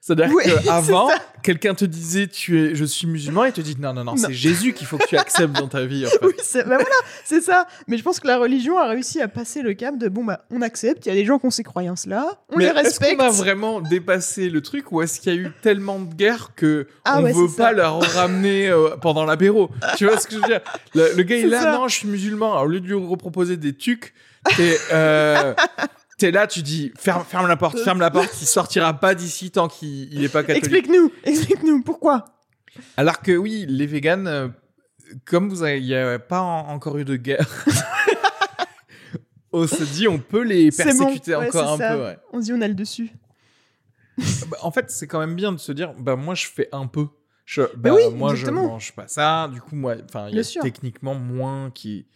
C'est-à-dire 0.00 0.30
qu'avant, 0.64 1.08
quelqu'un 1.42 1.74
te 1.74 1.84
disait 1.84 2.26
tu 2.26 2.60
es, 2.60 2.74
je 2.74 2.84
suis 2.84 3.06
musulman 3.06 3.44
et 3.44 3.52
te 3.52 3.60
dit 3.60 3.76
non, 3.78 3.92
non, 3.92 4.04
non, 4.04 4.16
c'est 4.16 4.32
Jésus 4.32 4.72
qu'il 4.72 4.86
faut 4.86 4.98
que 4.98 5.06
tu 5.06 5.16
acceptes 5.16 5.54
dans 5.54 5.68
ta 5.68 5.84
vie. 5.84 6.06
En 6.06 6.10
fait. 6.10 6.18
Oui, 6.22 6.32
c'est 6.42 6.62
bah 6.62 6.76
voilà, 6.76 6.96
c'est 7.24 7.40
ça. 7.40 7.66
Mais 7.88 7.98
je 7.98 8.02
pense 8.02 8.20
que 8.20 8.26
la 8.26 8.38
religion 8.38 8.78
a 8.78 8.88
réussi 8.88 9.20
à 9.20 9.28
passer 9.28 9.62
le 9.62 9.74
cap 9.74 9.98
de 9.98 10.08
bon, 10.08 10.24
bah, 10.24 10.44
on 10.50 10.62
accepte, 10.62 11.06
il 11.06 11.10
y 11.10 11.12
a 11.12 11.14
des 11.14 11.24
gens 11.24 11.38
qui 11.38 11.46
ont 11.46 11.50
ces 11.50 11.62
croyances-là, 11.62 12.26
on 12.50 12.58
les 12.58 12.70
respecte. 12.70 13.12
Est-ce 13.12 13.16
qu'on 13.16 13.24
a 13.24 13.30
vraiment 13.30 13.80
dépassé 13.80 14.48
le 14.48 14.60
truc 14.60 14.92
ou 14.92 15.02
est-ce 15.02 15.20
qu'il 15.20 15.34
y 15.34 15.36
a 15.36 15.40
eu 15.40 15.52
tellement 15.62 15.98
de 15.98 16.14
guerres 16.14 16.50
que 16.56 16.86
ah 17.04 17.20
on 17.20 17.22
veut 17.22 17.54
pas 17.54 17.72
leur 17.72 18.00
ramener 18.00 18.68
euh, 18.68 18.96
pendant 19.00 19.24
l'apéro? 19.24 19.70
Tu 19.96 20.06
vois 20.06 20.18
ce 20.18 20.26
que 20.26 20.34
je 20.34 20.40
veux 20.40 20.46
dire? 20.46 20.60
Le, 20.94 21.22
gars, 21.22 21.36
il 21.38 21.46
est 21.46 21.48
là, 21.48 21.72
non, 21.72 21.88
je 21.88 21.96
suis 21.96 22.08
musulman. 22.08 22.52
Alors, 22.52 22.64
au 22.64 22.68
lieu 22.68 22.80
de 22.80 22.86
lui 22.86 22.94
reproposer 22.94 23.56
des 23.56 23.74
tucs, 23.74 24.14
et. 24.58 24.76
Euh, 24.92 25.54
t'es 26.22 26.30
là, 26.30 26.46
tu 26.46 26.62
dis 26.62 26.92
ferme, 26.96 27.24
ferme 27.24 27.48
la 27.48 27.56
porte, 27.56 27.78
ferme 27.80 27.98
la 27.98 28.10
porte, 28.12 28.30
il 28.40 28.46
sortira 28.46 28.94
pas 28.94 29.16
d'ici 29.16 29.50
tant 29.50 29.66
qu'il 29.66 30.20
n'est 30.20 30.28
pas 30.28 30.44
catholique. 30.44 30.64
Explique-nous, 30.64 31.10
explique-nous 31.24 31.82
pourquoi? 31.82 32.26
Alors 32.96 33.20
que 33.20 33.32
oui, 33.36 33.66
les 33.68 33.86
véganes, 33.86 34.28
euh, 34.28 34.48
comme 35.24 35.48
vous 35.48 35.64
il 35.66 35.82
n'y 35.82 35.96
a 35.96 36.20
pas 36.20 36.40
encore 36.40 36.96
eu 36.98 37.04
de 37.04 37.16
guerre, 37.16 37.48
on 39.52 39.66
se 39.66 39.82
dit 39.82 40.06
on 40.06 40.20
peut 40.20 40.42
les 40.42 40.70
persécuter 40.70 41.34
encore 41.34 41.72
un 41.72 41.78
peu. 41.78 42.16
On 42.32 42.40
se 42.40 42.44
dit 42.44 42.52
on 42.52 42.60
a 42.60 42.68
le 42.68 42.74
dessus. 42.74 43.10
Bah, 44.46 44.58
en 44.62 44.70
fait, 44.70 44.90
c'est 44.90 45.08
quand 45.08 45.18
même 45.18 45.34
bien 45.34 45.50
de 45.50 45.58
se 45.58 45.72
dire 45.72 45.92
bah 45.94 46.14
moi 46.14 46.36
je 46.36 46.46
fais 46.46 46.68
un 46.70 46.86
peu. 46.86 47.08
Je, 47.44 47.62
bah, 47.76 47.92
oui, 47.92 48.02
moi 48.14 48.36
je 48.36 48.46
mange 48.46 48.92
pas 48.94 49.08
ça. 49.08 49.48
Du 49.52 49.60
coup 49.60 49.74
moi, 49.74 49.96
enfin 50.04 50.28
il 50.28 50.36
y 50.36 50.40
a 50.40 50.62
techniquement 50.62 51.16
moins 51.16 51.72
qui 51.72 52.06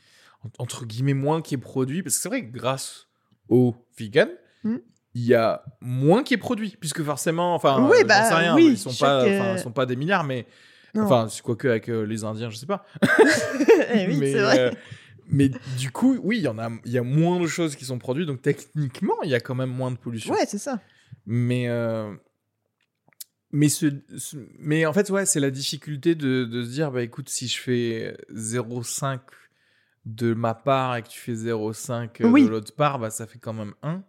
entre 0.58 0.84
guillemets 0.84 1.14
moins 1.14 1.42
qui 1.42 1.56
est 1.56 1.58
produit 1.58 2.04
parce 2.04 2.14
que 2.14 2.22
c'est 2.22 2.28
vrai 2.28 2.46
que 2.46 2.52
grâce 2.56 3.05
au 3.48 3.74
vegan, 3.98 4.28
hmm. 4.64 4.76
il 5.14 5.26
y 5.26 5.34
a 5.34 5.64
moins 5.80 6.22
qui 6.22 6.34
est 6.34 6.38
produit, 6.38 6.76
puisque 6.78 7.02
forcément, 7.02 7.54
enfin, 7.54 7.88
oui, 7.90 8.04
bah, 8.04 8.36
rien, 8.36 8.58
ils 8.58 8.78
sont 8.78 8.94
pas, 8.94 9.22
euh, 9.22 9.56
sont 9.56 9.72
pas 9.72 9.86
des 9.86 9.96
milliards, 9.96 10.24
mais 10.24 10.46
enfin, 10.96 11.28
c'est 11.28 11.42
quoi 11.42 11.56
que 11.56 11.68
avec 11.68 11.88
euh, 11.88 12.02
les 12.02 12.24
Indiens, 12.24 12.50
je 12.50 12.56
sais 12.56 12.66
pas. 12.66 12.84
Eh 13.94 14.06
oui, 14.08 14.16
mais, 14.16 14.32
vrai. 14.32 14.58
Euh, 14.58 14.70
mais 15.28 15.50
du 15.78 15.90
coup, 15.90 16.18
oui, 16.22 16.38
il 16.38 16.42
y 16.42 16.48
en 16.48 16.58
a, 16.58 16.70
il 16.84 16.92
y 16.92 16.98
a 16.98 17.02
moins 17.02 17.40
de 17.40 17.46
choses 17.46 17.76
qui 17.76 17.84
sont 17.84 17.98
produites, 17.98 18.26
donc 18.26 18.42
techniquement, 18.42 19.16
il 19.22 19.30
y 19.30 19.34
a 19.34 19.40
quand 19.40 19.54
même 19.54 19.70
moins 19.70 19.90
de 19.90 19.96
pollution. 19.96 20.32
Ouais, 20.34 20.44
c'est 20.46 20.58
ça. 20.58 20.80
Mais 21.26 21.68
mais, 23.52 23.68
ce, 23.68 23.86
mais 24.58 24.84
en 24.86 24.92
fait, 24.92 25.08
ouais, 25.08 25.24
c'est 25.24 25.40
la 25.40 25.50
difficulté 25.50 26.14
de, 26.14 26.44
de, 26.44 26.62
se 26.62 26.68
dire, 26.68 26.90
bah 26.90 27.02
écoute, 27.02 27.28
si 27.28 27.48
je 27.48 27.58
fais 27.58 28.16
0,5 28.34 29.20
de 30.06 30.34
ma 30.34 30.54
part 30.54 30.96
et 30.96 31.02
que 31.02 31.08
tu 31.08 31.20
fais 31.20 31.32
0,5 31.32 32.24
euh, 32.24 32.44
de 32.44 32.48
l'autre 32.48 32.74
part, 32.74 32.98
bah, 32.98 33.10
ça 33.10 33.26
fait 33.26 33.38
quand 33.38 33.52
même 33.52 33.74
1. 33.82 34.02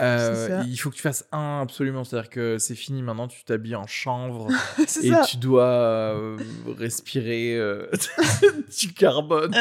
Euh, 0.00 0.62
il 0.68 0.76
faut 0.76 0.90
que 0.90 0.94
tu 0.94 1.02
fasses 1.02 1.26
1 1.32 1.60
absolument. 1.62 2.04
C'est-à-dire 2.04 2.30
que 2.30 2.58
c'est 2.58 2.76
fini 2.76 3.02
maintenant, 3.02 3.26
tu 3.26 3.42
t'habilles 3.42 3.74
en 3.74 3.86
chanvre 3.86 4.48
et 5.02 5.10
tu 5.26 5.38
dois 5.38 5.64
euh, 5.64 6.38
respirer 6.78 7.58
du 8.78 8.92
carbone 8.92 9.52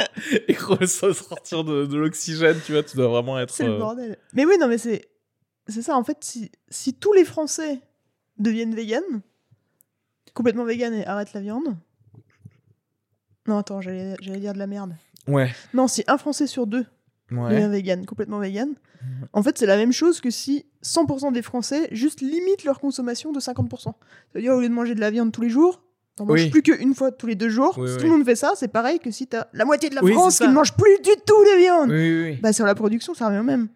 et 0.48 0.54
sortir 0.86 1.64
de, 1.64 1.88
de 1.88 1.98
l'oxygène. 1.98 2.58
Tu 2.64 2.74
vois, 2.74 2.84
tu 2.84 2.98
dois 2.98 3.08
vraiment 3.08 3.40
être. 3.40 3.52
C'est 3.52 3.66
le 3.66 3.80
bordel. 3.80 4.18
Mais 4.34 4.46
oui, 4.46 4.58
non, 4.60 4.68
mais 4.68 4.78
c'est. 4.78 5.10
C'est 5.70 5.82
ça, 5.82 5.98
en 5.98 6.04
fait, 6.04 6.18
si, 6.22 6.50
si 6.70 6.94
tous 6.94 7.12
les 7.12 7.26
Français 7.26 7.82
deviennent 8.38 8.74
véganes, 8.74 9.22
complètement 10.34 10.64
véganes 10.64 10.94
et 10.94 11.06
arrêtent 11.06 11.34
la 11.34 11.42
viande. 11.42 11.76
Non, 13.48 13.58
attends, 13.58 13.82
j'allais 13.82 14.40
dire 14.40 14.54
de 14.54 14.60
la 14.60 14.68
merde. 14.68 14.96
Ouais. 15.28 15.54
Non, 15.74 15.88
si 15.88 16.04
un 16.08 16.18
Français 16.18 16.48
sur 16.48 16.68
deux 16.68 16.86
devient 17.32 17.68
vegan, 17.70 18.06
complètement 18.06 18.40
vegan, 18.40 18.70
mhm. 18.70 19.28
en 19.34 19.44
fait, 19.44 19.58
c'est 19.58 19.66
la 19.66 19.78
même 19.78 19.92
chose 19.92 20.22
que 20.22 20.30
si 20.30 20.66
100% 20.84 21.34
des 21.34 21.42
Français 21.42 21.90
juste 21.92 22.22
limitent 22.22 22.64
leur 22.64 22.80
consommation 22.80 23.32
de 23.32 23.40
50%. 23.40 23.94
C'est-à-dire, 24.32 24.54
au 24.54 24.62
lieu 24.62 24.70
de 24.70 24.74
manger 24.74 24.96
de 24.96 25.02
la 25.02 25.12
viande 25.12 25.32
tous 25.32 25.42
les 25.42 25.50
jours, 25.50 25.82
t'en 26.16 26.26
manges 26.26 26.50
plus 26.50 26.62
qu'une 26.62 26.96
fois 26.96 27.12
tous 27.12 27.28
les 27.28 27.36
deux 27.36 27.50
jours. 27.50 27.74
si 27.74 27.98
tout 27.98 28.04
le 28.04 28.10
monde 28.10 28.26
fait 28.26 28.36
ça, 28.36 28.54
c'est 28.56 28.70
pareil 28.70 29.00
que 29.00 29.12
si 29.12 29.28
t'as 29.28 29.48
la 29.54 29.66
moitié 29.66 29.90
de 29.90 29.96
la 29.96 30.02
France 30.02 30.40
qui 30.40 30.48
ne 30.48 30.54
mange 30.54 30.74
plus 30.74 30.98
du 31.04 31.12
tout 31.26 31.44
de 31.44 31.58
viande. 31.58 32.40
Bah, 32.42 32.54
sur 32.54 32.66
la 32.66 32.76
production, 32.76 33.14
ça 33.14 33.28
revient 33.28 33.40
au 33.40 33.44
même. 33.44 33.68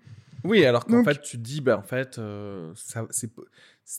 Oui, 0.43 0.65
alors 0.65 0.85
qu'en 0.85 1.03
fait, 1.03 1.21
tu 1.21 1.37
te 1.37 1.43
dis, 1.43 1.61
bah, 1.61 1.77
en 1.77 1.83
fait, 1.83 2.17
euh, 2.17 2.71
ça, 2.75 3.05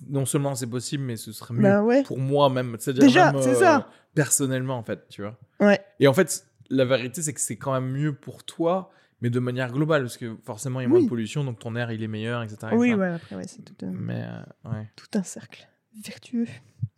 non 0.08 0.24
seulement 0.24 0.54
c'est 0.54 0.66
possible, 0.66 1.04
mais 1.04 1.16
ce 1.16 1.32
serait 1.32 1.54
mieux 1.54 1.62
bah 1.62 1.84
pour 2.04 2.18
moi 2.18 2.48
même. 2.48 2.76
C'est-à-dire 2.78 3.02
Déjà, 3.02 3.32
c'est 3.40 3.54
ça. 3.54 3.76
Euh, 3.76 3.80
personnellement, 4.14 4.76
en 4.76 4.82
fait, 4.82 5.06
tu 5.08 5.22
vois. 5.22 5.38
Ouais. 5.60 5.80
Et 6.00 6.08
en 6.08 6.14
fait, 6.14 6.46
la 6.72 6.84
vérité, 6.84 7.22
c'est 7.22 7.34
que 7.34 7.40
c'est 7.40 7.56
quand 7.56 7.72
même 7.72 7.90
mieux 7.90 8.14
pour 8.14 8.44
toi, 8.44 8.90
mais 9.20 9.30
de 9.30 9.38
manière 9.38 9.70
globale, 9.70 10.02
parce 10.02 10.16
que 10.16 10.36
forcément, 10.42 10.80
il 10.80 10.84
y 10.84 10.86
a 10.86 10.88
moins 10.88 11.02
de 11.02 11.08
pollution, 11.08 11.44
donc 11.44 11.58
ton 11.58 11.76
air, 11.76 11.92
il 11.92 12.02
est 12.02 12.08
meilleur, 12.08 12.42
etc. 12.42 12.72
Oui, 12.72 12.94
ouais, 12.94 13.08
après, 13.08 13.36
ouais, 13.36 13.46
c'est 13.46 13.62
tout, 13.62 13.74
mais, 13.86 14.26
ouais. 14.64 14.90
tout 14.96 15.06
un 15.14 15.22
cercle 15.22 15.68
vertueux. 16.04 16.46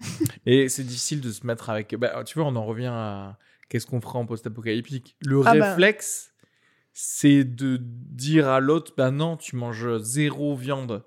Et 0.46 0.68
c'est 0.68 0.84
difficile 0.84 1.20
de 1.20 1.30
se 1.30 1.46
mettre 1.46 1.70
avec. 1.70 1.94
Bah, 1.96 2.22
tu 2.24 2.38
vois, 2.38 2.48
on 2.48 2.56
en 2.56 2.64
revient 2.64 2.90
à 2.92 3.38
qu'est-ce 3.68 3.86
qu'on 3.86 4.00
fera 4.00 4.18
en 4.18 4.26
post-apocalyptique. 4.26 5.16
Le 5.26 5.42
ah 5.44 5.54
bah. 5.54 5.70
réflexe, 5.70 6.32
c'est 6.92 7.44
de 7.44 7.78
dire 7.80 8.48
à 8.48 8.60
l'autre, 8.60 8.92
bah 8.96 9.10
non, 9.10 9.36
tu 9.36 9.56
manges 9.56 9.98
zéro 9.98 10.54
viande. 10.56 11.04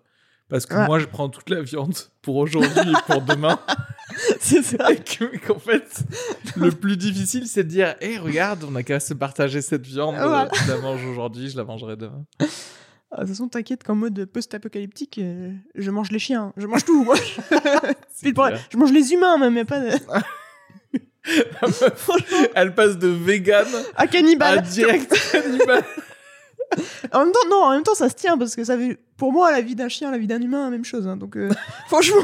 Parce 0.50 0.66
que 0.66 0.86
moi, 0.86 1.00
je 1.00 1.06
prends 1.06 1.28
toute 1.30 1.50
la 1.50 1.62
viande 1.62 1.96
pour 2.22 2.38
aujourd'hui 2.38 2.92
et 2.92 3.12
pour 3.12 3.22
demain. 3.22 3.60
c'est 4.40 4.62
ça. 4.62 4.92
Et 4.92 5.38
qu'en 5.38 5.60
fait, 5.60 6.04
le 6.56 6.72
plus 6.72 6.96
difficile, 6.96 7.48
c'est 7.48 7.66
de 7.66 7.70
dire, 7.70 7.96
hé, 8.00 8.18
regarde, 8.18 8.64
on 8.64 8.74
a 8.76 8.84
qu'à 8.84 9.02
se 9.02 9.14
partager 9.14 9.62
cette 9.62 9.86
viande. 9.86 10.16
Je 10.16 10.72
la 10.72 10.78
mange 10.78 11.06
aujourd'hui, 11.06 11.50
je 11.50 11.58
la 11.58 11.66
mangerai 11.66 11.98
demain. 11.98 12.26
Ah, 13.10 13.18
de 13.18 13.22
toute 13.22 13.30
façon, 13.30 13.48
t'inquiète 13.48 13.84
qu'en 13.84 13.96
mode 13.96 14.26
post-apocalyptique, 14.26 15.18
euh, 15.20 15.54
je 15.76 15.92
mange 15.92 16.12
les 16.12 16.20
chiens, 16.20 16.54
je 16.58 16.68
mange 16.68 16.84
tout. 16.84 17.04
Moi. 17.06 17.16
je 18.22 18.78
mange 18.78 18.92
les 18.92 19.14
humains 19.14 19.38
même, 19.38 19.54
mais 19.54 19.66
pas 19.66 19.80
de... 19.80 19.92
Elle 22.56 22.74
passe 22.74 22.98
de 22.98 23.08
vegan 23.08 23.68
à 23.96 24.08
cannibale. 24.08 24.60
À 24.60 24.62
direct 24.62 25.14
cannibale. 25.32 25.84
en 27.12 27.26
même 27.26 27.32
temps, 27.32 27.50
non, 27.50 27.64
en 27.64 27.72
même 27.72 27.84
temps, 27.84 27.96
ça 27.96 28.10
se 28.10 28.16
tient 28.16 28.38
parce 28.38 28.56
que 28.56 28.64
ça 28.64 28.78
fait, 28.78 28.98
pour 29.18 29.34
moi, 29.34 29.52
la 29.52 29.62
vie 29.62 29.76
d'un 29.76 29.90
chien, 29.90 30.12
la 30.12 30.18
vie 30.18 30.28
d'un 30.28 30.42
humain, 30.42 30.66
la 30.66 30.70
même 30.70 30.86
chose. 30.86 31.08
Hein, 31.08 31.18
donc, 31.18 31.36
euh, 31.36 31.50
franchement, 31.88 32.22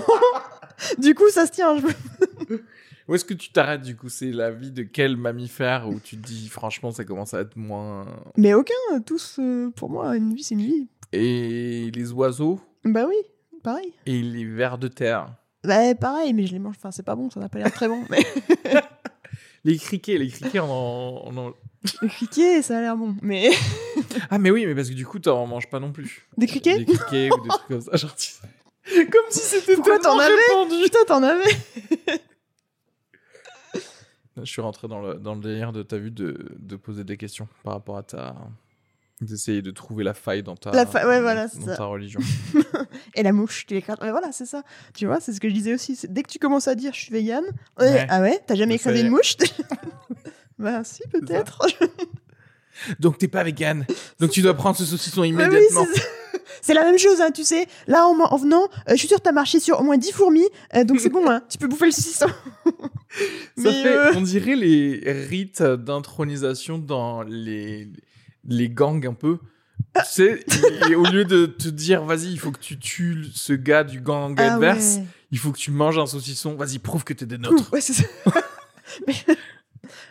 du 1.00 1.14
coup, 1.16 1.30
ça 1.30 1.46
se 1.46 1.52
tient. 1.52 1.76
Où 3.10 3.16
est-ce 3.16 3.26
que 3.26 3.34
tu 3.34 3.52
t'arrêtes 3.52 3.82
du 3.82 3.98
coup? 3.98 4.08
C'est 4.08 4.32
la 4.32 4.50
vie 4.52 4.72
de 4.72 4.84
quel 4.84 5.18
mammifère 5.18 5.90
où 5.90 6.00
tu 6.00 6.16
te 6.16 6.26
dis 6.26 6.48
franchement 6.48 6.92
ça 6.92 7.04
commence 7.04 7.34
à 7.34 7.42
être 7.42 7.58
moins. 7.58 8.06
Mais 8.38 8.54
aucun, 8.54 8.74
tous 9.06 9.40
euh, 9.40 9.70
pour 9.76 9.90
moi 9.90 10.16
une 10.16 10.34
vie 10.34 10.44
c'est 10.44 10.56
une 10.56 10.62
vie. 10.62 10.88
Et 11.12 11.92
les 11.94 12.14
oiseaux? 12.14 12.62
Bah 12.86 13.06
oui, 13.06 13.18
pareil. 13.62 13.92
Et 14.06 14.22
les 14.22 14.46
vers 14.46 14.78
de 14.78 14.88
terre? 14.88 15.36
Bah 15.66 15.94
pareil, 15.96 16.32
mais 16.32 16.46
je 16.46 16.54
les 16.54 16.60
mange. 16.60 16.76
Enfin 16.78 16.92
c'est 16.92 17.04
pas 17.04 17.16
bon, 17.16 17.30
ça 17.30 17.42
n'a 17.42 17.50
pas 17.50 17.60
l'air 17.60 17.74
très 17.74 17.90
bon. 17.90 18.04
Mais... 18.10 18.24
les 19.64 19.78
criquets, 19.78 20.18
les 20.18 20.30
criquets 20.30 20.60
on 20.60 21.38
en... 21.38 21.54
Les 22.02 22.08
criquets, 22.08 22.62
ça 22.62 22.78
a 22.78 22.82
l'air 22.82 22.96
bon, 22.96 23.16
mais. 23.22 23.50
ah 24.30 24.38
mais 24.38 24.52
oui, 24.52 24.66
mais 24.66 24.74
parce 24.76 24.90
que 24.90 24.94
du 24.94 25.06
coup 25.06 25.20
t'en 25.20 25.46
manges 25.46 25.70
pas 25.70 25.80
non 25.80 25.92
plus. 25.92 26.28
Des 26.38 26.48
criquets 26.48 26.80
Des 26.80 26.86
criquets 26.86 27.30
ou 27.32 27.42
des 27.42 27.50
trucs 27.50 27.68
comme 27.68 27.82
ça. 27.82 27.96
Genre, 27.98 28.16
Comme 29.12 29.26
si 29.30 29.40
c'était 29.40 29.76
Pourquoi 29.76 30.00
t'en 30.00 30.18
avais 30.18 30.34
Putain, 30.84 31.00
t'en 31.06 31.24
avais 31.24 31.52
je 34.38 34.46
suis 34.46 34.62
rentré 34.62 34.88
dans 34.88 35.02
le, 35.02 35.16
dans 35.16 35.36
le 35.36 35.42
délire 35.42 35.72
de 35.72 35.84
ta 35.84 35.98
vue 35.98 36.12
de, 36.12 36.56
de 36.58 36.76
poser 36.76 37.04
des 37.04 37.18
questions 37.18 37.48
par 37.64 37.74
rapport 37.74 37.98
à 37.98 38.04
ta. 38.04 38.36
d'essayer 39.22 39.62
de 39.62 39.72
trouver 39.72 40.04
la 40.04 40.14
faille 40.14 40.44
dans 40.44 40.56
ta, 40.56 40.72
la 40.72 40.86
ouais, 40.86 41.22
voilà, 41.22 41.48
dans 41.48 41.76
ta 41.76 41.86
religion. 41.86 42.20
et 43.16 43.24
la 43.24 43.32
mouche, 43.32 43.66
tu 43.68 43.74
l'écrases. 43.74 43.98
voilà, 44.00 44.32
c'est 44.32 44.46
ça. 44.46 44.64
Tu 44.94 45.06
vois, 45.06 45.20
c'est 45.20 45.34
ce 45.34 45.40
que 45.40 45.50
je 45.50 45.54
disais 45.54 45.74
aussi. 45.74 46.00
Dès 46.10 46.24
que 46.24 46.30
tu 46.30 46.40
commences 46.40 46.68
à 46.68 46.76
dire 46.76 46.94
je 46.94 47.00
suis 47.00 47.14
vegan, 47.14 47.44
ah 47.78 48.22
ouais, 48.22 48.40
t'as 48.46 48.56
jamais 48.56 48.76
écrasé 48.76 49.02
une 49.02 49.10
mouche 49.10 49.36
Bah 50.60 50.84
si, 50.84 51.02
peut-être. 51.12 51.60
Donc 53.00 53.18
t'es 53.18 53.28
pas 53.28 53.44
vegan. 53.44 53.86
Donc 54.20 54.32
tu 54.32 54.42
dois 54.42 54.54
prendre 54.54 54.78
ce 54.78 54.86
saucisson 54.86 55.24
immédiatement. 55.24 55.86
c'est 56.62 56.74
la 56.74 56.84
même 56.84 56.98
chose, 56.98 57.22
hein, 57.22 57.32
tu 57.32 57.44
sais. 57.44 57.68
Là, 57.88 58.08
en, 58.08 58.20
en 58.20 58.38
venant, 58.38 58.64
euh, 58.64 58.92
je 58.92 58.96
suis 58.96 59.08
sûre 59.08 59.18
que 59.18 59.24
t'as 59.24 59.32
marché 59.32 59.60
sur 59.60 59.80
au 59.80 59.84
moins 59.84 59.98
10 59.98 60.12
fourmis, 60.12 60.48
euh, 60.76 60.84
donc 60.84 61.00
c'est 61.00 61.10
bon, 61.10 61.30
hein, 61.30 61.42
tu 61.50 61.58
peux 61.58 61.68
bouffer 61.68 61.86
le 61.86 61.92
saucisson. 61.92 62.28
Ça 63.58 63.72
fait, 63.72 63.88
euh, 63.88 64.12
on 64.16 64.22
dirait 64.22 64.56
les 64.56 65.02
rites 65.30 65.62
d'intronisation 65.62 66.78
dans 66.78 67.22
les, 67.22 67.90
les 68.48 68.70
gangs 68.70 69.06
un 69.06 69.14
peu. 69.14 69.38
Tu 69.96 70.02
sais, 70.06 70.46
au 70.96 71.04
lieu 71.04 71.24
de 71.24 71.46
te 71.46 71.70
dire, 71.70 72.04
vas-y, 72.04 72.32
il 72.32 72.40
faut 72.40 72.52
que 72.52 72.60
tu 72.60 72.80
tues 72.80 73.26
ce 73.34 73.54
gars 73.54 73.84
du 73.84 74.02
gang 74.02 74.36
ah 74.40 74.54
adverse, 74.54 75.00
il 75.32 75.38
faut 75.38 75.52
que 75.52 75.58
tu 75.58 75.72
manges 75.72 76.00
un 76.00 76.08
saucisson, 76.08 76.56
vas-y, 76.56 76.80
prouve 76.80 77.04
que 77.04 77.14
t'es 77.14 77.26
des 77.26 77.38
nôtres. 77.38 77.72
Ouais, 77.72 77.82
c'est 77.82 77.94
ça. 77.94 78.06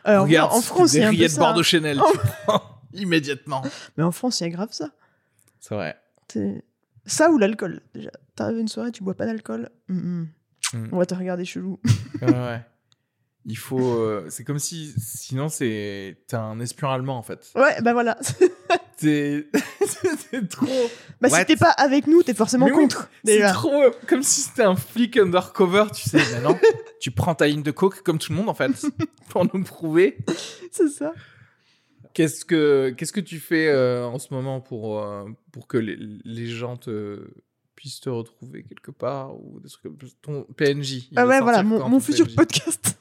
Alors, 0.04 0.24
Regarde, 0.24 0.52
en 0.52 0.60
France, 0.60 0.94
il 0.94 1.00
y 1.00 1.04
a 1.04 1.08
un 1.08 1.14
peu 1.14 1.28
ça. 1.28 1.40
Bordeaux 1.40 1.62
Chanel, 1.62 1.98
tu 1.98 2.18
prends 2.44 2.62
immédiatement. 2.92 3.62
Mais 3.96 4.02
en 4.02 4.12
France, 4.12 4.40
il 4.40 4.44
y 4.44 4.46
a 4.46 4.50
grave 4.50 4.72
ça. 4.72 4.90
C'est 5.60 5.74
vrai. 5.74 5.96
Ça 7.04 7.30
ou 7.30 7.38
l'alcool, 7.38 7.80
déjà. 7.94 8.10
T'arrives 8.36 8.58
une 8.58 8.68
soirée, 8.68 8.92
tu 8.92 9.02
bois 9.02 9.14
pas 9.14 9.26
d'alcool, 9.26 9.70
mm. 9.88 10.24
on 10.92 10.96
va 10.96 11.06
te 11.06 11.14
regarder 11.14 11.44
chelou. 11.44 11.80
ouais, 12.22 12.30
ouais. 12.30 12.60
Il 13.44 13.58
faut. 13.58 13.96
Euh, 13.98 14.26
c'est 14.30 14.44
comme 14.44 14.58
si. 14.58 14.94
Sinon, 14.98 15.48
c'est. 15.48 16.16
T'es 16.28 16.36
un 16.36 16.60
espion 16.60 16.90
allemand, 16.90 17.18
en 17.18 17.22
fait. 17.22 17.50
Ouais, 17.56 17.80
bah 17.82 17.92
voilà. 17.92 18.16
T'es. 18.98 19.48
trop. 20.50 20.66
Bah, 21.20 21.28
si 21.28 21.44
t'es 21.46 21.56
pas 21.56 21.70
avec 21.70 22.06
nous, 22.06 22.22
t'es 22.22 22.34
forcément 22.34 22.68
contre. 22.68 23.08
c'est 23.24 23.40
trop. 23.52 23.84
Comme 24.06 24.22
si 24.22 24.42
c'était 24.42 24.62
un 24.62 24.76
flic 24.76 25.16
undercover, 25.16 25.86
tu 25.94 26.08
sais. 26.08 26.20
Mais 26.32 26.40
non, 26.40 26.58
tu 27.00 27.10
prends 27.10 27.34
ta 27.34 27.46
ligne 27.46 27.62
de 27.62 27.70
coke 27.70 28.02
comme 28.02 28.18
tout 28.18 28.32
le 28.32 28.38
monde, 28.38 28.48
en 28.48 28.54
fait. 28.54 28.70
pour 29.28 29.44
nous 29.44 29.64
prouver. 29.64 30.18
C'est 30.70 30.88
ça. 30.88 31.12
Qu'est-ce 32.14 32.44
que, 32.44 32.94
qu'est-ce 32.96 33.12
que 33.12 33.20
tu 33.20 33.38
fais 33.38 33.68
euh, 33.68 34.04
en 34.04 34.18
ce 34.18 34.34
moment 34.34 34.60
pour, 34.60 35.00
euh, 35.00 35.24
pour 35.50 35.66
que 35.66 35.78
les, 35.78 35.96
les 35.96 36.46
gens 36.46 36.76
te 36.76 37.26
puisse 37.82 38.00
te 38.00 38.08
retrouver 38.08 38.62
quelque 38.62 38.92
part 38.92 39.34
ou 39.34 39.58
des 39.58 39.68
trucs 39.68 39.82
comme 39.82 39.96
ton 40.22 40.46
PNJ. 40.56 41.10
Ah 41.16 41.26
ouais, 41.26 41.40
voilà, 41.40 41.64
mon, 41.64 41.98
futur 41.98 42.32
podcast. 42.32 42.96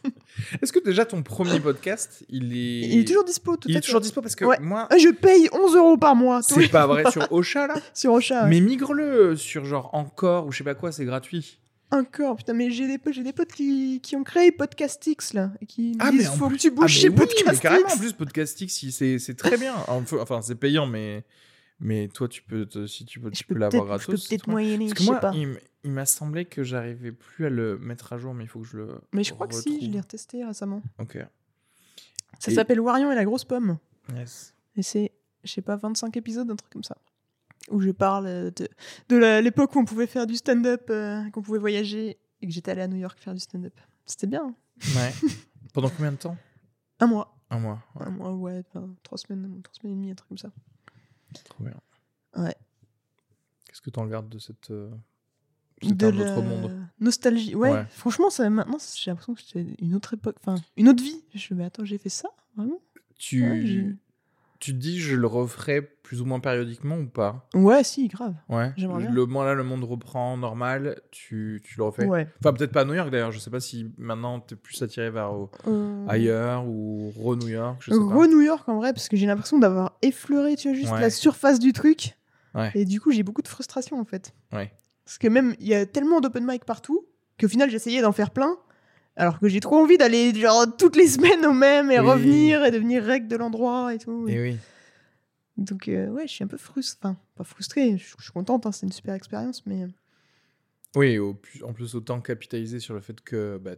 Est-ce 0.61 0.71
que 0.71 0.79
déjà 0.79 1.05
ton 1.05 1.23
premier 1.23 1.59
podcast, 1.59 2.25
il 2.29 2.53
est. 2.53 2.89
Il 2.89 2.99
est 2.99 3.05
toujours 3.05 3.23
dispo, 3.23 3.57
tout 3.57 3.69
Il 3.69 3.77
est 3.77 3.81
toujours 3.81 4.01
dispo 4.01 4.21
parce 4.21 4.35
que 4.35 4.45
moi. 4.61 4.87
Ah, 4.89 4.97
je 4.97 5.09
paye 5.09 5.49
11 5.51 5.75
euros 5.75 5.97
par 5.97 6.15
mois. 6.15 6.41
C'est 6.41 6.67
pas 6.69 6.87
vrai, 6.87 7.09
sur 7.11 7.31
Ocha 7.31 7.67
là 7.67 7.75
Sur 7.93 8.13
Ocha. 8.13 8.45
Mais 8.45 8.59
migre-le 8.59 9.35
sur 9.35 9.65
genre 9.65 9.89
Encore 9.93 10.47
ou 10.47 10.51
je 10.51 10.59
sais 10.59 10.63
pas 10.63 10.75
quoi, 10.75 10.91
c'est 10.91 11.05
gratuit. 11.05 11.59
Encore, 11.93 12.37
putain, 12.37 12.53
mais 12.53 12.71
j'ai 12.71 12.87
des 12.87 12.97
potes, 12.97 13.13
j'ai 13.13 13.23
des 13.23 13.33
potes 13.33 13.51
qui, 13.51 13.99
qui 14.01 14.15
ont 14.15 14.23
créé 14.23 14.53
Podcastix 14.53 15.33
là, 15.33 15.51
et 15.61 15.65
qui 15.65 15.97
ah, 15.99 16.09
disent 16.09 16.21
mais 16.31 16.37
faut 16.37 16.47
plus... 16.47 16.55
que 16.55 16.61
tu 16.61 16.71
bouges 16.71 16.85
ah, 16.85 17.01
chez 17.01 17.09
Podcastix. 17.09 17.59
carrément, 17.59 17.89
en 17.89 17.97
plus 17.97 18.13
Podcastix, 18.13 18.69
c'est 18.69 19.37
très 19.37 19.57
bien. 19.57 19.75
Enfin, 19.87 20.41
c'est 20.41 20.55
payant, 20.55 20.87
mais 20.87 21.25
mais 21.81 22.07
toi, 22.07 22.29
tu 22.29 22.43
peux, 22.43 22.65
si 22.87 23.05
tu 23.05 23.19
peux, 23.19 23.31
tu 23.31 23.43
peux, 23.43 23.55
l'avoir 23.55 23.85
gratos. 23.85 24.05
Je 24.05 24.11
peux 24.11 24.29
peut-être 24.29 24.47
moyenner, 24.47 24.89
que 24.91 25.03
moi, 25.03 25.19
pas. 25.19 25.31
il, 25.35 25.57
m'a 25.85 26.05
semblé 26.05 26.45
que 26.45 26.63
j'arrivais 26.63 27.11
plus 27.11 27.45
à 27.47 27.49
le 27.49 27.77
mettre 27.79 28.13
à 28.13 28.17
jour, 28.17 28.33
mais 28.33 28.43
il 28.43 28.47
faut 28.47 28.59
que 28.59 28.67
je 28.67 28.77
le. 28.77 29.01
Mais 29.13 29.23
je 29.23 29.33
crois 29.33 29.47
que 29.47 29.55
si, 29.55 29.85
je 29.85 29.89
l'ai 29.89 29.99
retesté 29.99 30.45
récemment. 30.45 30.83
Ok. 30.99 31.17
Ça 32.39 32.51
s'appelle 32.51 32.79
Warion 32.79 33.11
et 33.11 33.15
la 33.15 33.25
grosse 33.25 33.45
pomme. 33.45 33.77
Yes. 34.15 34.53
Et 34.75 34.83
c'est, 34.83 35.11
je 35.43 35.51
sais 35.51 35.61
pas, 35.61 35.75
25 35.75 36.15
épisodes, 36.17 36.49
un 36.49 36.55
truc 36.55 36.71
comme 36.71 36.83
ça. 36.83 36.97
Où 37.69 37.79
je 37.79 37.91
parle 37.91 38.25
de, 38.51 38.67
de 39.09 39.39
l'époque 39.39 39.75
où 39.75 39.79
on 39.79 39.85
pouvait 39.85 40.07
faire 40.07 40.25
du 40.25 40.35
stand-up, 40.35 40.87
euh, 40.89 41.29
qu'on 41.31 41.41
pouvait 41.41 41.59
voyager 41.59 42.17
et 42.41 42.47
que 42.47 42.51
j'étais 42.51 42.71
allé 42.71 42.81
à 42.81 42.87
New 42.87 42.97
York 42.97 43.19
faire 43.19 43.33
du 43.33 43.39
stand-up. 43.39 43.79
C'était 44.05 44.27
bien. 44.27 44.55
Ouais. 44.95 45.13
Pendant 45.73 45.89
combien 45.89 46.11
de 46.11 46.17
temps? 46.17 46.37
Un 46.99 47.07
mois. 47.07 47.37
Un 47.49 47.59
mois. 47.59 47.83
Un 47.99 48.09
mois, 48.09 48.33
ouais, 48.33 48.63
trois 49.03 49.17
semaines, 49.17 49.61
trois 49.61 49.75
semaines 49.75 49.93
et 49.93 49.95
demie, 49.95 50.11
un 50.11 50.15
truc 50.15 50.29
comme 50.29 50.37
ça. 50.37 50.51
Trop 51.45 51.63
bien. 51.63 51.75
Ouais. 52.35 52.55
Qu'est-ce 53.65 53.81
que 53.81 53.89
tu 53.89 53.99
en 53.99 54.05
gardes 54.05 54.29
de 54.29 54.39
cette. 54.39 54.71
Euh, 54.71 54.89
de 55.81 56.05
un 56.07 56.17
autre 56.19 56.41
monde. 56.41 56.71
Nostalgie. 56.99 57.55
Ouais, 57.55 57.85
franchement, 57.89 58.29
ça, 58.29 58.49
maintenant, 58.49 58.77
j'ai 58.95 59.11
l'impression 59.11 59.33
que 59.33 59.41
c'était 59.41 59.65
une 59.79 59.95
autre 59.95 60.13
époque. 60.13 60.35
Enfin, 60.39 60.55
une 60.77 60.89
autre 60.89 61.03
vie. 61.03 61.23
Je 61.33 61.53
me 61.53 61.59
mais 61.59 61.65
attends, 61.65 61.85
j'ai 61.85 61.97
fait 61.97 62.09
ça 62.09 62.29
Vraiment? 62.55 62.79
Tu 63.17 63.97
tu 64.61 64.73
te 64.73 64.77
dis 64.77 64.99
je 64.99 65.15
le 65.15 65.25
referai 65.25 65.81
plus 65.81 66.21
ou 66.21 66.25
moins 66.25 66.39
périodiquement 66.39 66.97
ou 66.97 67.07
pas? 67.07 67.49
Ouais, 67.55 67.83
si, 67.83 68.07
grave. 68.07 68.35
Ouais. 68.47 68.71
J'aimerais 68.77 69.07
Le 69.09 69.25
moment 69.25 69.43
là, 69.43 69.55
le 69.55 69.63
monde 69.63 69.83
reprend 69.83 70.37
normal, 70.37 71.01
tu, 71.09 71.61
tu 71.63 71.77
le 71.77 71.83
refais. 71.83 72.05
Ouais. 72.05 72.27
Enfin, 72.39 72.53
peut-être 72.53 72.71
pas 72.71 72.81
à 72.81 72.85
New 72.85 72.93
York 72.93 73.09
d'ailleurs. 73.09 73.31
Je 73.31 73.39
sais 73.39 73.49
pas 73.49 73.59
si 73.59 73.91
maintenant 73.97 74.39
tu 74.39 74.53
es 74.53 74.57
plus 74.57 74.79
attiré 74.83 75.09
vers 75.09 75.31
euh, 75.67 76.05
ailleurs 76.07 76.67
ou 76.67 77.11
re-New 77.17 77.47
York. 77.47 77.81
Je 77.81 77.91
sais 77.91 77.97
Re-New 77.97 78.41
York 78.41 78.69
en 78.69 78.77
vrai, 78.77 78.93
parce 78.93 79.09
que 79.09 79.17
j'ai 79.17 79.25
l'impression 79.25 79.57
d'avoir 79.57 79.97
effleuré, 80.03 80.55
tu 80.55 80.69
vois, 80.69 80.77
juste 80.77 80.91
la 80.91 81.09
surface 81.09 81.57
du 81.57 81.73
truc. 81.73 82.15
Ouais. 82.53 82.71
Et 82.75 82.85
du 82.85 83.01
coup, 83.01 83.11
j'ai 83.11 83.23
beaucoup 83.23 83.41
de 83.41 83.47
frustration 83.47 83.99
en 83.99 84.05
fait. 84.05 84.33
Ouais. 84.51 84.71
Parce 85.11 85.17
que 85.17 85.27
même, 85.27 85.55
il 85.59 85.67
y 85.67 85.73
a 85.73 85.85
tellement 85.85 86.21
d'open 86.21 86.45
mic 86.47 86.63
partout 86.63 87.05
qu'au 87.37 87.49
final, 87.49 87.69
j'essayais 87.69 88.01
d'en 88.01 88.13
faire 88.13 88.29
plein. 88.29 88.55
Alors 89.17 89.41
que 89.41 89.49
j'ai 89.49 89.59
trop 89.59 89.75
envie 89.75 89.97
d'aller 89.97 90.33
genre 90.33 90.65
toutes 90.77 90.95
les 90.95 91.07
semaines 91.15 91.45
au 91.45 91.51
même 91.51 91.91
et 91.91 91.99
revenir 91.99 92.63
et 92.63 92.71
devenir 92.71 93.03
règle 93.03 93.27
de 93.27 93.35
l'endroit 93.35 93.93
et 93.93 93.97
tout. 93.97 94.29
Et 94.29 94.41
oui. 94.41 94.57
Donc 95.57 95.89
euh, 95.89 96.07
ouais, 96.07 96.27
je 96.27 96.31
suis 96.31 96.45
un 96.45 96.47
peu 96.47 96.55
frustrée. 96.55 96.97
Enfin, 97.03 97.17
pas 97.35 97.43
frustrée, 97.43 97.97
je, 97.97 98.05
suis 98.05 98.31
contente, 98.33 98.65
hein, 98.65 98.71
c'est 98.71 98.85
une 98.85 98.93
super 98.93 99.13
expérience, 99.13 99.65
mais... 99.65 99.83
Euh. 99.83 99.87
Oui, 100.95 101.19
en 101.19 101.73
plus 101.73 101.93
autant 101.93 102.21
capitaliser 102.21 102.79
sur 102.79 102.93
le 102.93 103.01
fait 103.01 103.19
que 103.19 103.57
bah, 103.57 103.75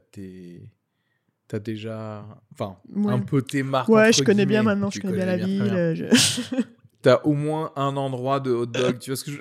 t'as 1.47 1.60
déjà 1.60 2.27
enfin 2.51 2.77
un 3.07 3.19
peu 3.19 3.41
tes 3.41 3.64
marques 3.64 3.89
ouais 3.89 4.11
je 4.11 4.23
connais 4.23 4.47
bien 4.47 4.64
maintenant 4.64 4.89
je 4.89 4.99
connais, 4.99 5.18
bien 5.18 5.26
la 5.26 5.38
ville 5.38 5.93
je... 5.95 6.61
t'as 7.03 7.22
au 7.23 7.34
moins 7.34 7.72
un 7.76 7.97
endroit 7.97 8.39
de 8.39 8.49
hot 8.49 8.65
dog 8.65 8.97
tu 8.97 9.11
vois 9.11 9.18
ce 9.18 9.26
que 9.26 9.31
je 9.31 9.38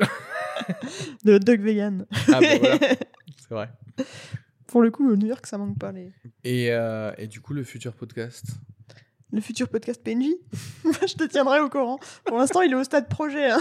de 1.24 1.34
hot 1.34 1.38
dog 1.40 1.60
vegan. 1.60 2.06
Ah 2.28 2.40
bah 2.40 2.58
voilà, 2.60 2.78
c'est 3.38 3.50
vrai. 3.50 3.70
Pour 4.66 4.82
le 4.82 4.90
coup, 4.90 5.14
New 5.14 5.26
York, 5.26 5.46
ça 5.46 5.58
manque 5.58 5.78
pas 5.78 5.92
les. 5.92 6.12
Et, 6.44 6.72
euh, 6.72 7.12
et 7.18 7.26
du 7.26 7.40
coup, 7.40 7.52
le 7.52 7.64
futur 7.64 7.92
podcast? 7.92 8.44
Le 9.32 9.40
futur 9.40 9.68
podcast 9.68 10.02
PNJ. 10.02 10.26
je 10.84 11.14
te 11.14 11.24
tiendrai 11.24 11.60
au 11.60 11.68
courant. 11.68 11.98
Pour 12.24 12.38
l'instant, 12.38 12.60
il 12.60 12.72
est 12.72 12.74
au 12.74 12.84
stade 12.84 13.08
projet. 13.08 13.50
Hein. 13.50 13.60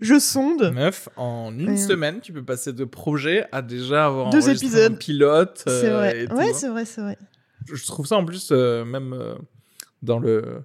je 0.00 0.18
sonde. 0.18 0.72
Meuf, 0.72 1.10
en 1.16 1.56
une 1.58 1.76
semaine, 1.76 2.20
tu 2.20 2.32
peux 2.32 2.44
passer 2.44 2.72
de 2.72 2.84
projet 2.84 3.46
à 3.52 3.60
déjà 3.60 4.06
avoir 4.06 4.30
deux 4.30 4.48
épisodes 4.48 4.98
pilote. 4.98 5.62
c'est 5.66 5.90
vrai. 5.90 6.32
ouais, 6.32 6.52
c'est 6.54 6.68
vrai, 6.68 6.84
c'est 6.86 7.02
vrai. 7.02 7.18
Je 7.70 7.84
trouve 7.84 8.06
ça 8.06 8.16
en 8.16 8.24
plus, 8.24 8.48
euh, 8.50 8.84
même 8.84 9.12
euh, 9.12 9.34
dans 10.02 10.18
le, 10.18 10.62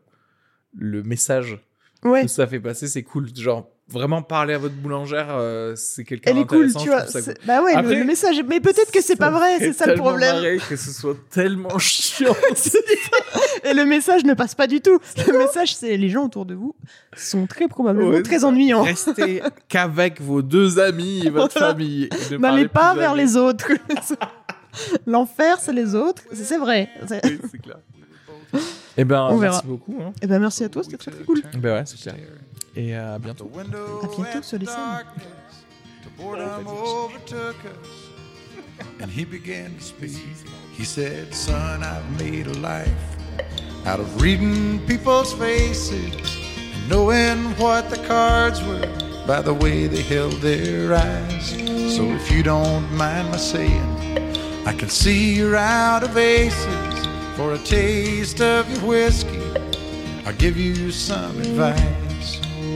le 0.74 1.04
message 1.04 1.60
ouais. 2.04 2.24
que 2.24 2.28
ça 2.28 2.48
fait 2.48 2.60
passer, 2.60 2.88
c'est 2.88 3.04
cool. 3.04 3.36
Genre, 3.36 3.70
vraiment 3.92 4.22
parler 4.22 4.54
à 4.54 4.58
votre 4.58 4.76
boulangère, 4.76 5.28
euh, 5.30 5.74
c'est 5.76 6.04
quelqu'un 6.04 6.34
d'intéressant. 6.34 6.56
Elle 6.56 6.64
est 6.64 6.74
cool, 6.74 6.82
tu 6.82 7.22
vois. 7.22 7.34
Bah 7.46 7.62
ouais, 7.62 7.82
le, 7.82 8.04
message. 8.04 8.42
Mais 8.48 8.60
peut-être 8.60 8.92
que 8.92 9.02
c'est 9.02 9.16
pas 9.16 9.30
vrai, 9.30 9.60
c'est 9.60 9.74
ça 9.74 9.86
le 9.86 9.96
problème. 9.96 10.60
que 10.68 10.76
ce 10.76 10.92
soit 10.92 11.18
tellement 11.30 11.78
chiant. 11.78 12.36
Et 13.64 13.74
le 13.74 13.86
message 13.86 14.24
ne 14.24 14.34
passe 14.34 14.56
pas 14.56 14.68
du 14.68 14.82
tout. 14.82 15.00
Le 15.28 15.38
message, 15.38 15.76
c'est 15.76 15.98
les 15.98 16.10
gens 16.10 16.26
autour 16.26 16.46
de 16.46 16.56
vous 16.56 16.76
sont 17.16 17.46
très 17.46 17.68
probablement 17.68 18.22
très 18.22 18.44
ennuyants. 18.44 18.84
Restez 18.84 19.42
qu'avec 19.68 20.22
vos 20.22 20.42
deux 20.42 20.80
amis 20.80 21.26
et 21.26 21.30
votre 21.30 21.54
famille. 21.60 22.10
N'allez 22.40 22.68
pas 22.68 22.96
vers 22.96 23.16
les 23.16 23.36
autres. 23.38 23.72
L'enfer, 25.06 25.58
c'est 25.60 25.74
les 25.74 25.96
autres. 25.96 26.24
C'est 26.34 26.58
vrai. 26.58 26.90
Oui, 27.10 27.40
c'est 27.52 27.62
clair. 27.62 27.78
Eh 28.98 29.06
ben, 29.06 29.28
On 29.32 29.38
merci 29.38 29.66
beaucoup. 29.66 29.98
Hein. 30.02 30.14
Eh 30.22 30.28
ben, 30.28 30.40
merci 30.40 30.64
à 30.64 30.70
toi, 30.70 30.84
c'était 30.84 30.98
très, 30.98 31.12
très 31.12 31.24
cool. 31.24 31.42
Eh 31.54 31.58
ben 31.58 31.76
ouais, 31.76 31.84
c'est 31.86 32.00
clair. 32.00 32.16
Et 32.76 32.96
euh, 32.96 33.16
à 33.16 33.20
bientôt. 33.20 33.52
À 33.56 33.64
bientôt 33.64 34.42
sur 34.42 34.60
les 34.60 34.66
scènes. 34.66 35.06
And 39.00 39.10
he 39.10 39.26
began 39.26 39.76
to 39.76 39.84
speak. 39.84 40.18
He 40.78 40.84
said, 40.84 41.34
Son, 41.34 41.84
I've 41.84 42.20
made 42.20 42.48
a 42.48 42.54
life 42.60 42.88
out 43.86 44.00
of 44.00 44.22
reading 44.22 44.80
people's 44.88 45.34
faces 45.34 45.94
and 45.94 46.90
knowing 46.90 47.56
what 47.58 47.90
the 47.90 47.98
cards 48.08 48.62
were 48.64 48.88
by 49.28 49.42
the 49.42 49.54
way 49.54 49.88
they 49.88 50.02
held 50.02 50.34
their 50.42 50.94
eyes. 50.94 51.50
So 51.96 52.04
if 52.04 52.32
you 52.32 52.44
don't 52.44 52.92
mind 52.96 53.30
my 53.30 53.38
saying, 53.38 53.98
I 54.66 54.74
can 54.74 54.90
see 54.90 55.36
you're 55.36 55.56
out 55.56 56.04
of 56.04 56.18
aces 56.18 57.06
for 57.36 57.54
a 57.54 57.60
taste 57.60 58.42
of 58.42 58.70
your 58.72 58.82
whiskey. 58.86 59.42
I'll 60.26 60.34
give 60.34 60.58
you 60.58 60.92
some 60.92 61.40
advice. 61.40 62.11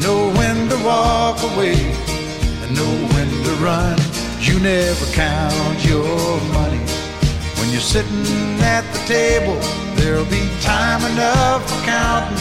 know 0.00 0.30
when 0.32 0.68
to 0.68 0.76
walk 0.84 1.42
away, 1.42 1.76
and 2.62 2.74
know 2.74 2.92
when 3.14 3.28
to 3.44 3.52
run. 3.62 3.98
You 4.40 4.58
never 4.58 5.06
count 5.12 5.84
your 5.84 6.40
money 6.52 6.82
when 7.58 7.70
you're 7.70 7.80
sitting 7.80 8.58
at 8.60 8.84
the 8.92 9.02
table. 9.06 9.58
There'll 9.96 10.24
be 10.24 10.48
time 10.60 11.02
enough 11.12 11.62
for 11.68 11.84
counting 11.84 12.38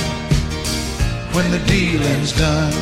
when 1.36 1.52
the 1.52 1.60
dealing's 1.68 2.32
done. 2.38 2.74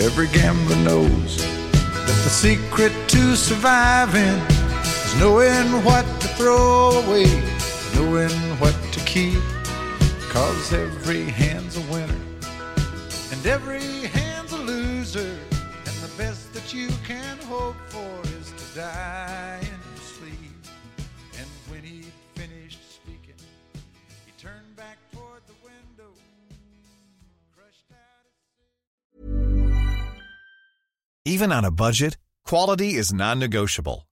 Every 0.00 0.28
gambler 0.28 0.76
knows 0.76 1.36
that 1.36 2.20
the 2.24 2.30
secret 2.30 2.92
to 3.08 3.36
surviving 3.36 4.40
is 4.82 5.14
knowing 5.20 5.84
what 5.84 6.04
to 6.20 6.28
throw 6.28 7.02
away, 7.04 7.26
knowing 7.94 8.30
what 8.58 8.76
to 8.92 9.00
keep. 9.00 9.40
Cause 10.30 10.72
every 10.72 11.24
hand's 11.24 11.76
a 11.76 11.92
winner, 11.92 12.22
and 13.32 13.46
every 13.46 13.82
hand's 14.08 14.52
a 14.52 14.58
loser. 14.58 15.36
And 15.86 15.96
the 16.06 16.10
best 16.16 16.52
that 16.54 16.72
you 16.72 16.88
can 17.04 17.36
hope 17.38 17.76
for 17.88 18.20
is 18.38 18.52
to 18.52 18.78
die 18.78 19.58
in 19.60 19.66
your 19.66 20.02
sleep. 20.14 20.56
And 21.38 21.48
when 21.68 21.82
he 21.82 22.04
finished 22.34 22.80
speaking, 22.94 23.34
he 24.24 24.32
turned 24.38 24.76
back 24.76 24.98
toward 25.12 25.42
the 25.48 25.54
window, 25.64 26.12
crushed 27.56 27.90
out. 27.90 28.28
Even 31.24 31.50
on 31.50 31.64
a 31.64 31.72
budget, 31.72 32.16
quality 32.44 32.94
is 32.94 33.12
non 33.12 33.40
negotiable. 33.40 34.06